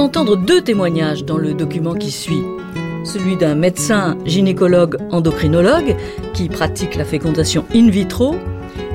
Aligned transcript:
entendre 0.00 0.36
deux 0.36 0.60
témoignages 0.60 1.24
dans 1.24 1.36
le 1.36 1.54
document 1.54 1.94
qui 1.94 2.10
suit. 2.10 2.42
Celui 3.12 3.36
d'un 3.36 3.56
médecin 3.56 4.16
gynécologue 4.24 4.96
endocrinologue 5.10 5.96
qui 6.32 6.48
pratique 6.48 6.94
la 6.94 7.04
fécondation 7.04 7.64
in 7.74 7.90
vitro 7.90 8.36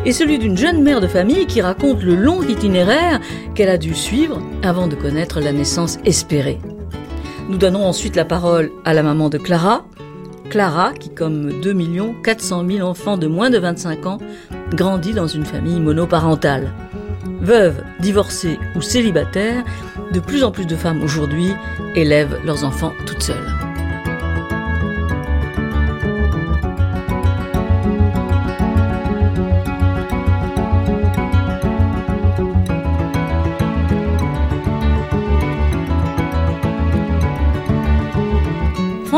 et 0.05 0.13
celui 0.13 0.39
d'une 0.39 0.55
jeune 0.55 0.81
mère 0.81 1.01
de 1.01 1.07
famille 1.07 1.45
qui 1.47 1.59
raconte 1.59 2.01
le 2.01 2.15
long 2.15 2.41
itinéraire 2.41 3.19
qu'elle 3.55 3.67
a 3.67 3.77
dû 3.77 3.93
suivre 3.93 4.41
avant 4.63 4.87
de 4.87 4.95
connaître 4.95 5.41
la 5.41 5.51
naissance 5.51 5.97
espérée. 6.05 6.59
Nous 7.49 7.57
donnons 7.57 7.85
ensuite 7.85 8.15
la 8.15 8.23
parole 8.23 8.71
à 8.85 8.93
la 8.93 9.03
maman 9.03 9.27
de 9.27 9.37
Clara, 9.37 9.83
Clara 10.49 10.93
qui, 10.93 11.09
comme 11.09 11.59
2 11.59 11.75
400 12.23 12.65
000 12.65 12.87
enfants 12.87 13.17
de 13.17 13.27
moins 13.27 13.49
de 13.49 13.57
25 13.57 14.05
ans, 14.05 14.19
grandit 14.71 15.13
dans 15.13 15.27
une 15.27 15.45
famille 15.45 15.81
monoparentale. 15.81 16.71
Veuve, 17.41 17.83
divorcée 17.99 18.59
ou 18.77 18.81
célibataire, 18.81 19.65
de 20.13 20.21
plus 20.21 20.45
en 20.45 20.51
plus 20.51 20.65
de 20.65 20.77
femmes 20.77 21.03
aujourd'hui 21.03 21.51
élèvent 21.95 22.39
leurs 22.45 22.63
enfants 22.63 22.93
toutes 23.05 23.21
seules. 23.21 23.64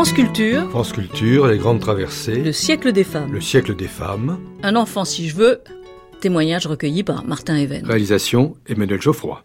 France 0.08 0.16
Culture. 0.16 0.70
France 0.70 0.92
Culture, 0.92 1.46
les 1.48 1.58
grandes 1.58 1.80
traversées. 1.80 2.42
Le 2.42 2.52
siècle 2.52 2.92
des 2.92 3.04
femmes. 3.04 3.30
Le 3.30 3.42
siècle 3.42 3.76
des 3.76 3.88
femmes. 3.88 4.40
Un 4.62 4.74
enfant 4.74 5.04
si 5.04 5.28
je 5.28 5.36
veux. 5.36 5.60
Témoignage 6.22 6.66
recueilli 6.66 7.02
par 7.02 7.26
Martin 7.26 7.58
Even. 7.58 7.84
Réalisation 7.84 8.56
Emmanuel 8.66 9.02
Geoffroy. 9.02 9.44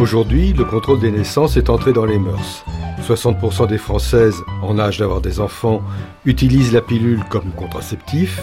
Aujourd'hui, 0.00 0.52
le 0.54 0.64
contrôle 0.64 0.98
des 0.98 1.12
naissances 1.12 1.56
est 1.56 1.70
entré 1.70 1.92
dans 1.92 2.04
les 2.04 2.18
mœurs. 2.18 2.64
60% 3.04 3.68
des 3.68 3.78
Françaises 3.78 4.36
en 4.62 4.78
âge 4.78 4.98
d'avoir 4.98 5.20
des 5.20 5.38
enfants 5.38 5.82
utilisent 6.24 6.72
la 6.72 6.80
pilule 6.80 7.22
comme 7.28 7.52
contraceptif 7.52 8.40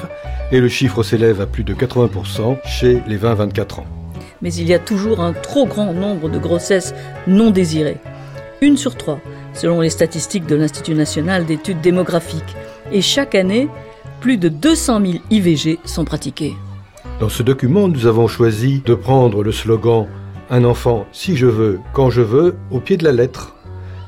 et 0.52 0.60
le 0.60 0.70
chiffre 0.70 1.04
s'élève 1.04 1.42
à 1.42 1.48
plus 1.48 1.64
de 1.64 1.74
80% 1.74 2.58
chez 2.66 3.02
les 3.08 3.18
20-24 3.18 3.80
ans. 3.80 3.86
Mais 4.42 4.54
il 4.54 4.68
y 4.68 4.74
a 4.74 4.80
toujours 4.80 5.20
un 5.20 5.34
trop 5.34 5.66
grand 5.66 5.94
nombre 5.94 6.30
de 6.30 6.38
grossesses 6.38 6.94
non 7.28 7.52
désirées. 7.52 7.98
Une 8.62 8.78
sur 8.78 8.96
trois, 8.96 9.20
selon 9.54 9.82
les 9.82 9.90
statistiques 9.90 10.46
de 10.46 10.56
l'Institut 10.56 10.94
national 10.94 11.46
d'études 11.46 11.82
démographiques. 11.82 12.56
Et 12.92 13.02
chaque 13.02 13.34
année, 13.34 13.68
plus 14.20 14.38
de 14.38 14.50
200 14.50 15.02
000 15.04 15.14
IVG 15.32 15.80
sont 15.84 16.06
pratiquées. 16.06 16.56
Dans 17.20 17.30
ce 17.30 17.44
document, 17.44 17.88
nous 17.88 18.06
avons 18.06 18.28
choisi 18.28 18.82
de 18.86 18.94
prendre 18.94 19.44
le 19.44 19.52
slogan 19.52 20.08
un 20.50 20.64
enfant 20.66 21.06
si 21.12 21.38
je 21.38 21.48
veux, 21.48 21.80
quand 21.94 22.10
je 22.10 22.22
veux, 22.22 22.56
au 22.70 22.80
pied 22.80 22.98
de 22.98 23.04
la 23.04 23.12
lettre. 23.12 23.56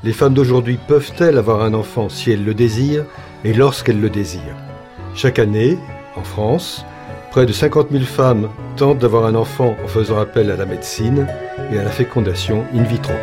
Les 0.04 0.12
femmes 0.12 0.34
d'aujourd'hui 0.34 0.78
peuvent-elles 0.86 1.38
avoir 1.38 1.62
un 1.62 1.72
enfant 1.72 2.10
si 2.10 2.30
elles 2.30 2.44
le 2.44 2.52
désirent 2.52 3.06
et 3.42 3.54
lorsqu'elles 3.54 4.02
le 4.02 4.10
désirent? 4.10 4.58
Chaque 5.14 5.38
année, 5.38 5.78
en 6.14 6.22
France, 6.22 6.84
près 7.30 7.46
de 7.46 7.54
50 7.54 7.86
000 7.90 8.04
femmes 8.04 8.50
tentent 8.76 8.98
d'avoir 8.98 9.24
un 9.24 9.34
enfant 9.34 9.74
en 9.82 9.88
faisant 9.88 10.18
appel 10.18 10.50
à 10.50 10.56
la 10.56 10.66
médecine 10.66 11.26
et 11.72 11.78
à 11.78 11.84
la 11.84 11.88
fécondation 11.88 12.66
in 12.74 12.82
vitro. 12.82 13.14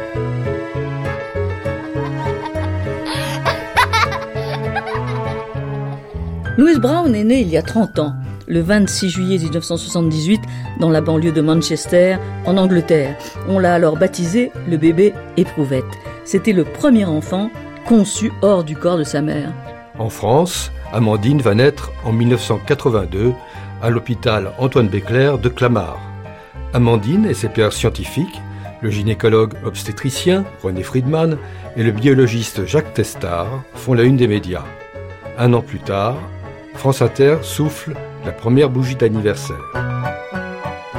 Louise 6.57 6.79
Brown 6.79 7.13
est 7.13 7.25
née 7.25 7.41
il 7.41 7.49
y 7.49 7.57
a 7.57 7.61
30 7.61 7.99
ans 7.99 8.15
le 8.47 8.59
26 8.59 9.11
juillet 9.11 9.37
1978 9.37 10.41
dans 10.79 10.89
la 10.89 11.01
banlieue 11.01 11.31
de 11.31 11.41
Manchester, 11.41 12.17
en 12.45 12.57
Angleterre. 12.57 13.15
On 13.47 13.59
l'a 13.59 13.75
alors 13.75 13.97
baptisé 13.97 14.51
le 14.67 14.77
bébé 14.77 15.13
éprouvette. 15.37 15.85
C'était 16.23 16.53
le 16.53 16.63
premier 16.63 17.05
enfant 17.05 17.49
conçu 17.85 18.31
hors 18.41 18.63
du 18.63 18.75
corps 18.75 18.97
de 18.97 19.03
sa 19.03 19.21
mère. 19.21 19.51
En 19.97 20.09
France, 20.09 20.71
Amandine 20.93 21.41
va 21.41 21.53
naître 21.53 21.91
en 22.03 22.11
1982 22.11 23.33
à 23.81 23.89
l'hôpital 23.89 24.51
Antoine 24.59 24.87
Béclair 24.87 25.37
de 25.37 25.49
Clamart. 25.49 25.99
Amandine 26.73 27.25
et 27.25 27.33
ses 27.33 27.49
pères 27.49 27.73
scientifiques, 27.73 28.41
le 28.81 28.89
gynécologue 28.89 29.53
obstétricien 29.65 30.45
René 30.63 30.83
Friedman 30.83 31.37
et 31.75 31.83
le 31.83 31.91
biologiste 31.91 32.65
Jacques 32.65 32.93
Testard, 32.93 33.63
font 33.73 33.93
la 33.93 34.03
une 34.03 34.17
des 34.17 34.27
médias. 34.27 34.65
Un 35.37 35.53
an 35.53 35.61
plus 35.61 35.79
tard, 35.79 36.17
France 36.75 37.01
Inter 37.01 37.37
souffle 37.41 37.93
la 38.25 38.31
première 38.31 38.69
bougie 38.69 38.95
d'anniversaire. 38.95 40.10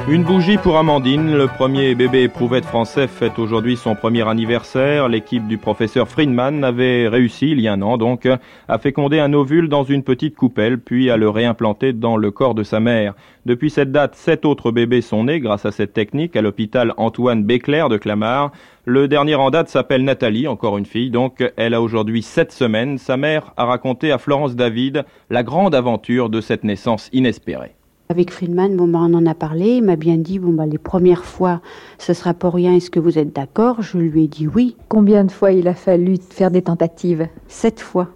Une 0.09 0.25
bougie 0.25 0.57
pour 0.57 0.77
Amandine, 0.77 1.33
le 1.33 1.47
premier 1.47 1.95
bébé 1.95 2.23
éprouvette 2.23 2.65
français 2.65 3.07
fête 3.07 3.39
aujourd'hui 3.39 3.77
son 3.77 3.95
premier 3.95 4.27
anniversaire. 4.27 5.07
L'équipe 5.07 5.47
du 5.47 5.57
professeur 5.57 6.09
Friedman 6.09 6.65
avait 6.65 7.07
réussi, 7.07 7.51
il 7.51 7.61
y 7.61 7.69
a 7.69 7.73
un 7.73 7.81
an 7.81 7.97
donc, 7.97 8.27
à 8.67 8.77
féconder 8.79 9.21
un 9.21 9.31
ovule 9.31 9.69
dans 9.69 9.85
une 9.85 10.03
petite 10.03 10.35
coupelle, 10.35 10.77
puis 10.77 11.09
à 11.09 11.15
le 11.15 11.29
réimplanter 11.29 11.93
dans 11.93 12.17
le 12.17 12.31
corps 12.31 12.53
de 12.53 12.63
sa 12.63 12.81
mère. 12.81 13.13
Depuis 13.45 13.69
cette 13.69 13.93
date, 13.93 14.15
sept 14.15 14.43
autres 14.43 14.71
bébés 14.71 14.99
sont 14.99 15.23
nés 15.23 15.39
grâce 15.39 15.65
à 15.65 15.71
cette 15.71 15.93
technique 15.93 16.35
à 16.35 16.41
l'hôpital 16.41 16.93
Antoine 16.97 17.45
Béclair 17.45 17.87
de 17.87 17.95
Clamart. 17.95 18.51
Le 18.83 19.07
dernier 19.07 19.35
en 19.35 19.51
date 19.51 19.69
s'appelle 19.69 20.03
Nathalie, 20.03 20.49
encore 20.49 20.77
une 20.77 20.85
fille, 20.85 21.11
donc 21.11 21.49
elle 21.55 21.73
a 21.73 21.81
aujourd'hui 21.81 22.23
sept 22.23 22.51
semaines. 22.51 22.97
Sa 22.97 23.15
mère 23.15 23.53
a 23.55 23.63
raconté 23.63 24.11
à 24.11 24.17
Florence 24.17 24.57
David 24.57 25.05
la 25.29 25.43
grande 25.43 25.73
aventure 25.73 26.29
de 26.29 26.41
cette 26.41 26.65
naissance 26.65 27.09
inespérée. 27.13 27.71
Avec 28.13 28.29
Friedman, 28.29 28.75
bon, 28.77 28.87
bah, 28.87 28.99
on 29.01 29.15
en 29.15 29.25
a 29.25 29.33
parlé. 29.33 29.77
Il 29.77 29.85
m'a 29.85 29.95
bien 29.95 30.17
dit, 30.17 30.37
bon, 30.37 30.53
bah, 30.53 30.67
les 30.67 30.77
premières 30.77 31.25
fois, 31.25 31.61
ce 31.97 32.13
sera 32.13 32.35
pour 32.35 32.53
rien. 32.53 32.75
Est-ce 32.75 32.91
que 32.91 32.99
vous 32.99 33.17
êtes 33.17 33.35
d'accord? 33.35 33.81
Je 33.81 33.97
lui 33.97 34.25
ai 34.25 34.27
dit 34.27 34.45
oui. 34.45 34.75
Combien 34.87 35.23
de 35.23 35.31
fois 35.31 35.51
il 35.51 35.67
a 35.67 35.73
fallu 35.73 36.17
faire 36.29 36.51
des 36.51 36.61
tentatives? 36.61 37.27
Sept 37.47 37.79
fois. 37.79 38.09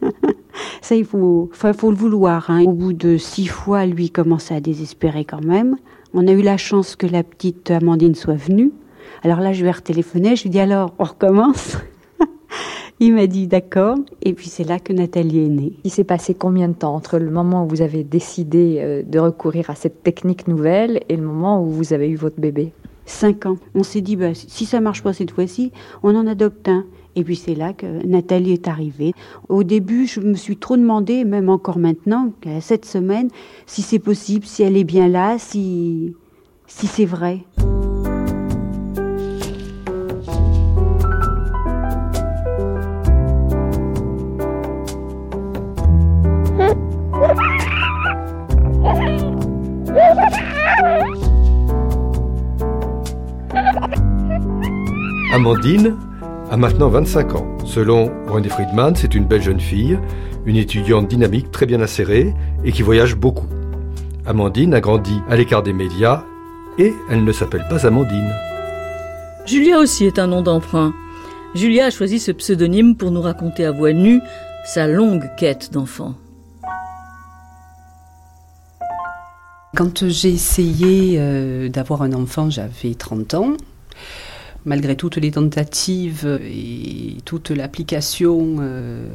Ça, 0.82 0.94
il 0.94 1.04
faut, 1.04 1.50
faut 1.52 1.90
le 1.90 1.96
vouloir. 1.96 2.48
Hein. 2.48 2.62
Au 2.62 2.72
bout 2.72 2.92
de 2.92 3.16
six 3.16 3.48
fois, 3.48 3.86
lui 3.86 4.10
commençait 4.10 4.54
à 4.54 4.60
désespérer 4.60 5.24
quand 5.24 5.44
même. 5.44 5.74
On 6.14 6.28
a 6.28 6.32
eu 6.32 6.42
la 6.42 6.56
chance 6.56 6.94
que 6.94 7.08
la 7.08 7.24
petite 7.24 7.72
Amandine 7.72 8.14
soit 8.14 8.34
venue. 8.34 8.70
Alors 9.24 9.40
là, 9.40 9.52
je 9.52 9.62
lui 9.62 9.68
ai 9.68 9.72
retéléphoné. 9.72 10.36
Je 10.36 10.42
lui 10.42 10.50
ai 10.50 10.52
dit 10.52 10.60
alors, 10.60 10.94
on 11.00 11.04
recommence? 11.04 11.76
il 13.02 13.14
m'a 13.14 13.26
dit 13.26 13.46
d'accord, 13.46 13.96
et 14.22 14.34
puis 14.34 14.48
c'est 14.48 14.64
là 14.64 14.78
que 14.78 14.92
Nathalie 14.92 15.46
est 15.46 15.48
née. 15.48 15.72
Il 15.84 15.90
s'est 15.90 16.04
passé 16.04 16.34
combien 16.34 16.68
de 16.68 16.74
temps 16.74 16.94
entre 16.94 17.18
le 17.18 17.30
moment 17.30 17.64
où 17.64 17.68
vous 17.68 17.80
avez 17.80 18.04
décidé 18.04 18.76
euh, 18.78 19.02
de 19.02 19.18
recourir 19.18 19.70
à 19.70 19.74
cette 19.74 20.02
technique 20.02 20.46
nouvelle 20.46 21.00
et 21.08 21.16
le 21.16 21.22
moment 21.22 21.64
où 21.64 21.70
vous 21.70 21.94
avez 21.94 22.10
eu 22.10 22.16
votre 22.16 22.38
bébé? 22.38 22.72
Cinq 23.06 23.46
ans. 23.46 23.56
On 23.74 23.82
s'est 23.82 24.02
dit, 24.02 24.16
bah, 24.16 24.34
si 24.34 24.66
ça 24.66 24.80
marche 24.80 25.02
pas 25.02 25.14
cette 25.14 25.30
fois-ci, 25.30 25.72
on 26.02 26.14
en 26.14 26.26
adopte 26.26 26.68
un. 26.68 26.84
Et 27.16 27.24
puis 27.24 27.36
c'est 27.36 27.54
là 27.54 27.72
que 27.72 28.06
Nathalie 28.06 28.52
est 28.52 28.68
arrivée. 28.68 29.14
Au 29.48 29.64
début, 29.64 30.06
je 30.06 30.20
me 30.20 30.34
suis 30.34 30.58
trop 30.58 30.76
demandé, 30.76 31.24
même 31.24 31.48
encore 31.48 31.78
maintenant, 31.78 32.32
cette 32.60 32.84
semaine, 32.84 33.28
si 33.66 33.82
c'est 33.82 33.98
possible, 33.98 34.44
si 34.44 34.62
elle 34.62 34.76
est 34.76 34.84
bien 34.84 35.08
là, 35.08 35.36
si, 35.38 36.14
si 36.66 36.86
c'est 36.86 37.06
vrai. 37.06 37.40
Amandine 55.40 55.96
a 56.50 56.58
maintenant 56.58 56.90
25 56.90 57.34
ans. 57.34 57.46
Selon 57.64 58.12
Wendy 58.28 58.50
Friedman, 58.50 58.94
c'est 58.94 59.14
une 59.14 59.24
belle 59.24 59.40
jeune 59.40 59.58
fille, 59.58 59.98
une 60.44 60.56
étudiante 60.56 61.08
dynamique 61.08 61.50
très 61.50 61.64
bien 61.64 61.80
insérée 61.80 62.34
et 62.62 62.72
qui 62.72 62.82
voyage 62.82 63.16
beaucoup. 63.16 63.46
Amandine 64.26 64.74
a 64.74 64.82
grandi 64.82 65.14
à 65.30 65.36
l'écart 65.36 65.62
des 65.62 65.72
médias 65.72 66.24
et 66.76 66.92
elle 67.10 67.24
ne 67.24 67.32
s'appelle 67.32 67.64
pas 67.70 67.86
Amandine. 67.86 68.30
Julia 69.46 69.78
aussi 69.78 70.04
est 70.04 70.18
un 70.18 70.26
nom 70.26 70.42
d'emprunt. 70.42 70.92
Julia 71.54 71.86
a 71.86 71.90
choisi 71.90 72.18
ce 72.18 72.32
pseudonyme 72.32 72.94
pour 72.94 73.10
nous 73.10 73.22
raconter 73.22 73.64
à 73.64 73.72
voix 73.72 73.94
nue 73.94 74.20
sa 74.66 74.86
longue 74.86 75.24
quête 75.38 75.72
d'enfant. 75.72 76.16
Quand 79.74 80.06
j'ai 80.06 80.32
essayé 80.32 81.16
euh, 81.18 81.70
d'avoir 81.70 82.02
un 82.02 82.12
enfant, 82.12 82.50
j'avais 82.50 82.92
30 82.92 83.32
ans. 83.32 83.56
Malgré 84.66 84.94
toutes 84.94 85.16
les 85.16 85.30
tentatives 85.30 86.38
et 86.42 87.16
toute 87.24 87.50
l'application, 87.50 88.56
euh, 88.60 89.08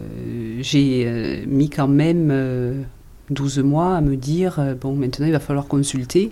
j'ai 0.60 1.04
euh, 1.06 1.46
mis 1.48 1.70
quand 1.70 1.88
même 1.88 2.86
12 3.30 3.60
mois 3.60 3.96
à 3.96 4.02
me 4.02 4.16
dire, 4.16 4.76
bon, 4.82 4.96
maintenant 4.96 5.28
il 5.28 5.32
va 5.32 5.40
falloir 5.40 5.68
consulter. 5.68 6.32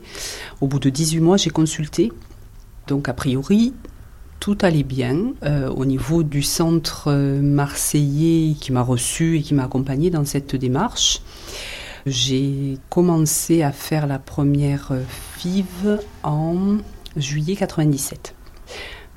Au 0.62 0.68
bout 0.68 0.80
de 0.80 0.90
18 0.90 1.20
mois, 1.20 1.38
j'ai 1.38 1.52
consulté. 1.52 2.12
Donc, 2.88 3.08
a 3.08 3.14
priori, 3.14 3.74
tout 4.40 4.58
allait 4.62 4.84
bien 4.84 5.34
au 5.76 5.86
niveau 5.86 6.24
du 6.24 6.42
centre 6.42 7.14
marseillais 7.40 8.56
qui 8.56 8.72
m'a 8.72 8.82
reçu 8.82 9.38
et 9.38 9.42
qui 9.42 9.54
m'a 9.54 9.66
accompagné 9.66 10.10
dans 10.10 10.26
cette 10.26 10.56
démarche. 10.56 11.22
J'ai 12.06 12.78
commencé 12.90 13.62
à 13.62 13.72
faire 13.72 14.08
la 14.08 14.20
première 14.20 14.92
FIV 15.38 16.00
en 16.24 16.78
juillet 17.16 17.56
97. 17.56 18.36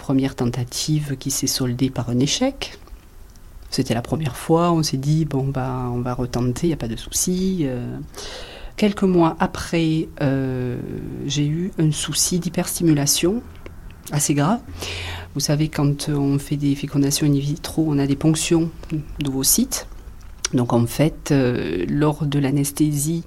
Première 0.06 0.36
tentative 0.36 1.16
qui 1.18 1.32
s'est 1.32 1.48
soldée 1.48 1.90
par 1.90 2.10
un 2.10 2.20
échec. 2.20 2.78
C'était 3.70 3.92
la 3.92 4.02
première 4.02 4.36
fois, 4.36 4.70
on 4.70 4.84
s'est 4.84 4.98
dit, 4.98 5.24
bon, 5.24 5.48
bah, 5.48 5.90
on 5.92 5.98
va 5.98 6.14
retenter, 6.14 6.68
il 6.68 6.70
n'y 6.70 6.74
a 6.74 6.76
pas 6.76 6.86
de 6.86 6.94
souci. 6.94 7.62
Euh. 7.64 7.98
quelques 8.76 9.02
mois 9.02 9.36
après, 9.40 10.06
euh, 10.22 10.78
j'ai 11.26 11.44
eu 11.44 11.72
un 11.80 11.90
souci 11.90 12.38
d'hyperstimulation 12.38 13.42
assez 14.12 14.34
grave. 14.34 14.60
Vous 15.34 15.40
savez, 15.40 15.66
quand 15.66 16.08
on 16.08 16.38
fait 16.38 16.56
des 16.56 16.76
fécondations 16.76 17.26
in 17.26 17.32
vitro, 17.32 17.84
on 17.88 17.98
a 17.98 18.06
des 18.06 18.14
ponctions 18.14 18.70
d'ovocytes. 19.18 19.88
Donc 20.54 20.72
en 20.72 20.86
fait, 20.86 21.32
euh, 21.32 21.84
lors 21.88 22.26
de 22.26 22.38
l'anesthésie 22.38 23.24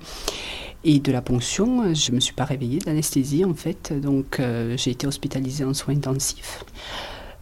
et 0.84 1.00
de 1.00 1.12
la 1.12 1.22
ponction, 1.22 1.94
je 1.94 2.12
ne 2.12 2.16
me 2.16 2.20
suis 2.20 2.34
pas 2.34 2.46
réveillée 2.46 2.80
d'anesthésie 2.80 3.44
en 3.46 3.54
fait, 3.54 3.94
donc 4.00 4.40
euh, 4.40 4.76
j'ai 4.78 4.92
été 4.92 5.08
hospitalisée 5.08 5.66
en 5.66 5.74
soins 5.74 5.96
intensifs. 5.96 6.64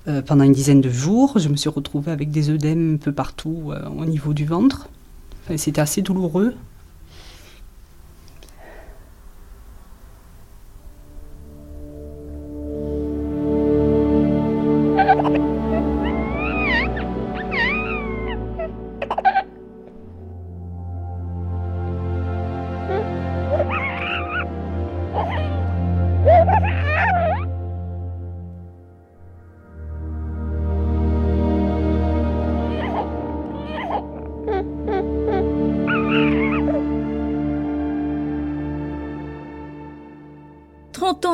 Euh, 0.08 0.22
pendant 0.22 0.44
une 0.44 0.54
dizaine 0.54 0.82
de 0.82 0.90
jours, 0.90 1.38
je 1.38 1.50
me 1.50 1.56
suis 1.56 1.70
retrouvée 1.70 2.12
avec 2.12 2.32
des 2.32 2.50
œdèmes 2.50 2.96
un 2.96 2.98
peu 2.98 3.12
partout 3.12 3.74
au 3.98 4.06
niveau 4.06 4.34
du 4.34 4.46
ventre. 4.46 4.90
C'était 5.56 5.82
assez 5.82 6.02
douloureux. 6.02 6.56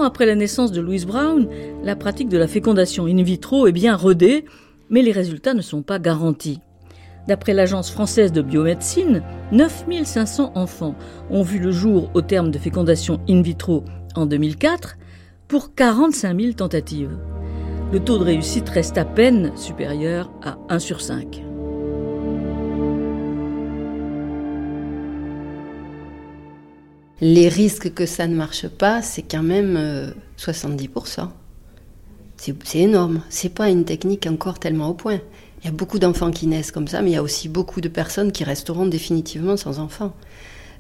Après 0.03 0.25
la 0.25 0.35
naissance 0.35 0.71
de 0.71 0.81
Louise 0.81 1.05
Brown, 1.05 1.47
la 1.83 1.95
pratique 1.95 2.29
de 2.29 2.37
la 2.37 2.47
fécondation 2.47 3.05
in 3.05 3.21
vitro 3.23 3.67
est 3.67 3.71
bien 3.71 3.95
rodée, 3.95 4.45
mais 4.89 5.01
les 5.01 5.11
résultats 5.11 5.53
ne 5.53 5.61
sont 5.61 5.81
pas 5.81 5.99
garantis. 5.99 6.59
D'après 7.27 7.53
l'Agence 7.53 7.89
française 7.89 8.31
de 8.31 8.41
biomédecine, 8.41 9.23
9500 9.51 10.51
enfants 10.55 10.95
ont 11.29 11.43
vu 11.43 11.59
le 11.59 11.71
jour 11.71 12.09
au 12.13 12.21
terme 12.21 12.51
de 12.51 12.57
fécondation 12.57 13.21
in 13.29 13.41
vitro 13.41 13.85
en 14.15 14.25
2004 14.25 14.97
pour 15.47 15.73
45 15.73 16.39
000 16.39 16.53
tentatives. 16.53 17.17
Le 17.91 17.99
taux 17.99 18.17
de 18.17 18.23
réussite 18.23 18.69
reste 18.69 18.97
à 18.97 19.05
peine 19.05 19.55
supérieur 19.55 20.31
à 20.41 20.57
1 20.69 20.79
sur 20.79 20.99
5. 20.99 21.42
Les 27.21 27.47
risques 27.47 27.93
que 27.93 28.05
ça 28.05 28.27
ne 28.27 28.35
marche 28.35 28.67
pas, 28.67 29.01
c'est 29.01 29.21
quand 29.21 29.43
même 29.43 30.13
70%. 30.37 31.19
Euh, 31.19 31.25
c'est 32.37 32.79
énorme. 32.79 33.21
C'est 33.29 33.53
pas 33.53 33.69
une 33.69 33.85
technique 33.85 34.27
encore 34.27 34.59
tellement 34.59 34.89
au 34.89 34.93
point. 34.93 35.19
Il 35.61 35.67
y 35.67 35.69
a 35.69 35.71
beaucoup 35.71 35.99
d'enfants 35.99 36.31
qui 36.31 36.47
naissent 36.47 36.71
comme 36.71 36.89
ça, 36.89 37.01
mais 37.01 37.11
il 37.11 37.13
y 37.13 37.17
a 37.17 37.23
aussi 37.23 37.47
beaucoup 37.47 37.79
de 37.79 37.87
personnes 37.87 38.33
qui 38.33 38.43
resteront 38.43 38.85
définitivement 38.85 39.55
sans 39.55 39.79
enfants. 39.79 40.13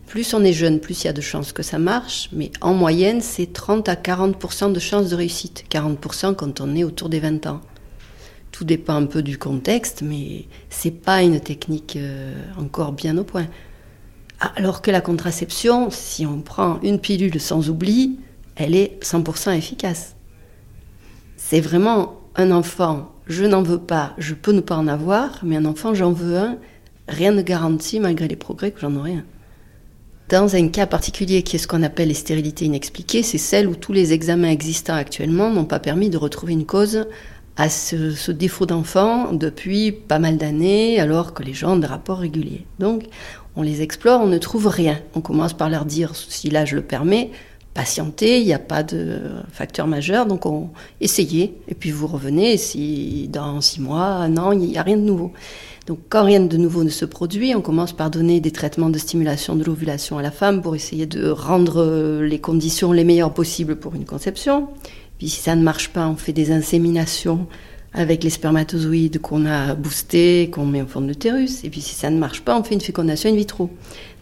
Plus 0.07 0.33
on 0.33 0.43
est 0.43 0.53
jeune, 0.53 0.79
plus 0.79 1.03
il 1.03 1.07
y 1.07 1.09
a 1.09 1.13
de 1.13 1.21
chances 1.21 1.53
que 1.53 1.63
ça 1.63 1.79
marche, 1.79 2.29
mais 2.33 2.51
en 2.59 2.73
moyenne, 2.73 3.21
c'est 3.21 3.53
30 3.53 3.87
à 3.87 3.95
40% 3.95 4.73
de 4.73 4.79
chances 4.79 5.09
de 5.09 5.15
réussite. 5.15 5.63
40% 5.69 6.35
quand 6.35 6.59
on 6.59 6.75
est 6.75 6.83
autour 6.83 7.07
des 7.07 7.21
20 7.21 7.47
ans. 7.47 7.61
Tout 8.51 8.65
dépend 8.65 8.95
un 8.95 9.05
peu 9.05 9.23
du 9.23 9.37
contexte, 9.37 10.01
mais 10.01 10.45
c'est 10.69 10.91
pas 10.91 11.23
une 11.23 11.39
technique 11.39 11.95
euh, 11.95 12.35
encore 12.59 12.91
bien 12.91 13.17
au 13.17 13.23
point. 13.23 13.47
Alors 14.39 14.81
que 14.81 14.91
la 14.91 15.01
contraception, 15.01 15.89
si 15.89 16.25
on 16.25 16.41
prend 16.41 16.79
une 16.81 16.99
pilule 16.99 17.39
sans 17.39 17.69
oubli, 17.69 18.19
elle 18.55 18.75
est 18.75 18.99
100% 19.01 19.55
efficace. 19.57 20.15
C'est 21.37 21.61
vraiment 21.61 22.19
un 22.35 22.51
enfant, 22.51 23.11
je 23.27 23.45
n'en 23.45 23.61
veux 23.61 23.79
pas, 23.79 24.13
je 24.17 24.33
peux 24.33 24.51
ne 24.51 24.61
pas 24.61 24.75
en 24.75 24.87
avoir, 24.87 25.39
mais 25.43 25.57
un 25.57 25.65
enfant, 25.65 25.93
j'en 25.93 26.11
veux 26.11 26.37
un, 26.37 26.57
rien 27.07 27.31
ne 27.31 27.41
garantit, 27.41 27.99
malgré 27.99 28.27
les 28.27 28.35
progrès, 28.35 28.71
que 28.71 28.79
j'en 28.79 28.95
aurai 28.95 29.13
un. 29.13 29.25
Dans 30.29 30.55
un 30.55 30.69
cas 30.69 30.87
particulier 30.87 31.43
qui 31.43 31.57
est 31.57 31.59
ce 31.59 31.67
qu'on 31.67 31.83
appelle 31.83 32.07
les 32.07 32.13
stérilités 32.13 32.65
inexpliquées, 32.65 33.23
c'est 33.23 33.37
celle 33.37 33.67
où 33.67 33.75
tous 33.75 33.93
les 33.93 34.13
examens 34.13 34.49
existants 34.49 34.95
actuellement 34.95 35.51
n'ont 35.51 35.65
pas 35.65 35.79
permis 35.79 36.09
de 36.09 36.17
retrouver 36.17 36.53
une 36.53 36.65
cause 36.65 37.05
à 37.55 37.69
ce, 37.69 38.11
ce 38.11 38.31
défaut 38.31 38.65
d'enfant 38.65 39.31
depuis 39.31 39.91
pas 39.91 40.17
mal 40.17 40.37
d'années, 40.37 40.99
alors 40.99 41.33
que 41.33 41.43
les 41.43 41.53
gens 41.53 41.73
ont 41.73 41.77
des 41.77 41.87
rapports 41.87 42.19
réguliers. 42.19 42.65
Donc, 42.79 43.03
on 43.55 43.61
les 43.61 43.81
explore, 43.81 44.21
on 44.21 44.27
ne 44.27 44.37
trouve 44.37 44.67
rien. 44.67 44.99
On 45.15 45.21
commence 45.21 45.53
par 45.53 45.69
leur 45.69 45.85
dire, 45.85 46.15
si 46.15 46.49
l'âge 46.49 46.73
le 46.73 46.81
permet, 46.81 47.31
patientez, 47.73 48.39
il 48.39 48.45
n'y 48.45 48.53
a 48.53 48.59
pas 48.59 48.83
de 48.83 49.19
facteur 49.51 49.87
majeur, 49.87 50.25
donc 50.25 50.45
on 50.45 50.69
essayez, 51.01 51.55
et 51.67 51.73
puis 51.73 51.91
vous 51.91 52.07
revenez, 52.07 52.57
si 52.57 53.27
dans 53.31 53.61
six 53.61 53.81
mois, 53.81 54.27
non, 54.27 54.51
il 54.51 54.59
n'y 54.59 54.77
a 54.77 54.83
rien 54.83 54.97
de 54.97 55.01
nouveau. 55.01 55.31
Donc 55.87 55.99
quand 56.07 56.23
rien 56.23 56.39
de 56.39 56.57
nouveau 56.57 56.83
ne 56.83 56.89
se 56.89 57.03
produit, 57.03 57.55
on 57.55 57.61
commence 57.61 57.91
par 57.91 58.09
donner 58.09 58.39
des 58.39 58.51
traitements 58.51 58.89
de 58.89 58.97
stimulation 58.97 59.55
de 59.55 59.63
l'ovulation 59.63 60.17
à 60.17 60.21
la 60.21 60.31
femme 60.31 60.61
pour 60.61 60.75
essayer 60.75 61.05
de 61.05 61.29
rendre 61.29 62.21
les 62.21 62.39
conditions 62.39 62.91
les 62.91 63.03
meilleures 63.03 63.33
possibles 63.33 63.75
pour 63.75 63.93
une 63.95 64.05
conception. 64.05 64.69
Puis 65.17 65.29
si 65.29 65.41
ça 65.41 65.55
ne 65.55 65.63
marche 65.63 65.89
pas, 65.89 66.07
on 66.07 66.15
fait 66.15 66.31
des 66.31 66.51
inséminations 66.51 67.47
avec 67.93 68.23
les 68.23 68.29
spermatozoïdes 68.29 69.19
qu'on 69.21 69.45
a 69.45 69.75
boostés, 69.75 70.49
qu'on 70.51 70.65
met 70.65 70.81
en 70.81 70.87
forme 70.87 71.07
d'utérus. 71.07 71.63
Et 71.63 71.69
puis 71.69 71.81
si 71.81 71.93
ça 71.93 72.09
ne 72.09 72.17
marche 72.17 72.41
pas, 72.41 72.57
on 72.57 72.63
fait 72.63 72.73
une 72.73 72.81
fécondation 72.81 73.29
in 73.29 73.35
vitro. 73.35 73.69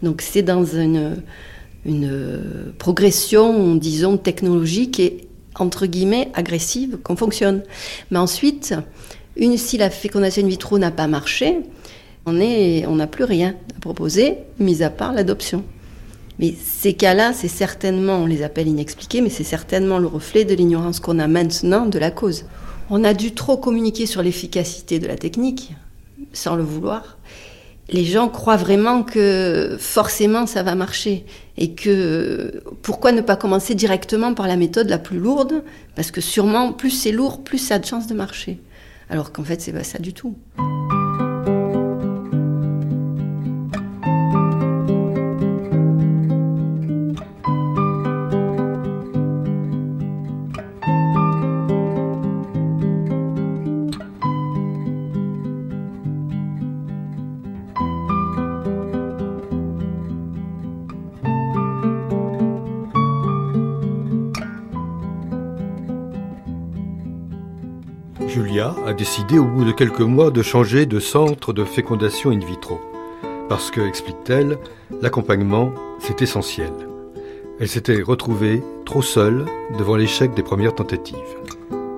Donc 0.04 0.22
c'est 0.22 0.42
dans 0.42 0.66
une, 0.66 1.24
progression, 2.78 3.76
disons, 3.76 4.18
technologique 4.18 5.00
et 5.00 5.28
entre 5.56 5.86
guillemets 5.86 6.30
agressive 6.34 6.98
qu'on 7.04 7.16
fonctionne. 7.16 7.64
Mais 8.12 8.20
ensuite, 8.20 8.76
une, 9.38 9.58
si 9.58 9.78
la 9.78 9.90
fécondation 9.90 10.44
in 10.44 10.48
vitro 10.48 10.78
n'a 10.78 10.92
pas 10.92 11.08
marché, 11.08 11.60
on 12.26 12.34
n'a 12.34 13.08
plus 13.08 13.24
rien 13.24 13.56
à 13.76 13.80
proposer, 13.80 14.38
mis 14.60 14.84
à 14.84 14.90
part 14.90 15.14
l'adoption. 15.14 15.64
Mais 16.40 16.54
ces 16.62 16.94
cas-là, 16.94 17.34
c'est 17.34 17.48
certainement, 17.48 18.18
on 18.18 18.26
les 18.26 18.44
appelle 18.44 18.68
inexpliqués, 18.68 19.22
mais 19.22 19.30
c'est 19.30 19.44
certainement 19.44 20.00
le 20.00 20.08
reflet 20.08 20.44
de 20.44 20.56
l'ignorance 20.56 21.00
qu'on 21.00 21.20
a 21.20 21.28
maintenant 21.28 21.86
de 21.86 22.00
la 22.00 22.12
cause. 22.12 22.46
On 22.94 23.06
a 23.06 23.14
dû 23.14 23.34
trop 23.34 23.56
communiquer 23.56 24.06
sur 24.06 24.22
l'efficacité 24.22 25.00
de 25.00 25.08
la 25.08 25.16
technique, 25.16 25.72
sans 26.34 26.58
le 26.58 26.64
vouloir. 26.64 27.18
Les 27.88 28.04
gens 28.04 28.28
croient 28.28 28.58
vraiment 28.58 29.04
que 29.04 29.78
forcément 29.80 30.46
ça 30.46 30.62
va 30.62 30.76
marcher 30.76 31.26
et 31.58 31.74
que 31.74 32.62
pourquoi 32.82 33.14
ne 33.14 33.22
pas 33.22 33.38
commencer 33.38 33.76
directement 33.76 34.34
par 34.34 34.46
la 34.46 34.58
méthode 34.58 34.90
la 34.90 34.98
plus 34.98 35.20
lourde 35.20 35.64
Parce 35.96 36.12
que 36.12 36.20
sûrement 36.20 36.74
plus 36.74 36.92
c'est 36.92 37.14
lourd, 37.14 37.46
plus 37.46 37.60
ça 37.60 37.76
a 37.76 37.80
de 37.80 37.86
chances 37.86 38.08
de 38.08 38.14
marcher. 38.14 38.60
Alors 39.10 39.32
qu'en 39.32 39.46
fait 39.46 39.62
c'est 39.62 39.72
pas 39.72 39.86
ça 39.86 39.98
du 39.98 40.14
tout. 40.14 40.36
A 68.92 68.94
décidé 68.94 69.40
au 69.40 69.46
bout 69.46 69.64
de 69.64 69.72
quelques 69.72 70.02
mois 70.02 70.32
de 70.32 70.42
changer 70.42 70.86
de 70.86 71.00
centre 71.00 71.54
de 71.54 71.64
fécondation 71.64 72.30
in 72.30 72.40
vitro. 72.40 72.82
Parce 73.48 73.72
que, 73.72 73.80
explique-t-elle, 73.80 74.58
l'accompagnement, 75.02 75.72
c'est 76.00 76.22
essentiel. 76.22 76.74
Elle 77.62 77.70
s'était 77.70 78.02
retrouvée 78.02 78.62
trop 78.86 79.02
seule 79.02 79.46
devant 79.80 79.96
l'échec 79.96 80.34
des 80.34 80.44
premières 80.44 80.76
tentatives. 80.76 81.16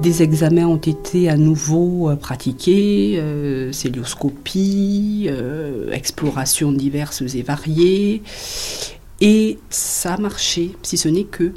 Des 0.02 0.22
examens 0.22 0.68
ont 0.68 0.78
été 0.78 1.30
à 1.30 1.36
nouveau 1.36 2.12
euh, 2.12 2.16
pratiqués, 2.16 3.16
euh, 3.18 3.72
célioscopie, 3.72 5.26
euh, 5.30 5.92
explorations 5.92 6.72
diverses 6.72 7.24
et 7.34 7.42
variées, 7.42 8.22
et 9.20 9.58
ça 9.72 10.14
a 10.14 10.18
marché, 10.20 10.76
si 10.84 10.98
ce 10.98 11.10
n'est 11.10 11.24
que 11.24 11.54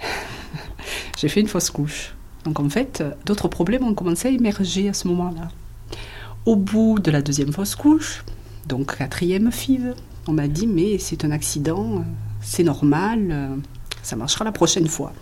j'ai 1.18 1.28
fait 1.28 1.40
une 1.40 1.48
fausse 1.48 1.70
couche. 1.70 2.14
Donc 2.44 2.60
en 2.60 2.68
fait, 2.68 3.02
d'autres 3.24 3.48
problèmes 3.48 3.84
ont 3.84 3.94
commencé 3.94 4.28
à 4.28 4.30
émerger 4.30 4.88
à 4.88 4.92
ce 4.92 5.08
moment-là. 5.08 5.48
Au 6.44 6.56
bout 6.56 6.98
de 6.98 7.10
la 7.10 7.22
deuxième 7.22 7.52
fausse 7.52 7.76
couche, 7.76 8.24
donc 8.66 8.96
quatrième 8.96 9.50
FIV, 9.52 9.94
on 10.26 10.32
m'a 10.32 10.48
dit 10.48 10.66
mais 10.66 10.98
c'est 10.98 11.24
un 11.24 11.30
accident, 11.30 12.04
c'est 12.40 12.64
normal, 12.64 13.58
ça 14.02 14.16
marchera 14.16 14.44
la 14.44 14.52
prochaine 14.52 14.88
fois 14.88 15.12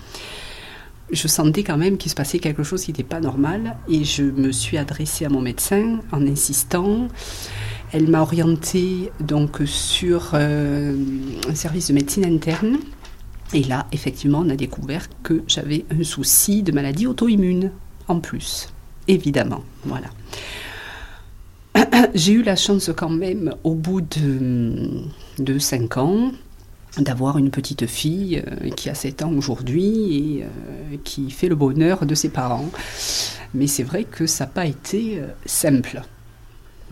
je 1.12 1.28
sentais 1.28 1.62
quand 1.62 1.76
même 1.76 1.96
qu'il 1.96 2.10
se 2.10 2.14
passait 2.14 2.38
quelque 2.38 2.62
chose 2.62 2.84
qui 2.84 2.90
n'était 2.90 3.02
pas 3.02 3.20
normal 3.20 3.76
et 3.88 4.04
je 4.04 4.22
me 4.22 4.52
suis 4.52 4.78
adressée 4.78 5.24
à 5.24 5.28
mon 5.28 5.40
médecin 5.40 6.00
en 6.12 6.26
insistant. 6.26 7.08
Elle 7.92 8.08
m'a 8.08 8.20
orientée 8.20 9.10
donc 9.20 9.60
sur 9.64 10.30
euh, 10.34 10.96
un 11.48 11.54
service 11.54 11.88
de 11.88 11.94
médecine 11.94 12.24
interne. 12.24 12.78
Et 13.52 13.64
là, 13.64 13.86
effectivement, 13.92 14.42
on 14.44 14.50
a 14.50 14.56
découvert 14.56 15.08
que 15.22 15.42
j'avais 15.48 15.84
un 15.90 16.04
souci 16.04 16.62
de 16.62 16.72
maladie 16.72 17.06
auto-immune 17.06 17.72
en 18.06 18.20
plus, 18.20 18.68
évidemment. 19.08 19.64
Voilà. 19.84 20.08
J'ai 22.14 22.32
eu 22.32 22.42
la 22.42 22.56
chance 22.56 22.90
quand 22.96 23.10
même, 23.10 23.54
au 23.64 23.74
bout 23.74 24.00
de, 24.00 25.02
de 25.38 25.58
5 25.58 25.96
ans, 25.96 26.32
d'avoir 26.98 27.38
une 27.38 27.50
petite 27.50 27.86
fille 27.86 28.42
euh, 28.46 28.70
qui 28.70 28.88
a 28.88 28.94
7 28.94 29.22
ans 29.22 29.32
aujourd'hui 29.32 30.38
et 30.38 30.42
euh, 30.42 30.96
qui 31.04 31.30
fait 31.30 31.48
le 31.48 31.54
bonheur 31.54 32.06
de 32.06 32.14
ses 32.14 32.28
parents. 32.28 32.70
Mais 33.54 33.66
c'est 33.66 33.82
vrai 33.82 34.04
que 34.04 34.26
ça 34.26 34.44
n'a 34.44 34.50
pas 34.50 34.66
été 34.66 35.18
euh, 35.18 35.26
simple. 35.44 36.02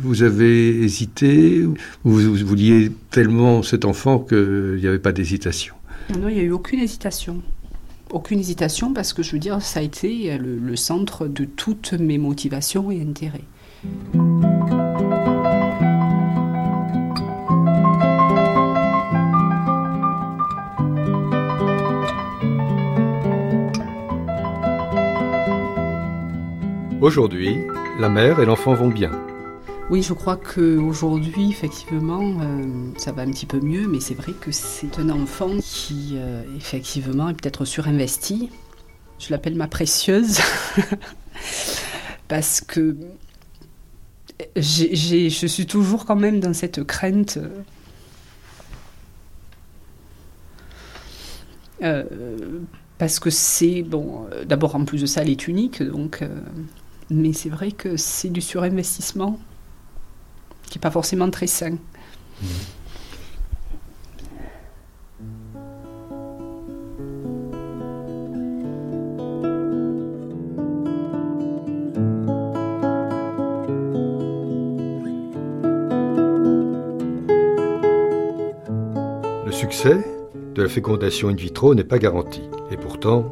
Vous 0.00 0.22
avez 0.22 0.82
hésité 0.82 1.64
vous, 2.04 2.34
vouliez 2.46 2.92
tellement 3.10 3.64
cet 3.64 3.84
enfant 3.84 4.20
qu'il 4.20 4.78
n'y 4.80 4.86
avait 4.86 5.00
pas 5.00 5.12
d'hésitation? 5.12 5.74
Non, 6.16 6.28
il 6.28 6.34
n'y 6.34 6.40
a 6.40 6.44
eu 6.44 6.52
aucune 6.52 6.80
hésitation. 6.80 7.42
Aucune 8.10 8.40
hésitation 8.40 8.94
parce 8.94 9.12
que 9.12 9.22
je 9.22 9.32
veux 9.32 9.38
dire, 9.38 9.60
ça 9.60 9.80
a 9.80 9.82
été 9.82 10.38
le, 10.38 10.56
le 10.56 10.76
centre 10.76 11.26
de 11.26 11.44
toutes 11.44 11.92
mes 11.92 12.16
motivations 12.16 12.90
et 12.90 13.02
intérêts. 13.02 13.44
Aujourd'hui, 27.00 27.58
la 28.00 28.08
mère 28.08 28.40
et 28.40 28.44
l'enfant 28.44 28.74
vont 28.74 28.88
bien. 28.88 29.10
Oui, 29.90 30.02
je 30.02 30.12
crois 30.12 30.36
qu'aujourd'hui, 30.36 31.48
effectivement, 31.48 32.20
euh, 32.42 32.90
ça 32.98 33.10
va 33.10 33.22
un 33.22 33.30
petit 33.30 33.46
peu 33.46 33.58
mieux, 33.58 33.88
mais 33.88 34.00
c'est 34.00 34.14
vrai 34.14 34.32
que 34.38 34.52
c'est 34.52 34.98
un 34.98 35.08
enfant 35.08 35.48
qui, 35.62 36.10
euh, 36.16 36.42
effectivement, 36.58 37.30
est 37.30 37.34
peut-être 37.34 37.64
surinvesti. 37.64 38.50
Je 39.18 39.30
l'appelle 39.30 39.54
ma 39.56 39.66
précieuse, 39.66 40.40
parce 42.28 42.60
que 42.60 42.96
je 44.56 45.46
suis 45.46 45.66
toujours 45.66 46.04
quand 46.04 46.16
même 46.16 46.38
dans 46.38 46.52
cette 46.52 46.84
crainte. 46.84 47.38
Euh, 51.82 52.04
parce 52.98 53.18
que 53.20 53.30
c'est, 53.30 53.82
bon, 53.82 54.26
d'abord 54.44 54.74
en 54.74 54.84
plus 54.84 55.00
de 55.00 55.06
ça, 55.06 55.22
elle 55.22 55.30
est 55.30 55.48
unique, 55.48 55.82
donc 55.82 56.22
mais 57.10 57.32
c'est 57.32 57.48
vrai 57.48 57.72
que 57.72 57.96
c'est 57.96 58.28
du 58.28 58.42
surinvestissement 58.42 59.38
qui 60.68 60.78
n'est 60.78 60.82
pas 60.82 60.90
forcément 60.90 61.30
très 61.30 61.46
sain. 61.46 61.76
Le 79.44 79.52
succès 79.52 79.96
de 80.54 80.62
la 80.62 80.68
fécondation 80.68 81.28
in 81.28 81.34
vitro 81.34 81.74
n'est 81.74 81.84
pas 81.84 81.98
garanti. 81.98 82.42
Et 82.70 82.76
pourtant, 82.76 83.30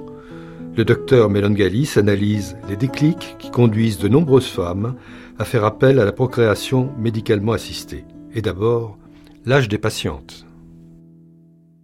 le 0.76 0.84
docteur 0.84 1.30
Melongalis 1.30 1.92
analyse 1.96 2.56
les 2.68 2.76
déclics 2.76 3.36
qui 3.38 3.50
conduisent 3.50 3.98
de 3.98 4.08
nombreuses 4.08 4.46
femmes 4.46 4.94
à 5.38 5.44
faire 5.44 5.64
appel 5.64 5.98
à 6.00 6.04
la 6.04 6.12
procréation 6.12 6.92
médicalement 6.98 7.52
assistée. 7.52 8.04
Et 8.34 8.42
d'abord, 8.42 8.96
l'âge 9.44 9.68
des 9.68 9.78
patientes. 9.78 10.46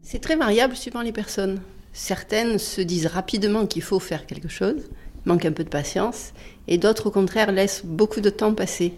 C'est 0.00 0.20
très 0.20 0.36
variable 0.36 0.76
suivant 0.76 1.02
les 1.02 1.12
personnes. 1.12 1.60
Certaines 1.92 2.58
se 2.58 2.80
disent 2.80 3.06
rapidement 3.06 3.66
qu'il 3.66 3.82
faut 3.82 4.00
faire 4.00 4.26
quelque 4.26 4.48
chose, 4.48 4.88
manquent 5.26 5.44
un 5.44 5.52
peu 5.52 5.64
de 5.64 5.68
patience, 5.68 6.32
et 6.66 6.78
d'autres 6.78 7.08
au 7.08 7.10
contraire 7.10 7.52
laissent 7.52 7.82
beaucoup 7.84 8.20
de 8.20 8.30
temps 8.30 8.54
passer. 8.54 8.94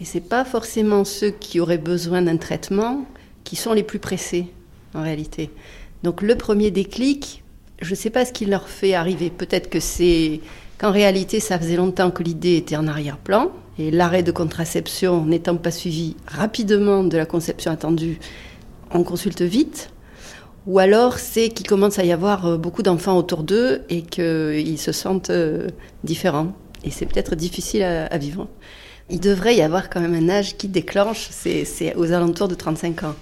Et 0.00 0.04
ce 0.04 0.18
n'est 0.18 0.24
pas 0.24 0.44
forcément 0.44 1.04
ceux 1.04 1.30
qui 1.30 1.60
auraient 1.60 1.78
besoin 1.78 2.22
d'un 2.22 2.36
traitement 2.36 3.06
qui 3.44 3.56
sont 3.56 3.72
les 3.72 3.82
plus 3.82 3.98
pressés 3.98 4.46
en 4.94 5.02
réalité. 5.02 5.50
Donc 6.02 6.22
le 6.22 6.36
premier 6.36 6.70
déclic, 6.70 7.42
je 7.80 7.90
ne 7.90 7.96
sais 7.96 8.10
pas 8.10 8.24
ce 8.24 8.32
qui 8.32 8.46
leur 8.46 8.68
fait 8.68 8.94
arriver. 8.94 9.30
Peut-être 9.30 9.70
que 9.70 9.80
c'est 9.80 10.40
qu'en 10.80 10.92
réalité, 10.92 11.40
ça 11.40 11.58
faisait 11.58 11.76
longtemps 11.76 12.10
que 12.10 12.22
l'idée 12.22 12.56
était 12.56 12.76
en 12.76 12.86
arrière-plan, 12.86 13.50
et 13.78 13.90
l'arrêt 13.90 14.22
de 14.22 14.32
contraception 14.32 15.26
n'étant 15.26 15.56
pas 15.56 15.70
suivi 15.70 16.16
rapidement 16.26 17.04
de 17.04 17.18
la 17.18 17.26
conception 17.26 17.70
attendue, 17.70 18.18
on 18.90 19.04
consulte 19.04 19.42
vite. 19.42 19.90
Ou 20.66 20.78
alors 20.78 21.18
c'est 21.18 21.50
qu'il 21.50 21.66
commence 21.66 21.98
à 21.98 22.04
y 22.04 22.12
avoir 22.12 22.46
euh, 22.46 22.56
beaucoup 22.56 22.82
d'enfants 22.82 23.16
autour 23.16 23.42
d'eux 23.42 23.82
et 23.88 24.02
qu'ils 24.02 24.78
se 24.78 24.92
sentent 24.92 25.30
euh, 25.30 25.68
différents. 26.02 26.52
Et 26.82 26.90
c'est 26.90 27.06
peut-être 27.06 27.34
difficile 27.34 27.82
à, 27.82 28.16
vivre. 28.16 28.48
Il 29.10 29.20
devrait 29.20 29.56
y 29.56 29.62
avoir 29.62 29.90
quand 29.90 30.00
même 30.00 30.14
un 30.14 30.30
âge 30.30 30.56
qui 30.56 30.68
déclenche, 30.68 31.28
c'est 31.30 31.94
aux 31.96 32.12
alentours 32.12 32.48
de 32.48 32.54
35 32.54 33.04
ans. 33.04 33.14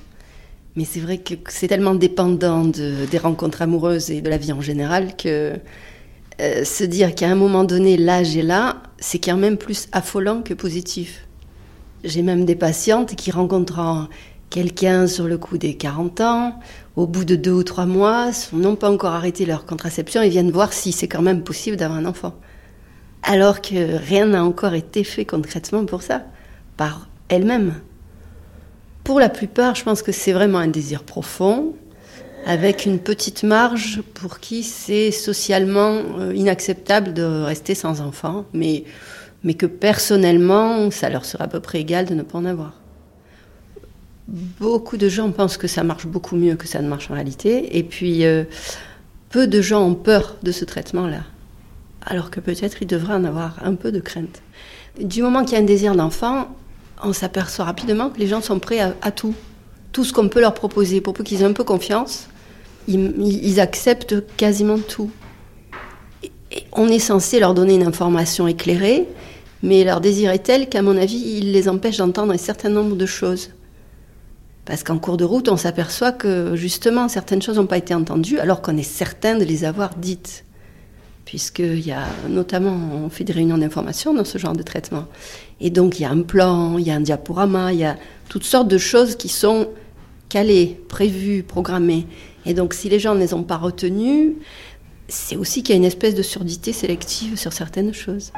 Mais 0.77 0.85
c'est 0.85 1.01
vrai 1.01 1.19
que 1.19 1.35
c'est 1.49 1.67
tellement 1.67 1.97
dépendant 1.97 2.65
des 2.65 3.19
rencontres 3.19 3.63
amoureuses 3.63 4.13
et 4.13 4.21
de 4.21 4.31
la 4.31 4.37
vie 4.37 4.53
en 4.53 4.61
général 4.61 5.17
que 5.17 5.55
euh, 6.41 6.65
se 6.65 6.85
dire 6.85 7.15
qu'à 7.15 7.29
un 7.29 7.35
moment 7.35 7.65
donné, 7.65 7.97
l'âge 7.97 8.37
est 8.37 8.43
là, 8.43 8.83
c'est 8.99 9.19
quand 9.19 9.37
même 9.37 9.57
plus 9.57 9.89
affolant 9.93 10.43
que 10.43 10.55
positif. 10.55 11.27
J'ai 12.05 12.23
même 12.23 12.45
des 12.45 12.55
patientes 12.55 13.17
qui 13.17 13.31
rencontrent 13.31 14.09
quelqu'un 14.51 15.07
sur 15.07 15.27
le 15.27 15.37
coup 15.37 15.59
des 15.59 15.75
40 15.75 16.21
ans, 16.21 16.61
au 16.97 17.07
bout 17.07 17.25
de 17.25 17.37
deux 17.37 17.53
ou 17.53 17.63
trois 17.65 17.87
mois, 17.87 18.31
n'ont 18.53 18.77
pas 18.77 18.91
encore 18.91 19.13
arrêté 19.13 19.47
leur 19.47 19.67
contraception 19.67 20.23
et 20.23 20.29
viennent 20.29 20.51
voir 20.51 20.73
si 20.73 20.93
c'est 20.93 21.09
quand 21.09 21.23
même 21.23 21.43
possible 21.43 21.77
d'avoir 21.77 21.99
un 21.99 22.07
enfant. 22.07 22.35
Alors 23.23 23.61
que 23.61 23.97
rien 23.97 24.27
n'a 24.27 24.45
encore 24.45 24.75
été 24.75 25.05
fait 25.05 25.25
concrètement 25.25 25.85
pour 25.85 26.03
ça, 26.03 26.23
par 26.77 27.09
elle-même. 27.29 27.75
Pour 29.05 29.21
la 29.21 29.29
plupart, 29.29 29.75
je 29.75 29.85
pense 29.85 30.03
que 30.03 30.13
c'est 30.13 30.33
vraiment 30.33 30.59
un 30.59 30.69
désir 30.69 31.03
profond, 31.03 31.75
avec 32.47 32.87
une 32.87 32.99
petite 32.99 33.43
marge 33.43 34.03
pour 34.15 34.41
qui 34.41 34.63
c'est 34.63 35.11
socialement 35.11 36.01
euh, 36.19 36.35
inacceptable 36.35 37.15
de 37.15 37.23
rester 37.23 37.75
sans 37.75 38.01
enfant, 38.01 38.45
mais, 38.53 38.85
que 39.57 39.67
personnellement, 39.67 40.91
ça 40.91 41.09
leur 41.09 41.25
sera 41.25 41.45
à 41.45 41.49
peu 41.49 41.61
près 41.61 41.81
égal 41.81 42.07
de 42.07 42.15
ne 42.15 42.23
pas 42.23 42.39
en 42.39 42.45
avoir. 42.45 42.75
Beaucoup 44.27 44.97
de 44.97 45.09
gens 45.09 45.31
pensent 45.31 45.57
que 45.57 45.69
ça 45.69 45.83
marche 45.85 46.07
beaucoup 46.07 46.37
mieux 46.37 46.55
que 46.55 46.67
ça 46.67 46.83
ne 46.83 46.89
marche 46.89 47.11
en 47.11 47.15
réalité, 47.15 47.79
et 47.79 47.83
puis 47.83 48.25
euh, 48.25 48.45
peu 49.31 49.47
de 49.47 49.61
gens 49.61 49.83
ont 49.83 49.95
peur 49.95 50.37
de 50.43 50.53
ce 50.53 50.65
traitement-là, 50.65 51.23
alors 52.05 52.31
que 52.31 52.41
peut-être 52.41 52.83
ils 52.83 52.87
devraient 52.87 53.15
en 53.15 53.25
avoir 53.25 53.57
un 53.63 53.75
peu 53.75 53.93
de 53.93 54.01
crainte. 54.01 54.43
Du 55.01 55.23
moment 55.23 55.45
qu'il 55.45 55.53
y 55.53 55.57
a 55.57 55.61
un 55.61 55.67
désir 55.67 55.95
d'enfant, 55.95 56.49
on 57.03 57.13
s'aperçoit 57.13 57.65
rapidement 57.65 58.11
que 58.11 58.19
les 58.19 58.27
gens 58.27 58.41
sont 58.41 58.59
prêts 58.59 58.81
à, 58.81 59.11
tout. 59.13 59.35
Tout 59.93 60.05
ce 60.05 60.13
qu'on 60.13 60.29
peut 60.29 60.41
leur 60.41 60.55
proposer, 60.55 61.01
pour 61.01 61.15
qu'ils 61.15 61.43
aient 61.43 61.47
un 61.47 61.53
peu 61.53 61.65
confiance, 61.65 62.29
ils, 62.87 63.61
acceptent 63.61 64.25
quasiment 64.37 64.79
tout. 64.79 65.11
on 66.73 66.89
est 66.89 66.99
censé 66.99 67.39
leur 67.39 67.55
donner 67.55 67.75
une 67.75 67.87
information 67.87 68.49
éclairée, 68.49 69.07
mais 69.63 69.85
leur 69.85 70.01
désir 70.01 70.31
est 70.31 70.39
tel 70.39 70.69
qu'à 70.69 70.83
mon 70.83 70.97
avis, 70.97 71.19
il 71.39 71.53
les 71.53 71.69
empêche 71.69 71.99
d'entendre 71.99 72.33
un 72.33 72.39
certain 72.39 72.71
nombre 72.71 72.97
de 72.97 73.07
choses. 73.07 73.51
Parce 74.65 74.83
qu'en 74.85 74.99
cours 74.99 75.17
de 75.17 75.25
route, 75.25 75.49
on 75.49 75.57
s'aperçoit 75.57 76.13
que 76.13 76.55
justement, 76.55 77.09
certaines 77.09 77.43
choses 77.43 77.57
n'ont 77.57 77.67
pas 77.67 77.79
été 77.79 77.95
entendues, 77.95 78.39
alors 78.39 78.63
qu'on 78.63 78.77
est 78.77 78.83
certain 78.83 79.37
de 79.37 79.45
les 79.45 79.65
avoir 79.65 79.95
dites 79.97 80.45
puisqu'il 81.29 81.87
y 81.87 81.93
a 81.93 82.07
notamment, 82.27 82.75
on 83.05 83.11
fait 83.11 83.23
des 83.23 83.35
réunions 83.35 83.59
d'information 83.59 84.15
dans 84.15 84.25
ce 84.25 84.39
genre 84.39 84.55
de 84.55 84.63
traitement. 84.63 85.05
Et 85.61 85.69
donc 85.69 85.99
il 85.99 86.03
y 86.03 86.07
a 86.07 86.11
un 86.11 86.23
plan, 86.23 86.79
il 86.79 86.87
y 86.87 86.91
a 86.91 86.95
un 86.95 87.03
diaporama, 87.03 87.75
il 87.75 87.81
y 87.81 87.85
a 87.85 87.99
toutes 88.31 88.45
sortes 88.45 88.69
de 88.69 88.79
choses 88.79 89.15
qui 89.15 89.29
sont 89.29 89.69
calées, 90.31 90.81
prévues, 90.89 91.43
programmées. 91.43 92.07
Et 92.47 92.55
donc 92.55 92.73
si 92.73 92.89
les 92.89 92.99
gens 92.99 93.15
ne 93.15 93.21
les 93.21 93.35
ont 93.35 93.43
pas 93.43 93.59
retenues, 93.59 94.37
c'est 95.07 95.37
aussi 95.37 95.63
qu'il 95.63 95.75
y 95.75 95.77
a 95.77 95.77
une 95.77 95.85
espèce 95.85 96.15
de 96.15 96.23
surdité 96.23 96.73
sélective 96.73 97.37
sur 97.37 97.53
certaines 97.53 97.93
choses. 97.93 98.33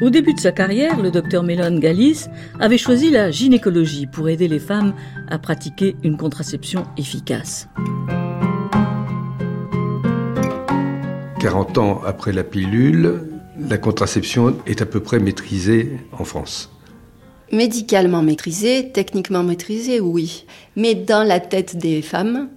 Au 0.00 0.08
début 0.08 0.32
de 0.32 0.40
sa 0.40 0.50
carrière, 0.50 0.98
le 0.98 1.10
docteur 1.10 1.42
Mélone 1.42 1.78
Galis 1.78 2.24
avait 2.58 2.78
choisi 2.78 3.10
la 3.10 3.30
gynécologie 3.30 4.06
pour 4.06 4.30
aider 4.30 4.48
les 4.48 4.58
femmes 4.58 4.94
à 5.28 5.38
pratiquer 5.38 5.94
une 6.02 6.16
contraception 6.16 6.86
efficace. 6.96 7.68
40 11.38 11.78
ans 11.78 12.00
après 12.06 12.32
la 12.32 12.44
pilule, 12.44 13.24
la 13.58 13.76
contraception 13.76 14.56
est 14.66 14.80
à 14.80 14.86
peu 14.86 15.00
près 15.00 15.18
maîtrisée 15.18 15.98
en 16.18 16.24
France. 16.24 16.70
Médicalement 17.52 18.22
maîtrisée, 18.22 18.92
techniquement 18.92 19.42
maîtrisée, 19.42 20.00
oui. 20.00 20.46
Mais 20.76 20.94
dans 20.94 21.24
la 21.24 21.40
tête 21.40 21.76
des 21.76 22.00
femmes, 22.00 22.48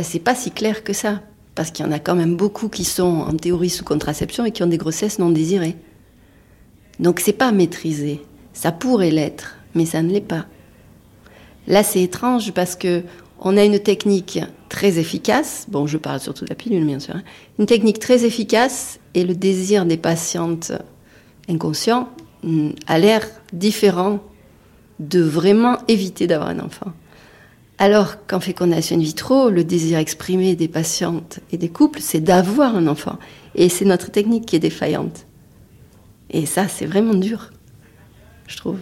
c'est 0.00 0.18
pas 0.18 0.34
si 0.34 0.50
clair 0.50 0.82
que 0.82 0.92
ça. 0.92 1.20
Parce 1.54 1.70
qu'il 1.70 1.84
y 1.84 1.88
en 1.88 1.92
a 1.92 2.00
quand 2.00 2.16
même 2.16 2.36
beaucoup 2.36 2.68
qui 2.68 2.84
sont 2.84 3.04
en 3.28 3.36
théorie 3.36 3.70
sous 3.70 3.84
contraception 3.84 4.44
et 4.44 4.50
qui 4.50 4.64
ont 4.64 4.68
des 4.68 4.78
grossesses 4.78 5.20
non 5.20 5.30
désirées. 5.30 5.76
Donc 7.00 7.18
c'est 7.18 7.32
pas 7.32 7.50
maîtrisé. 7.50 8.20
Ça 8.52 8.70
pourrait 8.70 9.10
l'être, 9.10 9.56
mais 9.74 9.86
ça 9.86 10.02
ne 10.02 10.12
l'est 10.12 10.20
pas. 10.20 10.44
Là, 11.66 11.82
c'est 11.82 12.02
étrange 12.02 12.52
parce 12.52 12.76
que 12.76 13.02
on 13.38 13.56
a 13.56 13.64
une 13.64 13.78
technique 13.78 14.38
très 14.68 14.98
efficace. 14.98 15.66
Bon, 15.68 15.86
je 15.86 15.96
parle 15.96 16.20
surtout 16.20 16.44
de 16.44 16.50
la 16.50 16.54
pilule, 16.54 16.84
bien 16.84 17.00
sûr. 17.00 17.16
Hein. 17.16 17.22
Une 17.58 17.64
technique 17.64 17.98
très 17.98 18.26
efficace 18.26 19.00
et 19.14 19.24
le 19.24 19.34
désir 19.34 19.86
des 19.86 19.96
patientes 19.96 20.72
inconscients 21.48 22.10
mm, 22.42 22.70
a 22.86 22.98
l'air 22.98 23.26
différent 23.54 24.20
de 24.98 25.20
vraiment 25.22 25.78
éviter 25.88 26.26
d'avoir 26.26 26.50
un 26.50 26.60
enfant. 26.60 26.92
Alors 27.78 28.26
qu'en 28.26 28.40
fécondation 28.40 28.96
in 28.96 29.00
vitro, 29.00 29.48
le 29.48 29.64
désir 29.64 29.98
exprimé 29.98 30.54
des 30.54 30.68
patientes 30.68 31.40
et 31.50 31.56
des 31.56 31.70
couples, 31.70 32.00
c'est 32.02 32.20
d'avoir 32.20 32.76
un 32.76 32.86
enfant. 32.88 33.18
Et 33.54 33.70
c'est 33.70 33.86
notre 33.86 34.10
technique 34.10 34.44
qui 34.44 34.56
est 34.56 34.60
défaillante. 34.60 35.24
Et 36.30 36.46
ça, 36.46 36.68
c'est 36.68 36.86
vraiment 36.86 37.14
dur, 37.14 37.50
je 38.46 38.56
trouve. 38.56 38.78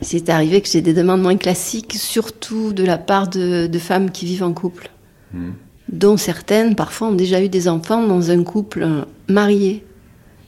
C'est 0.00 0.28
arrivé 0.28 0.60
que 0.60 0.68
j'ai 0.68 0.82
des 0.82 0.92
demandes 0.92 1.22
moins 1.22 1.36
classiques, 1.36 1.94
surtout 1.94 2.72
de 2.72 2.84
la 2.84 2.98
part 2.98 3.28
de, 3.28 3.78
femmes 3.78 4.10
qui 4.10 4.26
vivent 4.26 4.42
en 4.42 4.52
couple, 4.52 4.90
hmm. 5.32 5.52
dont 5.90 6.16
certaines, 6.16 6.74
parfois, 6.74 7.08
ont 7.08 7.14
déjà 7.14 7.42
eu 7.42 7.48
des 7.48 7.68
enfants 7.68 8.06
dans 8.06 8.30
un 8.30 8.42
couple 8.42 8.86
marié. 9.28 9.84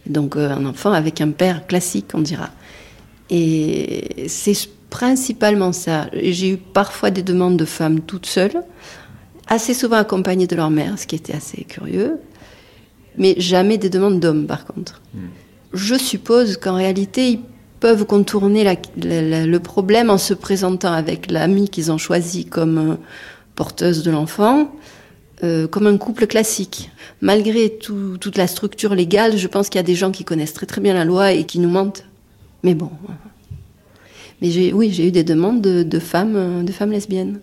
Donc 0.06 0.36
euh, 0.36 0.50
un 0.50 0.66
enfant 0.66 0.92
avec 0.92 1.20
un 1.20 1.30
père 1.30 1.66
classique, 1.66 2.10
on 2.14 2.20
dira. 2.20 2.50
Et 3.30 4.26
c'est 4.28 4.54
principalement 4.90 5.72
ça. 5.72 6.08
J'ai 6.12 6.52
eu 6.52 6.56
parfois 6.56 7.10
des 7.10 7.22
demandes 7.22 7.56
de 7.56 7.64
femmes 7.64 8.00
toutes 8.00 8.26
seules, 8.26 8.62
assez 9.46 9.75
souvent 9.75 9.96
accompagnées 9.96 10.46
de 10.46 10.56
leur 10.56 10.70
mère, 10.70 10.98
ce 10.98 11.06
qui 11.06 11.16
était 11.16 11.34
assez 11.34 11.64
curieux 11.64 12.18
mais 13.18 13.35
jamais 13.38 13.78
des 13.78 13.90
demandes 13.90 14.20
d'hommes 14.20 14.46
par 14.46 14.64
contre. 14.64 15.00
Hmm. 15.14 15.28
Je 15.73 15.94
suppose 15.96 16.56
qu'en 16.56 16.75
réalité, 16.75 17.30
ils 17.30 17.40
peuvent 17.80 18.06
contourner 18.06 18.78
le 18.96 19.58
problème 19.58 20.11
en 20.11 20.18
se 20.18 20.35
présentant 20.35 20.92
avec 20.92 21.30
l'ami 21.30 21.68
qu'ils 21.68 21.92
ont 21.92 21.99
choisi 21.99 22.46
comme 22.46 22.78
euh, 22.78 22.94
porteuse 23.54 24.02
de 24.02 24.11
l'enfant, 24.11 24.73
euh, 25.45 25.67
comme 25.67 25.86
un 25.86 25.99
couple 25.99 26.26
classique. 26.26 26.90
Malgré 27.21 27.78
toute 27.78 28.36
la 28.36 28.47
structure 28.47 28.95
légale, 28.95 29.36
je 29.36 29.47
pense 29.47 29.69
qu'il 29.69 29.78
y 29.78 29.80
a 29.80 29.86
des 29.86 29.95
gens 29.95 30.10
qui 30.10 30.25
connaissent 30.25 30.54
très 30.54 30.67
très 30.67 30.80
bien 30.80 30.95
la 30.95 31.04
loi 31.04 31.32
et 31.32 31.45
qui 31.45 31.58
nous 31.58 31.69
mentent. 31.69 32.04
Mais 32.62 32.75
bon. 32.75 32.90
Mais 34.40 34.73
oui, 34.73 34.90
j'ai 34.93 35.08
eu 35.08 35.12
des 35.12 35.25
demandes 35.25 35.62
de 35.62 35.99
femmes, 35.99 36.64
de 36.64 36.73
femmes 36.73 36.90
lesbiennes. 36.90 37.40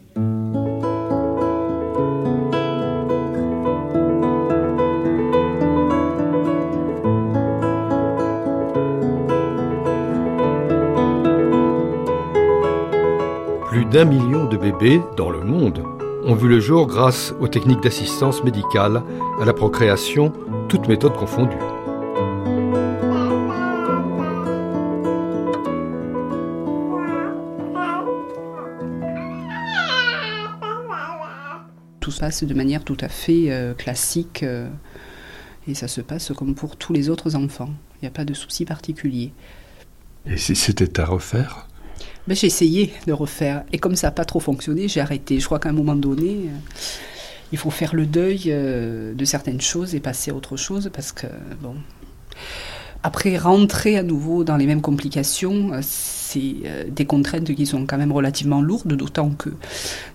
D'un 13.93 14.05
million 14.05 14.45
de 14.45 14.57
bébés 14.57 15.03
dans 15.17 15.29
le 15.29 15.41
monde 15.41 15.83
ont 16.25 16.33
vu 16.33 16.49
le 16.49 16.59
jour 16.59 16.87
grâce 16.87 17.31
aux 17.39 17.47
techniques 17.47 17.83
d'assistance 17.83 18.43
médicale 18.43 19.03
à 19.39 19.45
la 19.45 19.53
procréation, 19.53 20.33
toutes 20.67 20.87
méthodes 20.87 21.13
confondues. 21.13 21.55
Tout 31.99 32.09
se 32.09 32.19
passe 32.19 32.43
de 32.43 32.53
manière 32.55 32.83
tout 32.83 32.97
à 32.99 33.09
fait 33.09 33.51
euh, 33.51 33.75
classique 33.75 34.41
euh, 34.41 34.67
et 35.67 35.75
ça 35.75 35.87
se 35.87 36.01
passe 36.01 36.31
comme 36.35 36.55
pour 36.55 36.77
tous 36.77 36.93
les 36.93 37.11
autres 37.11 37.35
enfants. 37.35 37.69
Il 38.01 38.05
n'y 38.05 38.07
a 38.07 38.11
pas 38.11 38.25
de 38.25 38.33
souci 38.33 38.65
particulier. 38.65 39.33
Et 40.25 40.37
si 40.37 40.55
c'était 40.55 40.99
à 40.99 41.05
refaire? 41.05 41.67
Ben, 42.27 42.35
j'ai 42.35 42.47
essayé 42.47 42.93
de 43.05 43.13
refaire. 43.13 43.63
Et 43.73 43.77
comme 43.77 43.95
ça 43.95 44.07
n'a 44.07 44.11
pas 44.11 44.25
trop 44.25 44.39
fonctionné, 44.39 44.87
j'ai 44.87 45.01
arrêté. 45.01 45.39
Je 45.39 45.45
crois 45.45 45.59
qu'à 45.59 45.69
un 45.69 45.73
moment 45.73 45.95
donné, 45.95 46.29
euh, 46.45 46.57
il 47.51 47.57
faut 47.57 47.69
faire 47.69 47.93
le 47.93 48.05
deuil 48.05 48.43
euh, 48.47 49.13
de 49.13 49.25
certaines 49.25 49.61
choses 49.61 49.93
et 49.93 49.99
passer 49.99 50.31
à 50.31 50.33
autre 50.33 50.55
chose 50.57 50.89
parce 50.93 51.11
que, 51.11 51.27
bon. 51.61 51.75
Après, 53.05 53.37
rentrer 53.37 53.97
à 53.97 54.03
nouveau 54.03 54.45
dans 54.45 54.55
les 54.55 54.65
mêmes 54.65 54.81
complications, 54.81 55.73
euh, 55.73 55.79
c'est 55.81 56.63
des 56.89 57.05
contraintes 57.05 57.53
qui 57.53 57.67
sont 57.67 57.85
quand 57.85 57.97
même 57.99 58.11
relativement 58.11 58.59
lourdes, 58.59 58.93
d'autant 58.93 59.29
que 59.29 59.49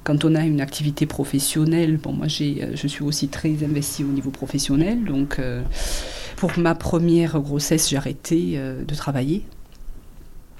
quand 0.03 0.25
on 0.25 0.35
a 0.35 0.45
une 0.45 0.61
activité 0.61 1.07
professionnelle, 1.07 1.97
bon, 1.99 2.13
moi 2.13 2.27
j'ai, 2.27 2.71
je 2.75 2.89
suis 2.89 3.05
aussi 3.05 3.29
très 3.29 3.51
investie 3.63 4.03
au 4.03 4.09
niveau 4.09 4.31
professionnel, 4.31 5.05
donc 5.05 5.41
pour 6.35 6.59
ma 6.59 6.75
première 6.75 7.39
grossesse, 7.39 7.89
j'ai 7.89 7.97
arrêté 7.97 8.59
de 8.59 8.95
travailler 8.97 9.45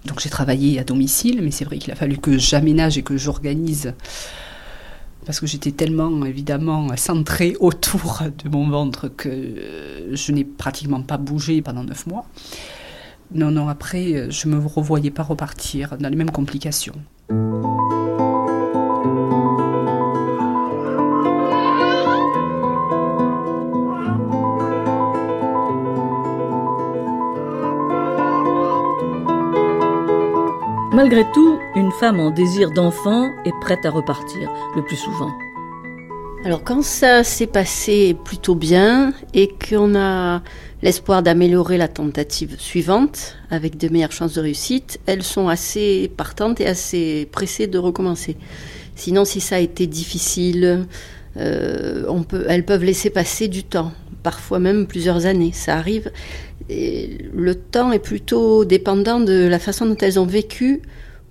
donc 0.05 0.21
j'ai 0.21 0.31
travaillé 0.31 0.79
à 0.79 0.85
domicile, 0.85 1.41
mais 1.43 1.51
c'est 1.51 1.65
vrai 1.65 1.79
qu'il 1.79 1.93
a 1.93 1.97
fallu 1.97 2.19
que 2.19 2.39
j'aménage 2.39 2.99
et 2.99 3.03
que 3.03 3.17
j'organise 3.17 3.95
parce 5.27 5.41
que 5.41 5.47
j'étais 5.47 5.73
tellement 5.73 6.25
évidemment 6.25 6.89
centrée 6.97 7.55
autour 7.61 8.23
de 8.43 8.49
mon 8.49 8.71
ventre 8.71 9.09
que 9.09 9.29
je 10.13 10.33
n'ai 10.33 10.45
pratiquement 10.45 11.03
pas 11.03 11.19
bougé 11.19 11.61
pendant 11.61 11.85
neuf 11.85 12.07
mois. 12.07 12.25
Non, 13.35 13.51
non, 13.51 13.69
après, 13.69 14.31
je 14.31 14.49
ne 14.49 14.55
me 14.55 14.67
revoyais 14.67 15.11
pas 15.11 15.23
repartir 15.23 15.99
dans 15.99 16.09
les 16.09 16.17
mêmes 16.17 16.31
complications. 16.31 16.95
Malgré 30.99 31.23
tout, 31.33 31.61
une 31.77 31.93
femme 31.93 32.19
en 32.19 32.33
désir 32.33 32.73
d'enfant 32.73 33.31
est 33.45 33.53
prête 33.61 33.87
à 33.87 33.91
repartir, 33.91 34.51
le 34.75 34.83
plus 34.83 34.97
souvent. 34.97 35.31
Alors 36.45 36.65
quand 36.65 36.83
ça 36.83 37.23
s'est 37.23 37.47
passé 37.47 38.17
plutôt 38.25 38.57
bien 38.57 39.13
et 39.33 39.47
qu'on 39.47 39.95
a 39.95 40.43
l'espoir 40.83 41.23
d'améliorer 41.23 41.79
la 41.79 41.87
tentative 41.87 42.57
suivante 42.59 43.37
avec 43.49 43.77
de 43.77 43.89
meilleures 43.91 44.11
chances 44.11 44.35
de 44.35 44.41
réussite, 44.41 44.99
elles 45.07 45.23
sont 45.23 45.47
assez 45.47 46.11
partantes 46.17 46.61
et 46.61 46.67
assez 46.67 47.29
pressées 47.31 47.69
de 47.69 47.79
recommencer. 47.79 48.37
Sinon, 48.97 49.25
si 49.25 49.41
ça 49.41 49.55
a 49.55 49.61
été 49.61 49.87
difficile, 49.87 50.85
euh, 51.37 52.25
elles 52.49 52.65
peuvent 52.65 52.83
laisser 52.83 53.11
passer 53.11 53.47
du 53.47 53.63
temps, 53.63 53.93
parfois 54.25 54.59
même 54.59 54.89
plusieurs 54.89 55.27
années. 55.27 55.53
Ça 55.53 55.77
arrive 55.77 56.11
le 56.69 57.55
temps 57.55 57.93
est 57.93 57.99
plutôt 57.99 58.65
dépendant 58.65 59.21
de 59.21 59.47
la 59.47 59.59
façon 59.59 59.87
dont 59.87 59.97
elles 60.01 60.19
ont 60.19 60.27
vécu 60.27 60.83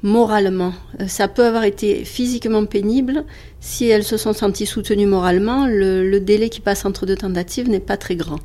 moralement. 0.04 0.73
Euh, 1.00 1.08
ça 1.08 1.28
peut 1.28 1.45
avoir 1.45 1.63
été 1.63 2.06
physiquement 2.06 2.65
pénible. 2.65 3.26
Si 3.60 3.88
elles 3.88 4.04
se 4.04 4.17
sont 4.17 4.34
senties 4.34 4.65
soutenues 4.65 5.08
moralement, 5.08 5.65
le, 5.67 6.19
délai 6.19 6.50
qui 6.50 6.62
passe 6.62 6.86
entre 6.86 7.06
deux 7.06 7.15
tentatives 7.15 7.69
n'est 7.69 7.80
pas 7.80 7.97
très 7.97 8.15
grand. 8.15 8.39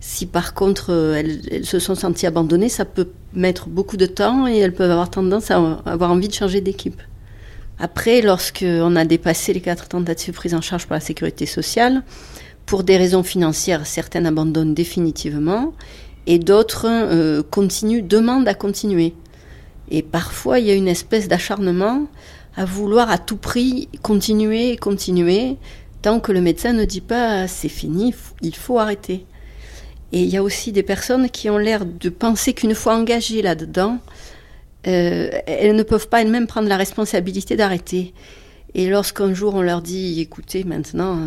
Si 0.00 0.26
par 0.26 0.54
contre 0.54 0.90
euh, 0.90 1.14
elles, 1.14 1.64
se 1.64 1.78
sont 1.78 1.94
senties 1.94 2.26
abandonnées, 2.26 2.68
ça 2.68 2.84
peut 2.84 3.08
mettre 3.34 3.68
beaucoup 3.68 3.96
de 3.96 4.06
temps 4.06 4.46
et 4.48 4.58
elles 4.58 4.74
peuvent 4.74 4.90
avoir 4.90 5.10
tendance 5.10 5.50
à 5.50 5.80
avoir 5.86 6.10
envie 6.10 6.28
de 6.28 6.34
changer 6.34 6.60
d'équipe. 6.60 7.00
Après, 7.78 8.20
lorsqu'on 8.20 8.94
a 8.94 9.04
dépassé 9.04 9.52
les 9.52 9.60
quatre 9.60 9.88
tentatives 9.88 10.34
prises 10.34 10.54
en 10.54 10.60
charge 10.60 10.86
par 10.86 10.96
la 10.96 11.00
sécurité 11.00 11.46
sociale, 11.46 12.02
pour 12.66 12.84
des 12.84 12.96
raisons 12.96 13.24
financières, 13.24 13.86
certaines 13.86 14.26
abandonnent 14.26 14.74
définitivement 14.74 15.74
et 16.26 16.38
d'autres 16.38 16.86
euh, 16.88 17.42
continuent, 17.42 18.02
demandent 18.02 18.48
à 18.48 18.54
continuer. 18.54 19.14
Et 19.90 20.02
parfois, 20.02 20.58
il 20.58 20.66
y 20.66 20.70
a 20.70 20.74
une 20.74 20.88
espèce 20.88 21.28
d'acharnement 21.28 22.06
à 22.56 22.64
vouloir 22.64 23.10
à 23.10 23.18
tout 23.18 23.36
prix 23.36 23.88
continuer, 24.02 24.76
continuer, 24.76 25.56
tant 26.02 26.20
que 26.20 26.32
le 26.32 26.40
médecin 26.40 26.72
ne 26.72 26.84
dit 26.84 27.00
pas 27.00 27.48
c'est 27.48 27.68
fini, 27.68 28.14
il 28.42 28.54
faut 28.54 28.78
arrêter. 28.78 29.24
Et 30.12 30.22
il 30.22 30.28
y 30.28 30.36
a 30.36 30.42
aussi 30.42 30.72
des 30.72 30.82
personnes 30.82 31.30
qui 31.30 31.48
ont 31.48 31.58
l'air 31.58 31.86
de 31.86 32.08
penser 32.10 32.52
qu'une 32.52 32.74
fois 32.74 32.96
engagées 32.96 33.40
là-dedans, 33.40 33.98
euh, 34.86 35.30
elles 35.46 35.74
ne 35.74 35.82
peuvent 35.82 36.08
pas 36.08 36.20
elles-mêmes 36.20 36.46
prendre 36.46 36.68
la 36.68 36.76
responsabilité 36.76 37.56
d'arrêter. 37.56 38.12
Et 38.74 38.88
lorsqu'un 38.88 39.32
jour 39.32 39.54
on 39.54 39.62
leur 39.62 39.82
dit, 39.82 40.20
écoutez, 40.20 40.64
maintenant, 40.64 41.26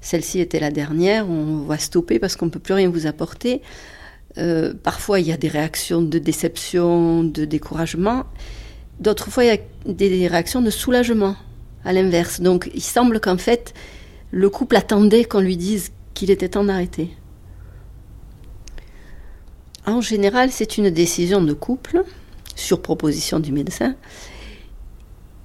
celle-ci 0.00 0.40
était 0.40 0.60
la 0.60 0.70
dernière, 0.70 1.28
on 1.28 1.62
va 1.62 1.78
stopper 1.78 2.18
parce 2.18 2.36
qu'on 2.36 2.46
ne 2.46 2.50
peut 2.50 2.58
plus 2.58 2.74
rien 2.74 2.88
vous 2.88 3.06
apporter, 3.06 3.62
euh, 4.38 4.72
parfois 4.74 5.20
il 5.20 5.26
y 5.26 5.32
a 5.32 5.36
des 5.36 5.48
réactions 5.48 6.02
de 6.02 6.18
déception, 6.18 7.24
de 7.24 7.44
découragement. 7.44 8.24
D'autres 9.00 9.30
fois, 9.30 9.44
il 9.44 9.48
y 9.48 9.50
a 9.50 9.58
des 9.86 10.28
réactions 10.28 10.62
de 10.62 10.70
soulagement, 10.70 11.36
à 11.84 11.92
l'inverse. 11.92 12.40
Donc, 12.40 12.70
il 12.74 12.82
semble 12.82 13.20
qu'en 13.20 13.38
fait, 13.38 13.74
le 14.30 14.48
couple 14.48 14.76
attendait 14.76 15.24
qu'on 15.24 15.40
lui 15.40 15.56
dise 15.56 15.90
qu'il 16.14 16.30
était 16.30 16.50
temps 16.50 16.64
d'arrêter. 16.64 17.10
En 19.86 20.00
général, 20.00 20.50
c'est 20.52 20.78
une 20.78 20.90
décision 20.90 21.42
de 21.42 21.52
couple, 21.52 22.04
sur 22.54 22.80
proposition 22.80 23.40
du 23.40 23.50
médecin. 23.50 23.96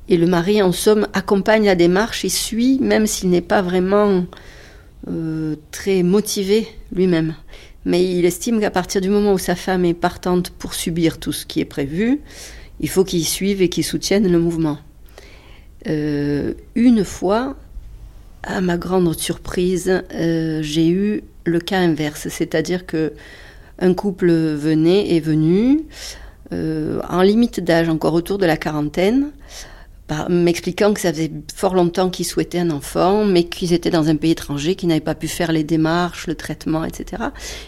Et 0.10 0.18
le 0.18 0.28
mari, 0.28 0.62
en 0.62 0.72
somme, 0.72 1.08
accompagne 1.14 1.66
la 1.66 1.76
démarche 1.76 2.24
et 2.24 2.30
suit, 2.30 2.80
même 2.80 3.08
s'il 3.08 3.30
n'est 3.30 3.42
pas 3.42 3.62
vraiment 3.62 4.26
euh, 5.08 5.56
très 5.72 6.04
motivé 6.04 6.68
lui-même. 6.92 7.36
Mais 7.88 8.04
il 8.04 8.26
estime 8.26 8.60
qu'à 8.60 8.70
partir 8.70 9.00
du 9.00 9.08
moment 9.08 9.32
où 9.32 9.38
sa 9.38 9.56
femme 9.56 9.86
est 9.86 9.94
partante 9.94 10.50
pour 10.50 10.74
subir 10.74 11.20
tout 11.20 11.32
ce 11.32 11.46
qui 11.46 11.62
est 11.62 11.66
prévu, 11.66 12.20
il 12.82 12.90
faut 12.90 13.06
qu'il 13.06 13.24
suive 13.24 13.62
et 13.62 13.70
qu'il 13.70 13.86
soutienne 13.86 14.30
le 14.30 14.40
mouvement. 14.40 14.78
Euh, 15.88 16.54
une 16.76 17.06
fois, 17.06 17.56
à 18.44 18.60
ma 18.60 18.78
grande 18.78 19.18
surprise, 19.18 20.04
euh, 20.14 20.62
j'ai 20.62 20.90
eu 20.90 21.24
le 21.46 21.60
cas 21.62 21.80
inverse, 21.80 22.28
c'est-à-dire 22.28 22.86
que 22.86 23.14
un 23.80 23.94
couple 23.94 24.34
venait 24.34 25.16
est 25.16 25.22
venu 25.22 25.86
euh, 26.52 27.00
en 27.08 27.22
limite 27.22 27.62
d'âge, 27.62 27.88
encore 27.88 28.16
autour 28.16 28.38
de 28.38 28.46
la 28.46 28.58
quarantaine, 28.58 29.32
m'expliquant 30.30 30.94
que 30.94 31.02
ça 31.02 31.12
faisait 31.12 31.32
fort 31.54 31.76
longtemps 31.76 32.10
qu'ils 32.10 32.26
souhaitaient 32.26 32.60
un 32.60 32.72
enfant, 32.72 33.26
mais 33.26 33.44
qu'ils 33.44 33.74
étaient 33.74 33.90
dans 33.90 34.08
un 34.08 34.16
pays 34.16 34.32
étranger, 34.32 34.76
qu'ils 34.76 34.88
n'avaient 34.90 35.02
pas 35.02 35.16
pu 35.16 35.28
faire 35.28 35.52
les 35.52 35.64
démarches, 35.64 36.28
le 36.28 36.36
traitement, 36.36 36.86
etc. 36.86 37.24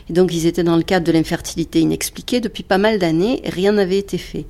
Et 0.10 0.13
donc 0.13 0.34
ils 0.34 0.45
étaient 0.45 0.63
dans 0.63 0.78
le 0.78 0.84
cadre 0.84 1.06
de 1.06 1.12
l'infertilité 1.12 1.82
inexpliquée 1.82 2.39
depuis 2.39 2.63
pas 2.63 2.78
mal 2.78 2.97
d'années, 2.97 3.41
rien 3.45 3.73
n'avait 3.73 3.97
été 3.97 4.17
fait. 4.17 4.45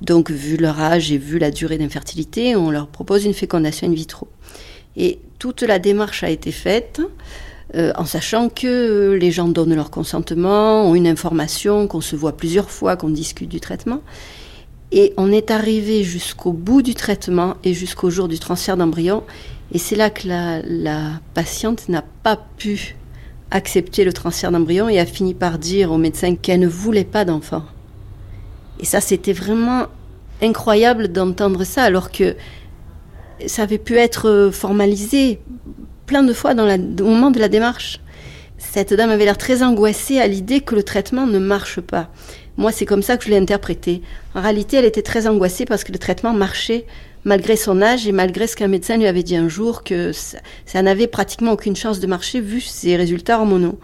Donc 0.00 0.30
vu 0.30 0.56
leur 0.56 0.80
âge 0.80 1.12
et 1.12 1.18
vu 1.18 1.38
la 1.38 1.50
durée 1.50 1.78
d'infertilité, 1.78 2.56
on 2.56 2.70
leur 2.70 2.88
propose 2.88 3.24
une 3.24 3.34
fécondation 3.34 3.86
in 3.86 3.92
vitro. 3.92 4.28
Et 4.96 5.18
toute 5.38 5.62
la 5.62 5.78
démarche 5.78 6.22
a 6.22 6.30
été 6.30 6.52
faite. 6.52 7.00
Euh, 7.74 7.92
en 7.96 8.04
sachant 8.04 8.48
que 8.48 9.18
les 9.20 9.32
gens 9.32 9.48
donnent 9.48 9.74
leur 9.74 9.90
consentement, 9.90 10.88
ont 10.88 10.94
une 10.94 11.08
information, 11.08 11.88
qu'on 11.88 12.00
se 12.00 12.14
voit 12.14 12.36
plusieurs 12.36 12.70
fois, 12.70 12.96
qu'on 12.96 13.08
discute 13.08 13.48
du 13.48 13.60
traitement. 13.60 14.02
Et 14.92 15.12
on 15.16 15.32
est 15.32 15.50
arrivé 15.50 16.04
jusqu'au 16.04 16.52
bout 16.52 16.82
du 16.82 16.94
traitement 16.94 17.56
et 17.64 17.74
jusqu'au 17.74 18.10
jour 18.10 18.28
du 18.28 18.38
transfert 18.38 18.76
d'embryon. 18.76 19.24
Et 19.72 19.78
c'est 19.78 19.96
là 19.96 20.10
que 20.10 20.28
la, 20.28 21.20
patiente 21.34 21.88
n'a 21.88 22.04
pas 22.22 22.38
pu 22.56 22.96
accepter 23.50 24.04
le 24.04 24.12
transfert 24.12 24.52
d'embryon 24.52 24.88
et 24.88 24.98
a 24.98 25.06
fini 25.06 25.34
par 25.34 25.58
dire 25.58 25.90
au 25.92 25.98
médecin 25.98 26.36
qu'elle 26.36 26.60
ne 26.60 26.68
voulait 26.68 27.04
pas 27.04 27.24
d'enfant. 27.24 27.64
Et 28.80 28.84
ça, 28.84 29.00
c'était 29.00 29.32
vraiment 29.32 29.86
incroyable 30.42 31.08
d'entendre 31.08 31.64
ça, 31.64 31.82
alors 31.82 32.12
que 32.12 32.36
ça 33.46 33.62
avait 33.62 33.78
pu 33.78 33.96
être 33.96 34.50
formalisé 34.52 35.40
plein 36.06 36.22
de 36.22 36.32
fois 36.32 36.54
dans 36.54 36.68
au 36.68 37.08
moment 37.08 37.30
de 37.30 37.40
la 37.40 37.48
démarche. 37.48 38.00
Cette 38.58 38.94
dame 38.94 39.10
avait 39.10 39.24
l'air 39.24 39.38
très 39.38 39.62
angoissée 39.62 40.18
à 40.18 40.26
l'idée 40.26 40.60
que 40.60 40.74
le 40.74 40.82
traitement 40.82 41.26
ne 41.26 41.38
marche 41.38 41.80
pas. 41.80 42.10
Moi, 42.56 42.72
c'est 42.72 42.86
comme 42.86 43.02
ça 43.02 43.16
que 43.16 43.24
je 43.24 43.30
l'ai 43.30 43.36
interprété. 43.36 44.02
En 44.34 44.40
réalité, 44.40 44.76
elle 44.76 44.84
était 44.84 45.02
très 45.02 45.26
angoissée 45.26 45.64
parce 45.64 45.84
que 45.84 45.92
le 45.92 45.98
traitement 45.98 46.32
marchait 46.32 46.86
malgré 47.24 47.56
son 47.56 47.82
âge 47.82 48.06
et 48.06 48.12
malgré 48.12 48.46
ce 48.46 48.56
qu'un 48.56 48.68
médecin 48.68 48.96
lui 48.96 49.06
avait 49.06 49.22
dit 49.22 49.36
un 49.36 49.48
jour 49.48 49.82
que 49.82 50.12
ça, 50.12 50.82
n'avait 50.82 51.08
pratiquement 51.08 51.52
aucune 51.52 51.76
chance 51.76 51.98
de 51.98 52.06
marcher 52.06 52.40
vu 52.40 52.60
ses 52.60 52.96
résultats 52.96 53.38
hormonaux. 53.38 53.78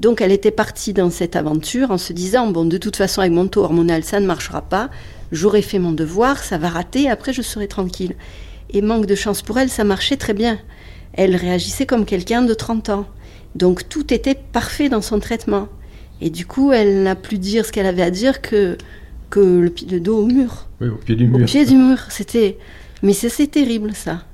Donc 0.00 0.20
elle 0.20 0.32
était 0.32 0.50
partie 0.50 0.92
dans 0.92 1.10
cette 1.10 1.36
aventure 1.36 1.90
en 1.90 1.98
se 1.98 2.12
disant 2.12 2.48
bon 2.48 2.64
de 2.64 2.78
toute 2.78 2.96
façon 2.96 3.20
avec 3.20 3.32
mon 3.32 3.46
taux 3.46 3.62
hormonal 3.62 4.02
ça 4.02 4.18
ne 4.18 4.26
marchera 4.26 4.62
pas, 4.62 4.90
j'aurai 5.30 5.62
fait 5.62 5.78
mon 5.78 5.92
devoir, 5.92 6.42
ça 6.42 6.58
va 6.58 6.68
rater, 6.68 7.08
après 7.08 7.32
je 7.32 7.42
serai 7.42 7.68
tranquille. 7.68 8.14
Et 8.70 8.82
manque 8.82 9.06
de 9.06 9.14
chance 9.14 9.42
pour 9.42 9.58
elle, 9.58 9.68
ça 9.68 9.84
marchait 9.84 10.16
très 10.16 10.34
bien 10.34 10.58
elle 11.16 11.36
réagissait 11.36 11.86
comme 11.86 12.04
quelqu'un 12.04 12.42
de 12.42 12.54
30 12.54 12.88
ans. 12.90 13.06
Donc 13.54 13.88
tout 13.88 14.12
était 14.12 14.34
parfait 14.34 14.88
dans 14.88 15.02
son 15.02 15.20
traitement. 15.20 15.68
Et 16.20 16.30
du 16.30 16.46
coup, 16.46 16.72
elle 16.72 17.02
n'a 17.02 17.14
plus 17.14 17.38
dire 17.38 17.66
ce 17.66 17.72
qu'elle 17.72 17.86
avait 17.86 18.02
à 18.02 18.10
dire 18.10 18.40
que, 18.40 18.78
que 19.30 19.40
le, 19.40 19.74
le 19.90 20.00
dos 20.00 20.18
au 20.18 20.26
mur. 20.26 20.68
Oui, 20.80 20.88
au 20.88 20.96
pied 20.96 21.16
du 21.16 21.26
mur. 21.26 21.40
Au 21.40 21.44
pied 21.44 21.64
du 21.64 21.76
mur. 21.76 21.98
C'était... 22.08 22.58
Mais 23.02 23.12
c'est 23.12 23.46
terrible, 23.48 23.94
ça. 23.94 24.24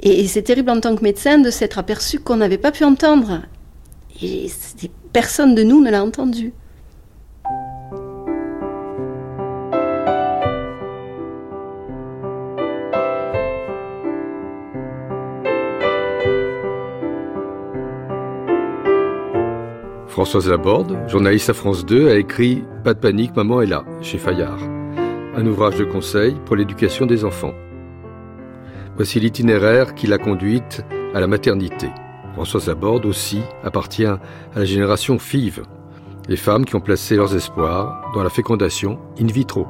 Et, 0.00 0.26
c'est 0.28 0.42
terrible 0.42 0.70
en 0.70 0.80
tant 0.80 0.94
que 0.94 1.02
médecin 1.02 1.38
de 1.38 1.50
s'être 1.50 1.78
aperçu 1.78 2.18
qu'on 2.18 2.36
n'avait 2.36 2.58
pas 2.58 2.72
pu 2.72 2.84
entendre. 2.84 3.42
Et 4.22 4.50
personne 5.12 5.54
de 5.54 5.62
nous 5.62 5.80
ne 5.80 5.90
l'a 5.90 6.04
entendu. 6.04 6.52
Françoise 20.14 20.48
Laborde, 20.48 20.96
journaliste 21.08 21.50
à 21.50 21.54
France 21.54 21.84
2, 21.84 22.08
a 22.08 22.14
écrit 22.14 22.62
Pas 22.84 22.94
de 22.94 23.00
panique, 23.00 23.34
maman 23.34 23.62
est 23.62 23.66
là, 23.66 23.84
chez 24.00 24.16
Fayard. 24.16 24.60
Un 25.34 25.44
ouvrage 25.44 25.76
de 25.76 25.84
conseil 25.84 26.36
pour 26.46 26.54
l'éducation 26.54 27.04
des 27.04 27.24
enfants. 27.24 27.52
Voici 28.94 29.18
l'itinéraire 29.18 29.96
qui 29.96 30.06
l'a 30.06 30.18
conduite 30.18 30.84
à 31.14 31.18
la 31.18 31.26
maternité. 31.26 31.88
Françoise 32.34 32.68
Laborde 32.68 33.06
aussi 33.06 33.40
appartient 33.64 34.06
à 34.06 34.20
la 34.54 34.64
génération 34.64 35.18
FIV, 35.18 35.62
les 36.28 36.36
femmes 36.36 36.64
qui 36.64 36.76
ont 36.76 36.80
placé 36.80 37.16
leurs 37.16 37.34
espoirs 37.34 38.12
dans 38.14 38.22
la 38.22 38.30
fécondation 38.30 39.00
in 39.20 39.26
vitro. 39.26 39.66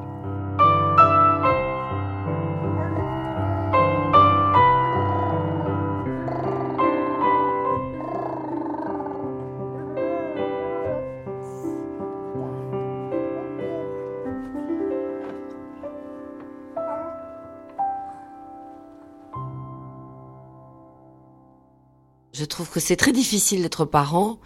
Je 22.45 22.47
trouve 22.47 22.69
que 22.69 22.79
c'est 22.79 22.95
très 22.95 23.11
difficile 23.11 23.63
d'être 23.63 23.85
parent 23.85 24.37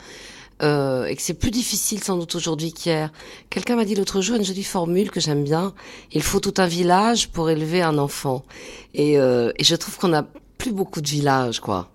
euh, 0.62 1.04
et 1.08 1.18
que 1.18 1.22
c'est 1.22 1.34
plus 1.34 1.52
difficile 1.52 2.02
sans 2.02 2.16
doute 2.16 2.34
aujourd'hui 2.34 2.72
qu'hier. 2.72 3.12
Quelqu'un 3.50 3.76
m'a 3.76 3.84
dit 3.84 3.94
l'autre 3.94 4.22
jour 4.22 4.38
une 4.38 4.46
jolie 4.46 4.64
formule 4.64 5.12
que 5.12 5.20
j'aime 5.20 5.44
bien. 5.44 5.74
Il 6.14 6.24
faut 6.24 6.40
tout 6.40 6.54
un 6.60 6.66
village 6.66 7.28
pour 7.28 7.50
élever 7.50 7.82
un 7.82 7.98
enfant. 7.98 8.46
Et, 8.94 9.20
euh, 9.20 9.52
et 9.58 9.66
je 9.66 9.76
trouve 9.76 9.98
qu'on 9.98 10.14
a 10.14 10.24
plus 10.58 10.72
beaucoup 10.72 11.02
de 11.02 11.10
villages, 11.10 11.60
quoi. 11.60 11.92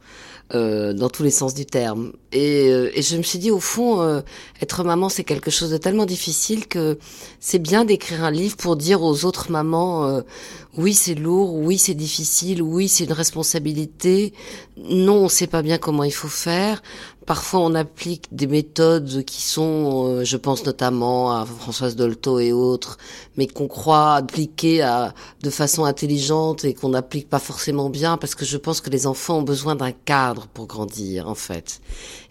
Euh, 0.54 0.92
dans 0.92 1.08
tous 1.08 1.24
les 1.24 1.32
sens 1.32 1.52
du 1.52 1.66
terme. 1.66 2.12
Et, 2.30 2.70
euh, 2.70 2.88
et 2.94 3.02
je 3.02 3.16
me 3.16 3.24
suis 3.24 3.40
dit, 3.40 3.50
au 3.50 3.58
fond, 3.58 4.00
euh, 4.00 4.20
être 4.62 4.84
maman, 4.84 5.08
c'est 5.08 5.24
quelque 5.24 5.50
chose 5.50 5.70
de 5.70 5.78
tellement 5.78 6.06
difficile 6.06 6.68
que 6.68 6.96
c'est 7.40 7.58
bien 7.58 7.84
d'écrire 7.84 8.22
un 8.22 8.30
livre 8.30 8.56
pour 8.56 8.76
dire 8.76 9.02
aux 9.02 9.24
autres 9.24 9.50
mamans, 9.50 10.22
oui, 10.76 10.94
c'est 10.94 11.16
lourd, 11.16 11.54
oui, 11.54 11.76
c'est 11.76 11.94
difficile, 11.94 12.62
oui, 12.62 12.86
c'est 12.86 13.04
une 13.04 13.12
responsabilité, 13.12 14.32
non, 14.76 15.24
on 15.24 15.28
sait 15.28 15.48
pas 15.48 15.62
bien 15.62 15.78
comment 15.78 16.04
il 16.04 16.12
faut 16.12 16.28
faire. 16.28 16.82
Parfois, 17.26 17.60
on 17.60 17.74
applique 17.74 18.26
des 18.32 18.46
méthodes 18.46 19.24
qui 19.24 19.40
sont, 19.40 20.08
euh, 20.08 20.24
je 20.24 20.36
pense 20.36 20.64
notamment 20.66 21.32
à 21.32 21.46
Françoise 21.46 21.96
Dolto 21.96 22.38
et 22.38 22.52
autres, 22.52 22.98
mais 23.36 23.46
qu'on 23.46 23.66
croit 23.66 24.14
appliquer 24.14 24.82
à, 24.82 25.14
de 25.42 25.50
façon 25.50 25.84
intelligente 25.84 26.64
et 26.64 26.74
qu'on 26.74 26.90
n'applique 26.90 27.30
pas 27.30 27.38
forcément 27.38 27.88
bien, 27.88 28.18
parce 28.18 28.34
que 28.34 28.44
je 28.44 28.58
pense 28.58 28.80
que 28.80 28.90
les 28.90 29.06
enfants 29.06 29.38
ont 29.38 29.42
besoin 29.42 29.74
d'un 29.74 29.92
cadre 29.92 30.46
pour 30.48 30.66
grandir, 30.66 31.28
en 31.28 31.34
fait, 31.34 31.80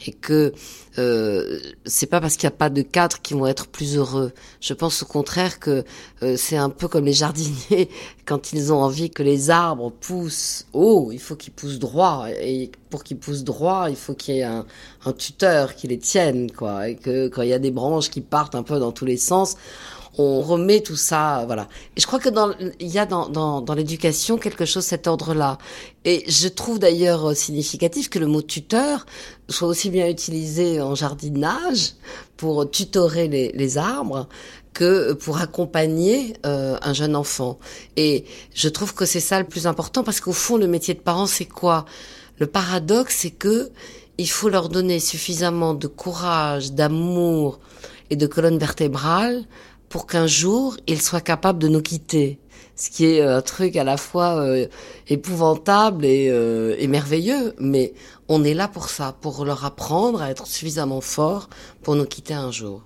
et 0.05 0.11
que 0.11 0.53
euh, 0.99 1.59
c'est 1.85 2.05
pas 2.05 2.21
parce 2.21 2.37
qu'il 2.37 2.47
n'y 2.47 2.53
a 2.53 2.57
pas 2.57 2.69
de 2.69 2.81
cadre 2.81 3.19
qu'ils 3.21 3.37
vont 3.37 3.47
être 3.47 3.67
plus 3.67 3.97
heureux. 3.97 4.31
Je 4.61 4.73
pense 4.73 5.01
au 5.03 5.05
contraire 5.05 5.59
que 5.59 5.83
euh, 6.21 6.35
c'est 6.37 6.57
un 6.57 6.69
peu 6.69 6.87
comme 6.87 7.05
les 7.05 7.13
jardiniers. 7.13 7.89
Quand 8.25 8.53
ils 8.53 8.71
ont 8.71 8.81
envie 8.81 9.09
que 9.09 9.23
les 9.23 9.49
arbres 9.49 9.91
poussent 9.91 10.65
haut, 10.71 11.09
il 11.11 11.19
faut 11.19 11.35
qu'ils 11.35 11.53
poussent 11.53 11.79
droit. 11.79 12.27
Et 12.41 12.71
pour 12.89 13.03
qu'ils 13.03 13.17
poussent 13.17 13.43
droit, 13.43 13.87
il 13.89 13.95
faut 13.95 14.13
qu'il 14.13 14.35
y 14.35 14.39
ait 14.39 14.43
un, 14.43 14.65
un, 15.05 15.13
tuteur 15.13 15.75
qui 15.75 15.87
les 15.87 15.97
tienne 15.97 16.51
quoi. 16.51 16.89
Et 16.89 16.95
que 16.95 17.27
quand 17.27 17.41
il 17.41 17.49
y 17.49 17.53
a 17.53 17.59
des 17.59 17.71
branches 17.71 18.09
qui 18.09 18.21
partent 18.21 18.55
un 18.55 18.63
peu 18.63 18.79
dans 18.79 18.91
tous 18.91 19.05
les 19.05 19.17
sens, 19.17 19.55
on 20.17 20.41
remet 20.41 20.81
tout 20.81 20.95
ça, 20.95 21.43
voilà. 21.45 21.67
Et 21.95 22.01
je 22.01 22.07
crois 22.07 22.19
que 22.19 22.29
dans, 22.29 22.53
il 22.79 22.87
y 22.87 22.99
a 22.99 23.05
dans, 23.05 23.29
dans, 23.29 23.61
dans 23.61 23.73
l'éducation 23.73 24.37
quelque 24.37 24.65
chose 24.65 24.83
cet 24.83 25.07
ordre-là. 25.07 25.57
Et 26.05 26.23
je 26.27 26.47
trouve 26.47 26.79
d'ailleurs 26.79 27.29
euh, 27.29 27.33
significatif 27.33 28.09
que 28.09 28.19
le 28.19 28.27
mot 28.27 28.41
tuteur 28.41 29.05
soit 29.49 29.67
aussi 29.67 29.89
bien 29.89 30.07
utilisé 30.07 30.81
en 30.81 30.95
jardinage 30.95 31.93
pour 32.37 32.69
tutorer 32.69 33.27
les, 33.27 33.51
les 33.53 33.77
arbres 33.77 34.27
que 34.73 35.13
pour 35.13 35.37
accompagner 35.37 36.35
euh, 36.45 36.77
un 36.81 36.93
jeune 36.93 37.15
enfant. 37.15 37.59
Et 37.95 38.25
je 38.53 38.69
trouve 38.69 38.93
que 38.93 39.05
c'est 39.05 39.19
ça 39.19 39.39
le 39.39 39.45
plus 39.45 39.67
important 39.67 40.03
parce 40.03 40.19
qu'au 40.19 40.33
fond, 40.33 40.57
le 40.57 40.67
métier 40.67 40.93
de 40.93 40.99
parent, 40.99 41.27
c'est 41.27 41.45
quoi? 41.45 41.85
Le 42.39 42.47
paradoxe, 42.47 43.17
c'est 43.19 43.31
que 43.31 43.71
il 44.17 44.29
faut 44.29 44.49
leur 44.49 44.69
donner 44.69 44.99
suffisamment 44.99 45.73
de 45.73 45.87
courage, 45.87 46.73
d'amour 46.73 47.59
et 48.09 48.15
de 48.15 48.27
colonne 48.27 48.57
vertébrale 48.59 49.43
pour 49.93 50.07
qu'un 50.07 50.25
jour 50.25 50.75
ils 50.87 50.99
soient 50.99 51.21
capables 51.21 51.59
de 51.59 51.67
nous 51.67 51.83
quitter. 51.83 52.39
Ce 52.75 52.89
qui 52.89 53.05
est 53.05 53.21
un 53.21 53.43
truc 53.43 53.75
à 53.75 53.83
la 53.83 53.95
fois 53.95 54.39
euh, 54.39 54.65
épouvantable 55.07 56.03
et, 56.03 56.29
euh, 56.31 56.75
et 56.79 56.87
merveilleux, 56.87 57.53
mais 57.59 57.93
on 58.27 58.43
est 58.43 58.55
là 58.55 58.67
pour 58.67 58.89
ça, 58.89 59.15
pour 59.21 59.45
leur 59.45 59.65
apprendre 59.65 60.19
à 60.19 60.31
être 60.31 60.47
suffisamment 60.47 60.99
forts 60.99 61.47
pour 61.83 61.95
nous 61.95 62.05
quitter 62.05 62.33
un 62.33 62.49
jour. 62.49 62.81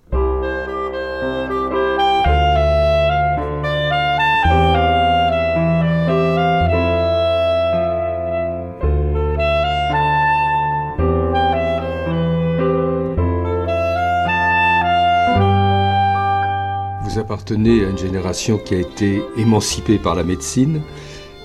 Appartenez 17.38 17.86
à 17.86 17.89
une 17.89 17.97
génération 18.00 18.58
qui 18.58 18.73
a 18.73 18.80
été 18.80 19.21
émancipée 19.38 20.00
par 20.00 20.15
la 20.15 20.23
médecine, 20.23 20.82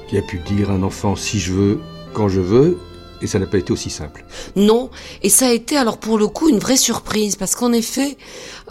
qui 0.08 0.16
a 0.16 0.22
pu 0.22 0.38
dire 0.38 0.70
à 0.70 0.72
un 0.72 0.82
enfant 0.82 1.16
si 1.16 1.38
je 1.38 1.52
veux, 1.52 1.80
quand 2.14 2.30
je 2.30 2.40
veux, 2.40 2.78
et 3.20 3.26
ça 3.26 3.38
n'a 3.38 3.44
pas 3.44 3.58
été 3.58 3.74
aussi 3.74 3.90
simple. 3.90 4.24
Non, 4.56 4.88
et 5.22 5.28
ça 5.28 5.48
a 5.48 5.52
été 5.52 5.76
alors 5.76 5.98
pour 5.98 6.16
le 6.16 6.28
coup 6.28 6.48
une 6.48 6.58
vraie 6.58 6.78
surprise 6.78 7.36
parce 7.36 7.54
qu'en 7.54 7.74
effet, 7.74 8.16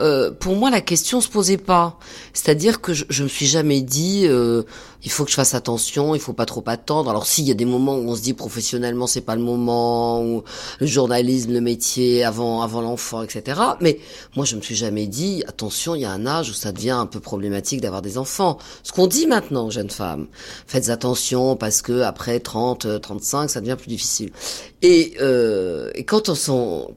euh, 0.02 0.32
pour 0.32 0.56
moi 0.56 0.70
la 0.70 0.82
question 0.82 1.22
se 1.22 1.30
posait 1.30 1.58
pas. 1.58 1.98
C'est-à-dire 2.34 2.82
que 2.82 2.94
je, 2.94 3.06
je 3.10 3.24
me 3.24 3.28
suis 3.28 3.46
jamais 3.46 3.82
dit 3.82 4.26
euh, 4.26 4.64
il 5.04 5.12
faut 5.12 5.24
que 5.24 5.30
je 5.32 5.36
fasse 5.36 5.54
attention, 5.54 6.16
il 6.16 6.22
faut 6.22 6.34
pas 6.34 6.46
trop 6.46 6.64
attendre. 6.68 7.10
Alors 7.10 7.26
s'il 7.26 7.46
y 7.46 7.52
a 7.52 7.54
des 7.54 7.66
moments 7.66 7.96
où 7.96 8.10
on 8.10 8.16
se 8.16 8.22
dit 8.22 8.34
professionnellement 8.34 9.08
c'est 9.08 9.22
pas 9.22 9.36
le 9.36 9.42
moment, 9.42 10.24
ou 10.24 10.44
le 10.80 10.88
journalisme, 10.88 11.54
le 11.54 11.62
métier 11.62 12.24
avant 12.24 12.62
avant 12.62 12.82
l'enfant, 12.82 13.22
etc. 13.22 13.62
Mais 13.80 14.00
moi 14.36 14.46
je 14.46 14.56
me 14.56 14.62
suis 14.62 14.76
jamais 14.76 15.08
dit 15.08 15.44
attention 15.48 15.96
il 15.96 16.02
y 16.02 16.06
a 16.06 16.12
un 16.12 16.26
âge 16.26 16.50
où 16.50 16.54
ça 16.54 16.72
devient 16.72 16.92
un 16.92 17.06
peu 17.06 17.20
problématique 17.20 17.82
d'avoir 17.82 18.02
des 18.02 18.18
enfants. 18.18 18.58
Ce 18.84 18.92
qu'on 18.92 19.08
dit 19.08 19.28
maintenant 19.28 19.68
aux 19.68 19.72
jeunes 19.72 19.90
femmes, 19.90 20.28
faites 20.68 20.90
attention 20.90 21.56
parce 21.56 21.82
que 21.82 22.02
après 22.02 22.40
30, 22.40 23.02
35 23.02 23.50
ça 23.50 23.62
devient 23.62 23.78
plus 23.78 23.90
difficile. 23.90 24.32
Et, 24.82 25.14
euh, 25.22 25.92
et 25.94 26.06
quand 26.06 26.30
on 26.30 26.36
s'en 26.36 26.88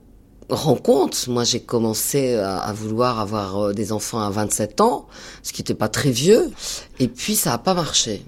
rend 0.49 0.77
compte, 0.77 1.27
moi 1.29 1.45
j'ai 1.45 1.61
commencé 1.61 2.35
à, 2.35 2.59
à, 2.59 2.73
vouloir 2.73 3.21
avoir 3.21 3.59
euh, 3.59 3.73
des 3.73 3.93
enfants 3.93 4.21
à 4.21 4.31
27 4.31 4.81
ans, 4.81 5.07
ce 5.43 5.53
qui 5.53 5.63
n'était 5.63 5.75
pas 5.75 5.89
très 5.89 6.11
vieux, 6.11 6.51
et 6.99 7.09
puis 7.09 7.37
ça 7.37 7.51
n'a 7.51 7.59
pas 7.59 7.75
marché. 7.75 8.25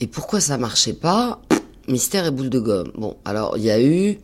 Et 0.00 0.06
pourquoi 0.06 0.40
ça 0.40 0.58
marchait 0.58 0.94
pas? 0.94 1.40
Mystère 1.88 2.26
et 2.26 2.30
boule 2.30 2.50
de 2.50 2.58
gomme. 2.58 2.92
Bon, 2.96 3.16
alors 3.24 3.56
il 3.58 3.64
y 3.64 3.70
a 3.70 3.80
eu 3.80 4.18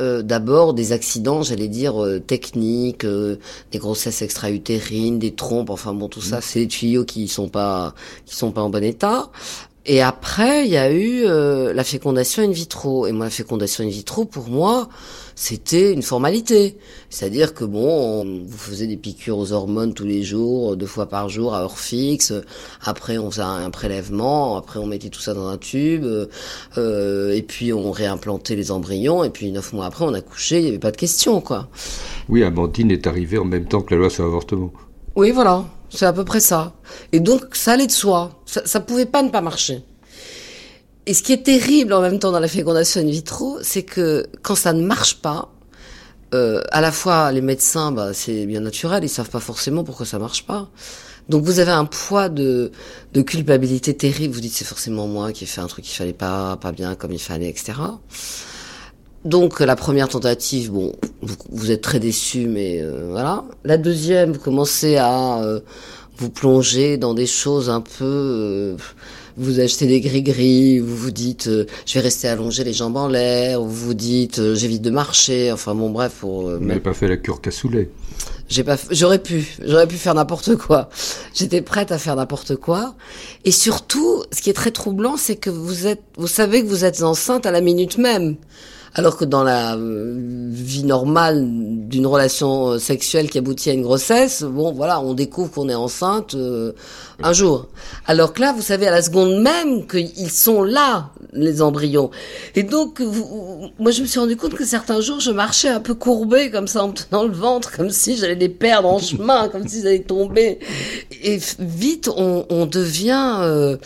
euh, 0.00 0.22
d'abord 0.22 0.72
des 0.72 0.92
accidents, 0.92 1.42
j'allais 1.42 1.68
dire 1.68 2.02
euh, 2.02 2.20
techniques, 2.20 3.04
euh, 3.04 3.36
des 3.70 3.78
grossesses 3.78 4.22
extra-utérines, 4.22 5.18
des 5.18 5.34
trompes, 5.34 5.70
enfin 5.70 5.92
bon 5.92 6.08
tout 6.08 6.22
ça, 6.22 6.40
c'est 6.40 6.60
des 6.60 6.68
tuyaux 6.68 7.04
qui 7.04 7.28
sont 7.28 7.48
pas 7.48 7.94
qui 8.24 8.34
sont 8.34 8.50
pas 8.50 8.62
en 8.62 8.70
bon 8.70 8.82
état. 8.82 9.30
Et 9.86 10.02
après, 10.02 10.66
il 10.66 10.70
y 10.70 10.76
a 10.76 10.92
eu 10.92 11.24
euh, 11.24 11.72
la 11.72 11.84
fécondation 11.84 12.42
in 12.42 12.50
vitro. 12.50 13.06
Et 13.06 13.12
moi, 13.12 13.26
la 13.26 13.30
fécondation 13.30 13.82
in 13.82 13.88
vitro, 13.88 14.24
pour 14.24 14.48
moi, 14.48 14.88
c'était 15.40 15.94
une 15.94 16.02
formalité. 16.02 16.76
C'est-à-dire 17.08 17.54
que 17.54 17.64
bon, 17.64 17.88
on, 17.88 18.44
vous 18.44 18.58
faisait 18.58 18.86
des 18.86 18.98
piqûres 18.98 19.38
aux 19.38 19.52
hormones 19.52 19.94
tous 19.94 20.04
les 20.04 20.22
jours, 20.22 20.76
deux 20.76 20.84
fois 20.84 21.08
par 21.08 21.30
jour, 21.30 21.54
à 21.54 21.62
heure 21.62 21.78
fixe. 21.78 22.34
Après, 22.84 23.16
on 23.16 23.30
faisait 23.30 23.40
un 23.40 23.70
prélèvement. 23.70 24.58
Après, 24.58 24.78
on 24.78 24.84
mettait 24.84 25.08
tout 25.08 25.22
ça 25.22 25.32
dans 25.32 25.48
un 25.48 25.56
tube. 25.56 26.04
Euh, 26.76 27.32
et 27.32 27.40
puis, 27.40 27.72
on 27.72 27.90
réimplantait 27.90 28.54
les 28.54 28.70
embryons. 28.70 29.24
Et 29.24 29.30
puis, 29.30 29.50
neuf 29.50 29.72
mois 29.72 29.86
après, 29.86 30.04
on 30.04 30.12
a 30.12 30.20
couché. 30.20 30.58
Il 30.58 30.62
n'y 30.64 30.68
avait 30.68 30.78
pas 30.78 30.90
de 30.90 30.98
question, 30.98 31.40
quoi. 31.40 31.70
Oui, 32.28 32.44
Amandine 32.44 32.90
est 32.90 33.06
arrivée 33.06 33.38
en 33.38 33.46
même 33.46 33.64
temps 33.64 33.80
que 33.80 33.94
la 33.94 34.00
loi 34.00 34.10
sur 34.10 34.24
l'avortement. 34.24 34.70
Oui, 35.16 35.30
voilà. 35.30 35.64
C'est 35.88 36.04
à 36.04 36.12
peu 36.12 36.26
près 36.26 36.40
ça. 36.40 36.74
Et 37.12 37.20
donc, 37.20 37.56
ça 37.56 37.72
allait 37.72 37.86
de 37.86 37.92
soi. 37.92 38.42
Ça, 38.44 38.60
ça 38.66 38.78
pouvait 38.78 39.06
pas 39.06 39.22
ne 39.22 39.30
pas 39.30 39.40
marcher. 39.40 39.82
Et 41.06 41.14
ce 41.14 41.22
qui 41.22 41.32
est 41.32 41.42
terrible 41.42 41.92
en 41.92 42.00
même 42.00 42.18
temps 42.18 42.32
dans 42.32 42.40
la 42.40 42.48
fécondation 42.48 43.00
in 43.00 43.06
vitro, 43.06 43.58
c'est 43.62 43.82
que 43.82 44.26
quand 44.42 44.54
ça 44.54 44.72
ne 44.72 44.82
marche 44.82 45.16
pas, 45.16 45.50
euh, 46.34 46.62
à 46.70 46.80
la 46.80 46.92
fois 46.92 47.32
les 47.32 47.40
médecins, 47.40 47.90
bah, 47.90 48.12
c'est 48.12 48.46
bien 48.46 48.60
naturel, 48.60 49.02
ils 49.02 49.08
savent 49.08 49.30
pas 49.30 49.40
forcément 49.40 49.82
pourquoi 49.82 50.06
ça 50.06 50.18
marche 50.18 50.46
pas. 50.46 50.68
Donc 51.28 51.44
vous 51.44 51.58
avez 51.58 51.70
un 51.72 51.84
poids 51.84 52.28
de, 52.28 52.72
de 53.12 53.22
culpabilité 53.22 53.96
terrible. 53.96 54.34
Vous 54.34 54.40
dites 54.40 54.52
c'est 54.52 54.64
forcément 54.64 55.06
moi 55.06 55.32
qui 55.32 55.44
ai 55.44 55.46
fait 55.46 55.60
un 55.60 55.66
truc 55.66 55.84
qui 55.84 55.94
fallait 55.94 56.12
pas, 56.12 56.56
pas 56.56 56.72
bien 56.72 56.94
comme 56.94 57.12
il 57.12 57.20
fallait, 57.20 57.48
etc. 57.48 57.74
Donc 59.24 59.60
la 59.60 59.76
première 59.76 60.08
tentative, 60.08 60.70
bon, 60.72 60.92
vous, 61.20 61.36
vous 61.50 61.70
êtes 61.70 61.82
très 61.82 62.00
déçu, 62.00 62.46
mais 62.46 62.80
euh, 62.80 63.08
voilà. 63.10 63.44
La 63.64 63.76
deuxième, 63.76 64.32
vous 64.32 64.40
commencez 64.40 64.96
à 64.96 65.42
euh, 65.42 65.60
vous 66.16 66.30
plonger 66.30 66.96
dans 66.96 67.12
des 67.12 67.26
choses 67.26 67.68
un 67.68 67.82
peu, 67.82 68.04
euh, 68.04 68.76
vous 69.40 69.60
achetez 69.60 69.86
des 69.86 70.00
gris-gris, 70.00 70.78
vous 70.78 70.96
vous 70.96 71.10
dites, 71.10 71.46
euh, 71.46 71.66
je 71.86 71.94
vais 71.94 72.00
rester 72.00 72.28
allongé 72.28 72.62
les 72.62 72.72
jambes 72.72 72.96
en 72.96 73.08
l'air, 73.08 73.60
vous 73.60 73.70
vous 73.70 73.94
dites, 73.94 74.38
euh, 74.38 74.54
j'évite 74.54 74.82
de 74.82 74.90
marcher, 74.90 75.50
enfin 75.50 75.74
bon 75.74 75.90
bref. 75.90 76.12
Pour, 76.20 76.42
vous 76.42 76.64
n'avez 76.64 76.80
pas 76.80 76.92
fait 76.92 77.08
la 77.08 77.16
cure 77.16 77.40
cassoulet. 77.40 77.88
J'ai 78.48 78.64
pas, 78.64 78.76
j'aurais 78.90 79.20
pu, 79.20 79.46
j'aurais 79.64 79.86
pu 79.86 79.96
faire 79.96 80.14
n'importe 80.14 80.56
quoi. 80.56 80.90
J'étais 81.34 81.62
prête 81.62 81.92
à 81.92 81.98
faire 81.98 82.16
n'importe 82.16 82.56
quoi. 82.56 82.96
Et 83.44 83.52
surtout, 83.52 84.24
ce 84.32 84.42
qui 84.42 84.50
est 84.50 84.54
très 84.54 84.72
troublant, 84.72 85.16
c'est 85.16 85.36
que 85.36 85.50
vous 85.50 85.86
êtes, 85.86 86.02
vous 86.16 86.26
savez 86.26 86.62
que 86.62 86.66
vous 86.66 86.84
êtes 86.84 87.02
enceinte 87.02 87.46
à 87.46 87.52
la 87.52 87.60
minute 87.60 87.96
même. 87.96 88.36
Alors 88.94 89.16
que 89.16 89.24
dans 89.24 89.44
la 89.44 89.76
vie 89.78 90.82
normale 90.82 91.46
d'une 91.46 92.06
relation 92.06 92.78
sexuelle 92.78 93.30
qui 93.30 93.38
aboutit 93.38 93.70
à 93.70 93.72
une 93.72 93.82
grossesse, 93.82 94.42
bon 94.42 94.72
voilà, 94.72 95.00
on 95.00 95.14
découvre 95.14 95.50
qu'on 95.50 95.68
est 95.68 95.74
enceinte 95.74 96.34
euh, 96.34 96.72
un 97.22 97.32
jour. 97.32 97.68
Alors 98.06 98.32
que 98.32 98.40
là, 98.40 98.52
vous 98.52 98.62
savez 98.62 98.88
à 98.88 98.90
la 98.90 99.02
seconde 99.02 99.40
même 99.40 99.86
qu'ils 99.86 100.30
sont 100.30 100.62
là, 100.62 101.10
les 101.32 101.62
embryons. 101.62 102.10
Et 102.56 102.64
donc, 102.64 103.00
vous, 103.00 103.70
moi 103.78 103.92
je 103.92 104.02
me 104.02 104.06
suis 104.06 104.18
rendu 104.18 104.36
compte 104.36 104.54
que 104.54 104.64
certains 104.64 105.00
jours, 105.00 105.20
je 105.20 105.30
marchais 105.30 105.68
un 105.68 105.80
peu 105.80 105.94
courbée 105.94 106.50
comme 106.50 106.66
ça 106.66 106.84
en 106.84 106.88
me 106.88 106.94
tenant 106.94 107.24
le 107.24 107.32
ventre, 107.32 107.70
comme 107.76 107.90
si 107.90 108.16
j'allais 108.16 108.34
les 108.34 108.48
perdre 108.48 108.88
en 108.88 108.98
chemin, 108.98 109.48
comme 109.48 109.68
s'ils 109.68 109.86
allaient 109.86 110.00
tomber. 110.00 110.58
Et 111.22 111.38
vite, 111.58 112.08
on, 112.16 112.46
on 112.50 112.66
devient, 112.66 113.38
euh, 113.40 113.76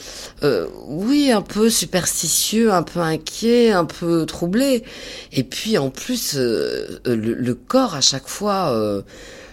euh, 0.43 0.67
oui, 0.89 1.31
un 1.31 1.43
peu 1.43 1.69
superstitieux, 1.69 2.73
un 2.73 2.83
peu 2.83 3.01
inquiet, 3.01 3.73
un 3.73 3.85
peu 3.85 4.25
troublé. 4.25 4.85
Et 5.33 5.45
puis 5.45 5.79
en 5.79 5.91
plus, 5.91 6.35
euh, 6.37 7.01
le, 7.05 7.35
le, 7.35 7.55
corps 7.55 7.95
à 7.95 8.01
chaque 8.01 8.29
fois, 8.29 8.71
euh, 8.73 9.03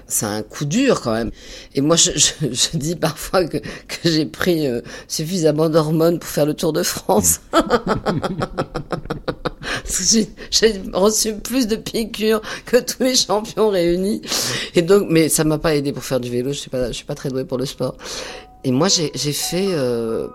c'est 0.08 0.26
un 0.26 0.44
coup 0.44 0.66
dur 0.66 1.02
quand 1.02 1.14
même. 1.14 1.32
Et 1.74 1.82
moi, 1.82 1.96
je, 1.96 2.12
je, 2.16 2.32
je 2.52 2.78
dis 2.78 2.96
parfois 2.96 3.46
que, 3.46 3.58
que 3.58 4.10
j'ai 4.10 4.26
pris 4.26 4.68
euh, 4.68 4.82
suffisamment 5.08 5.70
d'hormones 5.70 6.20
pour 6.20 6.30
faire 6.30 6.46
le 6.46 6.54
Tour 6.54 6.74
de 6.74 6.84
France. 6.84 7.42
j'ai 10.52 10.82
reçu 10.94 11.36
plus 11.36 11.68
de 11.68 11.76
piqûres 11.76 12.42
que 12.66 12.78
tous 12.78 13.04
les 13.04 13.16
champions 13.16 13.70
réunis. 13.70 14.22
Et 14.76 14.82
donc, 14.82 15.08
mais 15.10 15.30
ça 15.30 15.44
m'a 15.44 15.58
pas 15.58 15.76
aidé 15.76 15.94
pour 15.94 16.04
faire 16.04 16.20
du 16.20 16.30
vélo. 16.30 16.52
Je 16.52 16.60
suis 16.60 16.70
pas, 16.70 16.88
je 16.88 16.94
suis 16.94 17.06
pas 17.06 17.16
très 17.16 17.30
douée 17.30 17.46
pour 17.46 17.58
le 17.58 17.66
sport. 17.66 17.96
Et 18.64 18.72
moi, 18.72 18.88
j'ai 18.90 19.34
fait. 19.34 19.70
Euh, 19.72 20.28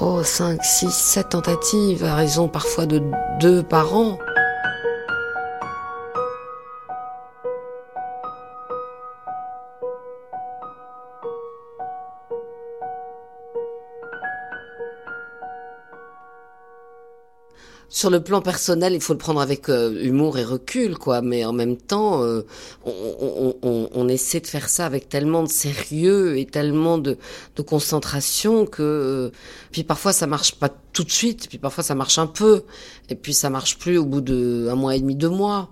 oh, 0.00 0.22
5, 0.22 0.62
6, 0.62 0.90
7 0.90 1.28
tentatives, 1.30 2.04
à 2.04 2.14
raison 2.14 2.48
parfois 2.48 2.86
de 2.86 3.02
deux 3.40 3.62
par 3.62 3.94
an. 3.96 4.18
Sur 17.90 18.10
le 18.10 18.22
plan 18.22 18.42
personnel, 18.42 18.92
il 18.92 19.00
faut 19.00 19.14
le 19.14 19.18
prendre 19.18 19.40
avec 19.40 19.70
euh, 19.70 20.02
humour 20.02 20.38
et 20.38 20.44
recul, 20.44 20.98
quoi. 20.98 21.22
Mais 21.22 21.44
en 21.44 21.54
même 21.54 21.76
temps, 21.76 22.22
euh, 22.22 22.42
on, 22.84 23.54
on, 23.62 23.88
on, 23.92 24.08
essaie 24.08 24.40
de 24.40 24.46
faire 24.46 24.68
ça 24.68 24.84
avec 24.84 25.08
tellement 25.08 25.42
de 25.42 25.48
sérieux 25.48 26.36
et 26.36 26.44
tellement 26.44 26.98
de, 26.98 27.16
de 27.56 27.62
concentration 27.62 28.66
que, 28.66 28.82
euh, 28.82 29.30
puis 29.72 29.84
parfois 29.84 30.12
ça 30.12 30.26
marche 30.26 30.56
pas 30.56 30.68
tout 30.92 31.04
de 31.04 31.10
suite, 31.10 31.48
puis 31.48 31.58
parfois 31.58 31.82
ça 31.82 31.94
marche 31.94 32.18
un 32.18 32.26
peu, 32.26 32.64
et 33.08 33.14
puis 33.14 33.32
ça 33.32 33.48
marche 33.48 33.78
plus 33.78 33.96
au 33.96 34.04
bout 34.04 34.20
de 34.20 34.68
un 34.70 34.74
mois 34.74 34.94
et 34.94 35.00
demi, 35.00 35.14
deux 35.14 35.30
mois. 35.30 35.70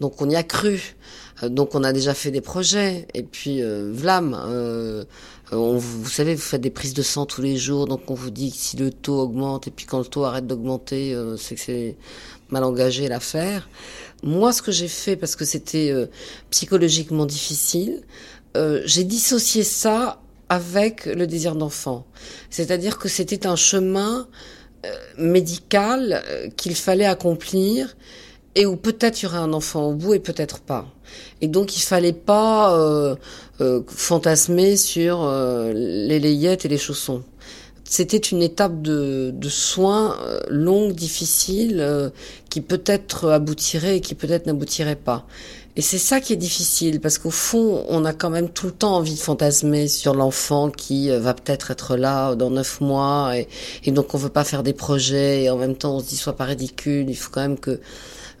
Donc 0.00 0.22
on 0.22 0.30
y 0.30 0.36
a 0.36 0.42
cru. 0.42 0.96
Donc 1.42 1.74
on 1.74 1.84
a 1.84 1.92
déjà 1.92 2.14
fait 2.14 2.30
des 2.30 2.40
projets. 2.40 3.06
Et 3.14 3.22
puis 3.22 3.62
Vlam, 3.62 4.34
on, 5.52 5.78
vous 5.78 6.08
savez, 6.08 6.34
vous 6.34 6.40
faites 6.40 6.60
des 6.60 6.70
prises 6.70 6.94
de 6.94 7.02
sang 7.02 7.26
tous 7.26 7.42
les 7.42 7.56
jours, 7.56 7.86
donc 7.86 8.10
on 8.10 8.14
vous 8.14 8.30
dit 8.30 8.50
que 8.50 8.56
si 8.56 8.76
le 8.76 8.90
taux 8.90 9.20
augmente 9.20 9.66
et 9.68 9.70
puis 9.70 9.86
quand 9.86 9.98
le 9.98 10.04
taux 10.04 10.24
arrête 10.24 10.46
d'augmenter, 10.46 11.16
c'est 11.38 11.54
que 11.54 11.60
c'est 11.60 11.96
mal 12.50 12.64
engagé 12.64 13.08
l'affaire. 13.08 13.68
Moi, 14.22 14.52
ce 14.52 14.62
que 14.62 14.72
j'ai 14.72 14.88
fait, 14.88 15.16
parce 15.16 15.36
que 15.36 15.44
c'était 15.44 15.92
psychologiquement 16.50 17.26
difficile, 17.26 18.02
j'ai 18.84 19.04
dissocié 19.04 19.62
ça 19.64 20.20
avec 20.48 21.06
le 21.06 21.26
désir 21.26 21.54
d'enfant. 21.54 22.06
C'est-à-dire 22.50 22.98
que 22.98 23.08
c'était 23.08 23.46
un 23.46 23.56
chemin 23.56 24.26
euh, 24.86 24.90
médical 25.18 26.22
euh, 26.24 26.48
qu'il 26.56 26.74
fallait 26.74 27.04
accomplir 27.04 27.96
et 28.54 28.66
où 28.66 28.76
peut-être 28.76 29.20
il 29.20 29.24
y 29.24 29.28
aurait 29.28 29.38
un 29.38 29.52
enfant 29.52 29.88
au 29.88 29.94
bout 29.94 30.14
et 30.14 30.20
peut-être 30.20 30.60
pas. 30.60 30.86
Et 31.40 31.48
donc 31.48 31.76
il 31.76 31.80
fallait 31.80 32.12
pas 32.12 32.74
euh, 32.74 33.14
fantasmer 33.86 34.76
sur 34.76 35.28
les 35.74 36.18
layettes 36.18 36.64
et 36.64 36.68
les 36.68 36.78
chaussons. 36.78 37.22
C'était 37.84 38.18
une 38.18 38.42
étape 38.42 38.82
de, 38.82 39.32
soins 39.48 40.16
longue, 40.50 40.92
difficile, 40.92 42.12
qui 42.50 42.60
peut-être 42.60 43.30
aboutirait 43.30 43.96
et 43.96 44.00
qui 44.00 44.14
peut-être 44.14 44.46
n'aboutirait 44.46 44.96
pas. 44.96 45.26
Et 45.78 45.80
c'est 45.80 45.98
ça 45.98 46.20
qui 46.20 46.32
est 46.32 46.36
difficile, 46.36 47.00
parce 47.00 47.18
qu'au 47.18 47.30
fond, 47.30 47.84
on 47.88 48.04
a 48.04 48.12
quand 48.12 48.30
même 48.30 48.48
tout 48.48 48.66
le 48.66 48.72
temps 48.72 48.96
envie 48.96 49.14
de 49.14 49.20
fantasmer 49.20 49.86
sur 49.86 50.12
l'enfant 50.12 50.70
qui 50.72 51.08
euh, 51.08 51.20
va 51.20 51.34
peut-être 51.34 51.70
être 51.70 51.96
là 51.96 52.34
dans 52.34 52.50
neuf 52.50 52.80
mois, 52.80 53.38
et, 53.38 53.46
et, 53.84 53.92
donc 53.92 54.12
on 54.12 54.18
veut 54.18 54.28
pas 54.28 54.42
faire 54.42 54.64
des 54.64 54.72
projets, 54.72 55.44
et 55.44 55.50
en 55.50 55.56
même 55.56 55.76
temps 55.76 55.94
on 55.94 56.00
se 56.00 56.06
dit 56.06 56.16
soit 56.16 56.32
pas 56.32 56.46
ridicule, 56.46 57.08
il 57.08 57.14
faut 57.14 57.30
quand 57.30 57.42
même 57.42 57.60
que 57.60 57.78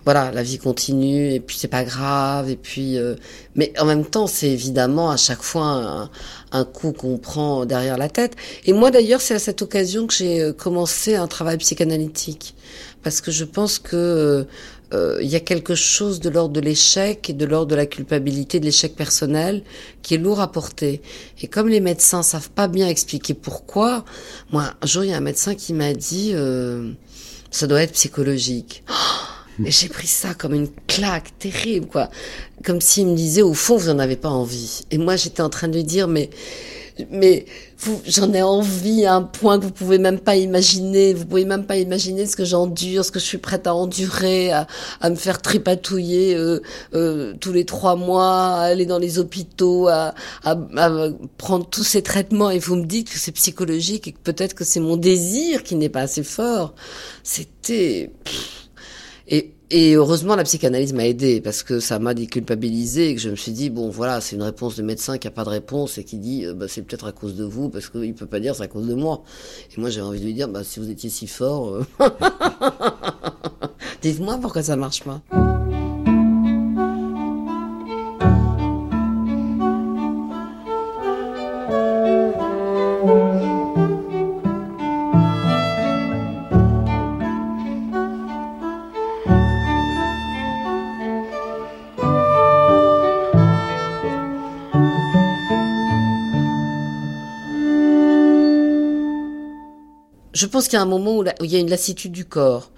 voilà, 0.04 0.30
la 0.32 0.42
vie 0.42 0.58
continue, 0.58 1.32
et 1.32 1.40
puis 1.40 1.56
c'est 1.58 1.68
pas 1.68 1.84
grave, 1.84 2.48
et 2.50 2.56
puis... 2.56 2.98
Euh, 2.98 3.14
mais 3.54 3.72
en 3.78 3.84
même 3.84 4.04
temps, 4.04 4.26
c'est 4.26 4.50
évidemment 4.50 5.10
à 5.10 5.16
chaque 5.16 5.42
fois 5.42 6.08
un, 6.52 6.64
coup 6.64 6.92
qu'on 6.92 7.18
prend 7.18 7.66
derrière 7.66 7.98
la 7.98 8.08
tête. 8.08 8.36
Et 8.64 8.72
moi 8.72 8.90
d'ailleurs, 8.90 9.20
c'est 9.20 9.34
à 9.34 9.38
cette 9.38 9.62
occasion 9.62 10.06
que 10.06 10.14
j'ai 10.14 10.40
euh, 10.40 10.52
commencé 10.52 11.14
un 11.16 11.26
travail 11.26 11.58
psychanalytique, 11.58 12.54
parce 13.02 13.20
que 13.20 13.30
je 13.30 13.44
pense 13.44 13.78
que 13.78 14.46
euh, 14.94 15.18
il 15.20 15.28
y 15.28 15.36
a 15.36 15.40
quelque 15.40 15.74
chose 15.74 16.18
de 16.20 16.30
l'ordre 16.30 16.54
de 16.54 16.60
l'échec 16.60 17.28
et 17.28 17.32
de 17.34 17.44
l'ordre 17.44 17.70
de 17.70 17.74
la 17.74 17.86
culpabilité, 17.86 18.58
de 18.58 18.64
l'échec 18.64 18.96
personnel, 18.96 19.62
qui 20.02 20.14
est 20.14 20.18
lourd 20.18 20.40
à 20.40 20.50
porter. 20.50 21.02
Et 21.42 21.46
comme 21.46 21.68
les 21.68 21.80
médecins 21.80 22.22
savent 22.22 22.50
pas 22.50 22.68
bien 22.68 22.88
expliquer 22.88 23.34
pourquoi, 23.34 24.04
moi, 24.50 24.72
un 24.80 24.86
jour, 24.86 25.04
il 25.04 25.10
y 25.10 25.14
a 25.14 25.18
un 25.18 25.20
médecin 25.20 25.54
qui 25.54 25.74
m'a 25.74 25.92
dit, 25.92 26.32
euh, 26.34 26.92
ça 27.50 27.66
doit 27.66 27.82
être 27.82 27.92
psychologique. 27.92 28.82
Et 29.64 29.70
j'ai 29.70 29.88
pris 29.88 30.06
ça 30.06 30.34
comme 30.34 30.54
une 30.54 30.68
claque 30.86 31.36
terrible, 31.38 31.86
quoi. 31.86 32.10
Comme 32.64 32.80
s'il 32.80 33.06
me 33.08 33.16
disait, 33.16 33.42
au 33.42 33.54
fond, 33.54 33.76
vous 33.76 33.88
en 33.88 33.98
avez 33.98 34.16
pas 34.16 34.30
envie. 34.30 34.82
Et 34.90 34.98
moi, 34.98 35.16
j'étais 35.16 35.42
en 35.42 35.50
train 35.50 35.68
de 35.68 35.74
lui 35.74 35.84
dire, 35.84 36.08
mais 36.08 36.30
mais 37.10 37.44
j'en 38.06 38.32
ai 38.32 38.42
envie 38.42 39.04
à 39.06 39.14
un 39.14 39.22
point 39.22 39.58
que 39.60 39.64
vous 39.64 39.70
pouvez 39.70 39.98
même 39.98 40.18
pas 40.18 40.34
imaginer. 40.34 41.14
Vous 41.14 41.26
pouvez 41.26 41.44
même 41.44 41.64
pas 41.64 41.76
imaginer 41.76 42.26
ce 42.26 42.34
que 42.34 42.44
j'endure, 42.44 43.04
ce 43.04 43.12
que 43.12 43.20
je 43.20 43.24
suis 43.24 43.38
prête 43.38 43.68
à 43.68 43.74
endurer, 43.74 44.50
à, 44.50 44.66
à 45.00 45.10
me 45.10 45.14
faire 45.14 45.40
tripatouiller 45.40 46.34
euh, 46.34 46.60
euh, 46.94 47.34
tous 47.40 47.52
les 47.52 47.64
trois 47.64 47.94
mois, 47.94 48.54
à 48.54 48.62
aller 48.62 48.86
dans 48.86 48.98
les 48.98 49.20
hôpitaux, 49.20 49.86
à, 49.86 50.14
à, 50.42 50.56
à 50.76 51.08
prendre 51.36 51.68
tous 51.68 51.84
ces 51.84 52.02
traitements. 52.02 52.50
Et 52.50 52.58
vous 52.58 52.74
me 52.74 52.84
dites 52.84 53.10
que 53.10 53.18
c'est 53.18 53.30
psychologique 53.32 54.08
et 54.08 54.12
que 54.12 54.18
peut-être 54.18 54.54
que 54.54 54.64
c'est 54.64 54.80
mon 54.80 54.96
désir 54.96 55.62
qui 55.62 55.76
n'est 55.76 55.88
pas 55.88 56.00
assez 56.02 56.24
fort. 56.24 56.74
C'était 57.22 58.10
et 59.28 59.54
et 59.70 59.96
heureusement, 59.96 60.34
la 60.34 60.44
psychanalyse 60.44 60.94
m'a 60.94 61.06
aidé 61.06 61.42
parce 61.42 61.62
que 61.62 61.78
ça 61.78 61.98
m'a 61.98 62.14
déculpabilisé 62.14 63.10
et 63.10 63.14
que 63.14 63.20
je 63.20 63.28
me 63.28 63.36
suis 63.36 63.52
dit 63.52 63.68
bon 63.68 63.90
voilà, 63.90 64.22
c'est 64.22 64.34
une 64.34 64.42
réponse 64.42 64.76
de 64.76 64.82
médecin 64.82 65.18
qui 65.18 65.28
a 65.28 65.30
pas 65.30 65.44
de 65.44 65.50
réponse 65.50 65.98
et 65.98 66.04
qui 66.04 66.16
dit 66.16 66.46
euh, 66.46 66.54
bah, 66.54 66.66
c'est 66.68 66.80
peut-être 66.80 67.06
à 67.06 67.12
cause 67.12 67.34
de 67.34 67.44
vous 67.44 67.68
parce 67.68 67.90
qu'il 67.90 68.14
peut 68.14 68.24
pas 68.24 68.40
dire 68.40 68.56
c'est 68.56 68.62
à 68.62 68.68
cause 68.68 68.86
de 68.88 68.94
moi. 68.94 69.24
Et 69.76 69.80
moi 69.80 69.90
j'ai 69.90 70.00
envie 70.00 70.20
de 70.20 70.24
lui 70.24 70.32
dire 70.32 70.48
bah 70.48 70.64
si 70.64 70.80
vous 70.80 70.88
étiez 70.88 71.10
si 71.10 71.26
fort, 71.26 71.68
euh, 71.74 71.84
dites-moi 74.02 74.38
pourquoi 74.40 74.62
ça 74.62 74.76
marche 74.76 75.02
pas. 75.04 75.20
Je 100.38 100.46
pense 100.46 100.68
qu'il 100.68 100.74
y 100.74 100.78
a 100.78 100.82
un 100.82 100.86
moment 100.86 101.16
où, 101.16 101.24
il 101.42 101.50
y 101.50 101.56
a 101.56 101.58
une 101.58 101.68
lassitude 101.68 102.12
du 102.12 102.24
corps 102.24 102.70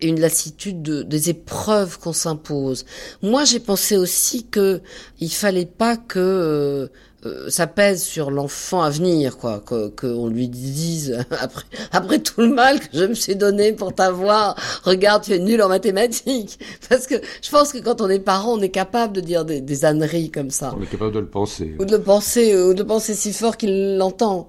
et 0.00 0.08
une 0.08 0.18
lassitude 0.18 0.82
des 0.82 1.30
épreuves 1.30 2.00
qu'on 2.00 2.12
s'impose. 2.12 2.84
Moi, 3.22 3.44
j'ai 3.44 3.60
pensé 3.60 3.96
aussi 3.96 4.46
que 4.46 4.80
il 5.20 5.30
fallait 5.30 5.64
pas 5.64 5.96
que 5.96 6.90
euh, 7.26 7.48
ça 7.48 7.66
pèse 7.66 8.02
sur 8.02 8.30
l'enfant 8.30 8.82
à 8.82 8.90
venir, 8.90 9.38
quoi, 9.38 9.62
qu'on 9.64 9.90
que 9.90 10.28
lui 10.28 10.48
dise 10.48 11.24
après, 11.40 11.64
après 11.92 12.18
tout 12.18 12.40
le 12.40 12.48
mal 12.48 12.80
que 12.80 12.86
je 12.92 13.04
me 13.04 13.14
suis 13.14 13.36
donné 13.36 13.72
pour 13.72 13.94
t'avoir, 13.94 14.56
regarde, 14.84 15.24
tu 15.24 15.32
es 15.32 15.38
nul 15.38 15.62
en 15.62 15.68
mathématiques. 15.68 16.58
Parce 16.88 17.06
que 17.06 17.14
je 17.42 17.50
pense 17.50 17.72
que 17.72 17.78
quand 17.78 18.00
on 18.00 18.08
est 18.08 18.18
parent, 18.18 18.54
on 18.58 18.60
est 18.60 18.68
capable 18.68 19.14
de 19.14 19.20
dire 19.20 19.44
des, 19.44 19.60
des 19.60 19.84
âneries 19.84 20.30
comme 20.30 20.50
ça. 20.50 20.74
On 20.78 20.82
est 20.82 20.90
capable 20.90 21.12
de 21.12 21.20
le 21.20 21.26
penser. 21.26 21.74
Ou 21.78 21.84
de 21.84 21.96
le 21.96 22.02
penser, 22.02 22.56
ou 22.56 22.74
de 22.74 22.82
penser 22.82 23.14
si 23.14 23.32
fort 23.32 23.56
qu'il 23.56 23.96
l'entend. 23.96 24.48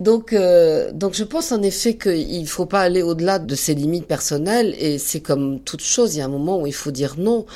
Donc, 0.00 0.32
euh, 0.32 0.92
donc 0.92 1.14
je 1.14 1.24
pense 1.24 1.52
en 1.52 1.62
effet 1.62 1.96
qu'il 1.96 2.46
faut 2.48 2.66
pas 2.66 2.80
aller 2.80 3.02
au-delà 3.02 3.38
de 3.38 3.54
ses 3.54 3.74
limites 3.74 4.06
personnelles, 4.06 4.74
et 4.78 4.98
c'est 4.98 5.20
comme 5.20 5.60
toute 5.60 5.82
chose, 5.82 6.14
il 6.14 6.18
y 6.18 6.22
a 6.22 6.24
un 6.24 6.28
moment 6.28 6.60
où 6.60 6.66
il 6.66 6.74
faut 6.74 6.90
dire 6.90 7.14
non. 7.18 7.46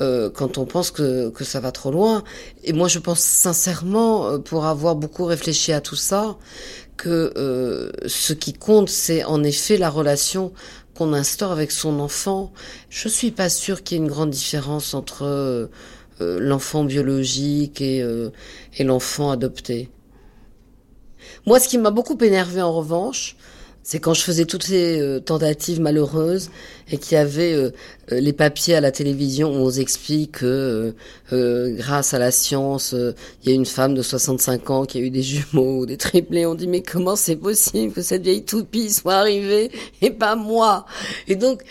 Euh, 0.00 0.30
quand 0.30 0.58
on 0.58 0.64
pense 0.64 0.90
que, 0.90 1.28
que 1.28 1.44
ça 1.44 1.60
va 1.60 1.70
trop 1.70 1.90
loin. 1.90 2.24
Et 2.64 2.72
moi, 2.72 2.88
je 2.88 2.98
pense 2.98 3.20
sincèrement, 3.20 4.26
euh, 4.26 4.38
pour 4.38 4.66
avoir 4.66 4.94
beaucoup 4.94 5.24
réfléchi 5.24 5.72
à 5.72 5.80
tout 5.80 5.96
ça, 5.96 6.36
que 6.96 7.32
euh, 7.36 7.90
ce 8.06 8.32
qui 8.32 8.52
compte, 8.52 8.88
c'est 8.88 9.24
en 9.24 9.42
effet 9.42 9.76
la 9.76 9.90
relation 9.90 10.52
qu'on 10.94 11.12
instaure 11.12 11.52
avec 11.52 11.72
son 11.72 11.98
enfant. 12.00 12.52
Je 12.90 13.08
suis 13.08 13.30
pas 13.30 13.48
sûre 13.48 13.82
qu'il 13.82 13.96
y 13.96 14.00
ait 14.00 14.04
une 14.04 14.10
grande 14.10 14.30
différence 14.30 14.94
entre 14.94 15.70
l'enfant 16.20 16.84
biologique 16.84 17.80
et, 17.80 18.06
et 18.76 18.84
l'enfant 18.84 19.30
adopté. 19.30 19.90
Moi, 21.46 21.58
ce 21.58 21.66
qui 21.68 21.78
m'a 21.78 21.90
beaucoup 21.90 22.18
énervé 22.22 22.62
en 22.62 22.72
revanche, 22.72 23.36
c'est 23.82 23.98
quand 23.98 24.14
je 24.14 24.22
faisais 24.22 24.44
toutes 24.44 24.64
ces 24.64 25.20
tentatives 25.24 25.80
malheureuses 25.80 26.50
et 26.90 26.98
qu'il 26.98 27.16
y 27.16 27.20
avait 27.20 27.72
euh, 28.10 28.20
les 28.20 28.32
papiers 28.32 28.74
à 28.74 28.80
la 28.80 28.90
télévision 28.90 29.50
où 29.50 29.66
on 29.66 29.70
explique 29.70 30.32
que 30.32 30.46
euh, 30.46 30.92
euh, 31.32 31.76
grâce 31.76 32.14
à 32.14 32.18
la 32.18 32.30
science, 32.30 32.94
il 32.94 33.48
y 33.48 33.52
a 33.52 33.54
une 33.54 33.66
femme 33.66 33.94
de 33.94 34.02
65 34.02 34.70
ans 34.70 34.84
qui 34.84 34.98
a 34.98 35.00
eu 35.00 35.10
des 35.10 35.22
jumeaux 35.22 35.80
ou 35.80 35.86
des 35.86 35.96
triplés. 35.96 36.46
On 36.46 36.54
dit 36.54 36.66
mais 36.66 36.82
comment 36.82 37.16
c'est 37.16 37.36
possible 37.36 37.92
que 37.92 38.02
cette 38.02 38.22
vieille 38.22 38.44
toupie 38.44 38.90
soit 38.90 39.14
arrivée 39.14 39.70
et 40.00 40.10
pas 40.10 40.34
moi? 40.36 40.86
Et 41.28 41.36
donc, 41.36 41.62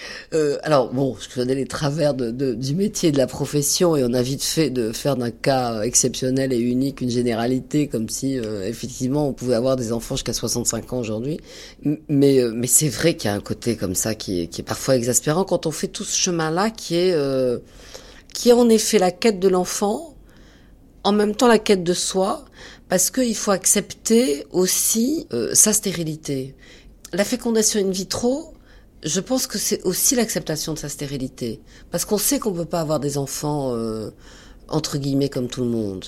alors 0.63 0.93
bon, 0.93 1.15
je 1.19 1.33
connais 1.33 1.55
les 1.55 1.65
travers 1.65 2.13
de, 2.13 2.31
de, 2.31 2.53
du 2.53 2.75
métier, 2.75 3.11
de 3.11 3.17
la 3.17 3.27
profession 3.27 3.95
et 3.95 4.03
on 4.03 4.13
a 4.13 4.21
vite 4.21 4.43
fait 4.43 4.69
de 4.69 4.91
faire 4.91 5.15
d'un 5.15 5.31
cas 5.31 5.81
exceptionnel 5.81 6.53
et 6.53 6.59
unique 6.59 7.01
une 7.01 7.09
généralité 7.09 7.87
comme 7.87 8.09
si 8.09 8.35
effectivement 8.35 9.27
on 9.27 9.33
pouvait 9.33 9.55
avoir 9.55 9.75
des 9.75 9.91
enfants 9.91 10.15
jusqu'à 10.15 10.33
65 10.33 10.93
ans 10.93 10.99
aujourd'hui. 10.99 11.39
Mais 12.09 12.41
mais 12.53 12.67
c'est 12.67 12.89
vrai 12.89 13.15
qu'il 13.15 13.29
y 13.29 13.33
a 13.33 13.35
un 13.35 13.41
côté 13.41 13.75
comme 13.75 13.95
ça 13.95 14.15
qui 14.15 14.41
est, 14.41 14.47
qui 14.47 14.61
est 14.61 14.63
parfois 14.65 14.95
exaspérant 14.95 15.43
quand 15.43 15.65
on 15.65 15.71
fait 15.71 15.87
tout 15.87 16.03
ce 16.03 16.17
chemin-là 16.17 16.69
qui 16.69 16.95
est 16.95 17.13
euh, 17.13 17.59
qui 18.33 18.49
est 18.49 18.53
en 18.53 18.69
effet 18.69 18.99
la 18.99 19.11
quête 19.11 19.39
de 19.39 19.47
l'enfant, 19.47 20.15
en 21.03 21.11
même 21.11 21.35
temps 21.35 21.47
la 21.47 21.59
quête 21.59 21.83
de 21.83 21.93
soi, 21.93 22.45
parce 22.89 23.11
qu'il 23.11 23.35
faut 23.35 23.51
accepter 23.51 24.45
aussi 24.51 25.27
euh, 25.33 25.53
sa 25.53 25.73
stérilité. 25.73 26.55
La 27.13 27.25
fécondation 27.25 27.79
in 27.79 27.91
vitro, 27.91 28.53
je 29.03 29.19
pense 29.19 29.47
que 29.47 29.57
c'est 29.57 29.81
aussi 29.83 30.15
l'acceptation 30.15 30.73
de 30.73 30.79
sa 30.79 30.89
stérilité, 30.89 31.59
parce 31.89 32.05
qu'on 32.05 32.17
sait 32.17 32.39
qu'on 32.39 32.53
peut 32.53 32.65
pas 32.65 32.81
avoir 32.81 32.99
des 32.99 33.17
enfants 33.17 33.73
euh, 33.75 34.11
entre 34.67 34.97
guillemets 34.97 35.29
comme 35.29 35.47
tout 35.47 35.61
le 35.61 35.69
monde. 35.69 36.05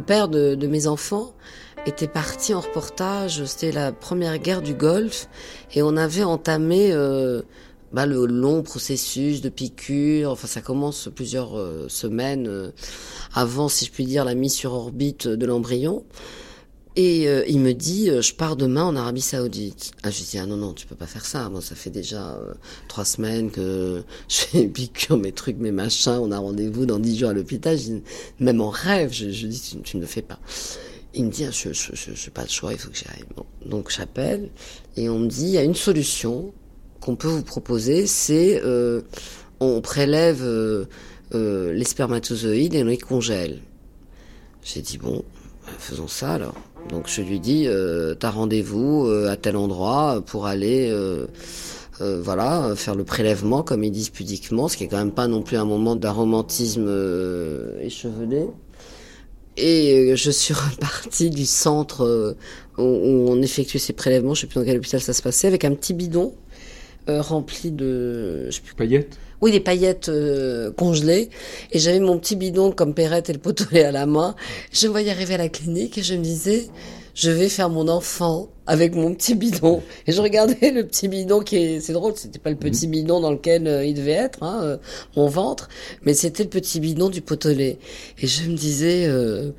Le 0.00 0.06
père 0.06 0.28
de, 0.28 0.66
mes 0.66 0.86
enfants 0.86 1.34
était 1.84 2.08
parti 2.08 2.54
en 2.54 2.60
reportage. 2.60 3.44
C'était 3.44 3.70
la 3.70 3.92
première 3.92 4.38
guerre 4.38 4.62
du 4.62 4.72
Golfe 4.72 5.28
et 5.74 5.82
on 5.82 5.94
avait 5.98 6.24
entamé 6.24 6.90
euh, 6.90 7.42
bah, 7.92 8.06
le 8.06 8.24
long 8.24 8.62
processus 8.62 9.42
de 9.42 9.50
piqûre. 9.50 10.30
Enfin, 10.30 10.46
ça 10.46 10.62
commence 10.62 11.10
plusieurs 11.14 11.58
euh, 11.58 11.86
semaines 11.88 12.48
euh, 12.48 12.70
avant, 13.34 13.68
si 13.68 13.84
je 13.84 13.90
puis 13.90 14.06
dire, 14.06 14.24
la 14.24 14.34
mise 14.34 14.54
sur 14.54 14.72
orbite 14.72 15.28
de 15.28 15.44
l'embryon. 15.44 16.02
Et 16.96 17.28
euh, 17.28 17.44
il 17.46 17.60
me 17.60 17.72
dit, 17.72 18.06
je 18.06 18.34
pars 18.34 18.56
demain 18.56 18.84
en 18.84 18.96
Arabie 18.96 19.20
Saoudite. 19.20 19.92
Ah, 20.02 20.10
je 20.10 20.22
dis, 20.22 20.38
ah 20.38 20.46
non, 20.46 20.56
non, 20.56 20.72
tu 20.72 20.86
peux 20.86 20.96
pas 20.96 21.06
faire 21.06 21.24
ça. 21.24 21.48
Moi, 21.48 21.60
ça 21.60 21.74
fait 21.74 21.90
déjà 21.90 22.38
trois 22.88 23.04
semaines 23.04 23.50
que 23.50 24.02
je 24.28 24.36
fais 24.36 24.66
piqûre, 24.66 25.16
mes 25.16 25.32
trucs, 25.32 25.58
mes 25.58 25.72
machins. 25.72 26.18
On 26.20 26.32
a 26.32 26.38
rendez-vous 26.38 26.86
dans 26.86 26.98
dix 26.98 27.18
jours 27.18 27.30
à 27.30 27.32
l'hôpital. 27.32 27.78
Même 28.40 28.60
en 28.60 28.70
rêve, 28.70 29.12
je, 29.12 29.30
je 29.30 29.46
dis, 29.46 29.60
tu, 29.60 29.80
tu, 29.82 29.96
ne 29.96 30.02
le 30.02 30.08
fais 30.08 30.22
pas. 30.22 30.40
Il 31.14 31.26
me 31.26 31.30
dit, 31.30 31.44
ah, 31.44 31.50
je, 31.50 31.72
je, 31.72 31.92
je, 31.94 32.30
pas 32.30 32.44
de 32.44 32.50
choix, 32.50 32.72
il 32.72 32.78
faut 32.78 32.90
que 32.90 32.96
j'y 32.96 33.06
aille. 33.06 33.24
Bon. 33.36 33.44
Donc, 33.64 33.90
j'appelle 33.90 34.50
et 34.96 35.08
on 35.08 35.18
me 35.18 35.28
dit, 35.28 35.44
il 35.44 35.50
y 35.50 35.58
a 35.58 35.62
une 35.62 35.74
solution 35.74 36.52
qu'on 37.00 37.16
peut 37.16 37.28
vous 37.28 37.42
proposer, 37.42 38.06
c'est 38.06 38.60
euh, 38.64 39.00
on 39.58 39.80
prélève 39.80 40.42
euh, 40.42 40.84
euh, 41.34 41.72
les 41.72 41.84
spermatozoïdes 41.84 42.74
et 42.74 42.82
on 42.82 42.86
les 42.86 42.98
congèle. 42.98 43.60
J'ai 44.62 44.82
dit 44.82 44.98
bon, 44.98 45.24
faisons 45.78 46.08
ça 46.08 46.34
alors. 46.34 46.54
Donc 46.88 47.08
je 47.08 47.22
lui 47.22 47.38
dis 47.38 47.64
euh, 47.66 48.14
t'as 48.14 48.30
rendez-vous 48.30 49.06
euh, 49.06 49.30
à 49.30 49.36
tel 49.36 49.56
endroit 49.56 50.22
pour 50.26 50.46
aller 50.46 50.88
euh, 50.90 51.26
voilà 52.00 52.72
faire 52.76 52.94
le 52.94 53.04
prélèvement 53.04 53.62
comme 53.62 53.84
ils 53.84 53.90
disent 53.90 54.08
pudiquement, 54.08 54.68
ce 54.68 54.76
qui 54.76 54.84
est 54.84 54.88
quand 54.88 54.96
même 54.96 55.12
pas 55.12 55.28
non 55.28 55.42
plus 55.42 55.56
un 55.56 55.66
moment 55.66 55.96
d'un 55.96 56.12
romantisme 56.12 56.88
échevelé. 57.80 58.46
Et 59.56 60.16
je 60.16 60.30
suis 60.30 60.54
repartie 60.70 61.28
du 61.28 61.44
centre 61.44 62.36
où, 62.78 62.82
on 62.82 63.42
effectuait 63.42 63.78
ces 63.78 63.92
prélèvements, 63.92 64.32
je 64.32 64.42
sais 64.42 64.46
plus 64.46 64.60
dans 64.60 64.64
quel 64.64 64.78
hôpital 64.78 65.00
ça 65.00 65.12
se 65.12 65.20
passait, 65.20 65.46
avec 65.46 65.64
un 65.64 65.74
petit 65.74 65.92
bidon 65.92 66.34
euh, 67.08 67.22
rempli 67.22 67.72
de 67.72 68.46
je 68.46 68.56
sais 68.56 68.60
plus, 68.60 68.74
paillettes? 68.74 69.18
Oui, 69.40 69.52
des 69.52 69.60
paillettes 69.60 70.08
euh, 70.08 70.70
congelées. 70.72 71.30
Et 71.72 71.78
j'avais 71.78 72.00
mon 72.00 72.18
petit 72.18 72.36
bidon 72.36 72.72
comme 72.72 72.94
Perrette 72.94 73.30
et 73.30 73.32
le 73.32 73.38
potelet 73.38 73.84
à 73.84 73.92
la 73.92 74.06
main. 74.06 74.34
Je 74.72 74.86
me 74.86 74.92
voyais 74.92 75.10
arriver 75.10 75.34
à 75.34 75.38
la 75.38 75.48
clinique 75.48 75.98
et 75.98 76.02
je 76.02 76.14
me 76.14 76.22
disais, 76.22 76.68
je 77.14 77.30
vais 77.30 77.48
faire 77.48 77.68
mon 77.68 77.88
enfant 77.88 78.48
avec 78.66 78.94
mon 78.94 79.14
petit 79.14 79.34
bidon. 79.34 79.82
Et 80.06 80.12
je 80.12 80.22
regardais 80.22 80.70
le 80.70 80.86
petit 80.86 81.08
bidon 81.08 81.40
qui 81.40 81.56
est, 81.56 81.80
c'est 81.80 81.92
drôle, 81.92 82.14
c'était 82.16 82.38
pas 82.38 82.50
le 82.50 82.56
petit 82.56 82.86
mmh. 82.86 82.90
bidon 82.90 83.20
dans 83.20 83.30
lequel 83.30 83.66
euh, 83.66 83.84
il 83.84 83.94
devait 83.94 84.12
être, 84.12 84.42
hein, 84.42 84.60
euh, 84.62 84.76
mon 85.16 85.26
ventre, 85.26 85.68
mais 86.02 86.14
c'était 86.14 86.44
le 86.44 86.48
petit 86.48 86.80
bidon 86.80 87.08
du 87.08 87.20
potelet. 87.20 87.78
Et 88.18 88.26
je 88.26 88.48
me 88.48 88.56
disais, 88.56 89.06
euh, 89.06 89.50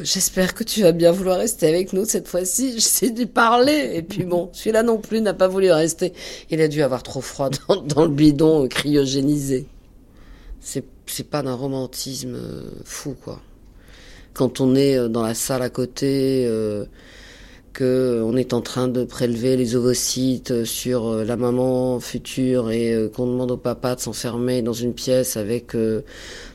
J'espère 0.00 0.54
que 0.54 0.64
tu 0.64 0.82
vas 0.82 0.92
bien 0.92 1.12
vouloir 1.12 1.38
rester 1.38 1.68
avec 1.68 1.92
nous 1.92 2.04
cette 2.04 2.28
fois-ci. 2.28 2.72
J'essaie 2.74 3.10
de 3.10 3.24
parler. 3.24 3.92
Et 3.94 4.02
puis 4.02 4.24
bon, 4.24 4.50
celui-là 4.52 4.82
non 4.82 4.98
plus 4.98 5.20
n'a 5.20 5.34
pas 5.34 5.48
voulu 5.48 5.70
rester. 5.70 6.12
Il 6.50 6.60
a 6.60 6.68
dû 6.68 6.82
avoir 6.82 7.02
trop 7.02 7.20
froid 7.20 7.50
dans, 7.68 8.04
le 8.04 8.10
bidon 8.10 8.68
cryogénisé. 8.68 9.66
C'est, 10.60 10.84
c'est 11.06 11.28
pas 11.28 11.42
d'un 11.42 11.54
romantisme 11.54 12.38
fou, 12.84 13.14
quoi. 13.22 13.40
Quand 14.32 14.60
on 14.60 14.74
est 14.74 15.08
dans 15.08 15.22
la 15.22 15.34
salle 15.34 15.62
à 15.62 15.70
côté, 15.70 16.44
euh, 16.46 16.86
que 17.74 18.22
on 18.24 18.36
est 18.36 18.54
en 18.54 18.62
train 18.62 18.88
de 18.88 19.04
prélever 19.04 19.56
les 19.56 19.76
ovocytes 19.76 20.64
sur 20.64 21.24
la 21.24 21.36
maman 21.36 22.00
future 22.00 22.70
et 22.70 22.94
euh, 22.94 23.08
qu'on 23.08 23.26
demande 23.26 23.50
au 23.50 23.56
papa 23.58 23.96
de 23.96 24.00
s'enfermer 24.00 24.62
dans 24.62 24.72
une 24.72 24.94
pièce 24.94 25.36
avec 25.36 25.74
euh, 25.74 26.02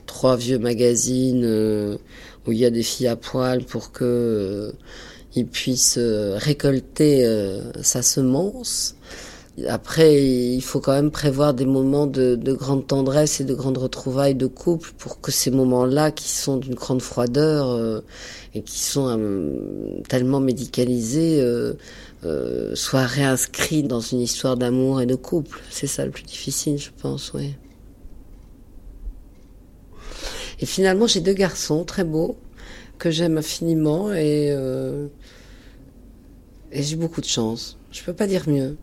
trois 0.08 0.38
vieux 0.38 0.58
magazines 0.58 1.44
euh, 1.46 1.98
où 2.48 2.52
il 2.52 2.60
y 2.60 2.66
a 2.66 2.70
des 2.70 2.84
filles 2.84 3.08
à 3.08 3.16
poil 3.16 3.64
pour 3.64 3.92
que 3.92 4.04
euh, 4.06 4.72
il 5.36 5.46
puisse 5.48 5.98
euh, 5.98 6.38
récolter 6.38 7.26
euh, 7.26 7.72
sa 7.82 8.02
semence. 8.02 8.96
Après, 9.68 10.24
il 10.24 10.62
faut 10.62 10.80
quand 10.80 10.94
même 10.94 11.12
prévoir 11.12 11.54
des 11.54 11.66
moments 11.66 12.08
de, 12.08 12.36
de, 12.36 12.54
grande 12.54 12.88
tendresse 12.88 13.42
et 13.42 13.44
de 13.44 13.54
grande 13.54 13.78
retrouvailles 13.78 14.36
de 14.36 14.48
couple 14.48 14.92
pour 14.98 15.20
que 15.20 15.32
ces 15.32 15.52
moments-là, 15.52 16.12
qui 16.12 16.30
sont 16.30 16.58
d'une 16.58 16.76
grande 16.76 17.02
froideur 17.02 17.70
euh, 17.70 18.02
et 18.54 18.62
qui 18.62 18.80
sont 18.80 19.08
euh, 19.10 20.02
tellement 20.08 20.40
médicalisés, 20.40 21.42
euh, 21.42 22.76
soient 22.76 23.06
réinscrits 23.06 23.84
dans 23.84 24.02
une 24.02 24.22
histoire 24.22 24.56
d'amour 24.56 25.02
et 25.02 25.06
de 25.06 25.16
couple. 25.16 25.60
C'est 25.70 25.88
ça 25.88 26.06
le 26.06 26.12
plus 26.12 26.24
difficile, 26.24 26.78
je 26.78 26.90
pense, 27.02 27.34
oui. 27.34 27.56
Et 30.60 30.66
finalement, 30.66 31.08
j'ai 31.08 31.22
deux 31.22 31.34
garçons 31.34 31.86
très 31.86 32.04
beaux 32.04 32.38
que 32.98 33.10
j'aime 33.10 33.38
infiniment 33.38 34.12
et, 34.12 34.50
euh, 34.52 35.08
j'ai 36.72 36.98
beaucoup 36.98 37.22
de 37.22 37.26
chance. 37.26 37.78
Je 37.92 38.04
peux 38.04 38.14
pas 38.14 38.28
dire 38.28 38.44
mieux. 38.48 38.78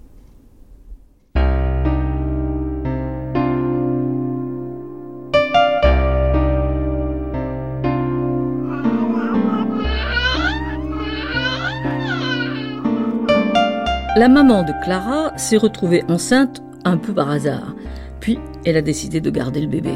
La 14.18 14.28
maman 14.28 14.62
de 14.62 14.72
Clara 14.82 15.36
s'est 15.36 15.58
retrouvée 15.58 16.02
enceinte 16.08 16.62
un 16.84 16.96
peu 16.96 17.12
par 17.12 17.30
hasard. 17.30 17.76
Puis, 18.18 18.38
elle 18.64 18.78
a 18.78 18.82
décidé 18.82 19.20
de 19.20 19.28
garder 19.28 19.60
le 19.60 19.66
bébé. 19.66 19.92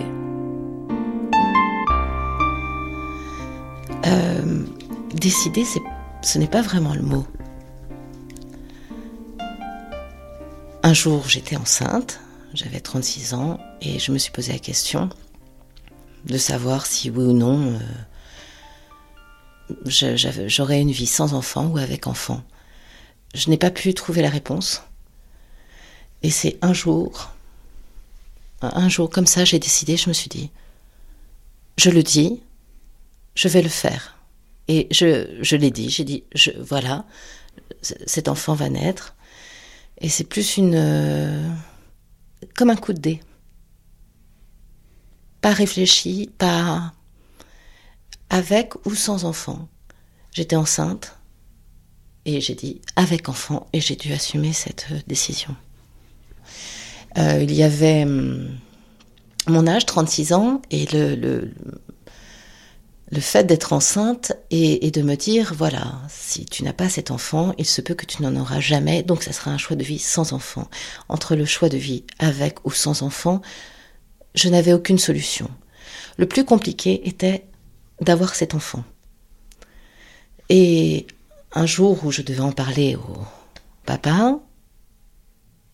Décider, 5.20 5.64
ce 6.22 6.38
n'est 6.38 6.48
pas 6.48 6.62
vraiment 6.62 6.94
le 6.94 7.02
mot. 7.02 7.26
Un 10.82 10.94
jour, 10.94 11.28
j'étais 11.28 11.56
enceinte, 11.56 12.20
j'avais 12.54 12.80
36 12.80 13.34
ans, 13.34 13.60
et 13.82 13.98
je 13.98 14.12
me 14.12 14.18
suis 14.18 14.32
posé 14.32 14.52
la 14.52 14.58
question 14.58 15.10
de 16.24 16.38
savoir 16.38 16.86
si 16.86 17.10
oui 17.10 17.24
ou 17.24 17.32
non 17.32 17.78
euh, 19.86 20.16
j'aurais 20.48 20.80
une 20.80 20.90
vie 20.90 21.06
sans 21.06 21.34
enfant 21.34 21.66
ou 21.66 21.78
avec 21.78 22.06
enfant. 22.06 22.42
Je 23.34 23.50
n'ai 23.50 23.58
pas 23.58 23.70
pu 23.70 23.94
trouver 23.94 24.22
la 24.22 24.30
réponse. 24.30 24.82
Et 26.22 26.30
c'est 26.30 26.58
un 26.62 26.72
jour, 26.72 27.30
un 28.62 28.88
jour 28.88 29.08
comme 29.08 29.26
ça, 29.26 29.44
j'ai 29.44 29.58
décidé, 29.58 29.96
je 29.96 30.08
me 30.08 30.14
suis 30.14 30.28
dit, 30.28 30.50
je 31.78 31.90
le 31.90 32.02
dis, 32.02 32.42
je 33.34 33.48
vais 33.48 33.62
le 33.62 33.68
faire. 33.68 34.19
Et 34.68 34.86
je, 34.90 35.38
je 35.40 35.56
l'ai 35.56 35.70
dit, 35.70 35.90
j'ai 35.90 36.04
dit, 36.04 36.24
voilà, 36.60 37.04
cet 37.82 38.28
enfant 38.28 38.54
va 38.54 38.68
naître. 38.68 39.16
Et 39.98 40.08
c'est 40.08 40.24
plus 40.24 40.56
une. 40.56 40.74
Euh, 40.74 41.48
comme 42.54 42.70
un 42.70 42.76
coup 42.76 42.92
de 42.92 43.00
dé. 43.00 43.20
Pas 45.40 45.52
réfléchi, 45.52 46.30
pas. 46.38 46.92
avec 48.28 48.74
ou 48.86 48.94
sans 48.94 49.24
enfant. 49.24 49.68
J'étais 50.32 50.56
enceinte 50.56 51.16
et 52.24 52.40
j'ai 52.40 52.54
dit 52.54 52.80
avec 52.94 53.28
enfant 53.28 53.66
et 53.72 53.80
j'ai 53.80 53.96
dû 53.96 54.12
assumer 54.12 54.52
cette 54.52 54.86
euh, 54.92 55.00
décision. 55.06 55.56
Euh, 57.18 57.40
il 57.42 57.52
y 57.52 57.62
avait 57.62 58.04
hum, 58.04 58.56
mon 59.48 59.66
âge, 59.66 59.86
36 59.86 60.32
ans, 60.32 60.62
et 60.70 60.86
le, 60.92 61.50
le 63.10 63.20
fait 63.20 63.44
d'être 63.44 63.72
enceinte 63.72 64.32
et, 64.50 64.90
de 64.90 65.02
me 65.02 65.16
dire, 65.16 65.52
voilà, 65.56 66.00
si 66.08 66.44
tu 66.44 66.62
n'as 66.62 66.72
pas 66.72 66.88
cet 66.88 67.10
enfant, 67.10 67.54
il 67.58 67.66
se 67.66 67.80
peut 67.80 67.94
que 67.94 68.06
tu 68.06 68.22
n'en 68.22 68.36
auras 68.36 68.60
jamais, 68.60 69.02
donc 69.02 69.24
ça 69.24 69.32
sera 69.32 69.50
un 69.50 69.58
choix 69.58 69.76
de 69.76 69.82
vie 69.82 69.98
sans 69.98 70.32
enfant. 70.32 70.68
Entre 71.08 71.34
le 71.34 71.44
choix 71.44 71.68
de 71.68 71.76
vie 71.76 72.04
avec 72.20 72.64
ou 72.64 72.70
sans 72.70 73.02
enfant, 73.02 73.42
je 74.34 74.48
n'avais 74.48 74.72
aucune 74.72 74.98
solution. 74.98 75.50
Le 76.18 76.26
plus 76.26 76.44
compliqué 76.44 77.08
était 77.08 77.46
d'avoir 78.00 78.36
cet 78.36 78.54
enfant. 78.54 78.84
Et 80.48 81.08
un 81.52 81.66
jour 81.66 82.04
où 82.04 82.12
je 82.12 82.22
devais 82.22 82.40
en 82.40 82.52
parler 82.52 82.94
au 82.94 83.18
papa, 83.86 84.38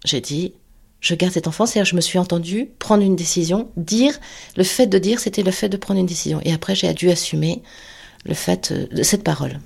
j'ai 0.07 0.23
dit, 0.23 0.55
je 1.01 1.15
garde 1.15 1.33
cet 1.33 1.47
enfant, 1.47 1.67
c'est-à-dire 1.67 1.91
je 1.91 1.97
me 1.97 2.01
suis 2.01 2.19
entendue 2.19 2.71
prendre 2.79 3.03
une 3.03 3.17
décision, 3.17 3.71
dire, 3.77 4.19
le 4.57 4.65
fait 4.65 4.87
de 4.87 4.99
dire, 4.99 5.21
c'était 5.21 5.43
le 5.43 5.51
fait 5.51 5.69
de 5.69 5.77
prendre 5.77 6.01
une 6.01 6.07
décision. 6.07 6.41
Et 6.45 6.53
après, 6.53 6.75
j'ai 6.75 6.93
dû 6.95 7.11
assumer 7.11 7.63
le 8.25 8.35
fait 8.35 8.73
euh, 8.73 8.87
de 8.89 9.03
cette 9.03 9.23
parole. 9.23 9.61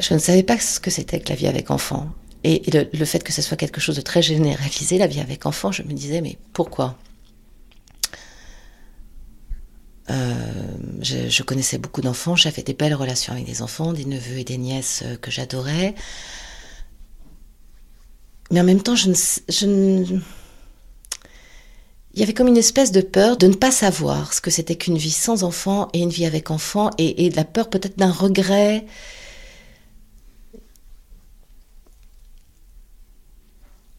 Je 0.00 0.14
ne 0.14 0.18
savais 0.18 0.42
pas 0.42 0.58
ce 0.58 0.80
que 0.80 0.90
c'était 0.90 1.20
que 1.20 1.28
la 1.28 1.34
vie 1.34 1.46
avec 1.46 1.70
enfant. 1.70 2.08
Et 2.44 2.62
le, 2.72 3.04
fait 3.04 3.22
que 3.22 3.32
ce 3.32 3.40
soit 3.40 3.56
quelque 3.56 3.80
chose 3.80 3.94
de 3.94 4.00
très 4.00 4.20
généralisé, 4.20 4.98
la 4.98 5.06
vie 5.06 5.20
avec 5.20 5.46
enfant, 5.46 5.70
je 5.70 5.84
me 5.84 5.92
disais, 5.92 6.20
mais 6.20 6.38
pourquoi? 6.52 6.98
Euh, 10.10 10.34
je, 11.00 11.28
je, 11.28 11.42
connaissais 11.44 11.78
beaucoup 11.78 12.00
d'enfants, 12.00 12.34
j'avais 12.34 12.64
des 12.64 12.74
belles 12.74 12.94
relations 12.94 13.32
avec 13.32 13.46
des 13.46 13.62
enfants, 13.62 13.92
des 13.92 14.04
neveux 14.04 14.38
et 14.38 14.44
des 14.44 14.58
nièces 14.58 15.02
euh, 15.04 15.16
que 15.16 15.30
j'adorais. 15.30 15.94
Mais 18.52 18.60
en 18.60 18.64
même 18.64 18.82
temps, 18.82 18.94
je 18.94 19.08
ne, 19.66 20.20
il 22.14 22.20
y 22.20 22.22
avait 22.22 22.34
comme 22.34 22.48
une 22.48 22.58
espèce 22.58 22.92
de 22.92 23.00
peur 23.00 23.38
de 23.38 23.46
ne 23.46 23.54
pas 23.54 23.70
savoir 23.70 24.34
ce 24.34 24.42
que 24.42 24.50
c'était 24.50 24.76
qu'une 24.76 24.98
vie 24.98 25.10
sans 25.10 25.42
enfant 25.44 25.88
et 25.94 26.00
une 26.00 26.10
vie 26.10 26.26
avec 26.26 26.50
enfant, 26.50 26.90
et, 26.98 27.30
de 27.30 27.36
la 27.36 27.44
peur 27.44 27.70
peut-être 27.70 27.96
d'un 27.98 28.10
regret. 28.10 28.84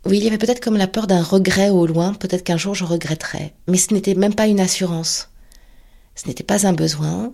Oui, 0.06 0.18
il 0.18 0.24
y 0.24 0.28
avait 0.28 0.38
peut-être 0.38 0.60
comme 0.60 0.78
la 0.78 0.88
peur 0.88 1.08
d'un 1.08 1.24
regret 1.24 1.72
au 1.72 1.88
loin, 1.88 2.14
peut-être 2.14 2.44
qu'un 2.44 2.58
jour 2.58 2.76
je 2.76 2.86
regretterais. 2.86 3.56
Mais 3.68 3.78
ce 3.78 3.94
n'était 3.94 4.14
même 4.14 4.36
pas 4.36 4.48
une 4.48 4.60
assurance. 4.60 5.30
Ce 6.14 6.28
n'était 6.28 6.44
pas 6.44 6.68
un 6.68 6.74
besoin. 6.74 7.34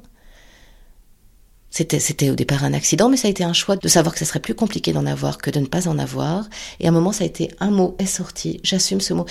C'était, 1.71 2.31
au 2.31 2.35
départ 2.35 2.63
un 2.63 2.73
accident, 2.73 3.09
mais 3.09 3.17
ça 3.17 3.27
a 3.27 3.31
été 3.31 3.43
un 3.43 3.53
choix 3.53 3.75
de 3.75 3.87
savoir 3.87 4.13
que 4.13 4.19
ce 4.19 4.25
serait 4.25 4.39
plus 4.39 4.55
compliqué 4.55 4.91
d'en 4.91 5.05
avoir 5.05 5.37
que 5.37 5.51
de 5.51 5.59
ne 5.59 5.67
pas 5.67 5.87
en 5.87 5.99
avoir. 5.99 6.49
Et 6.79 6.87
à 6.87 6.89
un 6.89 6.91
moment, 6.91 7.11
ça 7.11 7.23
a 7.23 7.27
été 7.27 7.51
un 7.59 7.69
mot 7.69 7.95
est 7.99 8.07
sorti. 8.07 8.59
J'assume 8.63 9.01
ce 9.01 9.13
mot. 9.13 9.25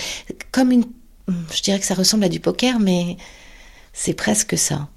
Comme 0.51 0.71
une, 0.71 0.85
je 1.53 1.61
dirais 1.61 1.79
que 1.79 1.85
ça 1.85 1.95
ressemble 1.95 2.23
à 2.23 2.29
du 2.29 2.39
poker, 2.39 2.79
mais 2.79 3.17
c'est 3.91 4.13
presque 4.13 4.57
ça. 4.57 4.87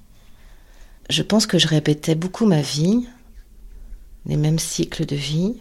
Je 1.11 1.23
pense 1.23 1.47
que 1.47 1.59
je 1.59 1.67
répétais 1.67 2.15
beaucoup 2.15 2.47
ma 2.47 2.63
vie, 2.63 3.07
les 4.27 4.37
mêmes 4.37 4.61
cycles 4.61 5.05
de 5.05 5.17
vie. 5.17 5.57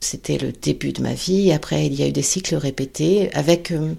C'était 0.00 0.38
le 0.38 0.52
début 0.52 0.92
de 0.92 1.02
ma 1.02 1.14
vie. 1.14 1.52
Après, 1.52 1.86
il 1.86 1.94
y 1.94 2.02
a 2.02 2.08
eu 2.08 2.12
des 2.12 2.22
cycles 2.22 2.56
répétés 2.56 3.32
avec 3.34 3.70
euh, 3.70 3.94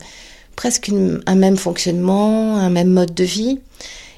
presque 0.56 0.92
un 1.26 1.36
même 1.36 1.58
fonctionnement, 1.58 2.58
un 2.58 2.70
même 2.70 2.90
mode 2.90 3.14
de 3.14 3.24
vie. 3.24 3.60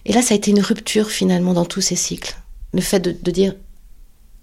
Et 0.07 0.13
là, 0.13 0.21
ça 0.21 0.33
a 0.33 0.37
été 0.37 0.51
une 0.51 0.61
rupture 0.61 1.09
finalement 1.09 1.53
dans 1.53 1.65
tous 1.65 1.81
ces 1.81 1.97
cycles. 1.97 2.37
Le 2.73 2.81
fait 2.81 3.01
de, 3.01 3.31
dire 3.31 3.53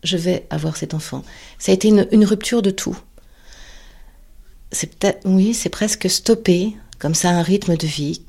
je 0.03 0.19
vais 0.19 0.47
avoir 0.51 0.77
cet 0.77 0.93
enfant. 0.93 1.25
Ça 1.59 1.73
a 1.73 1.75
été 1.75 1.89
une, 1.89 2.25
rupture 2.25 2.61
de 2.61 2.71
tout. 2.71 2.97
C'est 4.73 4.95
peut-être, 4.95 5.23
oui, 5.25 5.55
c'est 5.55 5.71
presque 5.71 6.11
stopper, 6.11 6.77
comme 6.99 7.15
ça, 7.15 7.31
un 7.31 7.43
rythme 7.43 7.79
de 7.79 7.87
vie, 7.87 8.21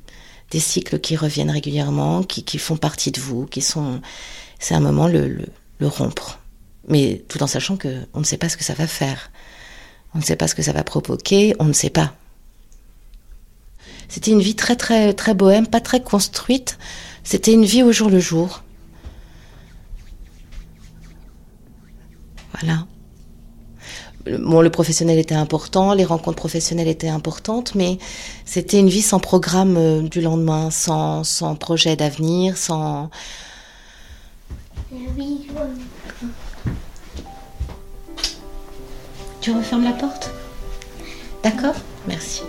des 0.51 0.61
cycles 0.61 0.99
qui 0.99 1.17
reviennent 1.17 1.51
régulièrement, 1.51 2.23
qui, 2.23 2.57
font 2.57 2.77
partie 2.77 3.11
de 3.11 3.19
vous, 3.19 3.45
qui 3.45 3.61
sont. 3.61 3.99
C'est 4.57 4.73
un 4.73 4.79
moment 4.79 5.09
le, 5.09 5.37
rompre. 5.81 6.39
Mais 6.87 7.21
tout 7.27 7.43
en 7.43 7.47
sachant 7.47 7.75
que 7.75 8.03
on 8.13 8.19
ne 8.19 8.25
sait 8.25 8.37
pas 8.37 8.47
ce 8.47 8.55
que 8.55 8.63
ça 8.63 8.75
va 8.75 8.87
faire. 8.87 9.29
On 10.13 10.19
ne 10.19 10.23
sait 10.23 10.37
pas 10.37 10.47
ce 10.47 10.55
que 10.55 10.61
ça 10.61 10.71
va 10.71 10.85
provoquer, 10.85 11.53
on 11.59 11.65
ne 11.65 11.73
sait 11.73 11.89
pas. 11.89 12.13
C'était 14.07 14.31
une 14.31 14.41
vie 14.41 14.55
très 14.55 14.77
très 14.77 15.13
très 15.13 15.33
bohème, 15.33 15.67
pas 15.67 15.81
très 15.81 16.01
construite. 16.01 16.77
C'était 17.25 17.53
une 17.53 17.65
vie 17.65 17.83
au 17.83 17.91
jour 17.91 18.09
le 18.09 18.19
jour. 18.19 18.61
Voilà. 22.53 22.85
Bon, 24.39 24.61
le 24.61 24.69
professionnel 24.69 25.19
était 25.19 25.35
important, 25.35 25.93
les 25.93 26.05
rencontres 26.05 26.37
professionnelles 26.37 26.87
étaient 26.87 27.09
importantes, 27.09 27.75
mais 27.75 27.99
c'était 28.45 28.79
une 28.79 28.89
vie 28.89 29.01
sans 29.01 29.19
programme 29.19 29.75
euh, 29.77 30.01
du 30.01 30.21
lendemain, 30.21 30.71
sans, 30.71 31.23
sans 31.23 31.55
projet 31.55 31.95
d'avenir, 31.95 32.57
sans... 32.57 33.09
Tu 39.41 39.51
refermes 39.51 39.83
la 39.83 39.91
porte? 39.91 40.31
D'accord? 41.43 41.75
Merci. 42.07 42.41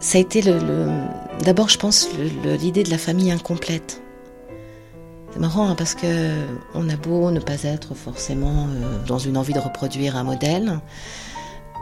Ça 0.00 0.18
a 0.18 0.20
été 0.20 0.42
le, 0.42 0.58
d'abord, 1.44 1.68
je 1.68 1.78
pense, 1.78 2.08
l'idée 2.44 2.82
de 2.82 2.90
la 2.90 2.98
famille 2.98 3.30
incomplète. 3.30 4.02
C'est 5.32 5.40
marrant 5.40 5.68
hein, 5.68 5.74
parce 5.74 5.94
que 5.94 6.32
on 6.74 6.88
a 6.88 6.96
beau 6.96 7.30
ne 7.30 7.40
pas 7.40 7.64
être 7.64 7.94
forcément 7.94 8.68
euh, 8.68 9.04
dans 9.06 9.18
une 9.18 9.36
envie 9.36 9.52
de 9.52 9.58
reproduire 9.58 10.16
un 10.16 10.22
modèle, 10.22 10.78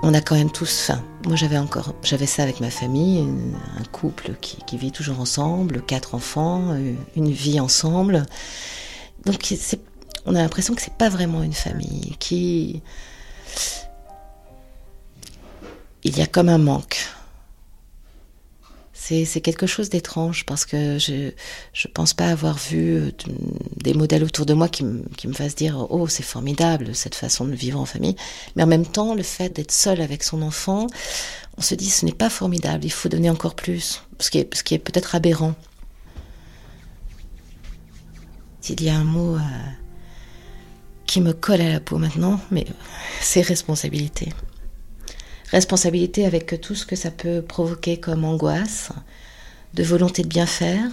on 0.02 0.14
a 0.14 0.20
quand 0.20 0.34
même 0.34 0.50
tous 0.50 0.80
faim. 0.80 1.04
Moi, 1.26 1.36
j'avais 1.36 1.58
encore, 1.58 1.94
j'avais 2.02 2.26
ça 2.26 2.42
avec 2.42 2.60
ma 2.60 2.70
famille, 2.70 3.28
un 3.78 3.84
couple 3.84 4.34
qui, 4.40 4.76
vit 4.76 4.92
toujours 4.92 5.20
ensemble, 5.20 5.82
quatre 5.82 6.14
enfants, 6.14 6.70
euh, 6.70 6.94
une 7.16 7.30
vie 7.30 7.60
ensemble. 7.60 8.24
Donc, 9.26 9.54
on 10.24 10.34
a 10.34 10.38
l'impression 10.38 10.74
que 10.74 10.80
c'est 10.80 10.94
pas 10.94 11.08
vraiment 11.08 11.42
une 11.42 11.52
famille, 11.52 12.16
qui 12.18 12.82
il 16.04 16.18
y 16.18 16.22
a 16.22 16.26
comme 16.26 16.48
un 16.48 16.58
manque. 16.58 16.98
C'est 18.94 19.42
quelque 19.42 19.66
chose 19.66 19.90
d'étrange 19.90 20.46
parce 20.46 20.64
que 20.64 20.98
je 20.98 21.12
ne 21.12 21.92
pense 21.92 22.14
pas 22.14 22.28
avoir 22.28 22.56
vu 22.56 22.94
euh, 22.94 23.10
des 23.76 23.92
modèles 23.92 24.24
autour 24.24 24.46
de 24.46 24.54
moi 24.54 24.68
qui, 24.68 24.84
me 24.84 25.32
fassent 25.34 25.54
dire 25.54 25.86
oh 25.90 26.06
c'est 26.06 26.22
formidable 26.22 26.94
cette 26.94 27.14
façon 27.14 27.44
de 27.44 27.52
vivre 27.52 27.78
en 27.78 27.84
famille. 27.84 28.16
Mais 28.56 28.62
en 28.62 28.66
même 28.66 28.86
temps 28.86 29.14
le 29.14 29.22
fait 29.22 29.50
d'être 29.54 29.72
seul 29.72 30.00
avec 30.00 30.22
son 30.22 30.40
enfant 30.40 30.86
on 31.58 31.60
se 31.60 31.74
dit 31.74 31.90
ce 31.90 32.06
n'est 32.06 32.12
pas 32.12 32.30
formidable 32.30 32.86
il 32.86 32.92
faut 32.92 33.10
donner 33.10 33.28
encore 33.28 33.54
plus 33.54 34.02
ce 34.18 34.30
qui 34.30 34.38
est, 34.38 34.54
ce 34.54 34.62
qui 34.62 34.72
est 34.74 34.78
peut-être 34.78 35.14
aberrant. 35.14 35.54
S'il 38.62 38.82
y 38.82 38.88
a 38.88 38.96
un 38.96 39.04
mot 39.04 39.34
euh, 39.36 39.40
qui 41.04 41.20
me 41.20 41.34
colle 41.34 41.60
à 41.60 41.68
la 41.68 41.80
peau 41.80 41.98
maintenant 41.98 42.40
mais 42.50 42.66
c'est 43.20 43.42
responsabilité 43.42 44.32
responsabilité 45.52 46.26
avec 46.26 46.60
tout 46.60 46.74
ce 46.74 46.86
que 46.86 46.96
ça 46.96 47.10
peut 47.10 47.42
provoquer 47.42 47.98
comme 47.98 48.24
angoisse, 48.24 48.90
de 49.74 49.82
volonté 49.82 50.22
de 50.22 50.28
bien 50.28 50.46
faire. 50.46 50.90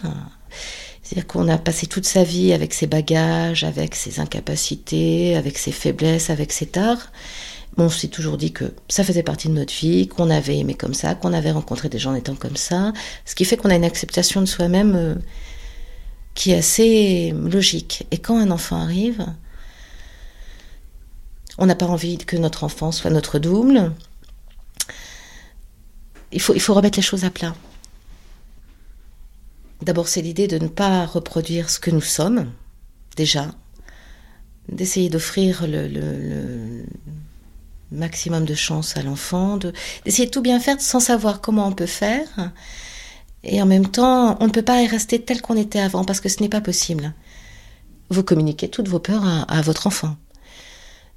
C'est-à-dire 1.01 1.28
qu'on 1.28 1.47
a 1.47 1.57
passé 1.57 1.88
toute 1.88 2.05
sa 2.05 2.24
vie 2.24 2.53
avec 2.53 2.74
ses 2.74 2.86
bagages, 2.86 3.64
avec 3.64 3.95
ses 3.95 4.20
incapacités, 4.20 5.36
avec 5.36 5.57
ses 5.57 5.72
faiblesses, 5.72 6.30
avec 6.30 6.51
ses 6.51 6.68
torts. 6.68 7.07
on 7.78 7.89
s'est 7.89 8.10
toujours 8.10 8.38
dit 8.38 8.51
que 8.51 8.66
ça 8.89 9.03
faisait 9.03 9.24
partie 9.24 9.47
de 9.47 9.53
notre 9.53 9.74
vie, 9.74 10.07
qu'on 10.07 10.30
avait 10.30 10.57
aimé 10.57 10.76
comme 10.76 10.93
ça, 10.93 11.16
qu'on 11.16 11.34
avait 11.34 11.51
rencontré 11.51 11.89
des 11.89 11.97
gens 11.97 12.14
étant 12.14 12.36
comme 12.36 12.57
ça. 12.57 12.93
Ce 13.26 13.34
qui 13.34 13.45
fait 13.45 13.57
qu'on 13.57 13.70
a 13.70 13.76
une 13.76 13.86
acceptation 13.86 14.41
de 14.41 14.45
soi-même 14.45 14.95
euh, 14.95 15.16
qui 16.36 16.51
est 16.51 16.57
assez 16.57 17.34
logique. 17.34 18.05
Et 18.12 18.18
quand 18.18 18.38
un 18.38 18.51
enfant 18.51 18.82
arrive, 18.82 19.26
on 21.57 21.66
n'a 21.66 21.76
pas 21.76 21.88
envie 21.88 22.18
que 22.18 22.38
notre 22.38 22.64
enfant 22.64 22.91
soit 22.91 23.10
notre 23.10 23.39
double 23.39 23.93
il 26.32 26.42
faut, 26.42 26.54
il 26.54 26.62
faut 26.62 26.74
remettre 26.74 26.98
les 26.98 27.04
choses 27.04 27.26
à 27.26 27.30
plat. 27.30 27.56
D'abord, 29.82 30.08
c'est 30.08 30.22
l'idée 30.22 30.48
de 30.48 30.58
ne 30.58 30.68
pas 30.68 31.06
reproduire 31.06 31.70
ce 31.70 31.80
que 31.80 31.90
nous 31.90 32.02
sommes, 32.02 32.52
déjà, 33.16 33.52
d'essayer 34.68 35.10
d'offrir 35.10 35.66
le, 35.66 36.84
maximum 37.92 38.46
de 38.46 38.54
chance 38.54 38.98
à 38.98 39.02
l'enfant, 39.02 39.58
d'essayer 40.06 40.28
de 40.28 40.32
tout 40.32 40.42
bien 40.42 40.60
faire 40.60 40.80
sans 40.80 41.00
savoir 41.00 41.42
comment 41.42 41.68
on 41.68 41.72
peut 41.72 41.86
faire. 41.86 42.52
Et 43.44 43.62
en 43.62 43.66
même 43.66 43.88
temps, 43.88 44.38
on 44.42 44.46
ne 44.48 44.52
peut 44.52 44.62
pas 44.62 44.84
y 44.84 44.88
rester 44.88 45.22
tel 45.22 45.42
qu'on 45.42 45.58
était 45.58 45.80
avant 45.80 46.04
parce 46.04 46.20
que 46.20 46.30
ce 46.30 46.42
n'est 46.42 46.50
pas 46.50 46.62
possible. 46.62 47.14
Vous 48.10 48.24
communiquez 48.24 48.70
toutes 48.70 48.90
vos 48.90 49.00
peurs 49.00 49.26
à, 49.26 49.42
à 49.44 49.62
votre 49.62 49.88
enfant. 49.88 50.18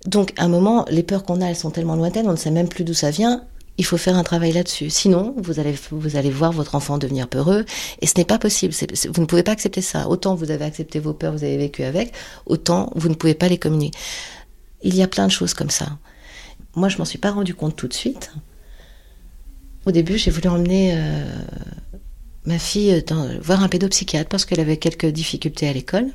Donc, 0.07 0.33
à 0.37 0.45
un 0.45 0.49
moment, 0.49 0.87
les 0.89 1.03
peurs 1.03 1.25
qu'on 1.25 1.41
a, 1.41 1.47
elles 1.47 1.57
sont 1.57 1.71
tellement 1.71 1.97
lointaines, 1.97 2.29
on 2.29 2.33
ne 2.33 2.37
sait 2.37 2.51
même 2.51 2.69
plus 2.69 2.85
d'où 2.85 2.95
ça 2.95 3.11
vient 3.11 3.45
il 3.79 3.85
faut 3.85 3.97
faire 3.97 4.17
un 4.17 4.23
travail 4.23 4.53
là-dessus. 4.53 4.91
Sinon, 4.91 5.35
vous 5.39 5.59
allez, 5.59 5.75
vous 5.91 6.17
allez 6.17 6.31
voir 6.31 6.53
votre 6.53 6.75
enfant 6.75 6.99
devenir 6.99 7.29
peureux, 7.29 7.65
et 8.01 8.07
ce 8.07 8.15
n'est 8.17 8.25
pas 8.25 8.39
possible. 8.39 8.75
vous 8.75 9.21
ne 9.21 9.27
pouvez 9.27 9.43
pas 9.43 9.53
accepter 9.53 9.81
ça. 9.81 10.09
Autant 10.09 10.35
vous 10.35 10.51
avez 10.51 10.65
accepté 10.65 10.99
vos 10.99 11.15
peurs, 11.15 11.33
vous 11.33 11.45
avez 11.45 11.57
vécu 11.57 11.83
avec, 11.83 12.13
autant 12.47 12.93
vous 12.95 13.09
ne 13.09 13.15
pouvez 13.15 13.35
pas 13.35 13.49
les 13.49 13.59
communiquer. 13.59 13.99
Il 14.83 14.95
y 14.95 15.03
a 15.03 15.09
plein 15.09 15.27
de 15.27 15.33
choses 15.33 15.55
comme 15.55 15.71
ça. 15.71 15.99
Moi, 16.75 16.89
je 16.89 16.99
m'en 16.99 17.05
suis 17.05 17.19
pas 17.19 17.31
rendu 17.31 17.55
compte 17.55 17.77
tout 17.77 17.89
de 17.89 17.95
suite. 17.95 18.33
Au 19.87 19.91
début, 19.91 20.19
j'ai 20.19 20.31
voulu 20.31 20.49
emmener 20.49 20.93
euh, 20.95 21.25
ma 22.45 22.59
fille 22.59 23.05
voir 23.41 23.63
un 23.63 23.69
pédopsychiatre 23.69 24.29
parce 24.29 24.45
qu'elle 24.45 24.61
avait 24.61 24.77
quelques 24.77 25.07
difficultés 25.07 25.69
à 25.69 25.73
l'école. 25.73 26.09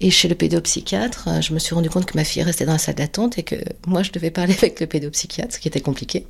Et 0.00 0.10
chez 0.10 0.28
le 0.28 0.34
pédopsychiatre, 0.34 1.42
je 1.42 1.52
me 1.52 1.58
suis 1.58 1.74
rendu 1.74 1.90
compte 1.90 2.06
que 2.06 2.16
ma 2.16 2.24
fille 2.24 2.42
restait 2.42 2.64
dans 2.64 2.72
la 2.72 2.78
salle 2.78 2.94
d'attente 2.94 3.36
et 3.38 3.42
que 3.42 3.56
moi, 3.86 4.02
je 4.02 4.12
devais 4.12 4.30
parler 4.30 4.54
avec 4.58 4.80
le 4.80 4.86
pédopsychiatre, 4.86 5.54
ce 5.54 5.58
qui 5.58 5.68
était 5.68 5.80
compliqué. 5.80 6.26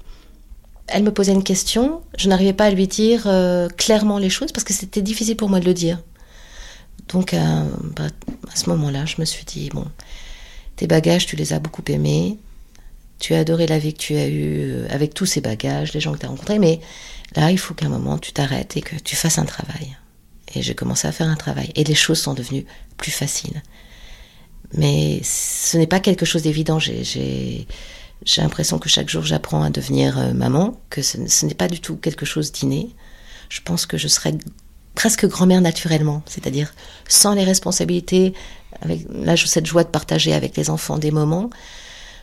Elle 0.89 1.03
me 1.03 1.12
posait 1.12 1.32
une 1.32 1.45
question, 1.45 2.03
je 2.16 2.28
n'arrivais 2.28 2.53
pas 2.53 2.66
à 2.66 2.70
lui 2.70 2.86
dire 2.86 3.24
euh, 3.26 3.68
clairement 3.68 4.18
les 4.18 4.30
choses 4.30 4.53
parce 4.53 4.64
que 4.64 4.72
c'était 4.72 5.03
difficile 5.03 5.36
pour 5.36 5.49
moi 5.49 5.61
de 5.61 5.66
le 5.66 5.74
dire. 5.74 6.01
Donc 7.09 7.34
euh, 7.34 7.64
bah, 7.97 8.07
à 8.53 8.57
ce 8.57 8.68
moment-là, 8.70 9.05
je 9.05 9.16
me 9.18 9.24
suis 9.24 9.45
dit, 9.45 9.70
bon, 9.70 9.86
tes 10.76 10.86
bagages, 10.86 11.26
tu 11.26 11.36
les 11.36 11.53
as 11.53 11.59
beaucoup 11.59 11.82
aimés, 11.89 12.39
tu 13.18 13.34
as 13.34 13.41
adoré 13.41 13.66
la 13.66 13.78
vie 13.78 13.93
que 13.93 13.99
tu 13.99 14.16
as 14.16 14.28
eue 14.28 14.70
euh, 14.70 14.86
avec 14.91 15.14
tous 15.14 15.26
ces 15.26 15.41
bagages, 15.41 15.93
les 15.93 16.01
gens 16.01 16.12
que 16.12 16.18
tu 16.18 16.26
as 16.26 16.28
rencontrés, 16.28 16.59
mais 16.59 16.80
là, 17.36 17.51
il 17.51 17.59
faut 17.59 17.74
qu'à 17.74 17.86
un 17.86 17.91
moment, 17.91 18.18
tu 18.18 18.32
t'arrêtes 18.32 18.76
et 18.76 18.80
que 18.80 18.97
tu 18.97 19.16
fasses 19.16 19.39
un 19.39 19.45
travail. 19.45 19.97
Et 20.55 20.62
j'ai 20.62 20.74
commencé 20.74 21.07
à 21.07 21.12
faire 21.12 21.28
un 21.28 21.36
travail. 21.36 21.70
Et 21.74 21.84
les 21.84 21.95
choses 21.95 22.20
sont 22.20 22.34
devenues 22.34 22.64
plus 22.97 23.11
faciles. 23.11 23.62
Mais 24.72 25.20
ce 25.22 25.76
n'est 25.76 25.86
pas 25.86 26.01
quelque 26.01 26.24
chose 26.24 26.43
d'évident. 26.43 26.78
J'ai 26.78 27.66
l'impression 28.37 28.79
que 28.79 28.89
chaque 28.89 29.09
jour 29.09 29.23
j'apprends 29.25 29.62
à 29.62 29.71
devenir 29.71 30.19
euh, 30.19 30.33
maman, 30.33 30.81
que 30.91 31.03
ce, 31.03 31.45
n'est 31.45 31.55
pas 31.55 31.69
du 31.69 31.81
tout 31.81 31.97
quelque 31.97 32.27
chose 32.27 32.53
d'inné. 32.53 32.95
Je 33.49 33.61
pense 33.62 33.87
que 33.87 33.97
je 33.97 34.09
serais 34.09 34.35
presque 34.95 35.27
grand-mère 35.27 35.61
naturellement, 35.61 36.23
c'est-à-dire 36.27 36.75
sans 37.09 37.35
les 37.35 37.45
responsabilités, 37.45 38.35
avec 38.83 39.07
là 39.11 39.37
cette 39.37 39.66
joie 39.66 39.85
de 39.85 39.89
partager 39.89 40.35
avec 40.35 40.57
les 40.57 40.71
enfants 40.71 40.99
des 40.99 41.11
moments, 41.11 41.51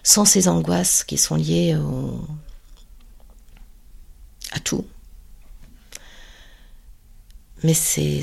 sans 0.03 0.25
ces 0.25 0.47
angoisses 0.47 1.03
qui 1.03 1.17
sont 1.17 1.35
liées 1.35 1.75
à 4.51 4.59
tout. 4.59 4.85
Mais 7.63 7.73
c'est 7.73 8.21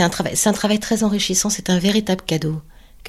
un 0.00 0.52
travail 0.52 0.80
très 0.80 1.04
enrichissant, 1.04 1.50
c'est 1.50 1.70
un 1.70 1.78
véritable 1.78 2.22
cadeau 2.22 2.60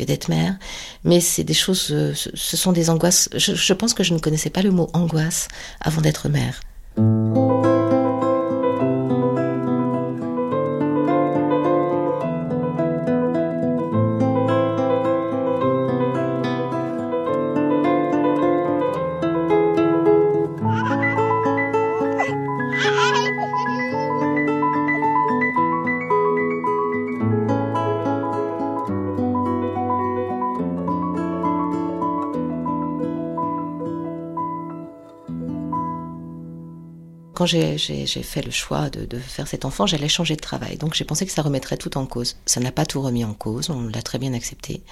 d'être 0.06 0.30
mère. 0.30 0.56
Mais 1.04 1.20
c'est 1.20 1.43
des 1.43 1.54
choses, 1.54 1.89
euh, 1.91 2.14
ce 2.16 2.58
sont 2.58 2.72
des 2.72 2.89
angoisses. 2.89 3.30
Je 3.36 3.74
pense 3.74 3.93
que 3.93 4.04
je 4.04 4.14
ne 4.14 4.20
connaissais 4.20 4.50
pas 4.50 4.62
le 4.62 4.72
mot 4.72 4.89
angoisse 4.93 5.47
avant 5.82 6.02
d'être 6.02 6.30
mère. 6.30 6.62
Quand 37.40 37.46
j'ai 37.46 37.78
fait 37.78 38.42
le 38.42 38.52
choix 38.52 38.90
de, 38.90 39.18
faire 39.18 39.48
cet 39.48 39.64
enfant, 39.64 39.88
j'allais 39.88 40.10
changer 40.10 40.36
de 40.36 40.42
travail. 40.42 40.76
Donc 40.76 40.94
j'ai 40.94 41.06
pensé 41.06 41.26
que 41.26 41.32
ça 41.32 41.42
remettrait 41.42 41.78
tout 41.78 41.98
en 41.98 42.06
cause. 42.06 42.36
Ça 42.46 42.60
n'a 42.60 42.74
pas 42.74 42.86
tout 42.86 43.02
remis 43.02 43.24
en 43.24 43.34
cause, 43.34 43.70
on 43.70 43.88
l'a 43.88 44.02
très 44.02 44.20
bien 44.20 44.34
accepté. 44.34 44.84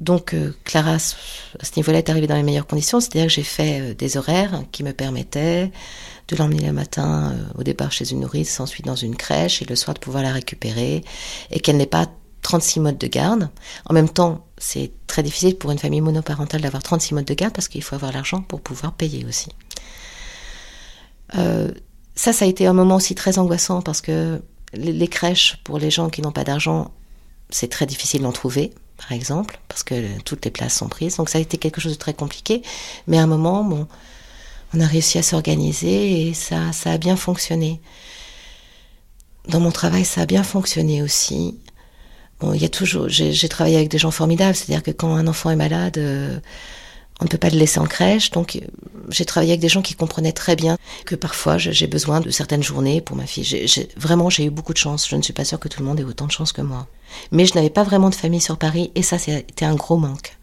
Donc 0.00 0.34
euh, 0.34 0.56
Clara, 0.64 0.94
à 0.94 0.98
ce 0.98 1.70
niveau-là, 1.76 1.98
est 1.98 2.10
arrivée 2.10 2.26
dans 2.26 2.34
les 2.34 2.42
meilleures 2.42 2.66
conditions, 2.66 2.98
c'est-à-dire 2.98 3.28
que 3.28 3.32
j'ai 3.32 3.44
fait 3.44 3.80
euh, 3.80 3.94
des 3.94 4.16
horaires 4.16 4.64
qui 4.72 4.82
me 4.82 4.92
permettaient 4.92 5.70
de 6.26 6.36
l'emmener 6.36 6.66
le 6.66 6.72
matin 6.72 7.32
euh, 7.32 7.60
au 7.60 7.62
départ 7.62 7.92
chez 7.92 8.10
une 8.10 8.20
nourrice, 8.20 8.58
ensuite 8.58 8.84
dans 8.84 8.96
une 8.96 9.14
crèche, 9.14 9.62
et 9.62 9.66
le 9.66 9.76
soir 9.76 9.94
de 9.94 10.00
pouvoir 10.00 10.24
la 10.24 10.32
récupérer, 10.32 11.04
et 11.52 11.60
qu'elle 11.60 11.76
n'ait 11.76 11.86
pas 11.86 12.08
36 12.42 12.80
modes 12.80 12.98
de 12.98 13.06
garde. 13.06 13.50
En 13.84 13.94
même 13.94 14.08
temps, 14.08 14.44
c'est 14.58 14.90
très 15.06 15.22
difficile 15.22 15.56
pour 15.56 15.70
une 15.70 15.78
famille 15.78 16.00
monoparentale 16.00 16.62
d'avoir 16.62 16.82
36 16.82 17.14
modes 17.14 17.24
de 17.24 17.34
garde 17.34 17.54
parce 17.54 17.68
qu'il 17.68 17.84
faut 17.84 17.94
avoir 17.94 18.10
l'argent 18.10 18.42
pour 18.42 18.60
pouvoir 18.60 18.94
payer 18.94 19.24
aussi. 19.24 19.50
Euh, 21.36 21.70
ça, 22.14 22.32
ça 22.32 22.44
a 22.44 22.48
été 22.48 22.66
un 22.66 22.72
moment 22.72 22.96
aussi 22.96 23.14
très 23.14 23.38
angoissant 23.38 23.82
parce 23.82 24.00
que 24.00 24.40
les, 24.72 25.08
crèches, 25.08 25.58
pour 25.64 25.78
les 25.78 25.90
gens 25.90 26.08
qui 26.08 26.22
n'ont 26.22 26.32
pas 26.32 26.44
d'argent, 26.44 26.90
c'est 27.50 27.68
très 27.68 27.86
difficile 27.86 28.22
d'en 28.22 28.32
trouver, 28.32 28.72
par 28.96 29.12
exemple, 29.12 29.60
parce 29.68 29.82
que 29.82 30.20
toutes 30.22 30.44
les 30.44 30.50
places 30.50 30.74
sont 30.74 30.88
prises. 30.88 31.16
Donc 31.16 31.28
ça 31.28 31.38
a 31.38 31.40
été 31.40 31.58
quelque 31.58 31.80
chose 31.80 31.92
de 31.92 31.98
très 31.98 32.14
compliqué. 32.14 32.62
Mais 33.06 33.18
à 33.18 33.22
un 33.22 33.26
moment, 33.26 33.64
bon, 33.64 33.86
on 34.74 34.80
a 34.80 34.86
réussi 34.86 35.18
à 35.18 35.22
s'organiser 35.22 36.28
et 36.28 36.34
ça, 36.34 36.72
ça 36.72 36.90
a 36.90 36.98
bien 36.98 37.16
fonctionné. 37.16 37.80
Dans 39.48 39.60
mon 39.60 39.70
travail, 39.70 40.04
ça 40.04 40.22
a 40.22 40.26
bien 40.26 40.42
fonctionné 40.42 41.02
aussi. 41.02 41.58
Bon, 42.40 42.52
il 42.52 42.60
y 42.60 42.64
a 42.64 42.68
toujours, 42.68 43.08
j'ai 43.08 43.48
travaillé 43.48 43.76
avec 43.76 43.88
des 43.88 43.98
gens 43.98 44.10
formidables, 44.10 44.54
c'est-à-dire 44.54 44.82
que 44.82 44.90
quand 44.90 45.14
un 45.14 45.26
enfant 45.26 45.50
est 45.50 45.56
malade, 45.56 45.96
euh, 45.98 46.38
on 47.20 47.24
ne 47.24 47.28
peut 47.28 47.38
pas 47.38 47.48
le 47.48 47.58
laisser 47.58 47.80
en 47.80 47.86
crèche, 47.86 48.30
donc 48.30 48.60
j'ai 49.08 49.24
travaillé 49.24 49.52
avec 49.52 49.60
des 49.60 49.68
gens 49.68 49.80
qui 49.80 49.94
comprenaient 49.94 50.32
très 50.32 50.54
bien 50.54 50.76
que 51.06 51.14
parfois 51.14 51.56
j'ai 51.56 51.86
besoin 51.86 52.20
de 52.20 52.30
certaines 52.30 52.62
journées 52.62 53.00
pour 53.00 53.16
ma 53.16 53.26
fille. 53.26 53.88
vraiment, 53.96 54.28
j'ai 54.28 54.44
eu 54.44 54.50
beaucoup 54.50 54.74
de 54.74 54.78
chance. 54.78 55.08
Je 55.08 55.16
ne 55.16 55.22
suis 55.22 55.32
pas 55.32 55.44
sûre 55.44 55.58
que 55.58 55.68
tout 55.68 55.80
le 55.80 55.86
monde 55.86 55.98
ait 55.98 56.04
autant 56.04 56.26
de 56.26 56.32
chance 56.32 56.52
que 56.52 56.60
moi. 56.60 56.86
Mais 57.32 57.46
je 57.46 57.54
n'avais 57.54 57.70
pas 57.70 57.84
vraiment 57.84 58.10
de 58.10 58.14
famille 58.14 58.40
sur 58.40 58.58
Paris 58.58 58.90
et 58.94 59.02
ça, 59.02 59.18
c'était 59.18 59.64
un 59.64 59.74
gros 59.74 59.96
manque. 59.96 60.36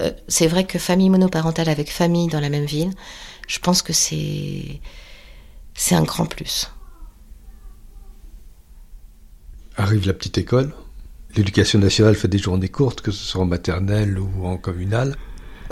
Euh, 0.00 0.12
c'est 0.28 0.46
vrai 0.46 0.64
que 0.64 0.78
famille 0.78 1.10
monoparentale 1.10 1.68
avec 1.68 1.90
famille 1.90 2.28
dans 2.28 2.40
la 2.40 2.50
même 2.50 2.64
ville, 2.64 2.92
je 3.48 3.58
pense 3.58 3.82
que 3.82 3.92
c'est 3.92 4.80
c'est 5.74 5.94
un 5.94 6.02
grand 6.02 6.26
plus. 6.26 6.70
Arrive 9.76 10.06
la 10.06 10.12
petite 10.12 10.38
école. 10.38 10.72
L'éducation 11.36 11.78
nationale 11.78 12.14
fait 12.14 12.28
des 12.28 12.38
journées 12.38 12.68
courtes, 12.68 13.00
que 13.00 13.10
ce 13.10 13.24
soit 13.24 13.42
en 13.42 13.46
maternelle 13.46 14.18
ou 14.18 14.46
en 14.46 14.56
communale. 14.56 15.16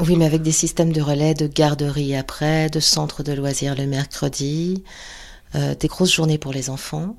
Oui, 0.00 0.14
mais 0.16 0.26
avec 0.26 0.42
des 0.42 0.52
systèmes 0.52 0.92
de 0.92 1.00
relais, 1.00 1.34
de 1.34 1.48
garderie 1.48 2.14
après, 2.14 2.70
de 2.70 2.78
centres 2.78 3.24
de 3.24 3.32
loisirs 3.32 3.74
le 3.74 3.84
mercredi, 3.84 4.84
euh, 5.56 5.74
des 5.74 5.88
grosses 5.88 6.14
journées 6.14 6.38
pour 6.38 6.52
les 6.52 6.70
enfants. 6.70 7.16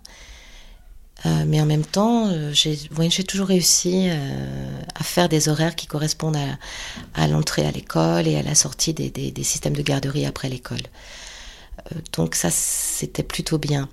Euh, 1.25 1.43
mais 1.45 1.59
en 1.59 1.65
même 1.65 1.84
temps, 1.84 2.30
euh, 2.30 2.53
j'ai 2.53 3.23
toujours 3.25 3.47
réussi 3.47 4.09
à 4.95 5.03
faire 5.03 5.27
des 5.27 5.49
horaires 5.49 5.75
qui 5.75 5.88
correspondent 5.88 6.38
à, 7.15 7.27
l'entrée 7.27 7.65
à 7.65 7.71
l'école 7.71 8.27
et 8.27 8.38
à 8.38 8.43
la 8.43 8.55
sortie 8.55 8.93
des, 8.93 9.09
des 9.09 9.43
systèmes 9.43 9.75
de 9.75 9.82
garderie 9.82 10.25
après 10.25 10.47
l'école. 10.47 10.84
donc 12.13 12.36
ça, 12.36 12.49
c'était 12.49 13.23
plutôt 13.23 13.57
bien. 13.57 13.89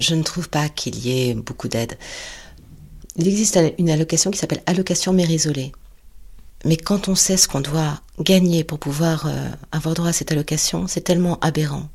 je 0.00 0.14
ne 0.14 0.22
trouve 0.22 0.48
pas 0.48 0.70
qu'il 0.70 0.96
y 0.98 1.28
ait 1.28 1.34
beaucoup 1.34 1.68
d'aide. 1.68 1.98
Il 3.16 3.28
existe 3.28 3.58
une 3.78 3.90
allocation 3.90 4.30
qui 4.30 4.38
s'appelle 4.38 4.62
allocation 4.66 5.12
mère 5.12 5.30
isolée. 5.30 5.72
Mais 6.66 6.76
quand 6.76 7.06
on 7.08 7.14
sait 7.14 7.36
ce 7.36 7.46
qu'on 7.46 7.60
doit 7.60 8.00
gagner 8.18 8.64
pour 8.64 8.80
pouvoir 8.80 9.26
euh, 9.26 9.48
avoir 9.70 9.94
droit 9.94 10.08
à 10.08 10.12
cette 10.12 10.32
allocation, 10.32 10.88
c'est 10.88 11.00
tellement 11.00 11.38
aberrant. 11.40 11.88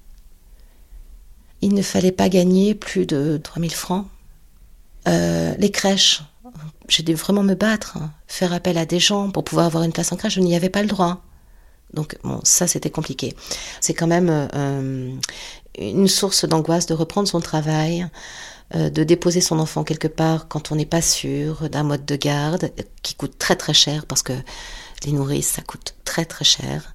Il 1.62 1.74
ne 1.74 1.82
fallait 1.82 2.14
pas 2.14 2.30
gagner 2.30 2.74
plus 2.74 3.06
de 3.06 3.40
3000 3.44 3.74
francs. 3.74 4.08
Euh, 5.10 5.54
les 5.58 5.72
crèches, 5.72 6.24
j'ai 6.88 7.04
dû 7.04 7.16
vraiment 7.16 7.44
me 7.44 7.54
battre, 7.54 7.98
hein. 7.98 8.12
faire 8.28 8.54
appel 8.54 8.78
à 8.78 8.86
des 8.86 9.00
gens 9.00 9.30
pour 9.30 9.44
pouvoir 9.44 9.66
avoir 9.66 9.84
une 9.84 9.92
place 9.92 10.14
en 10.14 10.16
crèche, 10.16 10.36
je 10.36 10.40
n'y 10.40 10.56
avais 10.56 10.70
pas 10.70 10.82
le 10.82 10.88
droit. 10.88 11.22
Donc 11.94 12.18
ça 12.44 12.66
c'était 12.66 12.90
compliqué. 12.90 13.36
C'est 13.82 13.94
quand 13.94 14.08
même 14.08 14.30
euh, 14.56 15.14
une 15.78 16.08
source 16.08 16.46
d'angoisse 16.46 16.86
de 16.86 16.94
reprendre 16.94 17.28
son 17.28 17.42
travail, 17.42 18.08
de 18.74 19.04
déposer 19.04 19.42
son 19.42 19.60
enfant 19.60 19.84
quelque 19.84 20.08
part 20.08 20.48
quand 20.48 20.72
on 20.72 20.76
n'est 20.76 20.86
pas 20.86 21.02
sûr 21.02 21.70
d'un 21.70 21.84
mode 21.84 22.06
de 22.06 22.16
garde 22.16 22.72
qui 23.02 23.16
coûte 23.16 23.38
très 23.38 23.56
très 23.56 23.74
cher 23.74 24.06
parce 24.06 24.24
que 24.24 24.34
les 25.06 25.12
nourrices 25.12 25.50
ça 25.50 25.62
coûte 25.62 25.96
très 26.06 26.26
très 26.26 26.46
cher. 26.46 26.94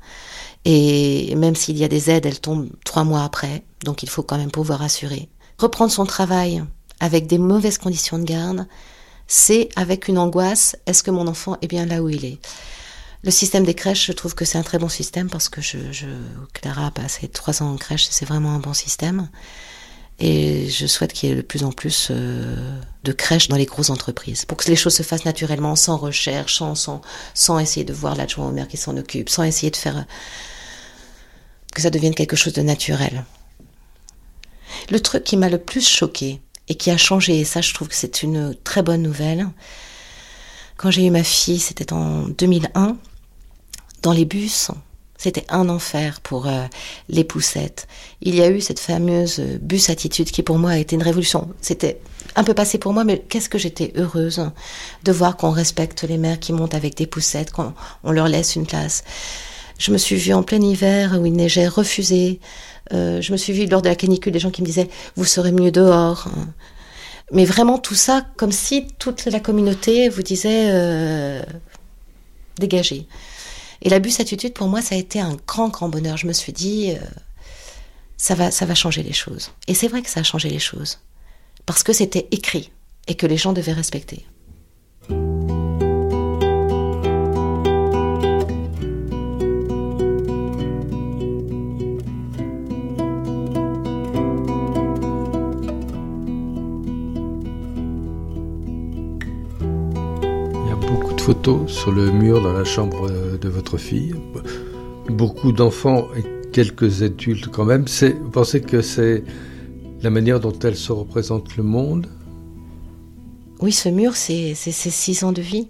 Et 0.64 1.34
même 1.36 1.54
s'il 1.54 1.76
y 1.78 1.84
a 1.84 1.88
des 1.88 2.10
aides, 2.10 2.26
elles 2.26 2.40
tombent 2.40 2.70
trois 2.84 3.04
mois 3.04 3.22
après, 3.22 3.62
donc 3.84 4.02
il 4.02 4.08
faut 4.08 4.24
quand 4.24 4.36
même 4.36 4.50
pouvoir 4.50 4.82
assurer. 4.82 5.28
Reprendre 5.58 5.92
son 5.92 6.06
travail 6.06 6.64
avec 6.98 7.28
des 7.28 7.38
mauvaises 7.38 7.78
conditions 7.78 8.18
de 8.18 8.24
garde, 8.24 8.66
c'est 9.28 9.68
avec 9.76 10.08
une 10.08 10.18
angoisse, 10.18 10.76
est-ce 10.86 11.02
que 11.02 11.10
mon 11.10 11.28
enfant 11.28 11.56
est 11.62 11.68
bien 11.68 11.86
là 11.86 12.02
où 12.02 12.08
il 12.08 12.24
est? 12.24 12.38
Le 13.22 13.30
système 13.30 13.64
des 13.64 13.74
crèches, 13.74 14.06
je 14.06 14.12
trouve 14.12 14.34
que 14.34 14.44
c'est 14.44 14.58
un 14.58 14.62
très 14.62 14.78
bon 14.78 14.88
système 14.88 15.30
parce 15.30 15.48
que 15.48 15.60
je, 15.60 15.78
je 15.92 16.06
Clara 16.52 16.86
a 16.86 16.90
passé 16.90 17.28
trois 17.28 17.62
ans 17.62 17.72
en 17.72 17.76
crèche, 17.76 18.08
c'est 18.10 18.26
vraiment 18.26 18.54
un 18.54 18.60
bon 18.60 18.74
système. 18.74 19.28
Et 20.18 20.68
je 20.70 20.86
souhaite 20.86 21.12
qu'il 21.12 21.28
y 21.28 21.32
ait 21.32 21.36
de 21.36 21.42
plus 21.42 21.62
en 21.62 21.72
plus 21.72 22.08
euh, 22.10 22.56
de 23.04 23.12
crèches 23.12 23.48
dans 23.48 23.56
les 23.56 23.66
grosses 23.66 23.90
entreprises, 23.90 24.46
pour 24.46 24.56
que 24.56 24.68
les 24.68 24.76
choses 24.76 24.94
se 24.94 25.02
fassent 25.02 25.26
naturellement, 25.26 25.76
sans 25.76 25.98
recherche, 25.98 26.62
sans, 27.34 27.58
essayer 27.58 27.84
de 27.84 27.92
voir 27.92 28.14
l'adjoint 28.14 28.48
au 28.48 28.50
maire 28.50 28.68
qui 28.68 28.78
s'en 28.78 28.96
occupe, 28.96 29.28
sans 29.28 29.42
essayer 29.42 29.70
de 29.70 29.76
faire 29.76 30.06
que 31.74 31.82
ça 31.82 31.90
devienne 31.90 32.14
quelque 32.14 32.36
chose 32.36 32.54
de 32.54 32.62
naturel. 32.62 33.24
Le 34.90 35.00
truc 35.00 35.24
qui 35.24 35.36
m'a 35.36 35.50
le 35.50 35.58
plus 35.58 35.86
choqué 35.86 36.40
et 36.68 36.76
qui 36.76 36.90
a 36.90 36.96
changé, 36.96 37.38
et 37.38 37.44
ça 37.44 37.60
je 37.60 37.74
trouve 37.74 37.88
que 37.88 37.94
c'est 37.94 38.22
une 38.22 38.54
très 38.64 38.82
bonne 38.82 39.02
nouvelle, 39.02 39.46
quand 40.78 40.90
j'ai 40.90 41.06
eu 41.06 41.10
ma 41.10 41.24
fille, 41.24 41.58
c'était 41.58 41.92
en 41.92 42.22
2001, 42.28 42.96
dans 44.02 44.12
les 44.12 44.24
bus, 44.24 44.70
c'était 45.18 45.44
un 45.48 45.68
enfer 45.68 46.20
pour 46.20 46.46
euh, 46.46 46.64
les 47.08 47.24
poussettes. 47.24 47.86
Il 48.22 48.34
y 48.34 48.42
a 48.42 48.50
eu 48.50 48.60
cette 48.60 48.80
fameuse 48.80 49.40
euh, 49.40 49.58
bus 49.60 49.90
attitude 49.90 50.30
qui 50.30 50.42
pour 50.42 50.58
moi 50.58 50.72
a 50.72 50.78
été 50.78 50.94
une 50.96 51.02
révolution. 51.02 51.48
C'était 51.60 52.00
un 52.34 52.44
peu 52.44 52.54
passé 52.54 52.78
pour 52.78 52.92
moi, 52.92 53.04
mais 53.04 53.18
qu'est-ce 53.18 53.48
que 53.48 53.58
j'étais 53.58 53.92
heureuse 53.96 54.42
de 55.04 55.12
voir 55.12 55.36
qu'on 55.36 55.50
respecte 55.50 56.02
les 56.04 56.18
mères 56.18 56.38
qui 56.38 56.52
montent 56.52 56.74
avec 56.74 56.94
des 56.94 57.06
poussettes, 57.06 57.50
qu'on 57.50 57.72
leur 58.04 58.28
laisse 58.28 58.56
une 58.56 58.66
place. 58.66 59.04
Je 59.78 59.90
me 59.90 59.98
suis 59.98 60.16
vue 60.16 60.32
en 60.32 60.42
plein 60.42 60.60
hiver 60.60 61.18
où 61.20 61.26
il 61.26 61.32
neigeait 61.32 61.68
refusé. 61.68 62.40
Euh, 62.92 63.20
je 63.20 63.32
me 63.32 63.36
suis 63.36 63.52
vue 63.52 63.66
lors 63.66 63.82
de 63.82 63.88
la 63.88 63.94
canicule 63.94 64.32
des 64.32 64.38
gens 64.38 64.50
qui 64.50 64.62
me 64.62 64.66
disaient 64.66 64.88
vous 65.16 65.24
serez 65.24 65.52
mieux 65.52 65.70
dehors. 65.70 66.28
Mais 67.32 67.44
vraiment 67.44 67.78
tout 67.78 67.94
ça 67.94 68.24
comme 68.36 68.52
si 68.52 68.86
toute 68.98 69.24
la 69.26 69.40
communauté 69.40 70.08
vous 70.08 70.22
disait 70.22 71.42
dégagez. 72.58 73.06
Et 73.82 73.88
la 73.90 73.98
bus 73.98 74.20
attitude, 74.20 74.54
pour 74.54 74.68
moi, 74.68 74.82
ça 74.82 74.94
a 74.94 74.98
été 74.98 75.20
un 75.20 75.36
grand, 75.46 75.68
grand 75.68 75.88
bonheur. 75.88 76.16
Je 76.16 76.26
me 76.26 76.32
suis 76.32 76.52
dit, 76.52 76.92
euh, 76.92 76.98
ça, 78.16 78.34
va, 78.34 78.50
ça 78.50 78.66
va 78.66 78.74
changer 78.74 79.02
les 79.02 79.12
choses. 79.12 79.50
Et 79.68 79.74
c'est 79.74 79.88
vrai 79.88 80.02
que 80.02 80.10
ça 80.10 80.20
a 80.20 80.22
changé 80.22 80.48
les 80.48 80.58
choses. 80.58 80.98
parce 81.66 81.82
que 81.82 81.92
c'était 81.92 82.28
écrit 82.30 82.70
et 83.08 83.14
que 83.16 83.26
les 83.26 83.36
gens 83.36 83.52
devaient 83.52 83.72
respecter. 83.72 84.24
Il 85.08 85.14
y 100.68 100.72
a 100.72 100.76
beaucoup 100.76 101.14
de 101.14 101.20
photos 101.20 101.70
sur 101.70 101.92
le 101.92 102.10
mur 102.10 102.40
dans 102.40 102.52
la 102.52 102.64
chambre 102.64 103.10
de 103.36 103.48
votre 103.48 103.78
fille. 103.78 104.14
Beaucoup 105.08 105.52
d'enfants 105.52 106.08
et 106.14 106.24
quelques 106.52 107.02
adultes 107.02 107.48
quand 107.48 107.64
même. 107.64 107.86
Vous 107.86 108.30
pensez 108.30 108.60
que 108.60 108.82
c'est 108.82 109.22
la 110.02 110.10
manière 110.10 110.40
dont 110.40 110.58
elle 110.58 110.76
se 110.76 110.92
représente 110.92 111.56
le 111.56 111.62
monde? 111.62 112.08
Oui, 113.60 113.72
ce 113.72 113.88
mur, 113.88 114.16
c'est 114.16 114.54
ses 114.54 114.72
six 114.72 115.24
ans 115.24 115.32
de 115.32 115.42
vie. 115.42 115.68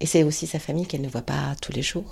Et 0.00 0.06
c'est 0.06 0.24
aussi 0.24 0.46
sa 0.46 0.58
famille 0.58 0.86
qu'elle 0.86 1.00
ne 1.00 1.08
voit 1.08 1.22
pas 1.22 1.54
tous 1.60 1.72
les 1.72 1.82
jours. 1.82 2.10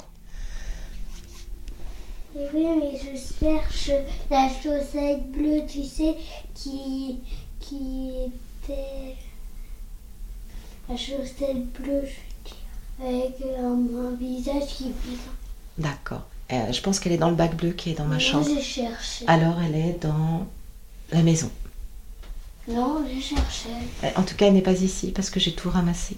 Oui, 2.35 2.67
mais 2.81 2.99
je 2.99 3.45
cherche 3.45 3.91
la 4.31 4.49
chaussette 4.49 5.31
bleue, 5.31 5.61
tu 5.69 5.85
sais, 5.85 6.17
qui, 6.55 7.21
qui 7.61 8.11
était... 8.65 9.15
La 10.89 10.97
chaussette 10.97 11.73
bleue, 11.81 12.03
avec 13.01 13.34
un, 13.59 13.64
un 14.07 14.14
visage 14.18 14.66
qui. 14.68 14.92
D'accord. 15.78 16.22
Euh, 16.53 16.72
je 16.72 16.80
pense 16.80 17.01
qu'elle 17.01 17.12
est 17.12 17.18
dans 17.18 17.30
le 17.30 17.36
bac 17.36 17.57
bleu 17.57 17.70
qui 17.70 17.90
est 17.90 17.95
dans 17.95 18.05
ma 18.05 18.18
chambre. 18.18 18.47
j'ai 18.47 18.61
cherché. 18.61 19.24
Alors 19.26 19.57
elle 19.66 19.74
est 19.74 19.99
dans 20.01 20.47
la 21.11 21.22
maison. 21.22 21.51
Non, 22.68 23.05
j'ai 23.09 23.20
cherché. 23.20 23.68
Euh, 24.05 24.09
En 24.16 24.22
tout 24.22 24.34
cas, 24.36 24.47
elle 24.47 24.55
n'est 24.55 24.62
pas 24.62 24.72
ici 24.80 25.11
parce 25.12 25.30
que 25.30 25.40
j'ai 25.40 25.55
tout 25.55 25.70
ramassé. 25.70 26.16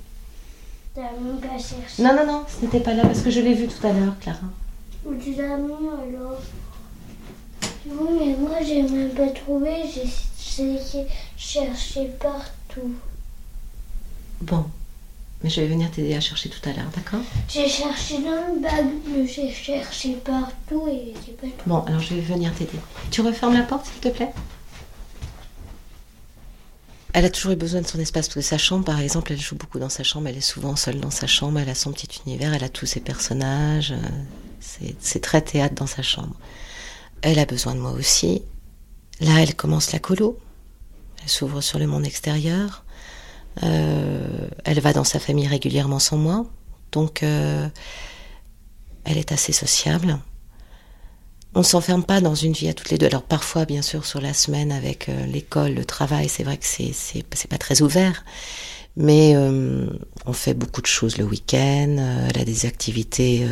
T'as 0.95 1.03
même 1.21 1.39
pas 1.41 1.59
cherché. 1.59 2.03
Non, 2.03 2.15
non, 2.15 2.27
non, 2.27 2.43
ce 2.49 2.65
n'était 2.65 2.81
pas 2.81 2.95
là 2.95 3.03
parce 3.05 3.21
que 3.21 3.31
je 3.31 3.41
l'ai 3.41 3.55
vu 3.55 3.67
tout 3.69 3.87
à 3.87 3.93
l'heure, 3.93 4.15
Clara. 4.21 4.39
Où 5.05 5.15
tu 5.15 5.35
l'as 5.35 5.57
mis 5.57 5.73
alors? 5.73 6.41
Oui, 7.89 8.09
mais 8.19 8.37
moi 8.37 8.57
j'ai 8.65 8.83
même 8.83 9.11
pas 9.11 9.29
trouvé. 9.29 9.83
J'ai 9.93 11.07
cherché 11.37 12.07
partout. 12.21 12.95
Bon, 14.41 14.65
mais 15.47 15.51
je 15.51 15.61
vais 15.61 15.69
venir 15.69 15.89
t'aider 15.93 16.13
à 16.17 16.21
chercher 16.21 16.49
tout 16.49 16.69
à 16.69 16.73
l'heure, 16.73 16.91
d'accord? 16.93 17.21
J'ai 17.49 17.69
cherché 17.69 18.15
dans 18.15 18.53
le 18.53 18.61
bac 18.61 18.85
bleu, 19.05 19.25
j'ai 19.29 19.53
cherché 19.53 20.15
partout 20.25 20.89
et 20.89 21.15
j'ai 21.25 21.35
pas 21.35 21.47
trouvé. 21.57 21.63
Bon, 21.67 21.83
alors 21.83 22.01
je 22.01 22.17
vais 22.17 22.21
venir 22.21 22.53
t'aider. 22.53 22.81
Tu 23.13 23.21
refermes 23.21 23.55
la 23.55 23.63
porte, 23.63 23.87
s'il 23.87 24.01
te 24.01 24.09
plaît? 24.09 24.33
Elle 27.13 27.25
a 27.27 27.31
toujours 27.31 27.53
eu 27.53 27.57
besoin 27.57 27.81
de 27.81 27.87
son 27.87 28.01
espace 28.01 28.27
parce 28.27 28.35
que 28.35 28.41
sa 28.41 28.59
chambre, 28.59 28.85
par 28.85 28.99
exemple, 28.99 29.33
elle 29.33 29.41
joue 29.41 29.55
beaucoup 29.55 29.79
dans 29.79 29.89
sa 29.89 30.03
chambre. 30.03 30.27
Elle 30.27 30.37
est 30.37 30.41
souvent 30.41 30.75
seule 30.75 30.99
dans 30.99 31.13
sa 31.13 31.29
chambre. 31.29 31.61
Elle 31.61 31.69
a 31.69 31.77
son 31.77 31.93
petit 31.93 32.09
univers. 32.27 32.53
Elle 32.53 32.65
a 32.65 32.69
tous 32.69 32.87
ses 32.87 32.99
personnages. 32.99 33.93
euh, 33.93 34.89
c'est 34.99 35.23
très 35.23 35.43
théâtre 35.43 35.77
dans 35.77 35.87
sa 35.87 36.03
chambre. 36.03 36.35
Elle 37.23 37.39
a 37.39 37.47
besoin 37.47 37.77
de 37.77 37.81
moi 37.81 37.93
aussi. 37.93 38.43
Là, 39.21 39.41
elle 39.43 39.55
commence 39.55 39.93
la 39.93 40.01
colo. 40.01 40.41
Elle 41.23 41.29
s'ouvre 41.29 41.61
sur 41.61 41.79
le 41.79 41.87
monde 41.87 42.05
extérieur. 42.05 42.83
Euh, 43.63 44.49
elle 44.65 44.81
va 44.81 44.93
dans 44.93 45.05
sa 45.05 45.19
famille 45.19 45.47
régulièrement 45.47 45.99
sans 45.99 46.17
moi. 46.17 46.47
Donc, 46.93 47.23
euh, 47.23 47.69
elle 49.05 49.19
est 49.19 49.33
assez 49.33 49.53
sociable. 49.53 50.19
On 51.55 51.61
ne 51.61 51.65
s'enferme 51.65 52.05
pas 52.05 52.21
dans 52.21 52.35
une 52.35 52.53
vie 52.53 52.69
à 52.69 52.75
toutes 52.75 52.91
les 52.91 52.99
deux. 52.99 53.07
Alors 53.07 53.23
parfois, 53.23 53.65
bien 53.65 53.83
sûr, 53.83 54.05
sur 54.05 54.21
la 54.21 54.35
semaine 54.35 54.73
avec 54.73 55.09
euh, 55.09 55.27
l'école, 55.27 55.73
le 55.73 55.85
travail, 55.85 56.29
c'est 56.29 56.45
vrai 56.45 56.59
que 56.59 56.67
c'est 56.67 56.93
c'est 56.93 57.49
pas 57.49 57.59
très 57.59 57.83
ouvert. 57.83 58.25
Mais 58.99 59.37
on 59.37 60.33
fait 60.33 60.55
beaucoup 60.55 60.81
de 60.81 60.87
choses 60.87 61.19
le 61.19 61.25
week-end. 61.25 61.97
elle 62.31 62.41
a 62.41 62.45
des 62.47 62.65
activités. 62.65 63.47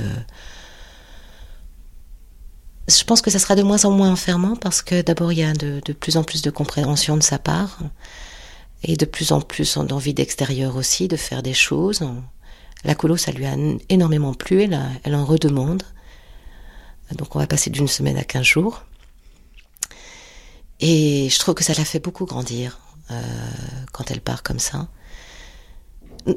Je 2.89 3.05
pense 3.05 3.21
que 3.21 3.31
ça 3.31 3.39
sera 3.39 3.55
de 3.55 3.63
moins 3.63 3.85
en 3.85 3.91
moins 3.91 4.11
enfermant 4.11 4.57
parce 4.57 4.81
que 4.81 5.03
d'abord 5.03 5.33
il 5.33 5.41
y 5.41 5.43
a 5.43 5.53
de 5.53 5.93
plus 5.93 6.17
en 6.17 6.25
plus 6.25 6.41
de 6.41 6.49
compréhension 6.49 7.19
de 7.19 7.23
sa 7.23 7.39
part 7.39 7.79
et 8.85 8.97
de 8.97 9.05
plus 9.05 9.33
en 9.33 9.41
plus 9.41 9.79
d'envie 9.79 10.15
d'extérieur 10.15 10.77
aussi, 10.77 11.09
de 11.09 11.17
faire 11.17 11.43
des 11.43 11.55
choses. 11.55 12.07
La 12.85 12.95
colo, 12.95 13.17
ça 13.17 13.33
lui 13.33 13.47
a 13.47 13.57
énormément 13.89 14.35
plu. 14.35 14.63
Elle, 14.63 14.79
elle 15.05 15.15
en 15.15 15.25
redemande. 15.25 15.83
Donc 17.13 17.35
on 17.35 17.39
va 17.39 17.47
passer 17.47 17.71
d'une 17.71 17.89
semaine 17.89 18.17
à 18.17 18.25
15 18.25 18.45
jours. 18.45 18.83
Et 20.81 21.29
je 21.31 21.39
trouve 21.39 21.55
que 21.55 21.65
ça 21.65 21.73
l'a 21.75 21.85
fait 21.85 21.99
beaucoup 21.99 22.27
grandir 22.27 22.79
euh, 23.11 23.23
quand 23.93 24.11
elle 24.11 24.21
part 24.21 24.43
comme 24.43 24.59
ça. 24.59 24.89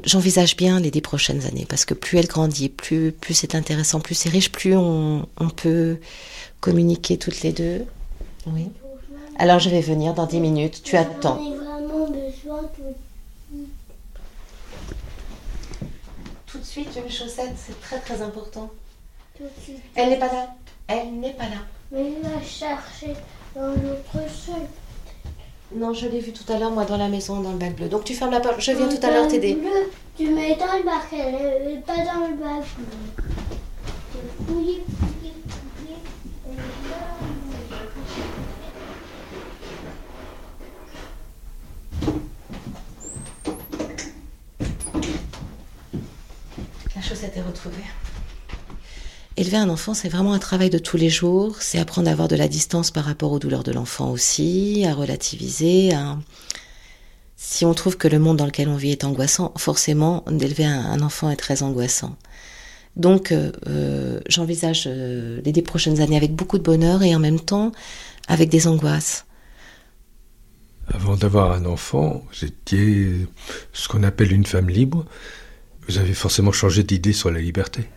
J'envisage 0.04 0.56
bien 0.56 0.80
les 0.80 0.90
dix 0.90 1.00
prochaines 1.00 1.44
années 1.46 1.66
parce 1.68 1.84
que 1.84 1.94
plus 1.94 2.18
elle 2.18 2.26
grandit, 2.26 2.68
plus, 2.68 3.12
plus 3.12 3.34
c'est 3.34 3.54
intéressant, 3.54 4.00
plus 4.00 4.14
c'est 4.14 4.28
riche, 4.28 4.52
plus 4.52 4.76
on, 4.76 5.26
on 5.38 5.48
peut 5.48 5.98
communiquer 6.60 7.18
toutes 7.18 7.42
les 7.42 7.52
deux. 7.52 7.84
Oui. 8.46 8.68
Alors 9.38 9.58
je 9.58 9.70
vais 9.70 9.80
venir 9.80 10.14
dans 10.14 10.26
dix 10.26 10.40
minutes. 10.40 10.82
Tu 10.82 10.96
attends. 10.96 11.40
Tout 16.46 16.58
de 16.58 16.64
suite 16.64 16.88
une 16.96 17.10
chaussette, 17.10 17.52
c'est 17.56 17.78
très 17.80 18.00
très 18.00 18.22
important. 18.22 18.70
tout 19.36 19.44
de 19.44 19.62
suite. 19.62 19.82
Elle 19.94 20.08
n'est 20.10 20.18
pas 20.18 20.32
là. 20.32 20.54
Elle 20.86 21.20
n'est 21.20 21.34
pas 21.34 21.44
là. 21.44 21.58
Mais 21.92 22.12
il 22.12 22.22
va 22.26 22.42
chercher 22.42 23.14
dans 23.54 23.68
l'autre 23.68 24.30
sol. 24.30 24.62
Non, 25.74 25.92
je 25.92 26.08
l'ai 26.08 26.20
vue 26.20 26.32
tout 26.32 26.50
à 26.50 26.58
l'heure, 26.58 26.70
moi, 26.70 26.86
dans 26.86 26.96
la 26.96 27.08
maison, 27.08 27.40
dans 27.42 27.52
le 27.52 27.58
bac 27.58 27.76
bleu. 27.76 27.88
Donc 27.88 28.04
tu 28.04 28.14
fermes 28.14 28.30
la 28.30 28.40
porte. 28.40 28.60
Je 28.60 28.72
viens 28.72 28.88
tout 28.88 29.06
à 29.06 29.10
l'heure 29.10 29.28
t'aider. 29.28 29.54
Bleu, 29.54 29.90
tu 30.16 30.30
mets 30.30 30.56
dans 30.56 30.72
le 30.78 30.84
bac, 30.84 31.08
elle 31.12 31.72
est 31.72 31.84
pas 31.84 31.96
dans 31.96 32.26
le 32.26 32.34
bac. 32.36 32.64
bleu 32.78 33.28
fouilles, 34.46 34.82
fouilles, 34.98 35.32
elle 36.46 36.52
est 36.52 36.90
là. 36.90 37.38
Élever 49.36 49.56
un 49.56 49.68
enfant, 49.68 49.94
c'est 49.94 50.08
vraiment 50.08 50.32
un 50.32 50.38
travail 50.38 50.70
de 50.70 50.78
tous 50.78 50.96
les 50.96 51.10
jours. 51.10 51.56
C'est 51.60 51.78
apprendre 51.78 52.08
à 52.08 52.12
avoir 52.12 52.28
de 52.28 52.36
la 52.36 52.48
distance 52.48 52.90
par 52.90 53.04
rapport 53.04 53.32
aux 53.32 53.38
douleurs 53.38 53.62
de 53.62 53.72
l'enfant 53.72 54.10
aussi, 54.10 54.84
à 54.88 54.94
relativiser. 54.94 55.92
Si 57.40 57.64
on 57.64 57.72
trouve 57.72 57.96
que 57.96 58.08
le 58.08 58.18
monde 58.18 58.36
dans 58.36 58.46
lequel 58.46 58.68
on 58.68 58.76
vit 58.76 58.90
est 58.90 59.04
angoissant, 59.04 59.54
forcément, 59.56 60.24
d'élever 60.28 60.64
un, 60.64 61.00
enfant 61.00 61.30
est 61.30 61.36
très 61.36 61.62
angoissant. 61.62 62.16
Donc, 62.96 63.30
euh, 63.30 63.52
euh, 63.68 64.20
j'envisage 64.28 64.84
euh, 64.88 65.40
les 65.44 65.62
prochaines 65.62 66.00
années 66.00 66.16
avec 66.16 66.34
beaucoup 66.34 66.58
de 66.58 66.64
bonheur 66.64 67.04
et 67.04 67.14
en 67.14 67.20
même 67.20 67.38
temps 67.38 67.70
avec 68.26 68.48
des 68.48 68.66
angoisses. 68.66 69.24
Avant 70.88 71.16
d'avoir 71.16 71.52
un 71.52 71.64
enfant, 71.64 72.24
vous 72.32 72.44
étiez 72.44 73.28
ce 73.72 73.86
qu'on 73.86 74.02
appelle 74.02 74.32
une 74.32 74.46
femme 74.46 74.68
libre. 74.68 75.06
Vous 75.88 75.98
avez 75.98 76.14
forcément 76.14 76.52
changé 76.52 76.82
d'idée 76.82 77.12
sur 77.12 77.30
la 77.30 77.40
liberté. 77.40 77.88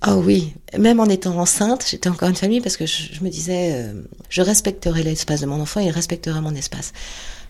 Ah 0.00 0.16
oui, 0.16 0.54
même 0.78 1.00
en 1.00 1.06
étant 1.06 1.36
enceinte, 1.38 1.84
j'étais 1.90 2.08
encore 2.08 2.28
une 2.28 2.36
famille 2.36 2.60
parce 2.60 2.76
que 2.76 2.86
je, 2.86 3.14
je 3.14 3.24
me 3.24 3.30
disais, 3.30 3.72
euh, 3.74 4.02
je 4.28 4.42
respecterai 4.42 5.02
l'espace 5.02 5.40
de 5.40 5.46
mon 5.46 5.60
enfant 5.60 5.80
et 5.80 5.86
il 5.86 5.90
respectera 5.90 6.40
mon 6.40 6.54
espace. 6.54 6.92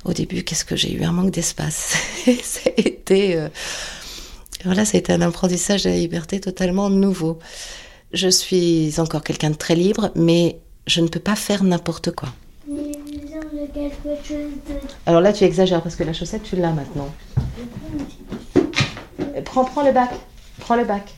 Au 0.04 0.14
début, 0.14 0.44
qu'est-ce 0.44 0.64
que 0.64 0.76
j'ai 0.76 0.92
eu? 0.94 1.02
Un 1.02 1.12
manque 1.12 1.32
d'espace. 1.32 1.96
ça 2.42 2.70
a 2.70 2.80
été, 2.80 3.36
euh, 3.36 3.48
voilà, 4.64 4.86
ça 4.86 4.96
a 4.96 5.00
été 5.00 5.12
un 5.12 5.20
apprentissage 5.20 5.82
de 5.84 5.90
la 5.90 5.96
liberté 5.96 6.40
totalement 6.40 6.88
nouveau. 6.88 7.38
Je 8.14 8.28
suis 8.28 8.94
encore 8.98 9.22
quelqu'un 9.22 9.50
de 9.50 9.56
très 9.56 9.74
libre, 9.74 10.10
mais 10.14 10.58
je 10.86 11.02
ne 11.02 11.08
peux 11.08 11.20
pas 11.20 11.36
faire 11.36 11.64
n'importe 11.64 12.12
quoi. 12.12 12.30
Alors 15.04 15.20
là, 15.20 15.32
tu 15.32 15.44
exagères 15.44 15.82
parce 15.82 15.96
que 15.96 16.04
la 16.04 16.14
chaussette, 16.14 16.44
tu 16.44 16.56
l'as 16.56 16.72
maintenant. 16.72 17.08
Euh, 19.38 19.42
Prends, 19.42 19.64
prends 19.64 19.84
le 19.84 19.92
bac, 19.92 20.10
prends 20.58 20.76
le 20.76 20.84
bac. 20.84 21.14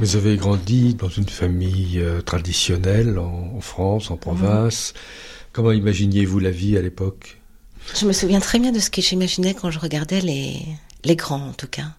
Vous 0.00 0.16
avez 0.16 0.36
grandi 0.36 0.94
dans 0.94 1.08
une 1.08 1.28
famille 1.28 1.98
euh, 1.98 2.22
traditionnelle 2.22 3.18
en, 3.18 3.52
en 3.56 3.60
France, 3.60 4.10
en 4.10 4.16
province. 4.16 4.94
Comment 5.52 5.72
imaginiez-vous 5.72 6.38
la 6.38 6.50
vie 6.50 6.76
à 6.78 6.82
l'époque? 6.82 7.40
Je 7.94 8.06
me 8.06 8.12
souviens 8.12 8.40
très 8.40 8.58
bien 8.58 8.72
de 8.72 8.78
ce 8.78 8.90
que 8.90 9.02
j'imaginais 9.02 9.54
quand 9.54 9.70
je 9.70 9.78
regardais 9.78 10.20
les, 10.20 10.62
les 11.04 11.16
grands, 11.16 11.48
en 11.48 11.52
tout 11.52 11.66
cas. 11.66 11.92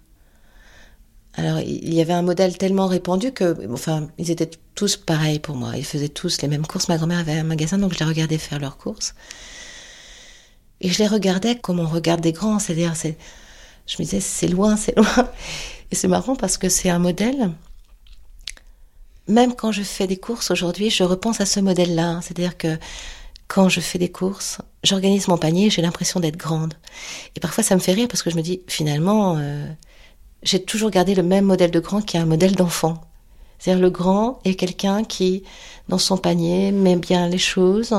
Alors, 1.36 1.60
il 1.60 1.94
y 1.94 2.02
avait 2.02 2.14
un 2.14 2.22
modèle 2.22 2.58
tellement 2.58 2.88
répandu 2.88 3.32
que, 3.32 3.72
enfin, 3.72 4.08
ils 4.18 4.32
étaient 4.32 4.52
tous 4.76 4.98
pareils 4.98 5.40
pour 5.40 5.56
moi. 5.56 5.78
Ils 5.78 5.86
faisaient 5.86 6.10
tous 6.10 6.42
les 6.42 6.48
mêmes 6.48 6.66
courses. 6.66 6.90
Ma 6.90 6.98
grand-mère 6.98 7.20
avait 7.20 7.34
un 7.34 7.44
magasin, 7.44 7.78
donc 7.78 7.94
je 7.94 8.00
les 8.00 8.06
regardais 8.06 8.38
faire 8.38 8.60
leurs 8.60 8.78
courses. 8.78 9.14
Et 10.84 10.90
je 10.90 11.00
les 11.00 11.08
regardais 11.08 11.56
comme 11.58 11.80
on 11.80 11.88
regarde 11.88 12.22
des 12.22 12.34
grands. 12.34 12.60
C'est-à-dire, 12.60 12.96
c'est, 12.96 13.18
je 13.88 13.96
me 13.98 14.04
disais, 14.04 14.20
c'est 14.20 14.48
loin, 14.48 14.76
c'est 14.78 14.96
loin. 14.96 15.30
Et 15.92 15.96
c'est 15.96 16.08
marrant 16.08 16.36
parce 16.36 16.58
que 16.58 16.70
c'est 16.70 16.90
un 16.90 17.00
modèle. 17.00 17.52
Même 19.28 19.56
quand 19.56 19.72
je 19.72 19.84
fais 19.84 20.08
des 20.08 20.18
courses 20.18 20.52
aujourd'hui, 20.52 20.90
je 20.90 21.04
repense 21.04 21.40
à 21.40 21.46
ce 21.46 21.60
modèle-là. 21.60 22.20
C'est-à-dire 22.22 22.58
que 22.58 22.78
quand 23.48 23.70
je 23.70 23.80
fais 23.80 24.00
des 24.00 24.10
courses, 24.10 24.58
j'organise 24.84 25.28
mon 25.28 25.38
panier, 25.38 25.70
j'ai 25.70 25.82
l'impression 25.82 26.20
d'être 26.20 26.38
grande. 26.38 26.74
Et 27.36 27.40
parfois 27.40 27.64
ça 27.64 27.76
me 27.76 27.80
fait 27.80 27.94
rire 27.94 28.08
parce 28.08 28.24
que 28.24 28.30
je 28.30 28.36
me 28.36 28.42
dis 28.42 28.62
finalement, 28.68 29.38
euh, 29.38 29.66
j'ai 30.42 30.64
toujours 30.64 30.90
gardé 30.90 31.14
le 31.14 31.24
même 31.24 31.46
modèle 31.46 31.72
de 31.72 31.80
grand 31.80 32.02
qui 32.02 32.18
est 32.18 32.20
un 32.20 32.26
modèle 32.26 32.56
d'enfant. 32.56 33.00
C'est-à-dire 33.60 33.82
le 33.82 33.92
grand 33.92 34.40
est 34.44 34.56
quelqu'un 34.56 35.04
qui, 35.04 35.44
dans 35.88 36.00
son 36.00 36.18
panier, 36.18 36.72
met 36.72 36.96
bien 36.96 37.30
les 37.30 37.38
choses, 37.38 37.96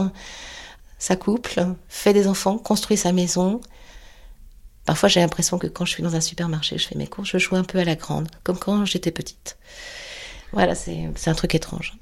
s'accouple, 1.04 1.66
fait 1.86 2.14
des 2.14 2.26
enfants, 2.26 2.56
construit 2.56 2.96
sa 2.96 3.12
maison. 3.12 3.60
Parfois 4.86 5.10
j'ai 5.10 5.20
l'impression 5.20 5.58
que 5.58 5.66
quand 5.66 5.84
je 5.84 5.90
suis 5.92 6.02
dans 6.02 6.16
un 6.16 6.20
supermarché, 6.20 6.78
je 6.78 6.88
fais 6.88 6.94
mes 6.96 7.06
courses, 7.06 7.28
je 7.30 7.38
joue 7.38 7.56
un 7.56 7.64
peu 7.64 7.78
à 7.78 7.84
la 7.84 7.94
grande, 7.94 8.28
comme 8.42 8.58
quand 8.58 8.86
j'étais 8.86 9.10
petite. 9.10 9.58
Voilà, 10.52 10.74
c'est 10.74 11.12
un 11.26 11.34
truc 11.34 11.54
étrange. 11.54 11.98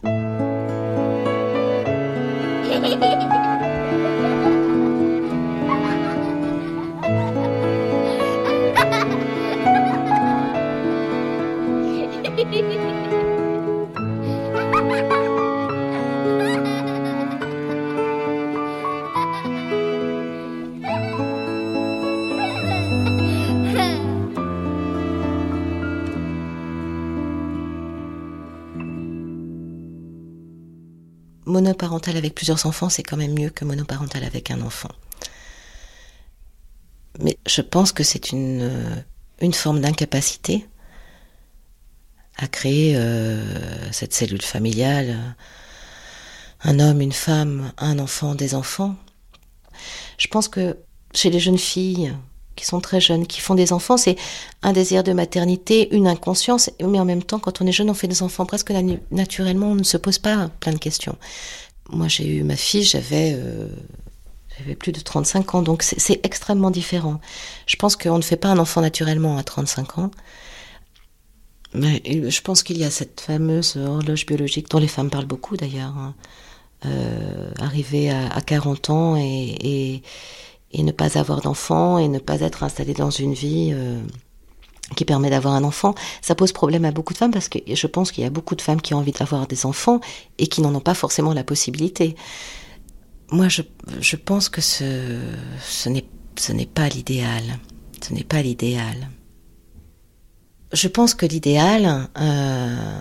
Monoparental 31.44 32.16
avec 32.16 32.34
plusieurs 32.34 32.66
enfants, 32.66 32.88
c'est 32.88 33.02
quand 33.02 33.16
même 33.16 33.34
mieux 33.38 33.50
que 33.50 33.64
monoparental 33.64 34.24
avec 34.24 34.50
un 34.50 34.60
enfant. 34.60 34.90
Mais 37.20 37.38
je 37.46 37.60
pense 37.60 37.92
que 37.92 38.02
c'est 38.02 38.32
une, 38.32 38.62
euh, 38.62 38.96
une 39.40 39.52
forme 39.52 39.80
d'incapacité 39.80 40.66
à 42.38 42.48
créer 42.48 42.96
euh, 42.96 43.92
cette 43.92 44.14
cellule 44.14 44.42
familiale, 44.42 45.36
un 46.62 46.78
homme, 46.80 47.00
une 47.00 47.12
femme, 47.12 47.72
un 47.76 47.98
enfant, 47.98 48.34
des 48.34 48.54
enfants. 48.54 48.96
Je 50.16 50.28
pense 50.28 50.48
que 50.48 50.78
chez 51.14 51.30
les 51.30 51.40
jeunes 51.40 51.58
filles, 51.58 52.14
qui 52.56 52.66
sont 52.66 52.80
très 52.80 53.00
jeunes, 53.00 53.26
qui 53.26 53.40
font 53.40 53.54
des 53.54 53.72
enfants, 53.72 53.96
c'est 53.96 54.16
un 54.62 54.72
désir 54.72 55.02
de 55.02 55.12
maternité, 55.12 55.94
une 55.94 56.06
inconscience, 56.06 56.70
mais 56.80 57.00
en 57.00 57.04
même 57.04 57.22
temps, 57.22 57.38
quand 57.38 57.60
on 57.60 57.66
est 57.66 57.72
jeune, 57.72 57.90
on 57.90 57.94
fait 57.94 58.08
des 58.08 58.22
enfants 58.22 58.46
presque 58.46 58.72
naturellement, 59.10 59.68
on 59.68 59.74
ne 59.74 59.82
se 59.82 59.96
pose 59.96 60.18
pas 60.18 60.50
plein 60.60 60.72
de 60.72 60.78
questions. 60.78 61.16
Moi, 61.90 62.08
j'ai 62.08 62.26
eu 62.26 62.42
ma 62.42 62.56
fille, 62.56 62.84
j'avais 62.84 63.34
euh, 63.34 63.68
plus 64.78 64.92
de 64.92 65.00
35 65.00 65.54
ans, 65.54 65.62
donc 65.62 65.82
c'est 65.82 66.20
extrêmement 66.24 66.70
différent. 66.70 67.20
Je 67.66 67.76
pense 67.76 67.96
qu'on 67.96 68.18
ne 68.18 68.22
fait 68.22 68.36
pas 68.36 68.48
un 68.48 68.58
enfant 68.58 68.80
naturellement 68.80 69.38
à 69.38 69.42
35 69.42 69.98
ans. 69.98 70.10
Mais 71.74 72.02
je 72.04 72.40
pense 72.42 72.62
qu'il 72.62 72.76
y 72.76 72.84
a 72.84 72.90
cette 72.90 73.22
fameuse 73.22 73.76
horloge 73.78 74.26
biologique 74.26 74.68
dont 74.68 74.78
les 74.78 74.88
femmes 74.88 75.08
parlent 75.08 75.24
beaucoup 75.26 75.56
d'ailleurs. 75.56 75.96
Hein. 75.96 76.14
Euh, 76.84 77.50
arriver 77.58 78.10
à, 78.10 78.40
40 78.40 78.90
ans 78.90 79.16
et 79.16 80.02
ne 80.74 80.92
pas 80.92 81.18
avoir 81.18 81.40
d'enfant 81.40 81.98
et 81.98 82.08
ne 82.08 82.18
pas 82.18 82.40
être 82.40 82.62
installé 82.62 82.94
dans 82.94 83.10
une 83.10 83.34
vie 83.34 83.70
euh, 83.72 84.00
qui 84.96 85.04
permet 85.04 85.30
d'avoir 85.30 85.54
un 85.54 85.64
enfant, 85.64 85.94
ça 86.20 86.34
pose 86.34 86.52
problème 86.52 86.84
à 86.84 86.90
beaucoup 86.90 87.12
de 87.12 87.18
femmes 87.18 87.30
parce 87.30 87.48
que 87.48 87.58
je 87.66 87.86
pense 87.86 88.12
qu'il 88.12 88.24
y 88.24 88.26
a 88.26 88.30
beaucoup 88.30 88.54
de 88.54 88.62
femmes 88.62 88.80
qui 88.80 88.94
ont 88.94 88.98
envie 88.98 89.12
d'avoir 89.12 89.46
des 89.46 89.66
enfants 89.66 90.00
et 90.38 90.46
qui 90.46 90.60
n'en 90.60 90.74
ont 90.74 90.80
pas 90.80 90.94
forcément 90.94 91.32
la 91.34 91.44
possibilité. 91.44 92.16
Moi, 93.30 93.48
je, 93.48 93.62
je 94.00 94.16
pense 94.16 94.48
que 94.48 94.60
ce, 94.60 95.18
ce 95.64 95.88
n'est 96.52 96.66
pas 96.66 96.88
l'idéal. 96.88 97.42
Ce 98.06 98.12
n'est 98.12 98.24
pas 98.24 98.42
l'idéal. 98.42 99.08
Je 100.72 100.88
pense 100.88 101.14
que 101.14 101.26
l'idéal, 101.26 102.08
euh, 102.18 103.00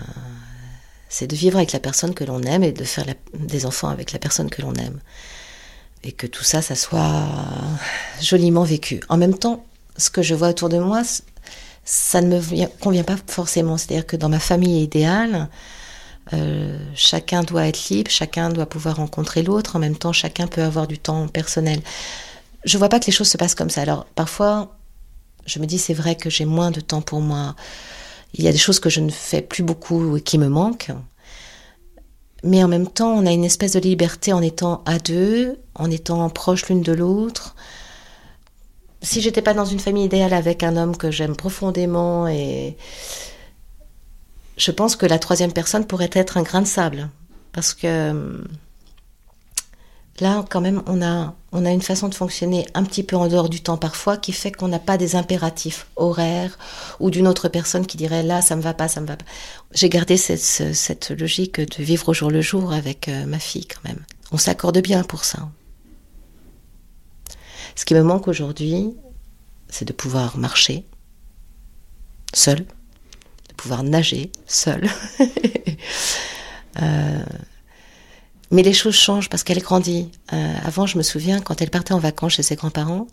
c'est 1.08 1.26
de 1.26 1.36
vivre 1.36 1.56
avec 1.56 1.72
la 1.72 1.80
personne 1.80 2.14
que 2.14 2.24
l'on 2.24 2.42
aime 2.42 2.62
et 2.62 2.72
de 2.72 2.84
faire 2.84 3.06
des 3.34 3.66
enfants 3.66 3.88
avec 3.88 4.12
la 4.12 4.18
personne 4.18 4.48
que 4.48 4.62
l'on 4.62 4.74
aime 4.74 5.00
et 6.04 6.12
que 6.12 6.26
tout 6.26 6.44
ça, 6.44 6.62
ça 6.62 6.74
soit 6.74 7.26
joliment 8.20 8.64
vécu. 8.64 9.00
En 9.08 9.16
même 9.16 9.36
temps, 9.36 9.64
ce 9.96 10.10
que 10.10 10.22
je 10.22 10.34
vois 10.34 10.48
autour 10.48 10.68
de 10.68 10.78
moi, 10.78 11.02
ça 11.84 12.20
ne 12.20 12.38
me 12.38 12.66
convient 12.80 13.04
pas 13.04 13.16
forcément. 13.26 13.76
C'est-à-dire 13.76 14.06
que 14.06 14.16
dans 14.16 14.28
ma 14.28 14.40
famille 14.40 14.82
idéale, 14.82 15.48
euh, 16.32 16.78
chacun 16.94 17.42
doit 17.42 17.66
être 17.66 17.88
libre, 17.88 18.10
chacun 18.10 18.50
doit 18.50 18.66
pouvoir 18.66 18.96
rencontrer 18.96 19.42
l'autre, 19.42 19.76
en 19.76 19.78
même 19.78 19.96
temps, 19.96 20.12
chacun 20.12 20.46
peut 20.46 20.62
avoir 20.62 20.86
du 20.86 20.98
temps 20.98 21.28
personnel. 21.28 21.80
Je 22.64 22.78
vois 22.78 22.88
pas 22.88 23.00
que 23.00 23.06
les 23.06 23.12
choses 23.12 23.28
se 23.28 23.36
passent 23.36 23.54
comme 23.54 23.70
ça. 23.70 23.82
Alors, 23.82 24.06
parfois, 24.14 24.76
je 25.46 25.58
me 25.58 25.66
dis, 25.66 25.78
c'est 25.78 25.94
vrai 25.94 26.14
que 26.14 26.30
j'ai 26.30 26.44
moins 26.44 26.70
de 26.70 26.80
temps 26.80 27.02
pour 27.02 27.20
moi. 27.20 27.56
Il 28.34 28.44
y 28.44 28.48
a 28.48 28.52
des 28.52 28.58
choses 28.58 28.80
que 28.80 28.88
je 28.88 29.00
ne 29.00 29.10
fais 29.10 29.42
plus 29.42 29.62
beaucoup 29.62 30.16
et 30.16 30.20
qui 30.20 30.38
me 30.38 30.48
manquent 30.48 30.92
mais 32.42 32.62
en 32.64 32.68
même 32.68 32.88
temps, 32.88 33.12
on 33.12 33.26
a 33.26 33.30
une 33.30 33.44
espèce 33.44 33.72
de 33.72 33.80
liberté 33.80 34.32
en 34.32 34.42
étant 34.42 34.82
à 34.84 34.98
deux, 34.98 35.58
en 35.74 35.90
étant 35.90 36.28
proches 36.28 36.68
l'une 36.68 36.82
de 36.82 36.92
l'autre. 36.92 37.54
Si 39.00 39.20
j'étais 39.20 39.42
pas 39.42 39.54
dans 39.54 39.64
une 39.64 39.80
famille 39.80 40.04
idéale 40.04 40.32
avec 40.32 40.62
un 40.62 40.76
homme 40.76 40.96
que 40.96 41.10
j'aime 41.10 41.36
profondément 41.36 42.28
et 42.28 42.76
je 44.56 44.70
pense 44.70 44.96
que 44.96 45.06
la 45.06 45.18
troisième 45.18 45.52
personne 45.52 45.86
pourrait 45.86 46.10
être 46.12 46.36
un 46.36 46.42
grain 46.42 46.62
de 46.62 46.66
sable 46.66 47.08
parce 47.52 47.74
que 47.74 48.42
Là, 50.20 50.44
quand 50.50 50.60
même, 50.60 50.82
on 50.86 51.02
a, 51.02 51.34
on 51.52 51.64
a 51.64 51.70
une 51.70 51.80
façon 51.80 52.08
de 52.08 52.14
fonctionner 52.14 52.66
un 52.74 52.84
petit 52.84 53.02
peu 53.02 53.16
en 53.16 53.28
dehors 53.28 53.48
du 53.48 53.62
temps 53.62 53.78
parfois 53.78 54.16
qui 54.18 54.32
fait 54.32 54.52
qu'on 54.52 54.68
n'a 54.68 54.78
pas 54.78 54.98
des 54.98 55.16
impératifs 55.16 55.86
horaires 55.96 56.58
ou 57.00 57.10
d'une 57.10 57.26
autre 57.26 57.48
personne 57.48 57.86
qui 57.86 57.96
dirait 57.96 58.22
là, 58.22 58.42
ça 58.42 58.54
me 58.54 58.60
va 58.60 58.74
pas, 58.74 58.88
ça 58.88 59.00
me 59.00 59.06
va 59.06 59.16
pas. 59.16 59.24
J'ai 59.72 59.88
gardé 59.88 60.16
cette, 60.18 60.40
cette, 60.40 61.10
logique 61.10 61.60
de 61.60 61.82
vivre 61.82 62.10
au 62.10 62.14
jour 62.14 62.30
le 62.30 62.42
jour 62.42 62.72
avec 62.72 63.08
euh, 63.08 63.24
ma 63.24 63.38
fille 63.38 63.66
quand 63.66 63.82
même. 63.88 64.04
On 64.32 64.36
s'accorde 64.36 64.78
bien 64.78 65.02
pour 65.02 65.24
ça. 65.24 65.48
Ce 67.74 67.86
qui 67.86 67.94
me 67.94 68.02
manque 68.02 68.28
aujourd'hui, 68.28 68.94
c'est 69.68 69.86
de 69.86 69.94
pouvoir 69.94 70.36
marcher 70.36 70.84
seul, 72.34 72.58
de 72.58 73.54
pouvoir 73.56 73.82
nager 73.82 74.30
seul. 74.46 74.86
euh, 76.82 77.24
mais 78.52 78.62
les 78.62 78.74
choses 78.74 78.94
changent 78.94 79.28
parce 79.28 79.42
qu'elle 79.42 79.60
grandit. 79.60 80.10
Euh, 80.32 80.54
avant, 80.64 80.86
je 80.86 80.98
me 80.98 81.02
souviens, 81.02 81.40
quand 81.40 81.60
elle 81.60 81.70
partait 81.70 81.94
en 81.94 81.98
vacances 81.98 82.34
chez 82.34 82.42
ses 82.42 82.54
grands-parents, 82.54 83.08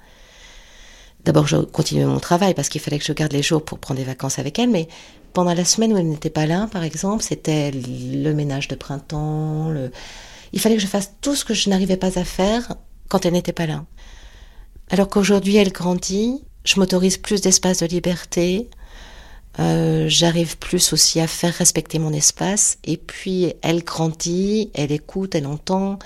d'abord 1.23 1.47
je 1.47 1.57
continuais 1.57 2.05
mon 2.05 2.19
travail 2.19 2.53
parce 2.53 2.69
qu'il 2.69 2.81
fallait 2.81 2.99
que 2.99 3.05
je 3.05 3.13
garde 3.13 3.31
les 3.33 3.41
jours 3.41 3.63
pour 3.63 3.79
prendre 3.79 3.99
des 3.99 4.05
vacances 4.05 4.37
avec 4.37 4.59
elle, 4.59 4.69
mais 4.69 4.89
pendant 5.33 5.53
la 5.53 5.65
semaine 5.65 5.93
où 5.93 5.97
elle 5.97 6.09
n'était 6.09 6.29
pas 6.29 6.45
là, 6.45 6.67
par 6.71 6.83
exemple, 6.83 7.23
c'était 7.23 7.71
le 7.71 8.33
ménage 8.33 8.67
de 8.67 8.75
printemps, 8.75 9.69
le... 9.69 9.91
il 10.51 10.59
fallait 10.59 10.75
que 10.75 10.81
je 10.81 10.87
fasse 10.87 11.13
tout 11.21 11.35
ce 11.35 11.45
que 11.45 11.53
je 11.53 11.69
n'arrivais 11.69 11.97
pas 11.97 12.19
à 12.19 12.25
faire 12.25 12.75
quand 13.07 13.25
elle 13.25 13.33
n'était 13.33 13.53
pas 13.53 13.65
là. 13.65 13.85
Alors 14.89 15.07
qu'aujourd'hui 15.07 15.55
elle 15.55 15.71
grandit, 15.71 16.43
je 16.65 16.79
m'autorise 16.79 17.17
plus 17.17 17.39
d'espace 17.39 17.79
de 17.79 17.85
liberté, 17.85 18.69
euh, 19.57 20.05
j'arrive 20.07 20.57
plus 20.57 20.93
aussi 20.93 21.19
à 21.19 21.27
faire 21.27 21.53
respecter 21.53 21.99
mon 21.99 22.13
espace. 22.13 22.77
Et 22.83 22.97
puis, 22.97 23.53
elle 23.61 23.83
grandit, 23.83 24.69
elle 24.73 24.91
écoute, 24.91 25.35
elle 25.35 25.47
entend. 25.47 25.99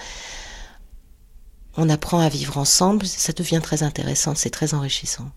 On 1.76 1.90
apprend 1.90 2.20
à 2.20 2.30
vivre 2.30 2.58
ensemble. 2.58 3.06
Ça 3.06 3.34
devient 3.34 3.62
très 3.62 3.84
intéressant, 3.84 4.36
c'est 4.36 4.50
très 4.50 4.74
enrichissant. 4.74 5.30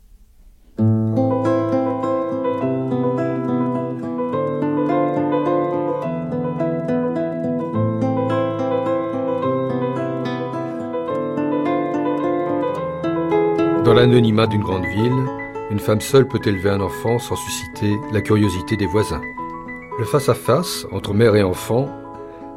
Dans 13.84 13.94
l'anonymat 13.94 14.46
d'une 14.48 14.62
grande 14.62 14.84
ville, 14.84 15.45
une 15.70 15.80
femme 15.80 16.00
seule 16.00 16.28
peut 16.28 16.40
élever 16.44 16.70
un 16.70 16.80
enfant 16.80 17.18
sans 17.18 17.36
susciter 17.36 17.96
la 18.12 18.20
curiosité 18.20 18.76
des 18.76 18.86
voisins. 18.86 19.22
Le 19.98 20.04
face-à-face 20.04 20.86
entre 20.92 21.14
mère 21.14 21.34
et 21.34 21.42
enfant 21.42 21.88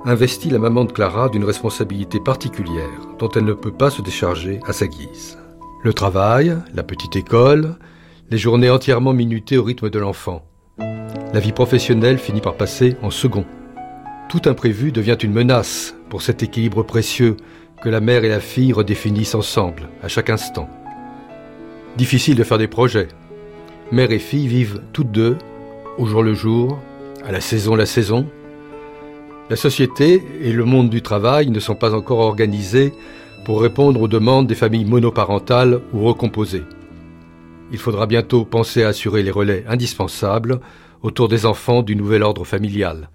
investit 0.06 0.50
la 0.50 0.60
maman 0.60 0.86
de 0.86 0.92
Clara 0.92 1.30
d'une 1.30 1.44
responsabilité 1.44 2.20
particulière 2.20 3.08
dont 3.18 3.30
elle 3.30 3.46
ne 3.46 3.54
peut 3.54 3.72
pas 3.72 3.90
se 3.90 4.02
décharger 4.02 4.60
à 4.66 4.74
sa 4.74 4.88
guise. 4.88 5.38
Le 5.84 5.94
travail, 5.94 6.56
la 6.74 6.84
petite 6.84 7.16
école, 7.16 7.78
les 8.30 8.38
journées 8.38 8.70
entièrement 8.70 9.14
minutées 9.14 9.58
au 9.58 9.64
rythme 9.64 9.90
de 9.90 10.00
l'enfant. 10.00 10.46
La 11.34 11.40
vie 11.40 11.52
professionnelle 11.52 12.20
finit 12.20 12.42
par 12.42 12.56
passer 12.56 12.96
en 13.02 13.10
second. 13.10 13.46
Tout 14.30 14.42
imprévu 14.46 14.92
devient 14.92 15.18
une 15.22 15.34
menace 15.34 15.96
pour 16.10 16.22
cet 16.22 16.44
équilibre 16.44 16.84
précieux 16.84 17.38
que 17.82 17.90
la 17.90 18.02
mère 18.02 18.24
et 18.24 18.30
la 18.30 18.40
fille 18.40 18.74
redéfinissent 18.74 19.36
ensemble 19.36 19.90
à 20.04 20.08
chaque 20.08 20.30
instant. 20.30 20.70
Difficile 21.98 22.36
de 22.36 22.44
faire 22.44 22.58
des 22.58 22.68
projets. 22.68 23.08
Mère 23.92 24.12
et 24.12 24.20
fille 24.20 24.48
vivent 24.48 24.82
toutes 24.94 25.12
deux, 25.12 25.38
au 25.98 26.06
jour 26.06 26.24
le 26.24 26.34
jour, 26.34 26.80
à 27.26 27.32
la 27.32 27.42
saison 27.42 27.76
la 27.76 27.86
saison. 27.86 28.28
La 29.50 29.56
société 29.56 30.24
et 30.42 30.52
le 30.52 30.64
monde 30.64 30.90
du 30.90 31.02
travail 31.02 31.50
ne 31.50 31.60
sont 31.60 31.76
pas 31.76 31.96
encore 31.96 32.20
organisés 32.20 32.94
pour 33.46 33.62
répondre 33.62 34.02
aux 34.02 34.08
demandes 34.08 34.48
des 34.48 34.56
familles 34.56 34.86
monoparentales 34.86 35.82
ou 35.94 36.06
recomposées. 36.06 36.64
Il 37.72 37.80
faudra 37.80 38.06
bientôt 38.06 38.46
penser 38.46 38.84
à 38.84 38.90
assurer 38.90 39.24
les 39.24 39.32
relais 39.32 39.66
indispensables 39.68 40.60
autour 41.02 41.28
des 41.28 41.46
enfants 41.46 41.82
du 41.82 41.96
nouvel 41.96 42.24
ordre 42.24 42.46
familial. 42.46 43.10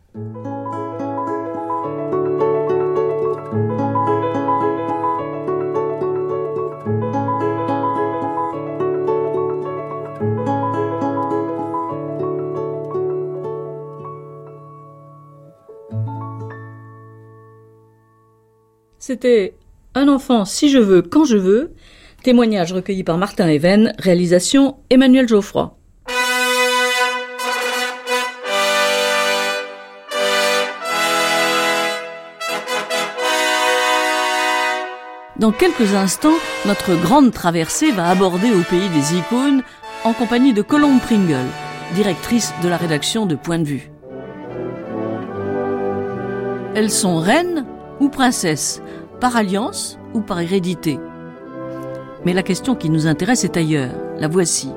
C'était 19.06 19.54
Un 19.94 20.08
enfant 20.08 20.46
si 20.46 20.70
je 20.70 20.78
veux, 20.78 21.02
quand 21.02 21.26
je 21.26 21.36
veux, 21.36 21.74
témoignage 22.22 22.72
recueilli 22.72 23.04
par 23.04 23.18
Martin 23.18 23.50
Even, 23.50 23.92
réalisation 23.98 24.78
Emmanuel 24.88 25.28
Geoffroy. 25.28 25.76
Dans 35.36 35.52
quelques 35.52 35.94
instants, 35.94 36.38
notre 36.64 36.98
grande 36.98 37.30
traversée 37.30 37.92
va 37.92 38.08
aborder 38.08 38.50
au 38.52 38.62
pays 38.62 38.88
des 38.88 39.18
icônes 39.18 39.62
en 40.04 40.14
compagnie 40.14 40.54
de 40.54 40.62
Colombe 40.62 41.00
Pringle, 41.00 41.44
directrice 41.94 42.54
de 42.62 42.68
la 42.70 42.78
rédaction 42.78 43.26
de 43.26 43.34
Point 43.34 43.58
de 43.58 43.64
vue. 43.64 43.90
Elles 46.74 46.90
sont 46.90 47.18
reines 47.18 47.66
ou 48.00 48.08
princesses, 48.08 48.82
par 49.20 49.36
alliance 49.36 49.98
ou 50.14 50.20
par 50.20 50.40
hérédité. 50.40 50.98
Mais 52.24 52.32
la 52.32 52.42
question 52.42 52.74
qui 52.74 52.90
nous 52.90 53.06
intéresse 53.06 53.44
est 53.44 53.56
ailleurs. 53.56 53.92
La 54.18 54.28
voici. 54.28 54.70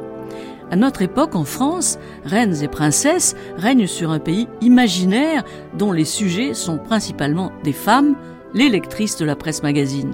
À 0.70 0.76
notre 0.76 1.02
époque, 1.02 1.36
en 1.36 1.46
France, 1.46 1.98
reines 2.26 2.62
et 2.62 2.68
princesses 2.68 3.36
règnent 3.56 3.88
sur 3.88 4.12
un 4.12 4.20
pays 4.20 4.48
imaginaire 4.62 5.44
dont 5.78 5.94
les 5.94 6.04
sujets 6.04 6.54
sont 6.54 6.78
principalement 6.78 7.52
des 7.64 7.72
femmes, 7.72 8.16
les 8.54 8.68
lectrices 8.68 9.18
de 9.18 9.26
la 9.26 9.38
presse 9.38 9.64
magazine. 9.64 10.14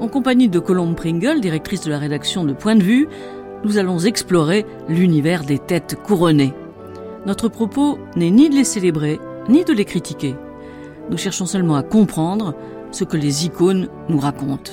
En 0.00 0.08
compagnie 0.08 0.48
de 0.48 0.58
Colombe 0.58 0.94
Pringle, 0.94 1.40
directrice 1.40 1.80
de 1.80 1.90
la 1.90 1.98
rédaction 1.98 2.44
de 2.44 2.52
Point 2.52 2.76
de 2.76 2.82
vue, 2.82 3.08
nous 3.64 3.78
allons 3.78 3.98
explorer 3.98 4.66
l'univers 4.88 5.44
des 5.44 5.58
têtes 5.58 5.96
couronnées. 5.96 6.52
Notre 7.26 7.48
propos 7.48 7.98
n'est 8.16 8.30
ni 8.30 8.50
de 8.50 8.54
les 8.54 8.64
célébrer, 8.64 9.18
ni 9.48 9.64
de 9.64 9.72
les 9.72 9.84
critiquer. 9.84 10.36
Nous 11.10 11.16
cherchons 11.16 11.46
seulement 11.46 11.76
à 11.76 11.82
comprendre 11.82 12.54
ce 12.90 13.04
que 13.04 13.16
les 13.16 13.46
icônes 13.46 13.88
nous 14.08 14.18
racontent. 14.18 14.72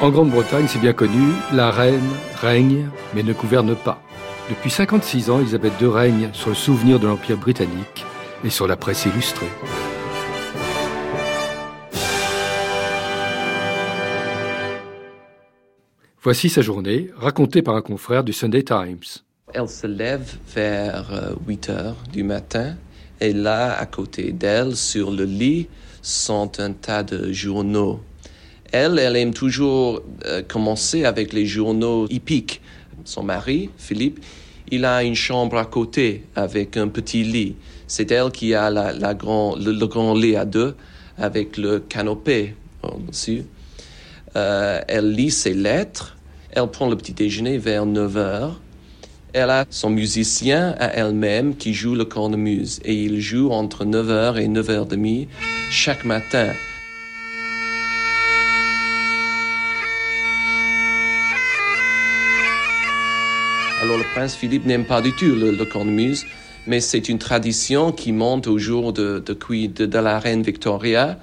En 0.00 0.10
Grande-Bretagne, 0.10 0.66
c'est 0.66 0.80
bien 0.80 0.92
connu, 0.92 1.32
la 1.52 1.70
reine 1.70 2.00
règne 2.40 2.88
mais 3.14 3.22
ne 3.22 3.32
gouverne 3.32 3.76
pas. 3.76 4.02
Depuis 4.50 4.70
56 4.70 5.30
ans, 5.30 5.38
Elisabeth 5.38 5.74
II 5.80 5.88
règne 5.88 6.30
sur 6.32 6.48
le 6.48 6.56
souvenir 6.56 6.98
de 6.98 7.06
l'Empire 7.06 7.36
britannique 7.36 8.04
et 8.44 8.50
sur 8.50 8.66
la 8.66 8.76
presse 8.76 9.06
illustrée. 9.06 9.46
Voici 16.20 16.48
sa 16.48 16.62
journée, 16.62 17.10
racontée 17.16 17.62
par 17.62 17.76
un 17.76 17.82
confrère 17.82 18.24
du 18.24 18.32
Sunday 18.32 18.62
Times. 18.62 19.22
Elle 19.54 19.68
se 19.68 19.86
lève 19.86 20.36
vers 20.54 21.34
8 21.46 21.68
euh, 21.68 21.72
heures 21.72 21.96
du 22.10 22.22
matin 22.22 22.74
et 23.20 23.32
là, 23.32 23.78
à 23.78 23.86
côté 23.86 24.32
d'elle, 24.32 24.74
sur 24.74 25.10
le 25.10 25.24
lit, 25.24 25.68
sont 26.00 26.58
un 26.58 26.72
tas 26.72 27.02
de 27.02 27.30
journaux. 27.32 28.00
Elle, 28.72 28.98
elle 28.98 29.16
aime 29.16 29.34
toujours 29.34 30.02
euh, 30.24 30.42
commencer 30.42 31.04
avec 31.04 31.32
les 31.32 31.44
journaux 31.44 32.06
hippiques. 32.08 32.62
Son 33.04 33.22
mari, 33.22 33.68
Philippe, 33.76 34.24
il 34.70 34.86
a 34.86 35.02
une 35.04 35.14
chambre 35.14 35.58
à 35.58 35.66
côté 35.66 36.24
avec 36.34 36.76
un 36.78 36.88
petit 36.88 37.22
lit. 37.22 37.54
C'est 37.86 38.10
elle 38.10 38.30
qui 38.30 38.54
a 38.54 38.70
le, 38.70 39.86
grand 39.86 40.14
lit 40.14 40.34
à 40.34 40.46
deux 40.46 40.74
avec 41.18 41.58
le 41.58 41.78
canopé 41.78 42.54
au-dessus. 42.82 43.44
Euh, 44.34 44.80
elle 44.88 45.12
lit 45.12 45.30
ses 45.30 45.52
lettres. 45.52 46.16
Elle 46.52 46.68
prend 46.68 46.88
le 46.88 46.96
petit 46.96 47.12
déjeuner 47.12 47.58
vers 47.58 47.84
9 47.84 48.16
heures. 48.16 48.60
Elle 49.34 49.48
a 49.48 49.64
son 49.70 49.88
musicien 49.88 50.74
à 50.78 50.88
elle-même 50.88 51.56
qui 51.56 51.72
joue 51.72 51.94
le 51.94 52.04
cornemuse 52.04 52.80
et 52.84 52.92
il 52.92 53.18
joue 53.18 53.50
entre 53.50 53.86
9h 53.86 54.38
et 54.38 54.46
9h30 54.46 55.26
chaque 55.70 56.04
matin. 56.04 56.52
Alors 63.80 63.96
le 63.96 64.04
prince 64.12 64.34
Philippe 64.34 64.66
n'aime 64.66 64.84
pas 64.84 65.00
du 65.00 65.12
tout 65.12 65.34
le, 65.34 65.64
cornemuse, 65.64 66.26
mais 66.66 66.80
c'est 66.80 67.08
une 67.08 67.18
tradition 67.18 67.90
qui 67.90 68.12
monte 68.12 68.46
au 68.46 68.58
jour 68.58 68.92
de, 68.92 69.24
de, 69.24 69.86
de, 69.86 69.98
la 69.98 70.18
reine 70.18 70.42
Victoria 70.42 71.18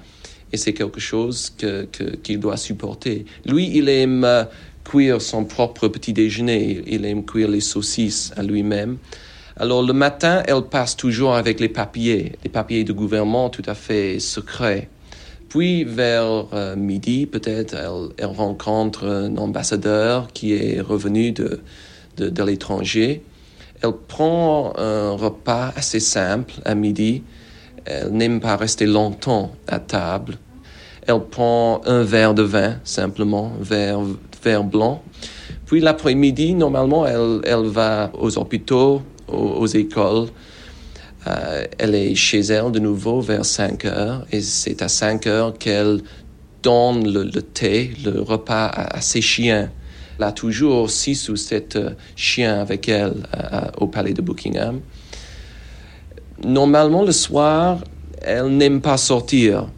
et 0.52 0.56
c'est 0.56 0.72
quelque 0.72 0.98
chose 0.98 1.52
qu'il 1.56 1.86
que, 1.92 2.36
doit 2.36 2.56
supporter. 2.56 3.24
Lui, 3.46 3.70
il 3.72 3.88
aime 3.88 4.24
euh, 4.24 4.44
cuire 4.84 5.20
son 5.20 5.44
propre 5.44 5.88
petit 5.88 6.12
déjeuner. 6.12 6.82
Il 6.86 7.04
aime 7.04 7.24
cuire 7.24 7.48
les 7.48 7.60
saucisses 7.60 8.32
à 8.36 8.42
lui-même. 8.42 8.98
Alors 9.56 9.82
le 9.82 9.92
matin, 9.92 10.42
elle 10.46 10.62
passe 10.62 10.96
toujours 10.96 11.34
avec 11.34 11.60
les 11.60 11.68
papiers, 11.68 12.32
les 12.42 12.50
papiers 12.50 12.84
de 12.84 12.92
gouvernement 12.92 13.50
tout 13.50 13.62
à 13.66 13.74
fait 13.74 14.18
secrets. 14.18 14.88
Puis 15.48 15.84
vers 15.84 16.46
euh, 16.52 16.76
midi, 16.76 17.26
peut-être, 17.26 17.74
elle, 18.16 18.26
rencontre 18.26 19.06
un 19.06 19.36
ambassadeur 19.36 20.28
qui 20.32 20.54
est 20.54 20.80
revenu 20.80 21.32
de, 21.32 21.60
de, 22.16 22.30
de 22.30 22.42
l'étranger. 22.44 23.22
Elle 23.82 23.92
prend 24.06 24.72
un 24.78 25.10
repas 25.10 25.72
assez 25.74 26.00
simple 26.00 26.54
à 26.64 26.74
midi. 26.74 27.22
Elle 27.84 28.12
n'aime 28.12 28.40
pas 28.40 28.56
rester 28.56 28.86
longtemps 28.86 29.52
à 29.66 29.80
table. 29.80 30.38
Elle 31.06 31.20
prend 31.20 31.80
un 31.86 32.02
verre 32.04 32.34
de 32.34 32.42
vin, 32.42 32.78
simplement, 32.84 33.52
un 33.58 33.62
vert 34.42 34.64
blanc. 34.64 35.02
Puis 35.66 35.80
l'après-midi, 35.80 36.54
normalement, 36.54 37.06
elle, 37.06 37.40
elle, 37.44 37.68
va 37.68 38.10
aux 38.18 38.38
hôpitaux, 38.38 39.02
aux, 39.28 39.66
écoles. 39.66 40.26
Euh, 41.26 41.64
elle 41.78 41.94
est 41.94 42.14
chez 42.14 42.40
elle 42.40 42.72
de 42.72 42.78
nouveau 42.78 43.20
vers 43.20 43.44
5 43.44 43.84
heures 43.84 44.26
et 44.32 44.40
c'est 44.40 44.82
à 44.82 44.88
5 44.88 45.26
heures 45.26 45.58
qu'elle 45.58 46.00
donne 46.62 47.06
le, 47.06 47.30
thé, 47.42 47.92
le 48.04 48.20
repas 48.20 48.66
à, 48.66 49.00
ses 49.00 49.20
chiens. 49.20 49.70
Elle 50.18 50.24
a 50.24 50.32
toujours 50.32 50.90
6 50.90 51.28
ou 51.28 51.36
7 51.36 51.76
euh, 51.76 51.90
chiens 52.16 52.60
avec 52.60 52.88
elle 52.88 53.28
euh, 53.36 53.60
au 53.78 53.86
palais 53.86 54.12
de 54.12 54.22
Buckingham. 54.22 54.80
Normalement, 56.42 57.04
le 57.04 57.12
soir, 57.12 57.78
elle 58.22 58.48
n'aime 58.56 58.80
pas 58.80 58.96
sortir. 58.96 59.68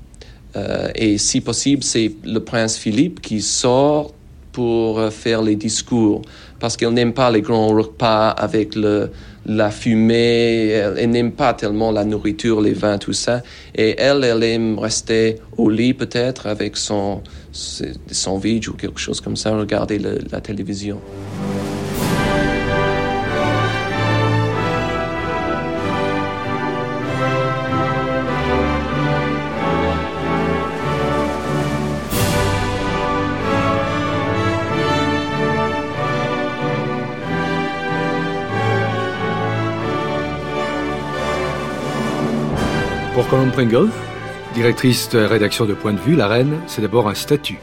et 0.95 1.19
si 1.19 1.41
possible, 1.41 1.83
c'est 1.83 2.13
le 2.25 2.39
prince 2.39 2.77
Philippe 2.77 3.21
qui 3.21 3.41
sort 3.41 4.13
pour 4.53 5.01
euh, 5.01 5.11
faire 5.11 5.43
les 5.43 5.57
discours 5.57 6.23
parce 6.61 6.77
qu'elle 6.77 6.93
n'aime 6.93 7.13
pas 7.13 7.31
les 7.31 7.41
grands 7.41 7.75
repas 7.75 8.29
avec 8.29 8.77
le, 8.77 9.11
la 9.47 9.71
fumée, 9.71 10.69
elle, 10.69 11.11
n'aime 11.11 11.33
pas 11.33 11.55
tellement 11.55 11.91
la 11.91 12.05
nourriture, 12.05 12.61
les 12.61 12.73
vins, 12.73 12.99
tout 12.99 13.13
ça. 13.13 13.43
Et 13.75 13.97
elle, 13.99 14.23
elle 14.23 14.45
aime 14.45 14.79
rester 14.79 15.41
au 15.57 15.69
lit 15.69 15.95
peut-être 15.95 16.47
avec 16.47 16.77
son, 16.77 17.23
son 17.53 18.39
vide 18.39 18.69
ou 18.69 18.75
quelque 18.75 19.01
chose 19.01 19.21
comme 19.21 19.37
ça, 19.37 19.57
regarder 19.57 19.99
la 19.99 20.41
télévision. 20.41 21.01
Pour 43.23 43.31
Colombe 43.31 43.53
Pringle, 43.53 43.89
directrice 44.53 45.09
de 45.11 45.20
rédaction 45.20 45.64
de 45.64 45.75
Point 45.75 45.93
de 45.93 46.01
Vue, 46.01 46.16
la 46.16 46.27
reine, 46.27 46.61
c'est 46.66 46.83
d'abord 46.83 47.09
un 47.09 47.14
statut. 47.14 47.57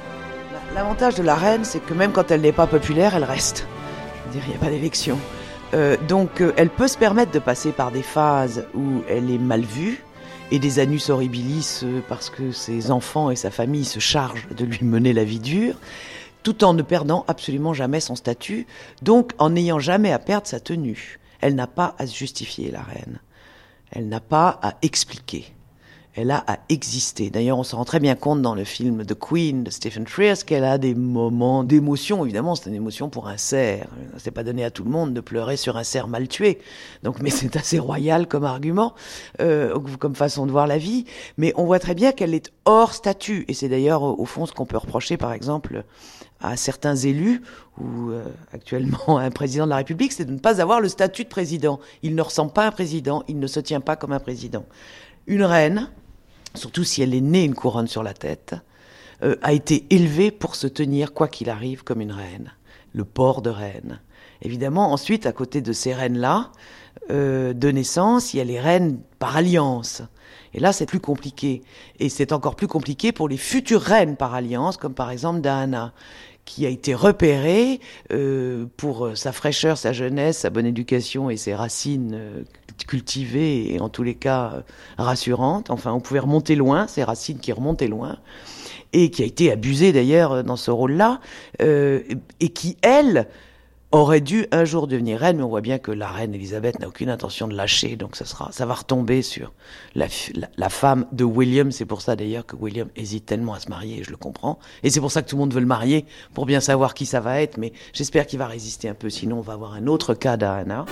L'avantage 0.74 1.16
de 1.16 1.22
la 1.22 1.36
reine, 1.36 1.66
c'est 1.66 1.82
que 1.82 1.94
même 1.94 2.14
quand 2.14 2.32
elle 2.32 2.40
n'est 2.40 2.54
pas 2.54 2.66
populaire, 2.66 3.14
elle 3.14 3.26
reste. 3.26 3.68
Je 3.68 4.26
veux 4.26 4.34
dire, 4.36 4.44
il 4.48 4.52
n'y 4.52 4.56
a 4.56 4.60
pas 4.60 4.70
d'élection. 4.70 5.20
Euh, 5.74 5.98
donc, 6.08 6.40
euh, 6.40 6.54
elle 6.56 6.70
peut 6.70 6.88
se 6.88 6.98
permettre 6.98 7.34
de 7.34 7.40
passer 7.40 7.74
par 7.74 7.92
des 7.92 8.04
phases 8.04 8.68
où 8.74 9.04
elle 9.10 9.30
est 9.30 9.38
mal 9.38 9.60
vue 9.60 10.02
et 10.50 10.60
des 10.60 10.80
annus 10.80 11.10
horribilis 11.10 11.82
euh, 11.84 12.00
parce 12.08 12.30
que 12.30 12.54
ses 12.54 12.90
enfants 12.90 13.30
et 13.30 13.36
sa 13.36 13.52
famille 13.52 13.84
se 13.84 14.00
chargent 14.00 14.48
de 14.56 14.64
lui 14.64 14.86
mener 14.86 15.12
la 15.12 15.26
vie 15.26 15.42
dure, 15.42 15.76
tout 16.42 16.64
en 16.64 16.74
ne 16.74 16.84
perdant 16.84 17.26
absolument 17.28 17.74
jamais 17.74 18.00
son 18.00 18.16
statut, 18.16 18.66
donc 19.02 19.34
en 19.40 19.50
n'ayant 19.50 19.80
jamais 19.80 20.14
à 20.14 20.20
perdre 20.20 20.48
sa 20.48 20.62
tenue. 20.62 21.20
Elle 21.42 21.56
n'a 21.56 21.68
pas 21.68 21.96
à 21.98 22.08
se 22.08 22.16
justifier, 22.16 22.72
la 22.72 22.82
reine. 22.82 23.20
Elle 23.92 24.08
n'a 24.10 24.20
pas 24.20 24.60
à 24.62 24.76
expliquer 24.82 25.54
elle 26.16 26.32
a 26.32 26.44
à 26.48 26.58
exister. 26.70 27.30
D'ailleurs, 27.30 27.58
on 27.58 27.64
se 27.64 27.76
rend 27.76 27.86
très 27.86 28.00
bien 28.00 28.16
compte 28.16 28.42
dans 28.42 28.56
le 28.56 28.64
film 28.64 29.06
The 29.06 29.14
Queen 29.18 29.64
de 29.64 29.70
Stephen 29.70 30.08
Frears 30.08 30.44
qu'elle 30.46 30.66
a 30.66 30.78
des 30.78 30.96
moments 30.96 31.64
d'émotion. 31.64 32.26
Évidemment, 32.26 32.56
c'est 32.56 32.70
une 32.70 32.76
émotion 32.76 33.10
pour 33.10 33.28
un 33.28 33.38
cerf. 33.38 33.88
C'est 34.18 34.32
pas 34.32 34.44
donné 34.44 34.66
à 34.66 34.72
tout 34.72 34.84
le 34.84 34.90
monde 34.90 35.14
de 35.14 35.22
pleurer 35.22 35.56
sur 35.56 35.78
un 35.78 35.84
cerf 35.84 36.08
mal 36.08 36.28
tué. 36.28 36.60
Donc, 37.04 37.22
mais 37.22 37.30
c'est 37.30 37.56
assez 37.56 37.80
royal 37.80 38.28
comme 38.28 38.44
argument, 38.44 38.96
euh, 39.40 39.80
comme 40.00 40.16
façon 40.16 40.46
de 40.46 40.52
voir 40.52 40.68
la 40.68 40.78
vie. 40.78 41.06
Mais 41.38 41.54
on 41.56 41.66
voit 41.66 41.80
très 41.80 41.96
bien 41.96 42.12
qu'elle 42.12 42.34
est 42.34 42.52
hors 42.66 42.94
statut. 42.94 43.46
Et 43.48 43.54
c'est 43.54 43.70
d'ailleurs 43.70 44.04
au 44.04 44.26
fond 44.26 44.46
ce 44.46 44.52
qu'on 44.52 44.66
peut 44.66 44.78
reprocher, 44.78 45.16
par 45.16 45.32
exemple, 45.32 45.84
à 46.42 46.56
certains 46.56 46.96
élus 46.96 47.42
ou 47.80 48.12
euh, 48.12 48.24
actuellement 48.54 49.18
à 49.18 49.22
un 49.24 49.32
président 49.32 49.66
de 49.66 49.70
la 49.70 49.78
République, 49.78 50.14
c'est 50.14 50.26
de 50.26 50.32
ne 50.32 50.40
pas 50.40 50.62
avoir 50.62 50.82
le 50.82 50.90
statut 50.90 51.24
de 51.24 51.30
président. 51.30 51.80
Il 52.04 52.16
ne 52.16 52.22
ressemble 52.22 52.54
pas 52.54 52.64
à 52.64 52.68
un 52.68 52.72
président, 52.72 53.24
il 53.28 53.40
ne 53.40 53.48
se 53.48 53.60
tient 53.60 53.82
pas 53.82 53.96
comme 53.96 54.14
un 54.14 54.20
président. 54.20 54.66
Une 55.28 55.44
reine, 55.44 55.90
surtout 56.56 56.84
si 56.84 57.02
elle 57.02 57.14
est 57.14 57.22
née 57.22 57.44
une 57.44 57.56
couronne 57.56 57.88
sur 57.88 58.04
la 58.04 58.14
tête, 58.14 58.56
euh, 59.24 59.36
a 59.42 59.54
été 59.54 59.86
élevée 59.90 60.32
pour 60.32 60.56
se 60.56 60.68
tenir, 60.68 61.14
quoi 61.14 61.28
qu'il 61.28 61.50
arrive, 61.50 61.84
comme 61.84 62.02
une 62.02 62.14
reine. 62.14 62.54
Le 62.94 63.04
port 63.04 63.42
de 63.42 63.50
reine. 63.50 64.00
Évidemment, 64.42 64.92
ensuite, 64.94 65.26
à 65.26 65.34
côté 65.34 65.62
de 65.62 65.74
ces 65.74 65.94
reines-là, 65.94 66.52
euh, 67.12 67.54
de 67.54 67.70
naissance, 67.70 68.34
il 68.34 68.38
y 68.38 68.40
a 68.40 68.46
les 68.46 68.60
reines 68.60 69.00
par 69.20 69.36
alliance. 69.36 70.02
Et 70.54 70.60
là, 70.60 70.72
c'est 70.72 70.86
plus 70.86 71.00
compliqué. 71.00 71.62
Et 72.00 72.10
c'est 72.10 72.32
encore 72.32 72.56
plus 72.56 72.68
compliqué 72.68 73.12
pour 73.12 73.28
les 73.28 73.38
futures 73.38 73.82
reines 73.82 74.16
par 74.16 74.34
alliance, 74.34 74.78
comme 74.78 74.94
par 74.94 75.12
exemple 75.12 75.42
Diana, 75.42 75.94
qui 76.50 76.66
a 76.66 76.70
été 76.70 76.96
repérée 76.96 77.80
euh, 78.12 78.66
pour 78.76 79.12
sa 79.14 79.32
fraîcheur, 79.32 79.78
sa 79.78 79.94
jeunesse, 79.94 80.40
sa 80.40 80.50
bonne 80.50 80.66
éducation 80.66 81.30
et 81.30 81.38
ses 81.38 81.54
racines 81.54 82.14
euh, 82.16 82.42
cultivées 82.88 83.72
et 83.76 83.80
en 83.80 83.88
tous 83.88 84.02
les 84.02 84.16
cas 84.16 84.54
euh, 84.56 84.62
rassurantes. 84.98 85.70
Enfin, 85.70 85.94
on 85.94 86.00
pouvait 86.00 86.20
remonter 86.20 86.56
loin, 86.56 86.88
ces 86.88 87.04
racines 87.04 87.38
qui 87.38 87.52
remontaient 87.52 87.88
loin, 87.88 88.18
et 88.94 89.12
qui 89.12 89.22
a 89.22 89.28
été 89.28 89.52
abusée 89.52 89.92
d'ailleurs 89.94 90.44
dans 90.44 90.56
ce 90.56 90.72
rôle-là, 90.72 91.20
et 91.60 92.50
qui, 92.50 92.78
elle, 92.82 93.28
aurait 93.92 94.22
dû 94.22 94.46
un 94.52 94.66
jour 94.66 94.88
devenir 94.88 95.20
reine, 95.20 95.38
mais 95.38 95.44
on 95.44 95.50
voit 95.50 95.62
bien 95.62 95.80
que 95.80 95.92
la 95.92 96.10
reine 96.10 96.34
Elisabeth 96.34 96.80
n'a 96.80 96.88
aucune 96.88 97.10
intention 97.10 97.48
de 97.48 97.56
lâcher, 97.56 97.96
donc 97.96 98.16
ça, 98.16 98.26
sera, 98.26 98.52
ça 98.52 98.66
va 98.66 98.76
retomber 98.76 99.22
sur 99.22 99.52
la, 99.96 100.08
la, 100.58 100.70
femme 100.70 101.06
de 101.12 101.24
William. 101.24 101.72
C'est 101.72 101.86
pour 101.86 102.02
ça 102.02 102.16
d'ailleurs 102.16 102.46
que 102.46 102.56
William 102.56 102.88
hésite 102.96 103.26
tellement 103.26 103.54
à 103.54 103.60
se 103.60 103.70
marier, 103.70 104.04
je 104.04 104.12
le 104.12 104.18
comprends. 104.18 104.60
Et 104.84 104.90
c'est 104.90 105.00
pour 105.00 105.12
ça 105.12 105.22
que 105.24 105.30
tout 105.30 105.36
le 105.36 105.42
monde 105.42 105.54
veut 105.54 105.60
le 105.60 105.66
marier, 105.66 106.06
pour 106.34 106.46
bien 106.46 106.60
savoir 106.60 106.94
qui 106.94 107.06
ça 107.06 107.20
va 107.20 107.42
être, 107.42 107.58
mais 107.58 107.74
j'espère 107.94 108.28
qu'il 108.28 108.40
va 108.40 108.48
résister 108.48 108.90
un 108.90 108.94
peu, 108.94 109.10
sinon 109.10 109.40
on 109.40 109.42
va 109.42 109.54
avoir 109.54 109.74
un 109.74 109.88
autre 109.88 110.14
cas 110.14 110.38
d'Anna. 110.38 110.86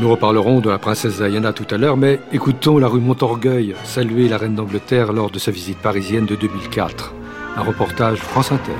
Nous 0.00 0.08
reparlerons 0.08 0.60
de 0.60 0.70
la 0.70 0.78
princesse 0.78 1.20
Diana 1.20 1.52
tout 1.52 1.66
à 1.70 1.76
l'heure, 1.76 1.98
mais 1.98 2.20
écoutons 2.32 2.78
la 2.78 2.88
rue 2.88 3.00
Montorgueil 3.00 3.74
saluer 3.84 4.30
la 4.30 4.38
reine 4.38 4.54
d'Angleterre 4.54 5.12
lors 5.12 5.30
de 5.30 5.38
sa 5.38 5.50
visite 5.50 5.76
parisienne 5.76 6.24
de 6.24 6.36
2004. 6.36 7.12
Un 7.58 7.60
reportage 7.60 8.16
France 8.16 8.50
Inter. 8.50 8.72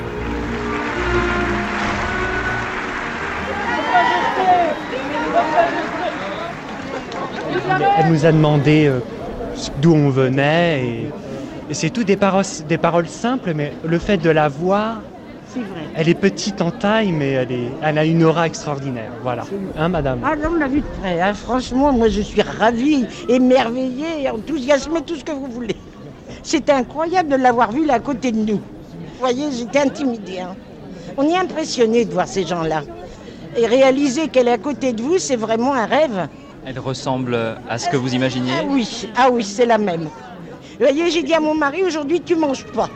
Elle 7.99 8.11
nous 8.11 8.25
a 8.25 8.33
demandé 8.33 8.87
euh, 8.87 9.01
d'où 9.83 9.93
on 9.93 10.09
venait 10.09 11.11
et, 11.69 11.75
c'est 11.75 11.91
tout 11.91 12.03
des 12.03 12.17
paroles, 12.17 12.45
des 12.67 12.79
paroles 12.79 13.09
simples, 13.09 13.53
mais 13.55 13.75
le 13.85 13.99
fait 13.99 14.17
de 14.17 14.31
la 14.31 14.49
voir 14.49 15.03
elle 15.95 16.09
est 16.09 16.15
petite 16.15 16.61
en 16.61 16.71
taille, 16.71 17.13
mais 17.13 17.31
elle, 17.33 17.53
est, 17.53 17.71
elle 17.83 17.99
a 17.99 18.05
une 18.05 18.23
aura 18.25 18.47
extraordinaire. 18.47 19.11
Voilà. 19.23 19.45
Hein, 19.77 19.89
madame 19.89 20.21
Ah, 20.25 20.35
on 20.49 20.55
l'a 20.55 20.69
vu 20.69 20.81
de 20.81 20.87
près. 21.01 21.21
Hein. 21.21 21.35
Franchement, 21.35 21.93
moi, 21.93 22.09
je 22.09 22.21
suis 22.21 22.43
ravie, 22.43 23.07
émerveillée, 23.29 24.29
enthousiasmée, 24.31 25.03
tout 25.03 25.17
ce 25.17 25.25
que 25.25 25.33
vous 25.33 25.47
voulez. 25.47 25.77
C'était 26.43 26.73
incroyable 26.73 27.31
de 27.31 27.37
l'avoir 27.37 27.73
vue 27.73 27.85
là 27.87 27.95
à 27.95 28.01
côté 28.01 28.33
de 28.33 28.39
nous. 28.39 28.57
Vous 28.59 29.19
voyez, 29.19 29.51
j'étais 29.53 29.81
intimidée. 29.81 30.41
Hein. 30.41 30.57
On 31.17 31.29
est 31.29 31.37
impressionné 31.37 32.05
de 32.05 32.13
voir 32.13 32.29
ces 32.29 32.47
gens-là. 32.47 32.83
Et 33.57 33.67
réaliser 33.67 34.29
qu'elle 34.29 34.49
est 34.49 34.53
à 34.53 34.59
côté 34.59 34.93
de 34.93 35.03
vous, 35.03 35.19
c'est 35.19 35.37
vraiment 35.37 35.75
un 35.75 35.87
rêve. 35.87 36.29
Elle 36.65 36.79
ressemble 36.79 37.37
à 37.69 37.79
ce 37.79 37.89
que 37.89 37.97
vous 37.97 38.15
imaginiez 38.15 38.53
Ah 38.61 38.65
oui, 38.69 39.09
ah 39.17 39.29
oui, 39.33 39.45
c'est 39.45 39.67
la 39.67 39.79
même. 39.79 40.05
Vous 40.05 40.87
voyez, 40.87 41.11
j'ai 41.11 41.23
dit 41.23 41.35
à 41.35 41.41
mon 41.41 41.55
mari, 41.55 41.83
aujourd'hui, 41.85 42.21
tu 42.21 42.37
manges 42.37 42.65
pas 42.67 42.89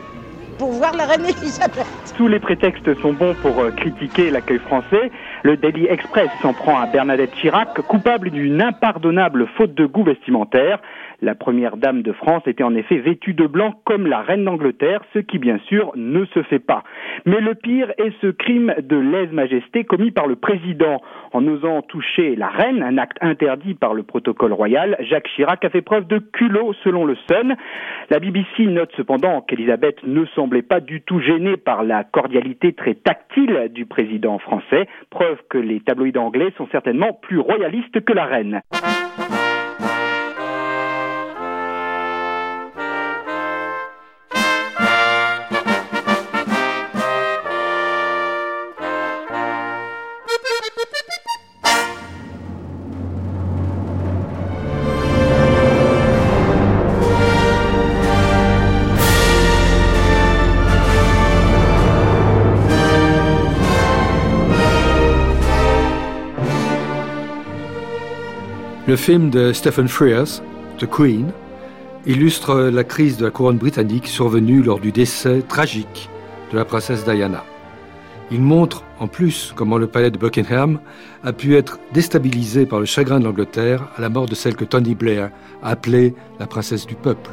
pour 0.58 0.70
voir 0.70 0.94
la 0.94 1.06
reine 1.06 1.26
Elisabeth. 1.26 1.86
Tous 2.16 2.28
les 2.28 2.38
prétextes 2.38 3.00
sont 3.00 3.12
bons 3.12 3.34
pour 3.34 3.60
euh, 3.60 3.72
critiquer 3.72 4.30
l'accueil 4.30 4.60
français. 4.60 5.10
Le 5.46 5.58
Daily 5.58 5.84
Express 5.90 6.30
s'en 6.40 6.54
prend 6.54 6.80
à 6.80 6.86
Bernadette 6.86 7.34
Chirac, 7.34 7.74
coupable 7.82 8.30
d'une 8.30 8.62
impardonnable 8.62 9.46
faute 9.58 9.74
de 9.74 9.84
goût 9.84 10.02
vestimentaire. 10.02 10.80
La 11.20 11.34
première 11.34 11.76
dame 11.76 12.00
de 12.00 12.12
France 12.12 12.42
était 12.46 12.64
en 12.64 12.74
effet 12.74 12.96
vêtue 12.96 13.34
de 13.34 13.46
blanc 13.46 13.74
comme 13.84 14.06
la 14.06 14.22
reine 14.22 14.44
d'Angleterre, 14.44 15.02
ce 15.12 15.18
qui 15.18 15.38
bien 15.38 15.58
sûr 15.68 15.92
ne 15.96 16.24
se 16.26 16.42
fait 16.44 16.58
pas. 16.58 16.82
Mais 17.26 17.42
le 17.42 17.54
pire 17.54 17.92
est 17.98 18.12
ce 18.22 18.28
crime 18.28 18.74
de 18.78 18.96
lèse-majesté 18.96 19.84
commis 19.84 20.12
par 20.12 20.26
le 20.26 20.36
président. 20.36 21.02
En 21.32 21.46
osant 21.46 21.82
toucher 21.82 22.36
la 22.36 22.48
reine, 22.48 22.82
un 22.82 22.96
acte 22.96 23.18
interdit 23.20 23.74
par 23.74 23.92
le 23.92 24.02
protocole 24.02 24.52
royal, 24.54 24.96
Jacques 25.00 25.28
Chirac 25.34 25.62
a 25.64 25.68
fait 25.68 25.82
preuve 25.82 26.06
de 26.06 26.20
culot 26.20 26.72
selon 26.84 27.04
le 27.04 27.16
Sun. 27.28 27.54
La 28.08 28.18
BBC 28.18 28.64
note 28.66 28.92
cependant 28.96 29.42
qu'Elisabeth 29.42 30.02
ne 30.04 30.24
semblait 30.34 30.62
pas 30.62 30.80
du 30.80 31.02
tout 31.02 31.20
gênée 31.20 31.58
par 31.58 31.84
la 31.84 32.02
cordialité 32.02 32.72
très 32.72 32.94
tactile 32.94 33.70
du 33.72 33.84
président 33.84 34.38
français, 34.38 34.86
preuve 35.10 35.33
que 35.48 35.58
les 35.58 35.80
tabloïds 35.80 36.18
anglais 36.18 36.52
sont 36.56 36.68
certainement 36.72 37.12
plus 37.22 37.38
royalistes 37.38 38.04
que 38.04 38.12
la 38.12 38.24
reine. 38.24 38.60
Le 68.94 68.98
film 68.98 69.28
de 69.28 69.52
Stephen 69.52 69.88
Frears, 69.88 70.40
The 70.78 70.86
Queen, 70.88 71.32
illustre 72.06 72.70
la 72.72 72.84
crise 72.84 73.16
de 73.16 73.24
la 73.24 73.32
couronne 73.32 73.58
britannique 73.58 74.06
survenue 74.06 74.62
lors 74.62 74.78
du 74.78 74.92
décès 74.92 75.42
tragique 75.42 76.08
de 76.52 76.56
la 76.56 76.64
princesse 76.64 77.04
Diana. 77.04 77.42
Il 78.30 78.40
montre 78.40 78.84
en 79.00 79.08
plus 79.08 79.52
comment 79.56 79.78
le 79.78 79.88
palais 79.88 80.12
de 80.12 80.16
Buckingham 80.16 80.78
a 81.24 81.32
pu 81.32 81.56
être 81.56 81.80
déstabilisé 81.92 82.66
par 82.66 82.78
le 82.78 82.86
chagrin 82.86 83.18
de 83.18 83.24
l'Angleterre 83.24 83.88
à 83.96 84.00
la 84.00 84.10
mort 84.10 84.26
de 84.26 84.36
celle 84.36 84.54
que 84.54 84.64
Tony 84.64 84.94
Blair 84.94 85.30
a 85.60 85.70
appelée 85.70 86.14
la 86.38 86.46
princesse 86.46 86.86
du 86.86 86.94
peuple. 86.94 87.32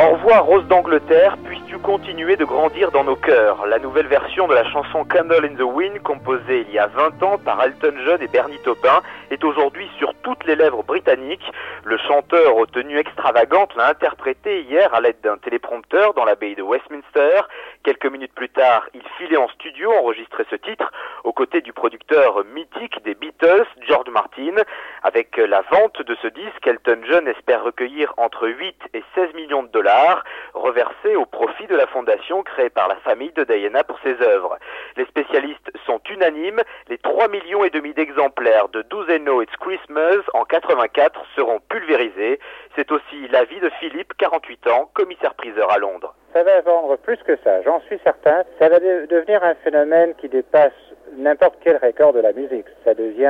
Au 0.00 0.10
revoir 0.10 0.44
Rose 0.44 0.64
d'Angleterre, 0.68 1.36
puisses-tu 1.44 1.76
continuer 1.78 2.36
de 2.36 2.44
grandir 2.44 2.92
dans 2.92 3.02
nos 3.02 3.16
cœurs 3.16 3.66
La 3.66 3.80
nouvelle 3.80 4.06
version 4.06 4.46
de 4.46 4.54
la 4.54 4.62
chanson 4.70 5.04
Candle 5.04 5.44
in 5.44 5.56
the 5.56 5.62
Wind, 5.62 5.98
composée 6.04 6.64
il 6.68 6.72
y 6.72 6.78
a 6.78 6.86
20 6.86 7.20
ans 7.24 7.36
par 7.38 7.60
Elton 7.64 7.94
John 8.04 8.22
et 8.22 8.28
Bernie 8.28 8.60
Taupin, 8.62 9.02
est 9.32 9.42
aujourd'hui 9.42 9.88
sur 9.98 10.14
toutes 10.22 10.44
les 10.44 10.54
lèvres 10.54 10.84
britanniques. 10.84 11.50
Le 11.82 11.98
chanteur 11.98 12.56
aux 12.56 12.66
tenues 12.66 13.00
extravagantes 13.00 13.74
l'a 13.74 13.88
interprétée 13.88 14.62
hier 14.62 14.94
à 14.94 15.00
l'aide 15.00 15.20
d'un 15.24 15.36
téléprompteur 15.36 16.14
dans 16.14 16.24
l'abbaye 16.24 16.54
de 16.54 16.62
Westminster. 16.62 17.40
Quelques 17.84 18.06
minutes 18.06 18.34
plus 18.34 18.48
tard, 18.48 18.88
il 18.92 19.02
filait 19.16 19.36
en 19.36 19.48
studio 19.48 19.92
enregistrer 19.92 20.44
ce 20.50 20.56
titre 20.56 20.90
aux 21.24 21.32
côtés 21.32 21.60
du 21.60 21.72
producteur 21.72 22.44
mythique 22.52 23.02
des 23.04 23.14
Beatles, 23.14 23.66
George 23.86 24.10
Martin. 24.10 24.56
Avec 25.02 25.36
la 25.36 25.62
vente 25.70 26.02
de 26.02 26.16
ce 26.20 26.26
disque, 26.28 26.66
Elton 26.66 27.00
John 27.08 27.28
espère 27.28 27.62
recueillir 27.62 28.12
entre 28.16 28.48
8 28.48 28.76
et 28.94 29.04
16 29.14 29.34
millions 29.34 29.62
de 29.62 29.68
dollars 29.68 30.24
reversés 30.54 31.14
au 31.16 31.24
profit 31.24 31.66
de 31.66 31.76
la 31.76 31.86
fondation 31.86 32.42
créée 32.42 32.70
par 32.70 32.88
la 32.88 32.96
famille 32.96 33.32
de 33.32 33.44
Diana 33.44 33.84
pour 33.84 33.98
ses 34.00 34.20
œuvres. 34.22 34.58
Les 34.96 35.06
spécialistes 35.06 35.70
sont 35.86 36.00
unanimes, 36.10 36.60
les 36.88 36.98
3 36.98 37.28
millions 37.28 37.64
et 37.64 37.70
demi 37.70 37.94
d'exemplaires 37.94 38.68
de 38.68 38.82
12 38.82 39.08
No 39.20 39.40
It's 39.40 39.56
Christmas 39.56 40.22
en 40.34 40.44
84 40.44 41.20
seront 41.36 41.60
pulvérisés. 41.68 42.40
C'est 42.78 42.92
aussi 42.92 43.26
l'avis 43.32 43.58
de 43.58 43.70
Philippe, 43.80 44.12
48 44.18 44.68
ans, 44.68 44.88
commissaire-priseur 44.94 45.68
à 45.68 45.78
Londres. 45.78 46.14
Ça 46.32 46.44
va 46.44 46.60
vendre 46.60 46.96
plus 46.96 47.16
que 47.26 47.36
ça, 47.42 47.60
j'en 47.62 47.80
suis 47.80 47.98
certain. 48.04 48.44
Ça 48.60 48.68
va 48.68 48.78
devenir 48.78 49.42
un 49.42 49.56
phénomène 49.56 50.14
qui 50.14 50.28
dépasse 50.28 50.70
n'importe 51.16 51.56
quel 51.60 51.78
record 51.78 52.12
de 52.12 52.20
la 52.20 52.32
musique. 52.32 52.66
Ça 52.84 52.94
devient 52.94 53.26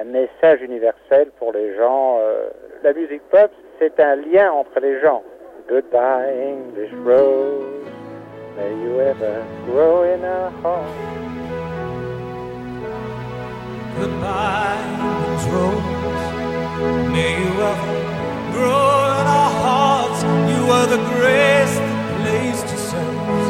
un 0.00 0.04
message 0.04 0.62
universel 0.62 1.32
pour 1.40 1.52
les 1.52 1.74
gens. 1.74 2.18
Euh, 2.20 2.48
la 2.84 2.92
musique 2.92 3.22
pop, 3.28 3.50
c'est 3.80 3.98
un 3.98 4.14
lien 4.14 4.52
entre 4.52 4.78
les 4.78 5.00
gens. 5.00 5.24
Goodbye, 5.68 6.54
English 6.54 6.92
Rose. 7.04 7.66
may 8.56 8.70
you 8.70 9.00
ever 9.00 9.44
grow 9.64 10.04
in 10.04 10.24
our 10.24 10.50
hearts. 10.62 10.94
Goodbye, 13.98 14.78
Rose. 15.50 16.06
May 17.10 17.32
you 17.36 17.62
ever 17.62 18.05
grow 18.56 18.96
in 19.20 19.26
our 19.40 19.52
hearts. 19.64 20.20
You 20.52 20.62
are 20.76 20.88
the 20.94 21.02
grace 21.12 21.74
that 21.86 21.98
placed 22.20 22.66
yourselves 22.72 23.46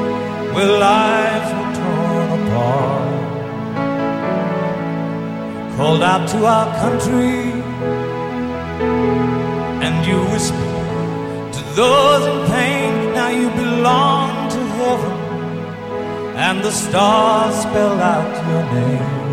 where 0.54 0.72
lives 0.88 1.50
were 1.56 1.72
torn 1.80 2.28
apart. 2.38 3.08
You 5.58 5.76
called 5.76 6.02
out 6.12 6.24
to 6.32 6.38
our 6.56 6.68
country 6.82 7.36
and 9.86 9.96
you 10.08 10.18
whispered 10.32 11.52
to 11.56 11.62
those 11.80 12.22
in 12.32 12.38
pain. 12.54 12.92
Now 13.18 13.30
you 13.40 13.48
belong 13.64 14.30
to 14.56 14.60
heaven 14.80 15.16
and 16.46 16.56
the 16.66 16.74
stars 16.84 17.54
spell 17.64 17.98
out 18.14 18.32
your 18.48 18.64
name. 18.74 19.25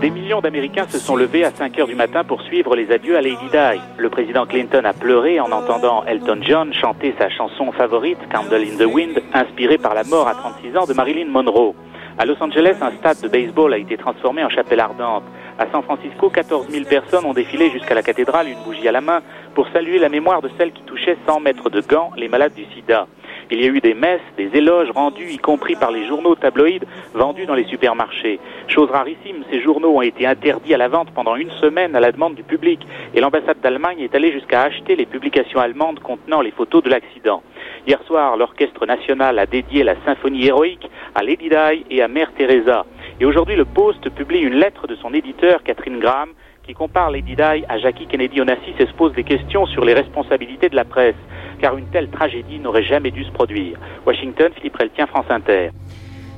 Des 0.00 0.10
millions 0.10 0.40
d'Américains 0.40 0.86
se 0.88 0.98
sont 0.98 1.16
levés 1.16 1.44
à 1.44 1.50
5 1.50 1.78
heures 1.78 1.86
du 1.86 1.94
matin 1.94 2.24
pour 2.24 2.42
suivre 2.42 2.76
les 2.76 2.90
adieux 2.90 3.16
à 3.16 3.22
Lady 3.22 3.46
Di. 3.50 3.80
Le 3.96 4.10
président 4.10 4.44
Clinton 4.44 4.82
a 4.84 4.92
pleuré 4.92 5.40
en 5.40 5.50
entendant 5.50 6.04
Elton 6.04 6.40
John 6.42 6.74
chanter 6.74 7.14
sa 7.18 7.30
chanson 7.30 7.72
favorite, 7.72 8.18
Candle 8.30 8.62
in 8.62 8.76
the 8.76 8.86
Wind, 8.86 9.22
inspirée 9.32 9.78
par 9.78 9.94
la 9.94 10.04
mort 10.04 10.28
à 10.28 10.34
36 10.34 10.76
ans 10.76 10.84
de 10.86 10.92
Marilyn 10.92 11.30
Monroe. 11.30 11.74
À 12.18 12.26
Los 12.26 12.40
Angeles, 12.40 12.76
un 12.80 12.92
stade 12.92 13.20
de 13.22 13.28
baseball 13.28 13.72
a 13.72 13.78
été 13.78 13.96
transformé 13.96 14.44
en 14.44 14.48
chapelle 14.48 14.80
ardente. 14.80 15.24
À 15.58 15.66
San 15.72 15.82
Francisco, 15.82 16.28
14 16.28 16.68
000 16.68 16.84
personnes 16.84 17.24
ont 17.24 17.32
défilé 17.32 17.70
jusqu'à 17.70 17.94
la 17.94 18.02
cathédrale, 18.02 18.48
une 18.48 18.62
bougie 18.64 18.86
à 18.86 18.92
la 18.92 19.00
main, 19.00 19.20
pour 19.54 19.68
saluer 19.68 19.98
la 19.98 20.08
mémoire 20.08 20.42
de 20.42 20.50
celles 20.58 20.72
qui 20.72 20.82
touchaient 20.82 21.16
sans 21.26 21.40
mettre 21.40 21.70
de 21.70 21.80
gants 21.80 22.10
les 22.16 22.28
malades 22.28 22.54
du 22.54 22.64
sida. 22.74 23.06
Il 23.50 23.60
y 23.60 23.64
a 23.64 23.68
eu 23.68 23.80
des 23.80 23.94
messes, 23.94 24.20
des 24.36 24.50
éloges 24.54 24.90
rendus, 24.90 25.30
y 25.30 25.38
compris 25.38 25.76
par 25.76 25.90
les 25.90 26.06
journaux 26.06 26.34
tabloïds 26.34 26.80
vendus 27.12 27.46
dans 27.46 27.54
les 27.54 27.64
supermarchés. 27.64 28.40
Chose 28.68 28.90
rarissime, 28.90 29.44
ces 29.50 29.60
journaux 29.60 29.96
ont 29.96 30.02
été 30.02 30.26
interdits 30.26 30.74
à 30.74 30.78
la 30.78 30.88
vente 30.88 31.10
pendant 31.10 31.36
une 31.36 31.50
semaine 31.52 31.94
à 31.94 32.00
la 32.00 32.12
demande 32.12 32.34
du 32.34 32.42
public, 32.42 32.80
et 33.14 33.20
l'ambassade 33.20 33.60
d'Allemagne 33.60 34.00
est 34.00 34.14
allée 34.14 34.32
jusqu'à 34.32 34.62
acheter 34.62 34.96
les 34.96 35.06
publications 35.06 35.60
allemandes 35.60 36.00
contenant 36.00 36.40
les 36.40 36.50
photos 36.50 36.82
de 36.82 36.90
l'accident. 36.90 37.42
Hier 37.86 38.02
soir, 38.06 38.36
l'orchestre 38.36 38.86
national 38.86 39.38
a 39.38 39.46
dédié 39.46 39.84
la 39.84 39.94
symphonie 40.04 40.46
héroïque 40.46 40.88
à 41.14 41.22
Lady 41.22 41.48
Di 41.48 41.84
et 41.90 42.02
à 42.02 42.08
Mère 42.08 42.32
Teresa. 42.36 42.86
Et 43.20 43.26
aujourd'hui, 43.26 43.56
le 43.56 43.64
Post 43.64 44.08
publie 44.10 44.40
une 44.40 44.54
lettre 44.54 44.86
de 44.86 44.96
son 44.96 45.12
éditeur, 45.12 45.62
Catherine 45.62 46.00
Graham, 46.00 46.30
qui 46.64 46.72
compare 46.74 47.10
Lady 47.10 47.36
Di 47.36 47.64
à 47.68 47.78
Jackie 47.78 48.06
Kennedy 48.06 48.40
Onassis 48.40 48.74
et 48.78 48.86
se 48.86 48.92
pose 48.92 49.12
des 49.14 49.24
questions 49.24 49.66
sur 49.66 49.84
les 49.84 49.94
responsabilités 49.94 50.68
de 50.68 50.76
la 50.76 50.84
presse, 50.84 51.16
car 51.60 51.76
une 51.76 51.86
telle 51.86 52.08
tragédie 52.08 52.58
n'aurait 52.58 52.82
jamais 52.82 53.10
dû 53.10 53.24
se 53.24 53.30
produire. 53.32 53.78
Washington, 54.06 54.50
Philippe 54.56 54.76
Reltien, 54.76 55.06
France 55.06 55.26
Inter. 55.28 55.70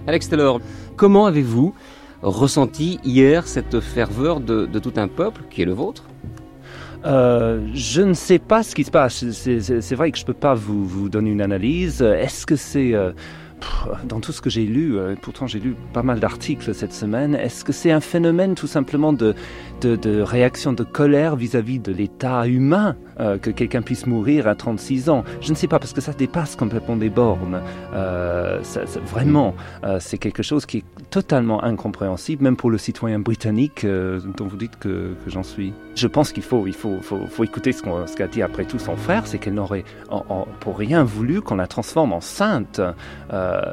Alex 0.07 0.28
Taylor, 0.28 0.61
comment 0.97 1.27
avez-vous 1.27 1.74
ressenti 2.23 2.98
hier 3.05 3.47
cette 3.47 3.81
ferveur 3.81 4.40
de, 4.40 4.66
de 4.66 4.78
tout 4.78 4.94
un 4.97 5.09
peuple 5.09 5.43
qui 5.51 5.62
est 5.62 5.66
le 5.66 5.73
vôtre? 5.73 6.05
Euh, 7.05 7.61
je 7.73 8.03
ne 8.03 8.15
sais 8.15 8.40
pas 8.40 8.65
ce 8.65 8.74
qui 8.74 8.82
se 8.82 8.90
passe. 8.90 9.24
C'est 9.31 9.94
vrai 9.94 10.11
que 10.11 10.19
je 10.19 10.23
ne 10.23 10.27
peux 10.27 10.35
pas 10.35 10.55
vous, 10.55 10.85
vous, 10.85 11.09
donner 11.09 11.31
une 11.31 11.43
analyse. 11.43 12.03
Est-ce 12.03 12.47
que 12.47 12.57
c'est... 12.57 12.94
Euh, 12.94 13.12
dans 14.04 14.20
tout 14.20 14.32
ce 14.32 14.40
que 14.40 14.50
j'ai 14.50 14.64
lu, 14.64 14.98
euh, 14.98 15.14
pourtant 15.20 15.46
j'ai 15.46 15.60
lu 15.60 15.76
pas 15.92 16.02
mal 16.02 16.20
d'articles 16.20 16.74
cette 16.74 16.92
semaine, 16.92 17.34
est-ce 17.34 17.64
que 17.64 17.72
c'est 17.72 17.90
un 17.90 18.00
phénomène 18.00 18.54
tout 18.54 18.66
simplement 18.66 19.12
de, 19.12 19.34
réaction 20.22 20.72
de 20.72 20.84
colère 20.84 21.36
vis-à-vis 21.36 21.78
de 21.78 21.92
l'état 21.92 22.46
humain? 22.46 22.96
Euh, 23.18 23.38
que 23.38 23.51
quelqu'un 23.51 23.80
puisse 23.80 24.06
mourir 24.06 24.47
à 24.47 24.55
36 24.55 25.09
ans 25.09 25.24
Je 25.40 25.51
ne 25.51 25.56
sais 25.56 25.68
pas, 25.68 25.78
parce 25.78 25.94
que 25.94 26.02
ça 26.02 26.12
dépasse 26.12 26.55
complètement 26.55 26.97
des 26.97 27.09
bornes. 27.09 27.62
Euh, 27.94 28.60
vraiment, 29.06 29.55
euh, 29.84 29.97
c'est 30.01 30.18
quelque 30.18 30.43
chose 30.43 30.66
qui 30.66 30.78
est 30.78 30.84
totalement 31.09 31.64
incompréhensible, 31.64 32.43
même 32.43 32.56
pour 32.56 32.70
le 32.70 32.76
citoyen 32.76 33.18
britannique 33.18 33.86
dont 33.86 34.47
vous 34.47 34.56
dites 34.56 34.78
que, 34.78 35.14
j'en 35.26 35.43
suis. 35.43 35.72
Je 35.94 36.06
pense 36.06 36.32
qu'il 36.32 36.43
faut, 36.43 36.66
il 36.66 36.74
faut, 36.74 36.98
faut, 37.01 37.26
faut 37.26 37.44
écouter 37.44 37.72
ce 37.72 37.82
qu'a 38.16 38.26
dit 38.26 38.43
après 38.43 38.64
tout 38.64 38.78
son 38.78 38.97
frère, 38.97 39.26
c'est 39.26 39.38
qu'elle 39.38 39.55
n'aurait 39.55 39.84
pour 40.60 40.76
rien 40.76 41.02
voulu 41.02 41.40
qu'on 41.40 41.56
la 41.56 41.66
transforme 41.66 42.12
en 42.12 42.20
sainte. 42.20 42.80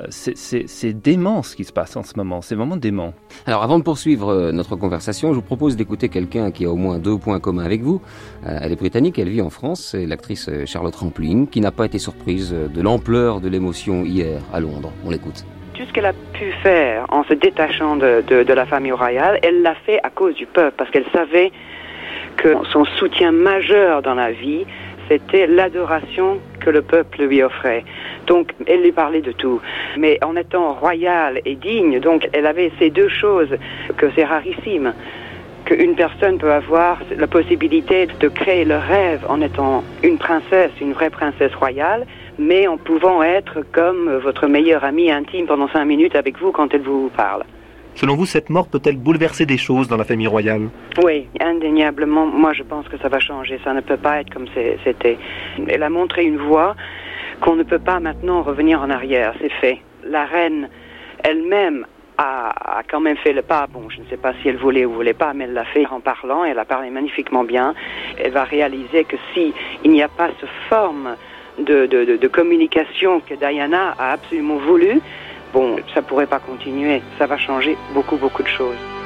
C'est 0.10 0.94
dément 0.94 1.44
ce 1.44 1.56
qui 1.56 1.66
se 1.66 1.74
passe 1.74 1.98
en 1.98 2.04
ce 2.04 2.14
moment, 2.16 2.42
c'est 2.42 2.56
vraiment 2.56 2.78
dément. 2.78 3.14
Alors 3.46 3.64
avant 3.64 3.78
de 3.78 3.84
poursuivre 3.84 4.52
notre 4.52 4.76
conversation, 4.76 5.30
je 5.30 5.36
vous 5.36 5.42
propose 5.42 5.76
d'écouter 5.76 6.08
quelqu'un 6.08 6.52
qui 6.52 6.66
a 6.66 6.72
au 6.72 6.78
moins 6.78 6.98
deux 7.00 7.18
points 7.18 7.40
communs 7.40 7.66
avec 7.66 7.82
vous. 7.82 8.02
Elle 8.46 8.72
est 8.72 8.78
britannique, 8.78 9.20
elle 9.20 9.33
en 9.42 9.50
France, 9.50 9.90
c'est 9.92 10.06
l'actrice 10.06 10.50
euh, 10.50 10.66
Charlotte 10.66 10.96
Rampling, 10.96 11.48
qui 11.48 11.62
n'a 11.62 11.72
pas 11.72 11.86
été 11.86 12.00
surprise 12.00 12.54
de 12.54 12.82
l'ampleur 12.82 13.42
de 13.42 13.50
l'émotion 13.50 14.04
hier 14.04 14.42
à 14.54 14.60
Londres. 14.60 14.92
On 15.06 15.10
l'écoute. 15.10 15.46
Tout 15.74 15.84
ce 15.88 15.94
qu'elle 15.94 16.06
a 16.06 16.14
pu 16.14 16.52
faire 16.62 17.06
en 17.10 17.24
se 17.24 17.34
détachant 17.34 17.96
de, 17.96 18.22
de 18.22 18.54
la 18.54 18.66
famille 18.66 18.92
royale, 18.92 19.40
elle 19.42 19.62
l'a 19.62 19.76
fait 19.76 20.00
à 20.04 20.10
cause 20.10 20.36
du 20.36 20.46
peuple, 20.46 20.76
parce 20.78 20.90
qu'elle 20.92 21.10
savait 21.12 21.52
que 22.38 22.54
son 22.72 22.86
soutien 22.86 23.32
majeur 23.32 24.02
dans 24.02 24.16
la 24.16 24.32
vie, 24.32 24.66
c'était 25.10 25.48
l'adoration 25.48 26.40
que 26.60 26.70
le 26.70 26.82
peuple 26.82 27.24
lui 27.24 27.44
offrait. 27.44 27.84
Donc, 28.28 28.54
elle 28.68 28.82
lui 28.84 28.92
parlait 28.92 29.22
de 29.22 29.32
tout. 29.32 29.60
Mais 29.98 30.18
en 30.24 30.36
étant 30.36 30.74
royale 30.74 31.42
et 31.46 31.56
digne, 31.56 32.00
donc, 32.00 32.30
elle 32.34 32.46
avait 32.46 32.72
ces 32.80 32.90
deux 32.90 33.10
choses 33.10 33.50
que 33.98 34.08
c'est 34.16 34.24
rarissime 34.24 34.94
qu'une 35.66 35.96
personne 35.96 36.38
peut 36.38 36.52
avoir 36.52 37.00
la 37.16 37.28
possibilité 37.28 38.08
de 38.20 38.28
créer 38.28 38.66
le 38.66 38.78
rêve 38.78 39.26
en 39.30 39.42
étant 39.42 39.84
une 40.04 40.18
princesse, 40.18 40.72
une 40.82 40.94
vraie 40.94 41.10
princesse 41.10 41.54
royale, 41.56 42.06
mais 42.38 42.68
en 42.68 42.78
pouvant 42.78 43.24
être 43.24 43.62
comme 43.72 44.18
votre 44.18 44.48
meilleure 44.48 44.84
amie 44.84 45.12
intime 45.12 45.46
pendant 45.46 45.68
cinq 45.70 45.86
minutes 45.86 46.16
avec 46.16 46.40
vous 46.40 46.52
quand 46.52 46.74
elle 46.74 46.82
vous 46.82 47.10
parle. 47.16 47.44
Selon 47.96 48.16
vous, 48.16 48.26
cette 48.26 48.50
mort 48.50 48.68
peut-elle 48.68 48.98
bouleverser 48.98 49.46
des 49.46 49.58
choses 49.58 49.88
dans 49.88 49.98
la 49.98 50.04
famille 50.04 50.28
royale? 50.28 50.70
Oui, 51.04 51.28
indéniablement. 51.40 52.26
Moi, 52.26 52.54
je 52.54 52.64
pense 52.64 52.88
que 52.88 52.98
ça 52.98 53.08
va 53.08 53.20
changer. 53.20 53.60
Ça 53.64 53.74
ne 53.74 53.82
peut 53.82 53.98
pas 53.98 54.22
être 54.22 54.34
comme 54.34 54.48
c'était. 54.84 55.18
Elle 55.68 55.84
a 55.84 55.90
montré 55.90 56.26
une 56.26 56.38
voie 56.38 56.76
qu'on 57.40 57.56
ne 57.56 57.64
peut 57.64 57.80
pas 57.80 58.00
maintenant 58.00 58.42
revenir 58.42 58.82
en 58.82 58.90
arrière. 58.90 59.36
C'est 59.40 59.52
fait. 59.52 59.80
La 60.10 60.26
reine 60.26 60.70
elle-même 61.24 61.86
a, 62.24 62.84
quand 62.90 63.00
même 63.00 63.18
fait 63.18 63.34
le 63.34 63.42
pas. 63.42 63.68
Bon, 63.68 63.90
je 63.90 64.00
ne 64.00 64.06
sais 64.06 64.18
pas 64.18 64.34
si 64.42 64.50
elle 64.50 64.58
voulait 64.58 64.86
ou 64.86 64.94
voulait 64.94 65.14
pas, 65.14 65.34
mais 65.34 65.46
elle 65.46 65.54
l'a 65.54 65.66
fait 65.66 65.86
en 65.88 66.00
parlant. 66.00 66.44
Elle 66.44 66.60
a 66.60 66.66
parlé 66.66 66.90
magnifiquement 66.90 67.44
bien. 67.44 67.74
Elle 68.18 68.32
va 68.32 68.44
réaliser 68.44 69.04
que 69.04 69.18
si 69.34 69.54
il 69.84 69.92
n'y 69.92 70.04
a 70.04 70.08
pas 70.08 70.30
ce 70.40 70.46
forme 70.70 71.16
de, 71.60 71.86
de 71.86 72.28
communication 72.28 73.20
que 73.20 73.36
Diana 73.36 73.96
a 74.00 74.14
absolument 74.14 74.58
voulu, 74.58 75.02
bon, 75.54 75.76
ça 75.94 76.02
pourrait 76.02 76.28
pas 76.28 76.40
continuer. 76.40 77.02
Ça 77.20 77.28
va 77.28 77.38
changer 77.38 77.78
beaucoup, 77.94 78.18
beaucoup 78.18 78.44
de 78.44 78.48
choses. 78.48 79.03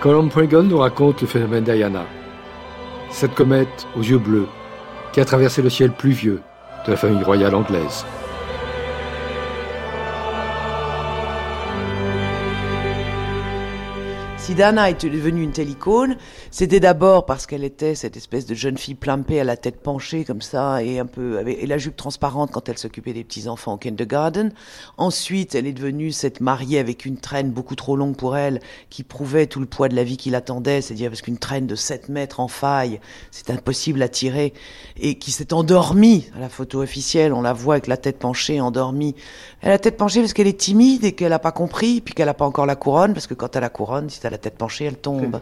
Colin 0.00 0.28
Pregon 0.28 0.62
nous 0.62 0.78
raconte 0.78 1.20
le 1.20 1.26
phénomène 1.26 1.64
Diana. 1.64 2.06
Cette 3.10 3.34
comète 3.34 3.86
aux 3.98 4.00
yeux 4.00 4.16
bleus 4.16 4.46
qui 5.12 5.20
a 5.20 5.26
traversé 5.26 5.60
le 5.60 5.68
ciel 5.68 5.90
pluvieux 5.90 6.40
de 6.86 6.92
la 6.92 6.96
famille 6.96 7.22
royale 7.22 7.54
anglaise. 7.54 8.06
Si 14.40 14.54
Dana 14.54 14.88
est 14.88 15.04
devenue 15.04 15.42
une 15.42 15.52
telle 15.52 15.68
icône, 15.68 16.16
c'était 16.50 16.80
d'abord 16.80 17.26
parce 17.26 17.46
qu'elle 17.46 17.62
était 17.62 17.94
cette 17.94 18.16
espèce 18.16 18.46
de 18.46 18.54
jeune 18.54 18.78
fille 18.78 18.94
plumpée 18.94 19.38
à 19.38 19.44
la 19.44 19.56
tête 19.56 19.80
penchée 19.80 20.24
comme 20.24 20.40
ça 20.40 20.82
et 20.82 20.98
un 20.98 21.04
peu 21.06 21.46
et 21.46 21.66
la 21.66 21.76
jupe 21.76 21.94
transparente 21.94 22.50
quand 22.50 22.68
elle 22.68 22.78
s'occupait 22.78 23.12
des 23.12 23.22
petits 23.22 23.48
enfants 23.48 23.74
au 23.74 23.76
kindergarten. 23.76 24.50
Ensuite, 24.96 25.54
elle 25.54 25.66
est 25.66 25.74
devenue 25.74 26.10
cette 26.10 26.40
mariée 26.40 26.78
avec 26.78 27.04
une 27.04 27.18
traîne 27.18 27.50
beaucoup 27.50 27.76
trop 27.76 27.96
longue 27.96 28.16
pour 28.16 28.36
elle 28.36 28.60
qui 28.88 29.04
prouvait 29.04 29.46
tout 29.46 29.60
le 29.60 29.66
poids 29.66 29.88
de 29.88 29.94
la 29.94 30.04
vie 30.04 30.16
qui 30.16 30.30
l'attendait, 30.30 30.80
c'est-à-dire 30.80 31.10
parce 31.10 31.22
qu'une 31.22 31.38
traîne 31.38 31.66
de 31.66 31.76
7 31.76 32.08
mètres 32.08 32.40
en 32.40 32.48
faille, 32.48 32.98
c'est 33.30 33.50
impossible 33.50 34.02
à 34.02 34.08
tirer 34.08 34.54
et 34.96 35.18
qui 35.18 35.32
s'est 35.32 35.52
endormie 35.52 36.28
à 36.34 36.40
la 36.40 36.48
photo 36.48 36.82
officielle, 36.82 37.34
on 37.34 37.42
la 37.42 37.52
voit 37.52 37.74
avec 37.74 37.86
la 37.86 37.98
tête 37.98 38.18
penchée 38.18 38.60
endormie. 38.60 39.14
Elle 39.60 39.68
a 39.68 39.72
la 39.74 39.78
tête 39.78 39.98
penchée 39.98 40.20
parce 40.20 40.32
qu'elle 40.32 40.48
est 40.48 40.58
timide 40.58 41.04
et 41.04 41.12
qu'elle 41.12 41.30
n'a 41.30 41.38
pas 41.38 41.52
compris 41.52 42.00
puis 42.00 42.14
qu'elle 42.14 42.26
n'a 42.26 42.34
pas 42.34 42.46
encore 42.46 42.66
la 42.66 42.76
couronne 42.76 43.12
parce 43.12 43.26
que 43.26 43.34
quand 43.34 43.54
elle 43.54 43.58
a 43.58 43.66
la 43.66 43.68
couronne, 43.68 44.08
la 44.30 44.38
tête 44.38 44.56
penchée, 44.56 44.84
elle 44.84 44.96
tombe. 44.96 45.40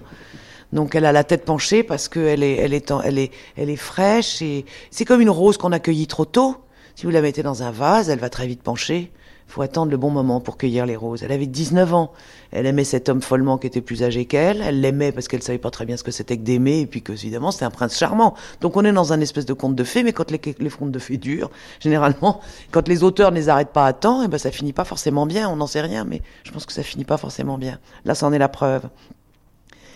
Donc 0.73 0.95
elle 0.95 1.05
a 1.05 1.13
la 1.13 1.25
tête 1.25 1.45
penchée 1.45 1.83
parce 1.83 2.09
qu'elle 2.09 2.43
est, 2.43 2.57
elle 2.57 2.75
est, 2.75 2.93
elle 3.05 3.19
est, 3.19 3.31
elle 3.57 3.71
est 3.71 3.77
fraîche 3.77 4.43
et 4.43 4.67
c'est 4.91 5.05
comme 5.05 5.21
une 5.21 5.31
rose 5.31 5.57
qu'on 5.57 5.73
a 5.73 5.79
cueillie 5.79 6.07
trop 6.07 6.25
tôt. 6.25 6.57
Si 6.95 7.07
vous 7.07 7.13
la 7.13 7.23
mettez 7.23 7.43
dans 7.43 7.63
un 7.63 7.71
vase, 7.71 8.11
elle 8.11 8.19
va 8.19 8.29
très 8.29 8.47
vite 8.47 8.63
pencher. 8.63 9.11
Faut 9.49 9.63
attendre 9.63 9.91
le 9.91 9.97
bon 9.97 10.11
moment 10.11 10.41
pour 10.41 10.57
cueillir 10.57 10.87
les 10.87 10.97
roses. 10.97 11.23
Elle 11.23 11.33
avait 11.33 11.47
19 11.47 11.95
ans. 11.95 12.13
Elle 12.51 12.67
aimait 12.67 12.85
cet 12.85 13.09
homme 13.09 13.23
follement 13.23 13.59
qui 13.59 13.67
était 13.67 13.81
plus 13.81 14.03
âgé 14.03 14.27
qu'elle. 14.27 14.61
Elle 14.61 14.81
l'aimait 14.81 15.11
parce 15.11 15.27
qu'elle 15.27 15.43
savait 15.43 15.59
pas 15.59 15.71
très 15.71 15.87
bien 15.87 15.97
ce 15.97 16.05
que 16.05 16.11
c'était 16.11 16.37
que 16.37 16.43
d'aimer 16.43 16.81
et 16.81 16.87
puis 16.87 17.03
que, 17.03 17.13
évidemment, 17.13 17.51
c'était 17.51 17.65
un 17.65 17.71
prince 17.71 17.97
charmant. 17.97 18.35
Donc 18.61 18.77
on 18.77 18.85
est 18.85 18.93
dans 18.93 19.13
un 19.13 19.21
espèce 19.21 19.47
de 19.47 19.55
conte 19.55 19.75
de 19.75 19.85
fées, 19.85 20.03
mais 20.03 20.13
quand 20.13 20.31
les, 20.31 20.41
les 20.59 20.71
contes 20.71 20.93
de 20.93 20.99
fées 20.99 21.17
durent, 21.17 21.51
généralement, 21.81 22.41
quand 22.71 22.89
les 22.89 23.03
auteurs 23.03 23.31
ne 23.31 23.37
les 23.37 23.49
arrêtent 23.49 23.73
pas 23.73 23.87
à 23.87 23.93
temps, 23.93 24.23
et 24.23 24.29
ben 24.29 24.39
ça 24.39 24.51
finit 24.51 24.73
pas 24.73 24.85
forcément 24.85 25.27
bien. 25.27 25.49
On 25.49 25.57
n'en 25.57 25.67
sait 25.67 25.81
rien, 25.81 26.05
mais 26.05 26.23
je 26.45 26.53
pense 26.53 26.67
que 26.67 26.73
ça 26.73 26.83
finit 26.83 27.05
pas 27.05 27.17
forcément 27.17 27.59
bien. 27.59 27.79
Là, 28.05 28.15
c'en 28.15 28.33
est 28.33 28.39
la 28.39 28.49
preuve. 28.49 28.83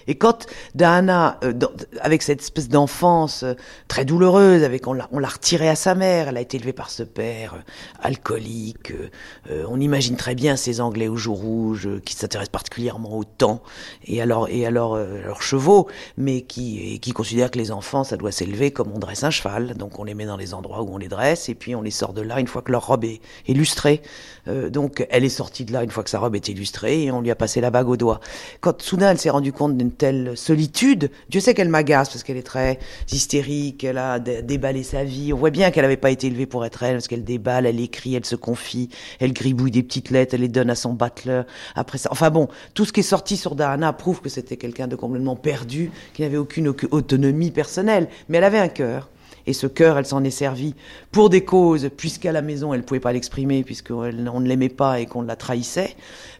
Et 0.06 0.16
quand 0.16 0.46
Diana, 0.74 1.38
euh, 1.44 1.52
avec 2.00 2.22
cette 2.22 2.40
espèce 2.40 2.68
d'enfance 2.68 3.42
euh, 3.42 3.54
très 3.88 4.04
douloureuse, 4.04 4.64
avec 4.64 4.86
on 4.86 4.92
l'a, 4.94 5.08
retirée 5.28 5.68
à 5.68 5.76
sa 5.76 5.94
mère, 5.94 6.28
elle 6.28 6.36
a 6.36 6.40
été 6.40 6.56
élevée 6.56 6.72
par 6.72 6.90
ce 6.90 7.02
père 7.02 7.54
euh, 7.54 7.60
alcoolique. 8.02 8.92
euh, 8.92 9.10
euh, 9.50 9.64
on 9.68 9.80
imagine 9.80 10.16
très 10.16 10.34
bien 10.34 10.56
ces 10.56 10.80
Anglais 10.80 11.08
aux 11.08 11.16
joues 11.16 11.34
rouges 11.34 11.86
euh, 11.86 12.00
qui 12.04 12.14
s'intéressent 12.14 12.52
particulièrement 12.52 13.16
au 13.16 13.24
temps 13.24 13.62
et 14.04 14.20
alors 14.22 14.48
et 14.48 14.66
alors 14.66 14.94
euh, 14.94 15.22
leurs 15.24 15.42
chevaux, 15.42 15.88
mais 16.16 16.42
qui 16.42 16.94
et 16.94 16.98
qui 16.98 17.12
considèrent 17.12 17.50
que 17.50 17.58
les 17.58 17.70
enfants 17.70 18.04
ça 18.04 18.16
doit 18.16 18.32
s'élever 18.32 18.70
comme 18.70 18.92
on 18.94 18.98
dresse 18.98 19.24
un 19.24 19.30
cheval. 19.30 19.74
Donc 19.74 19.98
on 19.98 20.04
les 20.04 20.14
met 20.14 20.26
dans 20.26 20.36
les 20.36 20.54
endroits 20.54 20.82
où 20.82 20.94
on 20.94 20.98
les 20.98 21.08
dresse 21.08 21.48
et 21.48 21.54
puis 21.54 21.74
on 21.74 21.82
les 21.82 21.90
sort 21.90 22.12
de 22.12 22.22
là 22.22 22.40
une 22.40 22.46
fois 22.46 22.62
que 22.62 22.72
leur 22.72 22.86
robe 22.86 23.04
est 23.04 23.20
illustrée. 23.46 24.02
Euh, 24.48 24.70
donc 24.70 25.06
elle 25.10 25.24
est 25.24 25.28
sortie 25.28 25.64
de 25.64 25.72
là 25.72 25.82
une 25.82 25.90
fois 25.90 26.04
que 26.04 26.10
sa 26.10 26.18
robe 26.18 26.34
est 26.34 26.48
illustrée 26.48 27.04
et 27.04 27.10
on 27.12 27.20
lui 27.20 27.30
a 27.30 27.36
passé 27.36 27.60
la 27.60 27.70
bague 27.70 27.88
au 27.88 27.96
doigt. 27.96 28.20
Quand 28.60 28.80
soudain 28.82 29.10
elle 29.10 29.18
s'est 29.18 29.30
rendue 29.30 29.52
compte 29.52 29.76
telle 29.92 30.36
solitude, 30.36 31.10
Dieu 31.28 31.40
sait 31.40 31.54
qu'elle 31.54 31.68
m'agace 31.68 32.08
parce 32.08 32.22
qu'elle 32.22 32.36
est 32.36 32.42
très 32.42 32.78
hystérique, 33.10 33.84
elle 33.84 33.98
a 33.98 34.18
dé- 34.18 34.42
déballé 34.42 34.82
sa 34.82 35.04
vie. 35.04 35.32
On 35.32 35.36
voit 35.36 35.50
bien 35.50 35.70
qu'elle 35.70 35.84
n'avait 35.84 35.96
pas 35.96 36.10
été 36.10 36.26
élevée 36.26 36.46
pour 36.46 36.64
être 36.64 36.82
elle 36.82 36.94
parce 36.94 37.08
qu'elle 37.08 37.24
déballe, 37.24 37.66
elle 37.66 37.80
écrit, 37.80 38.14
elle 38.14 38.24
se 38.24 38.36
confie, 38.36 38.88
elle 39.20 39.32
gribouille 39.32 39.70
des 39.70 39.82
petites 39.82 40.10
lettres, 40.10 40.34
elle 40.34 40.40
les 40.40 40.48
donne 40.48 40.70
à 40.70 40.74
son 40.74 40.92
butler. 40.92 41.42
Après 41.74 41.98
ça, 41.98 42.08
enfin 42.12 42.30
bon, 42.30 42.48
tout 42.74 42.84
ce 42.84 42.92
qui 42.92 43.00
est 43.00 43.04
sorti 43.04 43.36
sur 43.36 43.54
Diana 43.54 43.92
prouve 43.92 44.20
que 44.20 44.28
c'était 44.28 44.56
quelqu'un 44.56 44.88
de 44.88 44.96
complètement 44.96 45.36
perdu, 45.36 45.90
qui 46.14 46.22
n'avait 46.22 46.36
aucune 46.36 46.68
autonomie 46.68 47.50
personnelle, 47.50 48.08
mais 48.28 48.38
elle 48.38 48.44
avait 48.44 48.58
un 48.58 48.68
cœur. 48.68 49.08
Et 49.46 49.52
ce 49.54 49.66
cœur, 49.66 49.98
elle 49.98 50.06
s'en 50.06 50.22
est 50.22 50.30
servie 50.30 50.74
pour 51.10 51.28
des 51.28 51.44
causes, 51.44 51.90
puisqu'à 51.96 52.30
la 52.30 52.42
maison, 52.42 52.72
elle 52.72 52.80
ne 52.80 52.84
pouvait 52.84 53.00
pas 53.00 53.12
l'exprimer, 53.12 53.64
puisqu'on 53.64 54.12
ne 54.12 54.46
l'aimait 54.46 54.68
pas 54.68 55.00
et 55.00 55.06
qu'on 55.06 55.22
la 55.22 55.34
trahissait, 55.34 55.96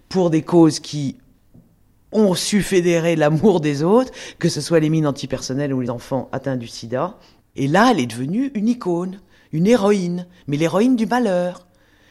pour 0.09 0.31
des 0.31 0.43
causes 0.43 0.79
qui 0.79 1.16
ont 2.13 2.35
su 2.35 2.63
fédérer 2.63 3.17
l'amour 3.17 3.61
des 3.61 3.83
autres, 3.83 4.13
que 4.39 4.49
ce 4.49 4.61
soit 4.61 4.81
les 4.81 4.91
mines 4.91 5.07
antipersonnelles 5.07 5.73
ou 5.73 5.81
les 5.81 5.91
enfants 5.91 6.29
atteints 6.33 6.57
du 6.57 6.69
sida. 6.69 7.19
Et 7.57 7.69
là, 7.69 7.89
elle 7.91 8.01
est 8.01 8.07
devenue 8.07 8.51
une 8.55 8.69
icône, 8.69 9.21
une 9.53 9.67
héroïne, 9.67 10.27
mais 10.47 10.57
l'héroïne 10.57 10.97
du 10.97 11.07
malheur. 11.07 11.67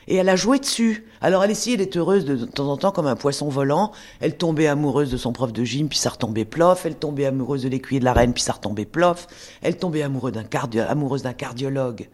Et 0.07 0.15
elle 0.15 0.29
a 0.29 0.35
joué 0.35 0.59
dessus. 0.59 1.05
Alors 1.21 1.43
elle 1.43 1.51
essayait 1.51 1.77
d'être 1.77 1.95
heureuse 1.95 2.25
de, 2.25 2.45
temps 2.45 2.67
en 2.67 2.77
temps 2.77 2.91
comme 2.91 3.07
un 3.07 3.15
poisson 3.15 3.49
volant. 3.49 3.91
Elle 4.19 4.35
tombait 4.35 4.67
amoureuse 4.67 5.11
de 5.11 5.17
son 5.17 5.31
prof 5.31 5.53
de 5.53 5.63
gym, 5.63 5.89
puis 5.89 5.99
ça 5.99 6.09
retombait 6.09 6.45
plof. 6.45 6.85
Elle 6.85 6.95
tombait 6.95 7.25
amoureuse 7.25 7.63
de 7.63 7.69
l'écuyer 7.69 7.99
de 7.99 8.05
la 8.05 8.13
reine, 8.13 8.33
puis 8.33 8.43
ça 8.43 8.53
retombait 8.53 8.85
plof. 8.85 9.27
Elle 9.61 9.77
tombait 9.77 10.01
amoureuse 10.01 10.33
d'un 10.33 10.43
cardio- 10.43 10.85
amoureuse 10.87 11.21
d'un 11.21 11.33
cardiologue 11.33 12.09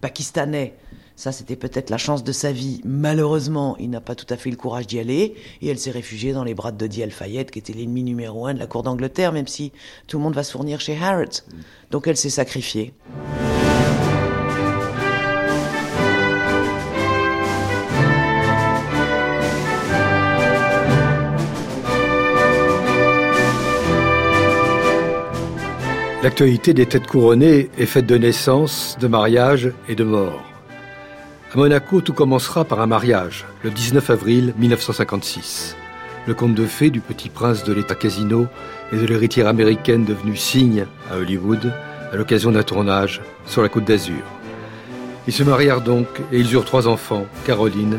pakistanais. 0.00 0.74
Ça, 1.20 1.32
c'était 1.32 1.54
peut-être 1.54 1.90
la 1.90 1.98
chance 1.98 2.24
de 2.24 2.32
sa 2.32 2.50
vie. 2.50 2.80
Malheureusement, 2.82 3.76
il 3.78 3.90
n'a 3.90 4.00
pas 4.00 4.14
tout 4.14 4.24
à 4.30 4.38
fait 4.38 4.48
le 4.48 4.56
courage 4.56 4.86
d'y 4.86 4.98
aller. 4.98 5.34
Et 5.60 5.68
elle 5.68 5.78
s'est 5.78 5.90
réfugiée 5.90 6.32
dans 6.32 6.44
les 6.44 6.54
bras 6.54 6.72
de 6.72 6.78
Dodi 6.78 7.02
Al-Fayed, 7.02 7.50
qui 7.50 7.58
était 7.58 7.74
l'ennemi 7.74 8.02
numéro 8.02 8.46
un 8.46 8.54
de 8.54 8.58
la 8.58 8.66
cour 8.66 8.82
d'Angleterre, 8.82 9.30
même 9.30 9.46
si 9.46 9.70
tout 10.06 10.16
le 10.16 10.22
monde 10.24 10.34
va 10.34 10.42
se 10.44 10.52
fournir 10.52 10.80
chez 10.80 10.96
Harrods. 10.96 11.42
Donc 11.90 12.06
elle 12.06 12.16
s'est 12.16 12.30
sacrifiée. 12.30 12.94
L'actualité 26.22 26.72
des 26.72 26.86
têtes 26.86 27.06
couronnées 27.06 27.68
est 27.76 27.84
faite 27.84 28.06
de 28.06 28.16
naissance, 28.16 28.96
de 28.98 29.06
mariage 29.06 29.70
et 29.86 29.94
de 29.94 30.04
mort. 30.04 30.49
À 31.52 31.56
Monaco, 31.56 32.00
tout 32.00 32.12
commencera 32.12 32.64
par 32.64 32.80
un 32.80 32.86
mariage, 32.86 33.44
le 33.64 33.70
19 33.70 34.10
avril 34.10 34.54
1956. 34.56 35.76
Le 36.28 36.34
conte 36.34 36.54
de 36.54 36.64
fées 36.64 36.90
du 36.90 37.00
petit 37.00 37.28
prince 37.28 37.64
de 37.64 37.72
l'État 37.72 37.96
casino 37.96 38.46
et 38.92 38.96
de 38.96 39.04
l'héritière 39.04 39.48
américaine 39.48 40.04
devenue 40.04 40.36
cygne 40.36 40.86
à 41.10 41.16
Hollywood 41.16 41.72
à 42.12 42.16
l'occasion 42.16 42.52
d'un 42.52 42.62
tournage 42.62 43.20
sur 43.46 43.62
la 43.62 43.68
côte 43.68 43.84
d'Azur. 43.84 44.22
Ils 45.26 45.32
se 45.32 45.42
marièrent 45.42 45.80
donc 45.80 46.06
et 46.30 46.38
ils 46.38 46.52
eurent 46.52 46.64
trois 46.64 46.86
enfants, 46.86 47.26
Caroline, 47.44 47.98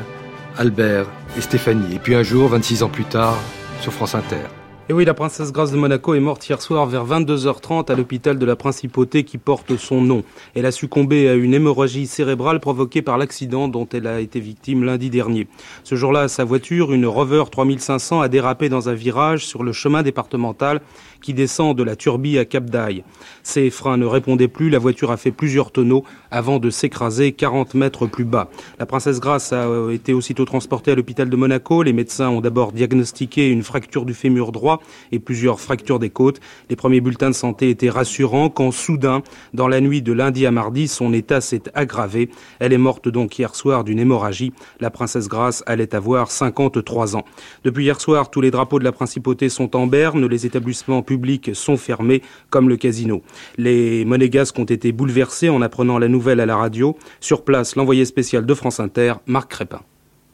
Albert 0.57 1.07
et 1.37 1.41
Stéphanie. 1.41 1.95
Et 1.95 1.99
puis 1.99 2.15
un 2.15 2.23
jour, 2.23 2.47
26 2.47 2.83
ans 2.83 2.89
plus 2.89 3.03
tard, 3.03 3.37
sur 3.81 3.91
France 3.91 4.15
Inter. 4.15 4.60
Et 4.91 4.93
oui, 4.93 5.05
la 5.05 5.13
princesse 5.13 5.53
Grace 5.53 5.71
de 5.71 5.77
Monaco 5.77 6.15
est 6.15 6.19
morte 6.19 6.49
hier 6.49 6.61
soir 6.61 6.85
vers 6.85 7.05
22h30 7.05 7.89
à 7.89 7.95
l'hôpital 7.95 8.37
de 8.37 8.45
la 8.45 8.57
principauté 8.57 9.23
qui 9.23 9.37
porte 9.37 9.77
son 9.77 10.01
nom. 10.01 10.25
Elle 10.53 10.65
a 10.65 10.71
succombé 10.73 11.29
à 11.29 11.33
une 11.33 11.53
hémorragie 11.53 12.07
cérébrale 12.07 12.59
provoquée 12.59 13.01
par 13.01 13.17
l'accident 13.17 13.69
dont 13.69 13.87
elle 13.93 14.05
a 14.05 14.19
été 14.19 14.41
victime 14.41 14.83
lundi 14.83 15.09
dernier. 15.09 15.47
Ce 15.85 15.95
jour-là, 15.95 16.27
sa 16.27 16.43
voiture, 16.43 16.91
une 16.91 17.05
Rover 17.05 17.45
3500, 17.49 18.19
a 18.19 18.27
dérapé 18.27 18.67
dans 18.67 18.89
un 18.89 18.93
virage 18.93 19.45
sur 19.45 19.63
le 19.63 19.71
chemin 19.71 20.03
départemental 20.03 20.81
qui 21.21 21.33
descend 21.33 21.77
de 21.77 21.83
la 21.83 21.95
Turbie 21.95 22.37
à 22.37 22.45
Cap 22.45 22.69
d'Aille. 22.69 23.03
Ses 23.43 23.69
freins 23.69 23.97
ne 23.97 24.05
répondaient 24.05 24.47
plus, 24.47 24.69
la 24.69 24.79
voiture 24.79 25.11
a 25.11 25.17
fait 25.17 25.31
plusieurs 25.31 25.71
tonneaux 25.71 26.03
avant 26.29 26.59
de 26.59 26.69
s'écraser 26.69 27.31
40 27.31 27.73
mètres 27.73 28.07
plus 28.07 28.25
bas. 28.25 28.49
La 28.79 28.85
princesse 28.85 29.19
Grace 29.19 29.53
a 29.53 29.67
euh, 29.67 29.91
été 29.91 30.13
aussitôt 30.13 30.45
transportée 30.45 30.91
à 30.91 30.95
l'hôpital 30.95 31.29
de 31.29 31.35
Monaco. 31.35 31.83
Les 31.83 31.93
médecins 31.93 32.29
ont 32.29 32.41
d'abord 32.41 32.71
diagnostiqué 32.71 33.49
une 33.49 33.63
fracture 33.63 34.05
du 34.05 34.13
fémur 34.13 34.51
droit 34.51 34.81
et 35.11 35.19
plusieurs 35.19 35.59
fractures 35.59 35.99
des 35.99 36.09
côtes. 36.09 36.39
Les 36.69 36.75
premiers 36.75 37.01
bulletins 37.01 37.29
de 37.29 37.35
santé 37.35 37.69
étaient 37.69 37.89
rassurants 37.89 38.49
quand 38.49 38.71
soudain, 38.71 39.21
dans 39.53 39.67
la 39.67 39.81
nuit 39.81 40.01
de 40.01 40.13
lundi 40.13 40.45
à 40.45 40.51
mardi, 40.51 40.87
son 40.87 41.13
état 41.13 41.41
s'est 41.41 41.63
aggravé. 41.73 42.29
Elle 42.59 42.73
est 42.73 42.77
morte 42.77 43.07
donc 43.09 43.37
hier 43.37 43.55
soir 43.55 43.83
d'une 43.83 43.99
hémorragie. 43.99 44.53
La 44.79 44.89
princesse 44.89 45.27
Grace 45.27 45.63
allait 45.65 45.95
avoir 45.95 46.31
53 46.31 47.15
ans. 47.15 47.25
Depuis 47.63 47.85
hier 47.85 47.99
soir, 47.99 48.29
tous 48.29 48.41
les 48.41 48.51
drapeaux 48.51 48.79
de 48.79 48.83
la 48.83 48.91
principauté 48.91 49.49
sont 49.49 49.75
en 49.75 49.87
berne, 49.87 50.25
les 50.25 50.45
établissements 50.45 51.01
publics 51.11 51.53
sont 51.53 51.75
fermés, 51.75 52.21
comme 52.49 52.69
le 52.69 52.77
casino. 52.77 53.21
Les 53.57 54.05
monégasques 54.05 54.57
ont 54.57 54.71
été 54.77 54.93
bouleversés 54.93 55.49
en 55.49 55.61
apprenant 55.61 55.99
la 55.99 56.07
nouvelle 56.07 56.39
à 56.39 56.45
la 56.45 56.55
radio. 56.55 56.95
Sur 57.19 57.43
place, 57.43 57.75
l'envoyé 57.75 58.05
spécial 58.05 58.45
de 58.45 58.53
France 58.53 58.79
Inter, 58.79 59.15
Marc 59.25 59.51
Crépin. 59.51 59.81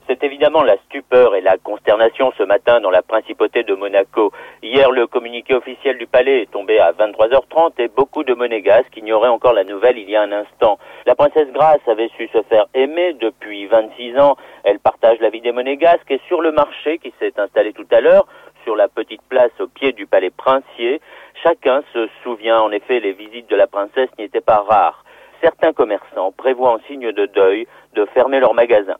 C'est 0.08 0.24
évidemment 0.24 0.64
la 0.64 0.78
stupeur 0.86 1.36
et 1.36 1.42
la 1.42 1.58
consternation 1.58 2.32
ce 2.38 2.44
matin 2.44 2.80
dans 2.80 2.92
la 2.92 3.02
principauté 3.02 3.64
de 3.64 3.74
Monaco. 3.74 4.32
Hier, 4.64 4.90
le 4.90 5.06
communiqué 5.06 5.54
officiel 5.54 5.98
du 5.98 6.08
palais 6.08 6.44
est 6.44 6.52
tombé 6.52 6.80
à 6.80 6.94
23h30 6.94 7.74
et 7.80 7.90
beaucoup 7.90 8.24
de 8.24 8.34
monégasques 8.34 8.96
ignoraient 8.96 9.28
encore 9.28 9.52
la 9.52 9.66
nouvelle 9.66 9.98
il 9.98 10.10
y 10.10 10.16
a 10.16 10.22
un 10.22 10.32
instant. 10.32 10.80
La 11.06 11.16
princesse 11.16 11.52
Grace 11.52 11.86
avait 11.88 12.10
su 12.16 12.30
se 12.32 12.42
faire 12.44 12.68
aimer 12.74 13.18
depuis 13.20 13.66
26 13.66 14.18
ans. 14.18 14.38
Elle 14.64 14.80
partage 14.80 15.20
la 15.20 15.30
vie 15.30 15.42
des 15.42 15.52
monégasques 15.52 16.10
et 16.10 16.22
sur 16.28 16.42
le 16.42 16.54
marché 16.54 17.00
qui 17.00 17.14
s'est 17.20 17.38
installé 17.38 17.74
tout 17.74 17.88
à 17.92 18.00
l'heure, 18.00 18.28
sur 18.68 18.76
la 18.76 18.90
petite 18.90 19.22
place 19.30 19.54
au 19.62 19.68
pied 19.68 19.94
du 19.94 20.08
palais 20.08 20.30
princier, 20.30 21.00
chacun 21.42 21.84
se 21.94 22.10
souvient 22.22 22.60
en 22.60 22.70
effet 22.72 23.00
les 23.00 23.14
visites 23.14 23.50
de 23.50 23.56
la 23.56 23.66
princesse 23.66 24.10
n'y 24.20 24.26
étaient 24.26 24.42
pas 24.42 24.60
rares. 24.60 25.06
Certains 25.42 25.72
commerçants 25.72 26.34
prévoient 26.34 26.74
en 26.74 26.80
signe 26.80 27.14
de 27.14 27.28
deuil 27.28 27.66
de 27.94 28.04
fermer 28.08 28.42
leurs 28.42 28.54
magasins. 28.54 28.98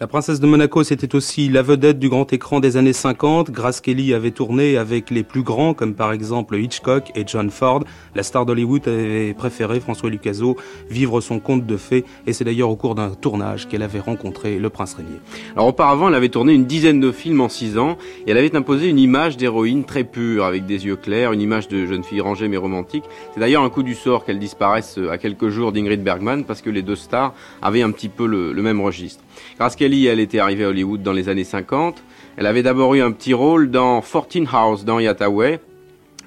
La 0.00 0.08
princesse 0.08 0.40
de 0.40 0.46
Monaco, 0.48 0.82
c'était 0.82 1.14
aussi 1.14 1.48
la 1.48 1.62
vedette 1.62 2.00
du 2.00 2.08
grand 2.08 2.32
écran 2.32 2.58
des 2.58 2.76
années 2.76 2.92
50. 2.92 3.52
Grace 3.52 3.80
Kelly 3.80 4.12
avait 4.12 4.32
tourné 4.32 4.76
avec 4.76 5.08
les 5.08 5.22
plus 5.22 5.44
grands, 5.44 5.72
comme 5.72 5.94
par 5.94 6.10
exemple 6.10 6.56
Hitchcock 6.56 7.12
et 7.14 7.22
John 7.24 7.48
Ford. 7.48 7.84
La 8.16 8.24
star 8.24 8.44
d'Hollywood 8.44 8.88
avait 8.88 9.34
préféré, 9.34 9.78
François 9.78 10.10
Lucaso, 10.10 10.56
vivre 10.90 11.20
son 11.20 11.38
conte 11.38 11.64
de 11.64 11.76
fées. 11.76 12.04
Et 12.26 12.32
c'est 12.32 12.42
d'ailleurs 12.42 12.70
au 12.70 12.76
cours 12.76 12.96
d'un 12.96 13.10
tournage 13.10 13.68
qu'elle 13.68 13.84
avait 13.84 14.00
rencontré 14.00 14.58
le 14.58 14.68
prince 14.68 14.94
Régnier. 14.94 15.20
Alors 15.54 15.68
auparavant, 15.68 16.08
elle 16.08 16.16
avait 16.16 16.28
tourné 16.28 16.54
une 16.54 16.64
dizaine 16.64 16.98
de 16.98 17.12
films 17.12 17.40
en 17.40 17.48
six 17.48 17.78
ans 17.78 17.96
et 18.26 18.32
elle 18.32 18.38
avait 18.38 18.56
imposé 18.56 18.88
une 18.88 18.98
image 18.98 19.36
d'héroïne 19.36 19.84
très 19.84 20.02
pure, 20.02 20.44
avec 20.44 20.66
des 20.66 20.86
yeux 20.86 20.96
clairs, 20.96 21.32
une 21.32 21.40
image 21.40 21.68
de 21.68 21.86
jeune 21.86 22.02
fille 22.02 22.20
rangée 22.20 22.48
mais 22.48 22.56
romantique. 22.56 23.04
C'est 23.32 23.38
d'ailleurs 23.38 23.62
un 23.62 23.70
coup 23.70 23.84
du 23.84 23.94
sort 23.94 24.24
qu'elle 24.24 24.40
disparaisse 24.40 24.98
à 25.08 25.18
quelques 25.18 25.50
jours 25.50 25.70
d'Ingrid 25.70 26.02
Bergman 26.02 26.42
parce 26.42 26.62
que 26.62 26.70
les 26.70 26.82
deux 26.82 26.96
stars 26.96 27.32
avaient 27.62 27.82
un 27.82 27.92
petit 27.92 28.08
peu 28.08 28.26
le 28.26 28.60
même 28.60 28.80
registre. 28.80 29.22
Grace 29.58 29.76
Kelly, 29.76 30.06
elle 30.06 30.20
était 30.20 30.38
arrivée 30.38 30.64
à 30.64 30.68
Hollywood 30.68 31.02
dans 31.02 31.12
les 31.12 31.28
années 31.28 31.44
50. 31.44 32.02
Elle 32.36 32.46
avait 32.46 32.62
d'abord 32.62 32.94
eu 32.94 33.00
un 33.00 33.12
petit 33.12 33.34
rôle 33.34 33.70
dans 33.70 34.00
14 34.00 34.48
House 34.52 34.84
dans 34.84 34.98
Yataway. 34.98 35.60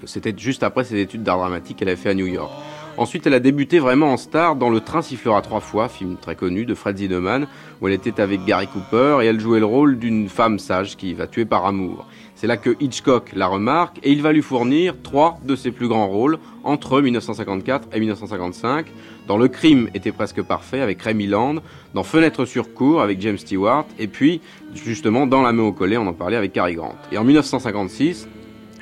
C'était 0.05 0.33
juste 0.37 0.63
après 0.63 0.83
ses 0.83 0.99
études 0.99 1.23
d'art 1.23 1.37
dramatique 1.37 1.77
qu'elle 1.77 1.89
avait 1.89 1.97
fait 1.97 2.09
à 2.09 2.13
New 2.13 2.27
York. 2.27 2.51
Ensuite, 2.97 3.27
elle 3.27 3.35
a 3.35 3.39
débuté 3.39 3.77
vraiment 3.77 4.13
en 4.13 4.17
star 4.17 4.55
dans 4.55 4.71
Le 4.71 4.79
Train 4.79 5.03
sifflera 5.03 5.43
trois 5.43 5.59
fois, 5.59 5.87
film 5.87 6.17
très 6.19 6.35
connu 6.35 6.65
de 6.65 6.73
Fred 6.73 6.97
Zinnemann, 6.97 7.47
où 7.79 7.87
elle 7.87 7.93
était 7.93 8.19
avec 8.19 8.43
Gary 8.45 8.67
Cooper 8.67 9.19
et 9.21 9.27
elle 9.27 9.39
jouait 9.39 9.59
le 9.59 9.65
rôle 9.65 9.99
d'une 9.99 10.29
femme 10.29 10.57
sage 10.57 10.97
qui 10.97 11.13
va 11.13 11.27
tuer 11.27 11.45
par 11.45 11.65
amour. 11.65 12.07
C'est 12.37 12.45
là 12.45 12.55
que 12.55 12.75
Hitchcock 12.79 13.31
la 13.35 13.47
remarque 13.47 13.97
et 14.03 14.11
il 14.11 14.21
va 14.21 14.31
lui 14.31 14.43
fournir 14.43 14.93
trois 15.01 15.39
de 15.43 15.55
ses 15.55 15.71
plus 15.71 15.87
grands 15.87 16.05
rôles 16.05 16.37
entre 16.63 17.01
1954 17.01 17.87
et 17.93 17.99
1955. 17.99 18.85
Dans 19.27 19.39
Le 19.39 19.47
crime 19.47 19.89
était 19.95 20.11
presque 20.11 20.43
parfait 20.43 20.81
avec 20.81 21.01
Rémi 21.01 21.25
Land, 21.25 21.55
dans 21.95 22.03
Fenêtre 22.03 22.45
sur 22.45 22.75
cour 22.75 23.01
avec 23.01 23.19
James 23.21 23.39
Stewart 23.39 23.87
et 23.97 24.05
puis 24.05 24.39
justement 24.75 25.25
dans 25.25 25.41
La 25.41 25.51
main 25.51 25.63
au 25.63 25.71
collet, 25.71 25.97
on 25.97 26.05
en 26.05 26.13
parlait 26.13 26.37
avec 26.37 26.53
Cary 26.53 26.75
Grant. 26.75 26.93
Et 27.11 27.17
en 27.17 27.23
1956, 27.23 28.27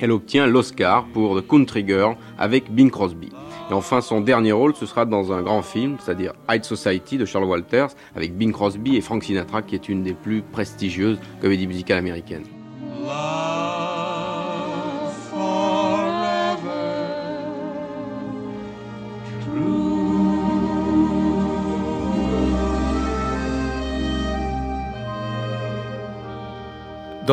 elle 0.01 0.11
obtient 0.11 0.47
l'Oscar 0.47 1.05
pour 1.05 1.41
The 1.41 1.47
Country 1.47 1.85
Girl 1.87 2.17
avec 2.37 2.69
Bing 2.69 2.91
Crosby. 2.91 3.29
Et 3.69 3.73
enfin, 3.73 4.01
son 4.01 4.19
dernier 4.19 4.51
rôle, 4.51 4.75
ce 4.75 4.85
sera 4.85 5.05
dans 5.05 5.31
un 5.31 5.41
grand 5.41 5.61
film, 5.61 5.95
c'est-à-dire 6.03 6.33
High 6.49 6.65
Society 6.65 7.17
de 7.17 7.23
Charles 7.23 7.45
Walters, 7.45 7.95
avec 8.17 8.35
Bing 8.35 8.51
Crosby 8.51 8.97
et 8.97 9.01
Frank 9.01 9.23
Sinatra, 9.23 9.61
qui 9.61 9.75
est 9.75 9.87
une 9.87 10.03
des 10.03 10.13
plus 10.13 10.41
prestigieuses 10.41 11.19
comédies 11.41 11.67
musicales 11.67 11.99
américaines. 11.99 12.43
Dans 13.05 13.11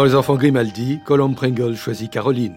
Les 0.05 0.15
Enfants 0.15 0.37
Grimaldi, 0.37 1.01
Colombe 1.05 1.35
Pringle 1.35 1.77
choisit 1.77 2.11
Caroline. 2.11 2.57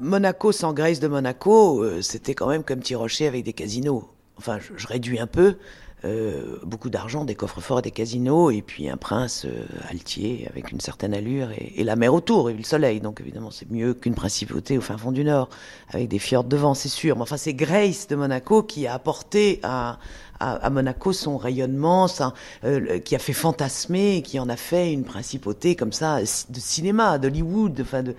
Monaco 0.00 0.52
sans 0.52 0.72
Grace 0.72 1.00
de 1.00 1.08
Monaco, 1.08 1.82
euh, 1.82 2.00
c'était 2.02 2.34
quand 2.34 2.48
même 2.48 2.62
comme 2.62 2.80
Rocher 2.94 3.26
avec 3.26 3.44
des 3.44 3.52
casinos. 3.52 4.08
Enfin, 4.36 4.58
je, 4.58 4.72
je 4.76 4.86
réduis 4.86 5.18
un 5.18 5.26
peu. 5.26 5.56
Euh, 6.04 6.58
beaucoup 6.62 6.90
d'argent, 6.90 7.24
des 7.24 7.34
coffres-forts 7.34 7.80
et 7.80 7.82
des 7.82 7.90
casinos, 7.90 8.52
et 8.52 8.62
puis 8.62 8.88
un 8.88 8.96
prince 8.96 9.44
euh, 9.46 9.64
altier 9.90 10.46
avec 10.48 10.70
une 10.70 10.78
certaine 10.78 11.12
allure, 11.12 11.50
et, 11.50 11.72
et, 11.74 11.82
la 11.82 11.96
mer 11.96 12.14
autour, 12.14 12.50
et 12.50 12.54
le 12.54 12.62
soleil. 12.62 13.00
Donc 13.00 13.20
évidemment, 13.20 13.50
c'est 13.50 13.68
mieux 13.68 13.94
qu'une 13.94 14.14
principauté 14.14 14.78
au 14.78 14.80
fin 14.80 14.96
fond 14.96 15.10
du 15.10 15.24
Nord, 15.24 15.48
avec 15.88 16.06
des 16.06 16.20
fjords 16.20 16.44
devant, 16.44 16.74
c'est 16.74 16.88
sûr. 16.88 17.16
Mais 17.16 17.22
enfin, 17.22 17.36
c'est 17.36 17.52
Grace 17.52 18.06
de 18.06 18.14
Monaco 18.14 18.62
qui 18.62 18.86
a 18.86 18.94
apporté 18.94 19.58
à, 19.64 19.98
à, 20.38 20.52
à 20.52 20.70
Monaco 20.70 21.12
son 21.12 21.36
rayonnement, 21.36 22.06
ça, 22.06 22.32
euh, 22.62 23.00
qui 23.00 23.16
a 23.16 23.18
fait 23.18 23.32
fantasmer, 23.32 24.22
qui 24.22 24.38
en 24.38 24.48
a 24.48 24.56
fait 24.56 24.92
une 24.92 25.04
principauté 25.04 25.74
comme 25.74 25.92
ça, 25.92 26.20
de 26.20 26.60
cinéma, 26.60 27.18
d'Hollywood, 27.18 27.80
enfin 27.80 28.04
de 28.04 28.14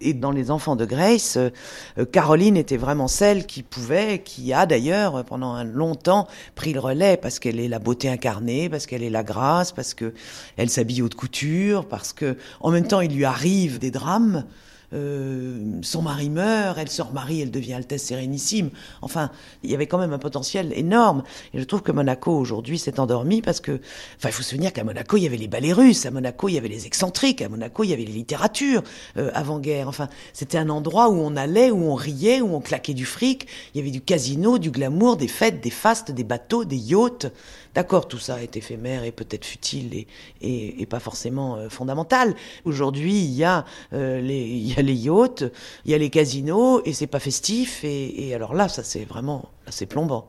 et 0.00 0.14
dans 0.14 0.30
les 0.30 0.50
enfants 0.50 0.76
de 0.76 0.84
Grace, 0.84 1.36
euh, 1.36 2.04
Caroline 2.04 2.56
était 2.56 2.76
vraiment 2.76 3.08
celle 3.08 3.46
qui 3.46 3.62
pouvait, 3.62 4.20
qui 4.20 4.52
a 4.52 4.66
d'ailleurs 4.66 5.24
pendant 5.24 5.52
un 5.52 5.64
longtemps 5.64 6.26
pris 6.54 6.72
le 6.72 6.80
relais 6.80 7.16
parce 7.16 7.38
qu'elle 7.38 7.60
est 7.60 7.68
la 7.68 7.78
beauté 7.78 8.08
incarnée, 8.08 8.68
parce 8.68 8.86
qu'elle 8.86 9.02
est 9.02 9.10
la 9.10 9.22
grâce, 9.22 9.72
parce 9.72 9.94
que 9.94 10.14
elle 10.56 10.70
s'habille 10.70 11.02
haute 11.02 11.14
couture, 11.14 11.86
parce 11.86 12.12
que 12.12 12.36
en 12.60 12.70
même 12.70 12.86
temps 12.86 13.00
il 13.00 13.14
lui 13.14 13.24
arrive 13.24 13.78
des 13.78 13.90
drames. 13.90 14.44
Euh, 14.92 15.80
son 15.82 16.02
mari 16.02 16.30
meurt, 16.30 16.76
elle 16.78 16.88
se 16.88 17.02
remarie, 17.02 17.40
elle 17.40 17.50
devient 17.50 17.74
Altesse 17.74 18.04
Sérénissime. 18.04 18.70
Enfin, 19.02 19.30
il 19.62 19.70
y 19.70 19.74
avait 19.74 19.86
quand 19.86 19.98
même 19.98 20.12
un 20.12 20.18
potentiel 20.18 20.72
énorme. 20.74 21.22
Et 21.54 21.60
je 21.60 21.64
trouve 21.64 21.82
que 21.82 21.92
Monaco 21.92 22.32
aujourd'hui 22.32 22.78
s'est 22.78 22.98
endormi 22.98 23.40
parce 23.40 23.60
que, 23.60 23.80
enfin, 24.16 24.28
il 24.28 24.32
faut 24.32 24.42
se 24.42 24.50
souvenir 24.50 24.72
qu'à 24.72 24.84
Monaco 24.84 25.16
il 25.16 25.22
y 25.22 25.26
avait 25.26 25.36
les 25.36 25.48
ballets 25.48 25.72
russes, 25.72 26.06
à 26.06 26.10
Monaco 26.10 26.48
il 26.48 26.54
y 26.54 26.58
avait 26.58 26.68
les 26.68 26.86
excentriques, 26.86 27.42
à 27.42 27.48
Monaco 27.48 27.84
il 27.84 27.90
y 27.90 27.92
avait 27.92 28.04
les 28.04 28.12
littératures 28.12 28.82
euh, 29.16 29.30
avant-guerre. 29.34 29.88
Enfin, 29.88 30.08
c'était 30.32 30.58
un 30.58 30.68
endroit 30.68 31.08
où 31.08 31.14
on 31.14 31.36
allait, 31.36 31.70
où 31.70 31.84
on 31.84 31.94
riait, 31.94 32.40
où 32.40 32.54
on 32.54 32.60
claquait 32.60 32.94
du 32.94 33.04
fric. 33.04 33.46
Il 33.74 33.78
y 33.78 33.80
avait 33.80 33.92
du 33.92 34.00
casino, 34.00 34.58
du 34.58 34.70
glamour, 34.70 35.16
des 35.16 35.28
fêtes, 35.28 35.60
des 35.60 35.70
fastes, 35.70 36.10
des 36.10 36.24
bateaux, 36.24 36.64
des 36.64 36.76
yachts. 36.76 37.30
D'accord, 37.74 38.08
tout 38.08 38.18
ça 38.18 38.42
est 38.42 38.56
éphémère 38.56 39.04
et 39.04 39.12
peut-être 39.12 39.44
futile 39.44 39.94
et, 39.94 40.06
et, 40.40 40.82
et, 40.82 40.86
pas 40.86 40.98
forcément 40.98 41.54
euh, 41.56 41.68
fondamental. 41.68 42.34
Aujourd'hui, 42.64 43.14
il 43.14 43.32
y 43.32 43.44
a 43.44 43.64
euh, 43.92 44.20
les, 44.20 44.40
il 44.46 44.74
y 44.74 44.78
a 44.78 44.82
les 44.82 44.94
yachts, 44.94 45.44
il 45.84 45.92
y 45.92 45.94
a 45.94 45.98
les 45.98 46.10
casinos 46.10 46.82
et 46.84 46.92
c'est 46.92 47.06
pas 47.06 47.20
festif. 47.20 47.84
Et, 47.84 48.28
et, 48.28 48.34
alors 48.34 48.54
là, 48.54 48.68
ça 48.68 48.82
c'est 48.82 49.04
vraiment, 49.04 49.50
c'est 49.68 49.86
plombant. 49.86 50.28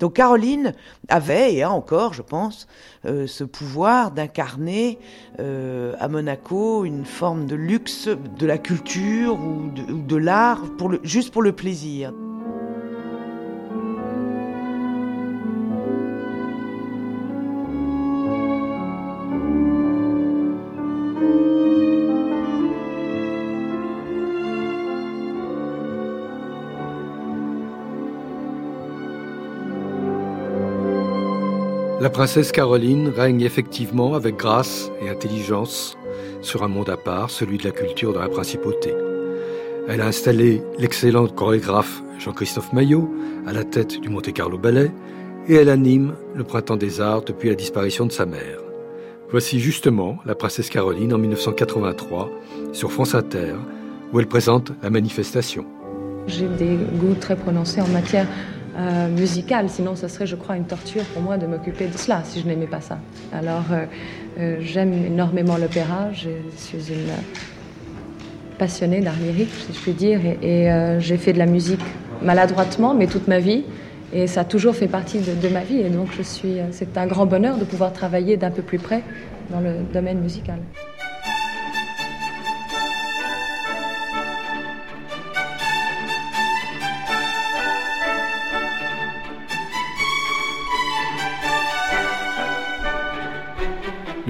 Donc 0.00 0.14
Caroline 0.14 0.74
avait 1.08 1.54
et 1.54 1.62
a 1.62 1.70
encore, 1.70 2.14
je 2.14 2.22
pense, 2.22 2.66
euh, 3.04 3.26
ce 3.26 3.44
pouvoir 3.44 4.10
d'incarner 4.10 4.98
euh, 5.38 5.94
à 6.00 6.08
Monaco 6.08 6.84
une 6.84 7.04
forme 7.04 7.46
de 7.46 7.54
luxe 7.54 8.08
de 8.08 8.46
la 8.46 8.58
culture 8.58 9.38
ou 9.38 9.70
de, 9.70 9.92
ou 9.92 10.02
de 10.02 10.16
l'art 10.16 10.62
pour 10.78 10.88
le, 10.88 11.00
juste 11.04 11.30
pour 11.32 11.42
le 11.42 11.52
plaisir. 11.52 12.12
La 32.00 32.08
princesse 32.08 32.50
Caroline 32.50 33.08
règne 33.08 33.42
effectivement 33.42 34.14
avec 34.14 34.36
grâce 34.36 34.90
et 35.02 35.10
intelligence 35.10 35.98
sur 36.40 36.62
un 36.62 36.68
monde 36.68 36.88
à 36.88 36.96
part, 36.96 37.28
celui 37.28 37.58
de 37.58 37.64
la 37.64 37.72
culture 37.72 38.14
dans 38.14 38.22
la 38.22 38.30
principauté. 38.30 38.94
Elle 39.86 40.00
a 40.00 40.06
installé 40.06 40.62
l'excellent 40.78 41.26
chorégraphe 41.26 42.02
Jean-Christophe 42.18 42.72
Maillot 42.72 43.14
à 43.46 43.52
la 43.52 43.64
tête 43.64 44.00
du 44.00 44.08
Monte 44.08 44.32
Carlo 44.32 44.56
Ballet 44.56 44.90
et 45.46 45.56
elle 45.56 45.68
anime 45.68 46.14
le 46.34 46.42
Printemps 46.42 46.78
des 46.78 47.02
Arts 47.02 47.24
depuis 47.24 47.50
la 47.50 47.54
disparition 47.54 48.06
de 48.06 48.12
sa 48.12 48.24
mère. 48.24 48.60
Voici 49.30 49.60
justement 49.60 50.16
la 50.24 50.34
princesse 50.34 50.70
Caroline 50.70 51.12
en 51.12 51.18
1983 51.18 52.30
sur 52.72 52.92
France 52.92 53.14
Inter 53.14 53.56
où 54.14 54.20
elle 54.20 54.26
présente 54.26 54.72
la 54.82 54.88
manifestation. 54.88 55.66
J'ai 56.26 56.48
des 56.48 56.78
goûts 56.98 57.14
très 57.20 57.36
prononcés 57.36 57.82
en 57.82 57.88
matière 57.88 58.26
euh, 58.80 59.66
sinon 59.68 59.94
ce 59.96 60.08
serait, 60.08 60.26
je 60.26 60.36
crois, 60.36 60.56
une 60.56 60.64
torture 60.64 61.04
pour 61.12 61.22
moi 61.22 61.36
de 61.38 61.46
m'occuper 61.46 61.86
de 61.86 61.96
cela 61.96 62.22
si 62.24 62.40
je 62.40 62.46
n'aimais 62.46 62.66
pas 62.66 62.80
ça. 62.80 62.98
Alors 63.32 63.64
euh, 63.72 63.84
euh, 64.38 64.56
j'aime 64.60 64.92
énormément 64.92 65.56
l'opéra, 65.56 66.12
je 66.12 66.30
suis 66.56 66.92
une 66.92 67.12
passionnée 68.58 69.00
d'art 69.00 69.18
lyrique, 69.20 69.50
si 69.66 69.72
je 69.72 69.78
puis 69.80 69.92
dire, 69.92 70.20
et, 70.24 70.38
et 70.42 70.70
euh, 70.70 71.00
j'ai 71.00 71.16
fait 71.16 71.32
de 71.32 71.38
la 71.38 71.46
musique 71.46 71.80
maladroitement, 72.22 72.94
mais 72.94 73.06
toute 73.06 73.28
ma 73.28 73.38
vie, 73.38 73.64
et 74.12 74.26
ça 74.26 74.40
a 74.40 74.44
toujours 74.44 74.74
fait 74.74 74.88
partie 74.88 75.18
de, 75.18 75.34
de 75.34 75.48
ma 75.52 75.60
vie, 75.60 75.80
et 75.80 75.88
donc 75.88 76.08
je 76.16 76.22
suis, 76.22 76.56
c'est 76.70 76.96
un 76.98 77.06
grand 77.06 77.26
bonheur 77.26 77.56
de 77.58 77.64
pouvoir 77.64 77.92
travailler 77.92 78.36
d'un 78.36 78.50
peu 78.50 78.62
plus 78.62 78.78
près 78.78 79.02
dans 79.50 79.60
le 79.60 79.76
domaine 79.92 80.20
musical. 80.20 80.58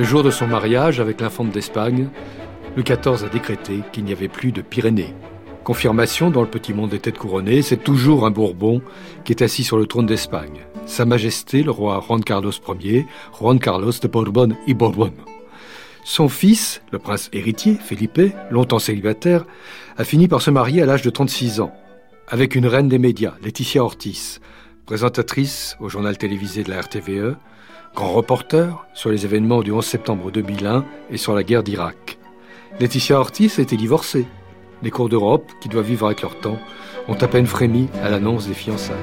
Le 0.00 0.06
jour 0.06 0.22
de 0.22 0.30
son 0.30 0.46
mariage 0.46 0.98
avec 0.98 1.20
l'infante 1.20 1.50
d'Espagne, 1.50 2.08
le 2.74 2.82
14 2.82 3.22
a 3.24 3.28
décrété 3.28 3.82
qu'il 3.92 4.04
n'y 4.04 4.12
avait 4.12 4.28
plus 4.28 4.50
de 4.50 4.62
Pyrénées. 4.62 5.14
Confirmation 5.62 6.30
dans 6.30 6.40
le 6.40 6.48
petit 6.48 6.72
monde 6.72 6.88
des 6.88 7.00
têtes 7.00 7.18
couronnées, 7.18 7.60
c'est 7.60 7.84
toujours 7.84 8.24
un 8.24 8.30
Bourbon 8.30 8.80
qui 9.26 9.32
est 9.32 9.42
assis 9.42 9.62
sur 9.62 9.76
le 9.76 9.84
trône 9.84 10.06
d'Espagne. 10.06 10.64
Sa 10.86 11.04
Majesté, 11.04 11.62
le 11.62 11.70
roi 11.70 12.02
Juan 12.08 12.24
Carlos 12.24 12.50
Ier, 12.80 13.06
Juan 13.38 13.58
Carlos 13.58 13.92
de 14.00 14.08
Bourbon 14.08 14.56
y 14.66 14.72
Bourbon. 14.72 15.12
Son 16.02 16.30
fils, 16.30 16.80
le 16.92 16.98
prince 16.98 17.28
héritier, 17.34 17.74
Felipe, 17.74 18.32
longtemps 18.50 18.78
célibataire, 18.78 19.44
a 19.98 20.04
fini 20.04 20.28
par 20.28 20.40
se 20.40 20.50
marier 20.50 20.80
à 20.80 20.86
l'âge 20.86 21.02
de 21.02 21.10
36 21.10 21.60
ans, 21.60 21.74
avec 22.26 22.54
une 22.54 22.66
reine 22.66 22.88
des 22.88 22.98
médias, 22.98 23.34
Laetitia 23.42 23.84
Ortiz, 23.84 24.40
présentatrice 24.86 25.76
au 25.78 25.90
journal 25.90 26.16
télévisé 26.16 26.64
de 26.64 26.70
la 26.70 26.80
RTVE, 26.80 27.36
grand 27.94 28.12
reporter 28.12 28.86
sur 28.94 29.10
les 29.10 29.24
événements 29.24 29.62
du 29.62 29.72
11 29.72 29.84
septembre 29.84 30.30
2001 30.30 30.84
et 31.10 31.16
sur 31.16 31.34
la 31.34 31.42
guerre 31.42 31.62
d'Irak. 31.62 32.18
Laetitia 32.78 33.18
Ortiz 33.18 33.58
a 33.58 33.62
été 33.62 33.76
divorcée. 33.76 34.26
Les 34.82 34.90
cours 34.90 35.08
d'Europe, 35.08 35.50
qui 35.60 35.68
doivent 35.68 35.86
vivre 35.86 36.06
avec 36.06 36.22
leur 36.22 36.38
temps, 36.40 36.58
ont 37.08 37.14
à 37.14 37.28
peine 37.28 37.46
frémi 37.46 37.88
à 38.02 38.08
l'annonce 38.08 38.46
des 38.46 38.54
fiançailles. 38.54 38.96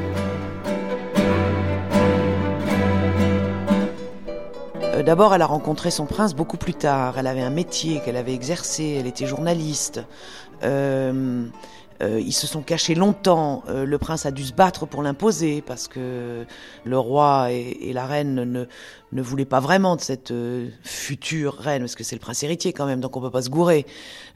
Euh, 4.97 5.03
d'abord, 5.03 5.35
elle 5.35 5.41
a 5.41 5.45
rencontré 5.45 5.91
son 5.91 6.05
prince 6.05 6.33
beaucoup 6.33 6.57
plus 6.57 6.73
tard. 6.73 7.19
Elle 7.19 7.27
avait 7.27 7.41
un 7.41 7.51
métier 7.51 8.01
qu'elle 8.03 8.15
avait 8.15 8.33
exercé. 8.33 8.97
Elle 8.99 9.07
était 9.07 9.27
journaliste. 9.27 10.03
Euh, 10.63 11.45
Euh, 12.01 12.19
ils 12.19 12.33
se 12.33 12.47
sont 12.47 12.61
cachés 12.61 12.95
longtemps. 12.95 13.63
Euh, 13.69 13.85
le 13.85 13.97
prince 13.97 14.25
a 14.25 14.31
dû 14.31 14.43
se 14.43 14.53
battre 14.53 14.85
pour 14.85 15.03
l'imposer 15.03 15.61
parce 15.61 15.87
que 15.87 16.45
le 16.83 16.99
roi 16.99 17.51
et, 17.51 17.89
et 17.89 17.93
la 17.93 18.05
reine 18.05 18.43
ne, 18.43 18.65
ne 19.13 19.21
voulaient 19.21 19.45
pas 19.45 19.59
vraiment 19.59 19.95
de 19.95 20.01
cette 20.01 20.31
euh, 20.31 20.69
future 20.83 21.55
reine 21.55 21.81
parce 21.81 21.95
que 21.95 22.03
c'est 22.03 22.15
le 22.15 22.19
prince 22.19 22.43
héritier 22.43 22.73
quand 22.73 22.85
même, 22.85 22.99
donc 22.99 23.15
on 23.15 23.21
peut 23.21 23.31
pas 23.31 23.41
se 23.41 23.49
gourer. 23.49 23.85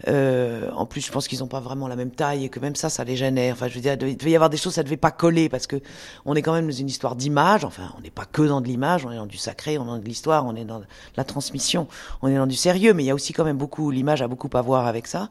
Euh, 0.07 0.69
en 0.71 0.85
plus, 0.85 1.05
je 1.05 1.11
pense 1.11 1.27
qu'ils 1.27 1.39
n'ont 1.39 1.47
pas 1.47 1.59
vraiment 1.59 1.87
la 1.87 1.97
même 1.97 2.11
taille 2.11 2.45
et 2.45 2.49
que 2.49 2.59
même 2.59 2.75
ça, 2.75 2.89
ça 2.89 3.03
les 3.03 3.17
gênait. 3.17 3.51
Enfin, 3.51 3.67
je 3.67 3.75
veux 3.75 3.81
dire, 3.81 3.97
il 4.01 4.17
devait 4.17 4.31
y 4.31 4.35
avoir 4.35 4.49
des 4.49 4.57
choses, 4.57 4.73
ça 4.73 4.83
devait 4.83 4.97
pas 4.97 5.11
coller 5.11 5.49
parce 5.49 5.67
que 5.67 5.81
on 6.25 6.35
est 6.35 6.41
quand 6.41 6.53
même 6.53 6.67
dans 6.67 6.75
une 6.75 6.87
histoire 6.87 7.15
d'image. 7.15 7.65
Enfin, 7.65 7.93
on 7.97 8.01
n'est 8.01 8.11
pas 8.11 8.25
que 8.25 8.43
dans 8.43 8.61
de 8.61 8.67
l'image, 8.67 9.05
on 9.05 9.11
est 9.11 9.17
dans 9.17 9.25
du 9.25 9.37
sacré, 9.37 9.77
on 9.77 9.83
est 9.83 9.87
dans 9.87 9.97
de 9.97 10.05
l'histoire, 10.05 10.45
on 10.45 10.55
est 10.55 10.65
dans 10.65 10.81
la 11.17 11.23
transmission, 11.23 11.87
on 12.21 12.29
est 12.29 12.35
dans 12.35 12.47
du 12.47 12.55
sérieux, 12.55 12.93
mais 12.93 13.03
il 13.03 13.07
y 13.07 13.11
a 13.11 13.15
aussi 13.15 13.33
quand 13.33 13.43
même 13.43 13.57
beaucoup, 13.57 13.91
l'image 13.91 14.21
a 14.21 14.27
beaucoup 14.27 14.49
à 14.53 14.61
voir 14.61 14.87
avec 14.87 15.07
ça. 15.07 15.29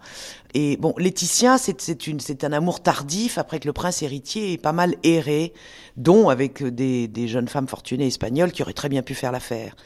Et 0.52 0.76
bon, 0.76 0.94
Laetitia, 0.98 1.58
c'est 1.58 2.44
un 2.44 2.52
amour 2.52 2.82
tardif 2.82 3.38
après 3.38 3.60
que 3.60 3.66
le 3.66 3.72
prince 3.72 4.02
héritier 4.02 4.52
ait 4.52 4.58
pas 4.58 4.72
mal 4.72 4.96
erré, 5.04 5.52
dont 6.00 6.30
avec 6.30 6.62
des, 6.62 7.08
des 7.08 7.28
jeunes 7.28 7.48
femmes 7.48 7.68
fortunées 7.68 8.06
espagnoles 8.06 8.52
qui 8.52 8.62
auraient 8.62 8.72
très 8.72 8.88
bien 8.88 9.02
pu 9.02 9.14
faire 9.14 9.32
l'affaire. 9.32 9.76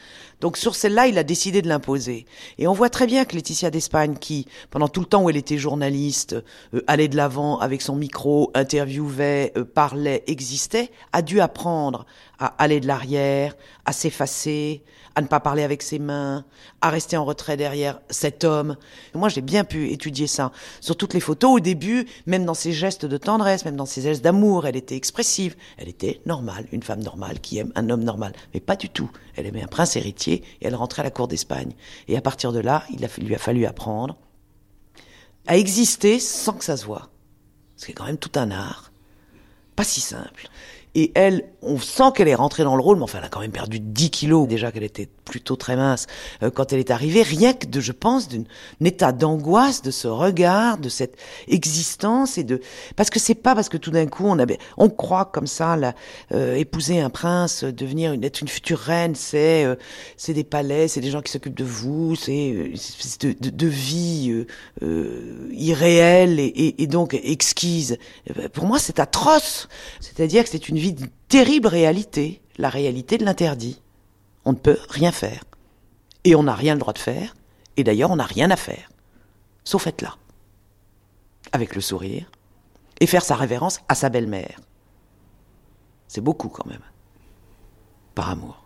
Donc 0.41 0.57
sur 0.57 0.75
celle-là, 0.75 1.07
il 1.07 1.17
a 1.17 1.23
décidé 1.23 1.61
de 1.61 1.67
l'imposer. 1.67 2.25
Et 2.57 2.67
on 2.67 2.73
voit 2.73 2.89
très 2.89 3.05
bien 3.05 3.25
que 3.25 3.35
Laetitia 3.35 3.69
d'Espagne, 3.69 4.15
qui 4.19 4.47
pendant 4.69 4.87
tout 4.87 5.01
le 5.01 5.05
temps 5.05 5.23
où 5.23 5.29
elle 5.29 5.37
était 5.37 5.57
journaliste, 5.57 6.35
euh, 6.73 6.81
allait 6.87 7.07
de 7.07 7.17
l'avant 7.17 7.59
avec 7.59 7.81
son 7.81 7.95
micro, 7.95 8.51
interviewait, 8.53 9.51
euh, 9.57 9.65
parlait, 9.65 10.23
existait, 10.27 10.91
a 11.13 11.21
dû 11.21 11.41
apprendre 11.41 12.05
à 12.39 12.47
aller 12.61 12.79
de 12.79 12.87
l'arrière, 12.87 13.55
à 13.85 13.93
s'effacer, 13.93 14.83
à 15.15 15.21
ne 15.21 15.27
pas 15.27 15.39
parler 15.39 15.63
avec 15.63 15.81
ses 15.81 15.97
mains, 15.97 16.45
à 16.81 16.89
rester 16.89 17.15
en 17.15 17.23
retrait 17.23 17.57
derrière 17.57 18.01
cet 18.09 18.43
homme. 18.43 18.75
Moi, 19.13 19.29
j'ai 19.29 19.41
bien 19.41 19.63
pu 19.63 19.89
étudier 19.91 20.27
ça. 20.27 20.51
Sur 20.81 20.97
toutes 20.97 21.13
les 21.13 21.19
photos, 21.21 21.55
au 21.55 21.59
début, 21.59 22.05
même 22.25 22.45
dans 22.45 22.53
ses 22.53 22.73
gestes 22.73 23.05
de 23.05 23.17
tendresse, 23.17 23.63
même 23.65 23.77
dans 23.77 23.85
ses 23.85 24.01
gestes 24.01 24.23
d'amour, 24.23 24.67
elle 24.67 24.75
était 24.75 24.95
expressive. 24.95 25.55
Elle 25.77 25.87
était 25.87 26.21
normale, 26.25 26.67
une 26.71 26.83
femme 26.83 27.01
normale 27.01 27.39
qui 27.39 27.57
aime 27.57 27.71
un 27.75 27.89
homme 27.89 28.03
normal. 28.03 28.33
Mais 28.53 28.59
pas 28.59 28.75
du 28.75 28.89
tout. 28.89 29.09
Elle 29.35 29.45
aimait 29.45 29.63
un 29.63 29.67
prince 29.67 29.95
héritier 29.95 30.43
et 30.61 30.67
elle 30.67 30.75
rentrait 30.75 31.01
à 31.01 31.05
la 31.05 31.11
cour 31.11 31.27
d'Espagne. 31.27 31.73
Et 32.07 32.17
à 32.17 32.21
partir 32.21 32.51
de 32.51 32.59
là, 32.59 32.83
il 32.89 33.07
lui 33.25 33.35
a 33.35 33.39
fallu 33.39 33.65
apprendre 33.65 34.17
à 35.47 35.57
exister 35.57 36.19
sans 36.19 36.53
que 36.53 36.65
ça 36.65 36.77
se 36.77 36.85
voit. 36.85 37.09
Ce 37.77 37.85
qui 37.85 37.91
est 37.91 37.95
quand 37.95 38.05
même 38.05 38.17
tout 38.17 38.31
un 38.35 38.51
art. 38.51 38.91
Pas 39.75 39.83
si 39.83 40.01
simple. 40.01 40.47
Et 40.95 41.11
elle, 41.13 41.43
on 41.61 41.77
sent 41.77 42.11
qu'elle 42.15 42.29
est 42.29 42.35
rentrée 42.35 42.63
dans 42.63 42.75
le 42.75 42.81
rôle, 42.81 42.97
mais 42.97 43.03
enfin, 43.03 43.19
elle 43.19 43.25
a 43.25 43.29
quand 43.29 43.41
même 43.41 43.51
perdu 43.51 43.79
10 43.79 44.09
kilos, 44.11 44.47
déjà 44.47 44.71
qu'elle 44.71 44.83
était 44.83 45.09
plutôt 45.25 45.55
très 45.55 45.75
mince 45.75 46.07
euh, 46.43 46.51
quand 46.51 46.71
elle 46.71 46.79
est 46.79 46.91
arrivée, 46.91 47.23
rien 47.23 47.53
que 47.53 47.65
de, 47.65 47.79
je 47.81 47.91
pense, 47.91 48.29
d'un 48.29 48.43
état 48.83 49.11
d'angoisse, 49.11 49.81
de 49.81 49.91
ce 49.91 50.07
regard, 50.07 50.77
de 50.77 50.89
cette 50.89 51.17
existence 51.47 52.37
et 52.37 52.43
de, 52.43 52.61
parce 52.95 53.09
que 53.09 53.19
c'est 53.19 53.35
pas 53.35 53.55
parce 53.55 53.69
que 53.69 53.77
tout 53.77 53.91
d'un 53.91 54.05
coup 54.05 54.25
on 54.25 54.39
avait, 54.39 54.59
on 54.77 54.89
croit 54.89 55.25
comme 55.25 55.47
ça, 55.47 55.75
la, 55.75 55.93
euh, 56.31 56.55
épouser 56.55 56.99
un 57.01 57.09
prince, 57.09 57.63
devenir 57.63 58.13
une, 58.13 58.23
être 58.23 58.41
une 58.41 58.47
future 58.47 58.79
reine, 58.79 59.15
c'est, 59.15 59.65
euh, 59.65 59.75
c'est 60.17 60.33
des 60.33 60.43
palais, 60.43 60.87
c'est 60.87 61.01
des 61.01 61.11
gens 61.11 61.21
qui 61.21 61.31
s'occupent 61.31 61.57
de 61.57 61.63
vous, 61.63 62.15
c'est 62.15 62.71
espèce 62.73 63.17
de, 63.19 63.35
de, 63.39 63.49
de 63.49 63.67
vie 63.67 64.45
irréelle 65.51 66.39
et, 66.39 66.75
et, 66.77 66.87
donc 66.87 67.13
exquise. 67.13 67.97
Pour 68.53 68.65
moi, 68.65 68.79
c'est 68.79 68.99
atroce. 68.99 69.67
C'est-à-dire 69.99 70.43
que 70.43 70.49
c'est 70.49 70.69
une 70.69 70.77
vie 70.77 70.93
de 70.93 71.07
terrible 71.27 71.67
réalité, 71.67 72.41
la 72.57 72.69
réalité 72.69 73.17
de 73.17 73.25
l'interdit. 73.25 73.81
On 74.45 74.53
ne 74.53 74.57
peut 74.57 74.77
rien 74.89 75.11
faire. 75.11 75.43
Et 76.23 76.35
on 76.35 76.43
n'a 76.43 76.55
rien 76.55 76.73
le 76.73 76.79
droit 76.79 76.93
de 76.93 76.99
faire. 76.99 77.35
Et 77.77 77.83
d'ailleurs, 77.83 78.11
on 78.11 78.15
n'a 78.15 78.25
rien 78.25 78.49
à 78.51 78.55
faire. 78.55 78.89
Sauf 79.63 79.87
être 79.87 80.01
là. 80.01 80.15
Avec 81.51 81.75
le 81.75 81.81
sourire. 81.81 82.29
Et 82.99 83.07
faire 83.07 83.23
sa 83.23 83.35
révérence 83.35 83.81
à 83.89 83.95
sa 83.95 84.09
belle-mère. 84.09 84.59
C'est 86.07 86.21
beaucoup 86.21 86.49
quand 86.49 86.65
même. 86.65 86.83
Par 88.13 88.29
amour. 88.29 88.65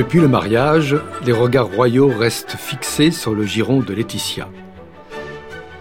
Depuis 0.00 0.20
le 0.20 0.28
mariage, 0.28 0.96
les 1.26 1.32
regards 1.32 1.70
royaux 1.70 2.08
restent 2.08 2.56
fixés 2.56 3.10
sur 3.10 3.34
le 3.34 3.44
giron 3.44 3.80
de 3.80 3.92
Laetitia. 3.92 4.48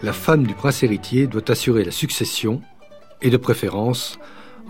La 0.04 0.12
femme 0.12 0.46
du 0.46 0.54
prince 0.54 0.84
héritier 0.84 1.26
doit 1.26 1.50
assurer 1.50 1.86
la 1.86 1.92
succession, 1.92 2.62
et 3.22 3.30
de 3.30 3.38
préférence 3.38 4.20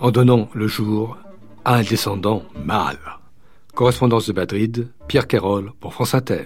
en 0.01 0.11
donnant 0.11 0.49
le 0.53 0.67
jour 0.67 1.17
à 1.65 1.77
un 1.77 1.81
descendant 1.81 2.43
mâle. 2.63 2.99
Correspondance 3.73 4.27
de 4.27 4.33
Madrid, 4.33 4.87
Pierre 5.07 5.25
Carole 5.25 5.71
pour 5.79 5.95
France 5.95 6.13
Inter. 6.13 6.45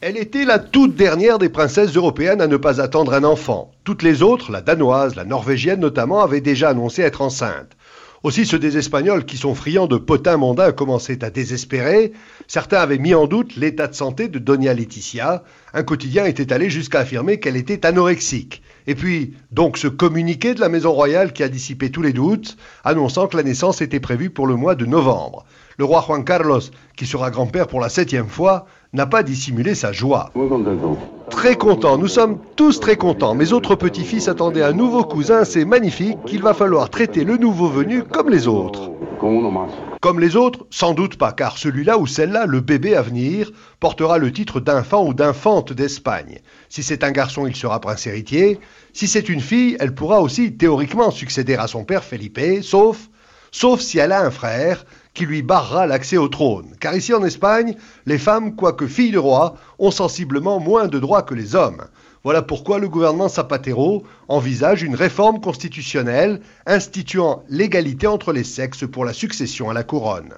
Elle 0.00 0.16
était 0.16 0.46
la 0.46 0.58
toute 0.58 0.96
dernière 0.96 1.38
des 1.38 1.50
princesses 1.50 1.94
européennes 1.94 2.40
à 2.40 2.46
ne 2.46 2.56
pas 2.56 2.80
attendre 2.80 3.12
un 3.12 3.24
enfant. 3.24 3.72
Toutes 3.84 4.02
les 4.02 4.22
autres, 4.22 4.50
la 4.50 4.62
danoise, 4.62 5.16
la 5.16 5.26
norvégienne 5.26 5.80
notamment, 5.80 6.22
avaient 6.22 6.40
déjà 6.40 6.70
annoncé 6.70 7.02
être 7.02 7.20
enceintes. 7.20 7.76
Aussi 8.22 8.46
ceux 8.46 8.60
des 8.60 8.78
Espagnols 8.78 9.24
qui 9.24 9.36
sont 9.36 9.56
friands 9.56 9.88
de 9.88 9.96
potins 9.96 10.36
mondains 10.36 10.70
commençaient 10.70 11.24
à 11.24 11.30
désespérer. 11.30 12.12
Certains 12.46 12.78
avaient 12.78 12.98
mis 12.98 13.14
en 13.14 13.26
doute 13.26 13.56
l'état 13.56 13.88
de 13.88 13.96
santé 13.96 14.28
de 14.28 14.38
Donia 14.38 14.74
Laetitia. 14.74 15.42
Un 15.74 15.82
quotidien 15.82 16.24
était 16.26 16.52
allé 16.52 16.70
jusqu'à 16.70 17.00
affirmer 17.00 17.40
qu'elle 17.40 17.56
était 17.56 17.84
anorexique. 17.84 18.62
Et 18.86 18.94
puis, 18.94 19.34
donc, 19.50 19.76
ce 19.76 19.88
communiqué 19.88 20.54
de 20.54 20.60
la 20.60 20.68
Maison 20.68 20.92
Royale 20.92 21.32
qui 21.32 21.42
a 21.42 21.48
dissipé 21.48 21.90
tous 21.90 22.02
les 22.02 22.12
doutes, 22.12 22.56
annonçant 22.84 23.26
que 23.26 23.36
la 23.36 23.42
naissance 23.42 23.80
était 23.80 23.98
prévue 23.98 24.30
pour 24.30 24.46
le 24.46 24.54
mois 24.54 24.76
de 24.76 24.86
novembre. 24.86 25.44
Le 25.76 25.84
roi 25.84 26.04
Juan 26.06 26.24
Carlos, 26.24 26.60
qui 26.96 27.06
sera 27.06 27.32
grand-père 27.32 27.66
pour 27.66 27.80
la 27.80 27.88
septième 27.88 28.28
fois, 28.28 28.66
n'a 28.92 29.06
pas 29.06 29.22
dissimulé 29.22 29.74
sa 29.74 29.90
joie. 29.90 30.30
Très 31.30 31.56
content, 31.56 31.96
nous 31.96 32.08
sommes 32.08 32.38
tous 32.56 32.78
très 32.78 32.96
contents. 32.96 33.34
Mes 33.34 33.54
autres 33.54 33.74
petits-fils 33.74 34.28
attendaient 34.28 34.62
un 34.62 34.74
nouveau 34.74 35.02
cousin, 35.04 35.44
c'est 35.44 35.64
magnifique 35.64 36.18
qu'il 36.26 36.42
va 36.42 36.52
falloir 36.52 36.90
traiter 36.90 37.24
le 37.24 37.38
nouveau 37.38 37.68
venu 37.68 38.02
comme 38.04 38.28
les 38.28 38.48
autres. 38.48 38.90
Comme 40.02 40.20
les 40.20 40.36
autres, 40.36 40.66
sans 40.68 40.92
doute 40.92 41.16
pas, 41.16 41.32
car 41.32 41.56
celui-là 41.56 41.96
ou 41.96 42.06
celle-là, 42.06 42.44
le 42.44 42.60
bébé 42.60 42.94
à 42.94 43.02
venir, 43.02 43.50
portera 43.80 44.18
le 44.18 44.30
titre 44.30 44.60
d'infant 44.60 45.06
ou 45.06 45.14
d'infante 45.14 45.72
d'Espagne. 45.72 46.40
Si 46.68 46.82
c'est 46.82 47.04
un 47.04 47.12
garçon, 47.12 47.46
il 47.46 47.56
sera 47.56 47.80
prince 47.80 48.06
héritier. 48.06 48.58
Si 48.92 49.08
c'est 49.08 49.28
une 49.28 49.40
fille, 49.40 49.76
elle 49.80 49.94
pourra 49.94 50.20
aussi 50.20 50.52
théoriquement 50.52 51.10
succéder 51.10 51.54
à 51.54 51.66
son 51.66 51.84
père 51.84 52.04
Felipe, 52.04 52.40
sauf, 52.62 53.08
sauf 53.52 53.80
si 53.80 53.98
elle 53.98 54.12
a 54.12 54.22
un 54.22 54.30
frère, 54.30 54.84
qui 55.14 55.26
lui 55.26 55.42
barrera 55.42 55.86
l'accès 55.86 56.16
au 56.16 56.28
trône. 56.28 56.72
Car 56.80 56.94
ici 56.94 57.12
en 57.12 57.24
Espagne, 57.24 57.76
les 58.06 58.18
femmes, 58.18 58.54
quoique 58.56 58.86
filles 58.86 59.10
de 59.10 59.18
roi, 59.18 59.56
ont 59.78 59.90
sensiblement 59.90 60.60
moins 60.60 60.88
de 60.88 60.98
droits 60.98 61.22
que 61.22 61.34
les 61.34 61.54
hommes. 61.54 61.82
Voilà 62.24 62.40
pourquoi 62.40 62.78
le 62.78 62.88
gouvernement 62.88 63.28
Zapatero 63.28 64.04
envisage 64.28 64.82
une 64.82 64.94
réforme 64.94 65.40
constitutionnelle 65.40 66.40
instituant 66.66 67.42
l'égalité 67.48 68.06
entre 68.06 68.32
les 68.32 68.44
sexes 68.44 68.86
pour 68.86 69.04
la 69.04 69.12
succession 69.12 69.70
à 69.70 69.74
la 69.74 69.82
couronne. 69.82 70.34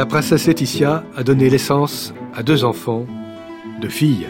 La 0.00 0.06
princesse 0.06 0.46
Laetitia 0.46 1.04
a 1.14 1.22
donné 1.22 1.50
naissance 1.50 2.14
à 2.34 2.42
deux 2.42 2.64
enfants, 2.64 3.04
deux 3.82 3.90
filles. 3.90 4.28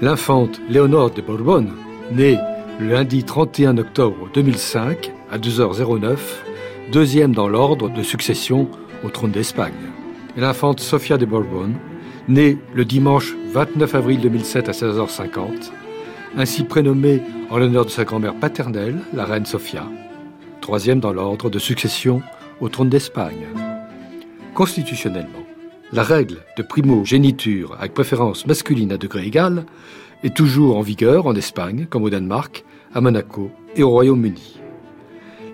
L'infante 0.00 0.60
Léonore 0.68 1.10
de 1.10 1.20
Bourbonne, 1.20 1.72
née 2.12 2.38
le 2.78 2.90
lundi 2.90 3.24
31 3.24 3.76
octobre 3.78 4.28
2005 4.32 5.12
à 5.32 5.38
2h09, 5.38 6.16
deuxième 6.92 7.34
dans 7.34 7.48
l'ordre 7.48 7.88
de 7.88 8.04
succession 8.04 8.68
au 9.02 9.08
trône 9.08 9.32
d'Espagne. 9.32 9.72
Et 10.36 10.40
l'infante 10.40 10.78
Sofia 10.78 11.18
de 11.18 11.26
Bourbonne, 11.26 11.74
née 12.28 12.56
le 12.72 12.84
dimanche 12.84 13.34
29 13.52 13.96
avril 13.96 14.20
2007 14.20 14.68
à 14.68 14.72
16h50, 14.72 15.72
ainsi 16.36 16.62
prénommée 16.62 17.20
en 17.50 17.58
l'honneur 17.58 17.84
de 17.84 17.90
sa 17.90 18.04
grand-mère 18.04 18.36
paternelle, 18.36 19.00
la 19.12 19.24
reine 19.24 19.44
Sofia, 19.44 19.88
troisième 20.60 21.00
dans 21.00 21.12
l'ordre 21.12 21.50
de 21.50 21.58
succession 21.58 22.22
au 22.60 22.68
trône 22.68 22.90
d'Espagne. 22.90 23.63
Constitutionnellement, 24.54 25.44
la 25.92 26.04
règle 26.04 26.38
de 26.56 26.62
primogéniture 26.62 27.74
avec 27.76 27.92
préférence 27.92 28.46
masculine 28.46 28.92
à 28.92 28.96
degré 28.96 29.26
égal 29.26 29.66
est 30.22 30.36
toujours 30.36 30.76
en 30.76 30.80
vigueur 30.80 31.26
en 31.26 31.34
Espagne, 31.34 31.86
comme 31.90 32.04
au 32.04 32.10
Danemark, 32.10 32.64
à 32.94 33.00
Monaco 33.00 33.50
et 33.74 33.82
au 33.82 33.90
Royaume-Uni. 33.90 34.60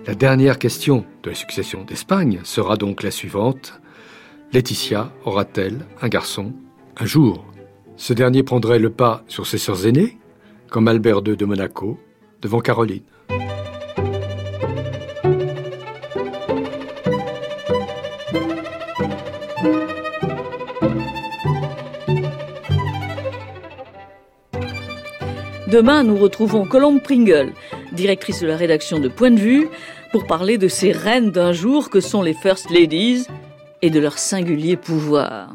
La 0.05 0.13
dernière 0.13 0.59
question 0.59 1.03
de 1.23 1.31
la 1.31 1.35
succession 1.35 1.83
d'Espagne 1.83 2.41
sera 2.43 2.77
donc 2.77 3.01
la 3.01 3.09
suivante. 3.09 3.81
Laetitia 4.53 5.11
aura-t-elle 5.25 5.85
un 6.01 6.07
garçon 6.07 6.53
un 6.97 7.05
jour? 7.05 7.43
Ce 7.97 8.13
dernier 8.13 8.43
prendrait 8.43 8.79
le 8.79 8.91
pas 8.91 9.23
sur 9.27 9.47
ses 9.47 9.57
sœurs 9.57 9.87
aînées, 9.87 10.19
comme 10.69 10.87
Albert 10.87 11.21
II 11.25 11.35
de 11.35 11.45
Monaco, 11.45 11.99
devant 12.41 12.59
Caroline. 12.59 13.03
Demain, 25.71 26.03
nous 26.03 26.17
retrouvons 26.17 26.65
Colombe 26.65 27.01
Pringle, 27.01 27.53
directrice 27.93 28.41
de 28.41 28.47
la 28.47 28.57
rédaction 28.57 28.99
de 28.99 29.07
Point 29.07 29.31
de 29.31 29.39
vue, 29.39 29.69
pour 30.11 30.27
parler 30.27 30.57
de 30.57 30.67
ces 30.67 30.91
reines 30.91 31.31
d'un 31.31 31.53
jour 31.53 31.89
que 31.89 32.01
sont 32.01 32.21
les 32.21 32.33
First 32.33 32.69
Ladies 32.69 33.25
et 33.81 33.89
de 33.89 34.01
leur 34.01 34.19
singulier 34.19 34.75
pouvoir. 34.75 35.53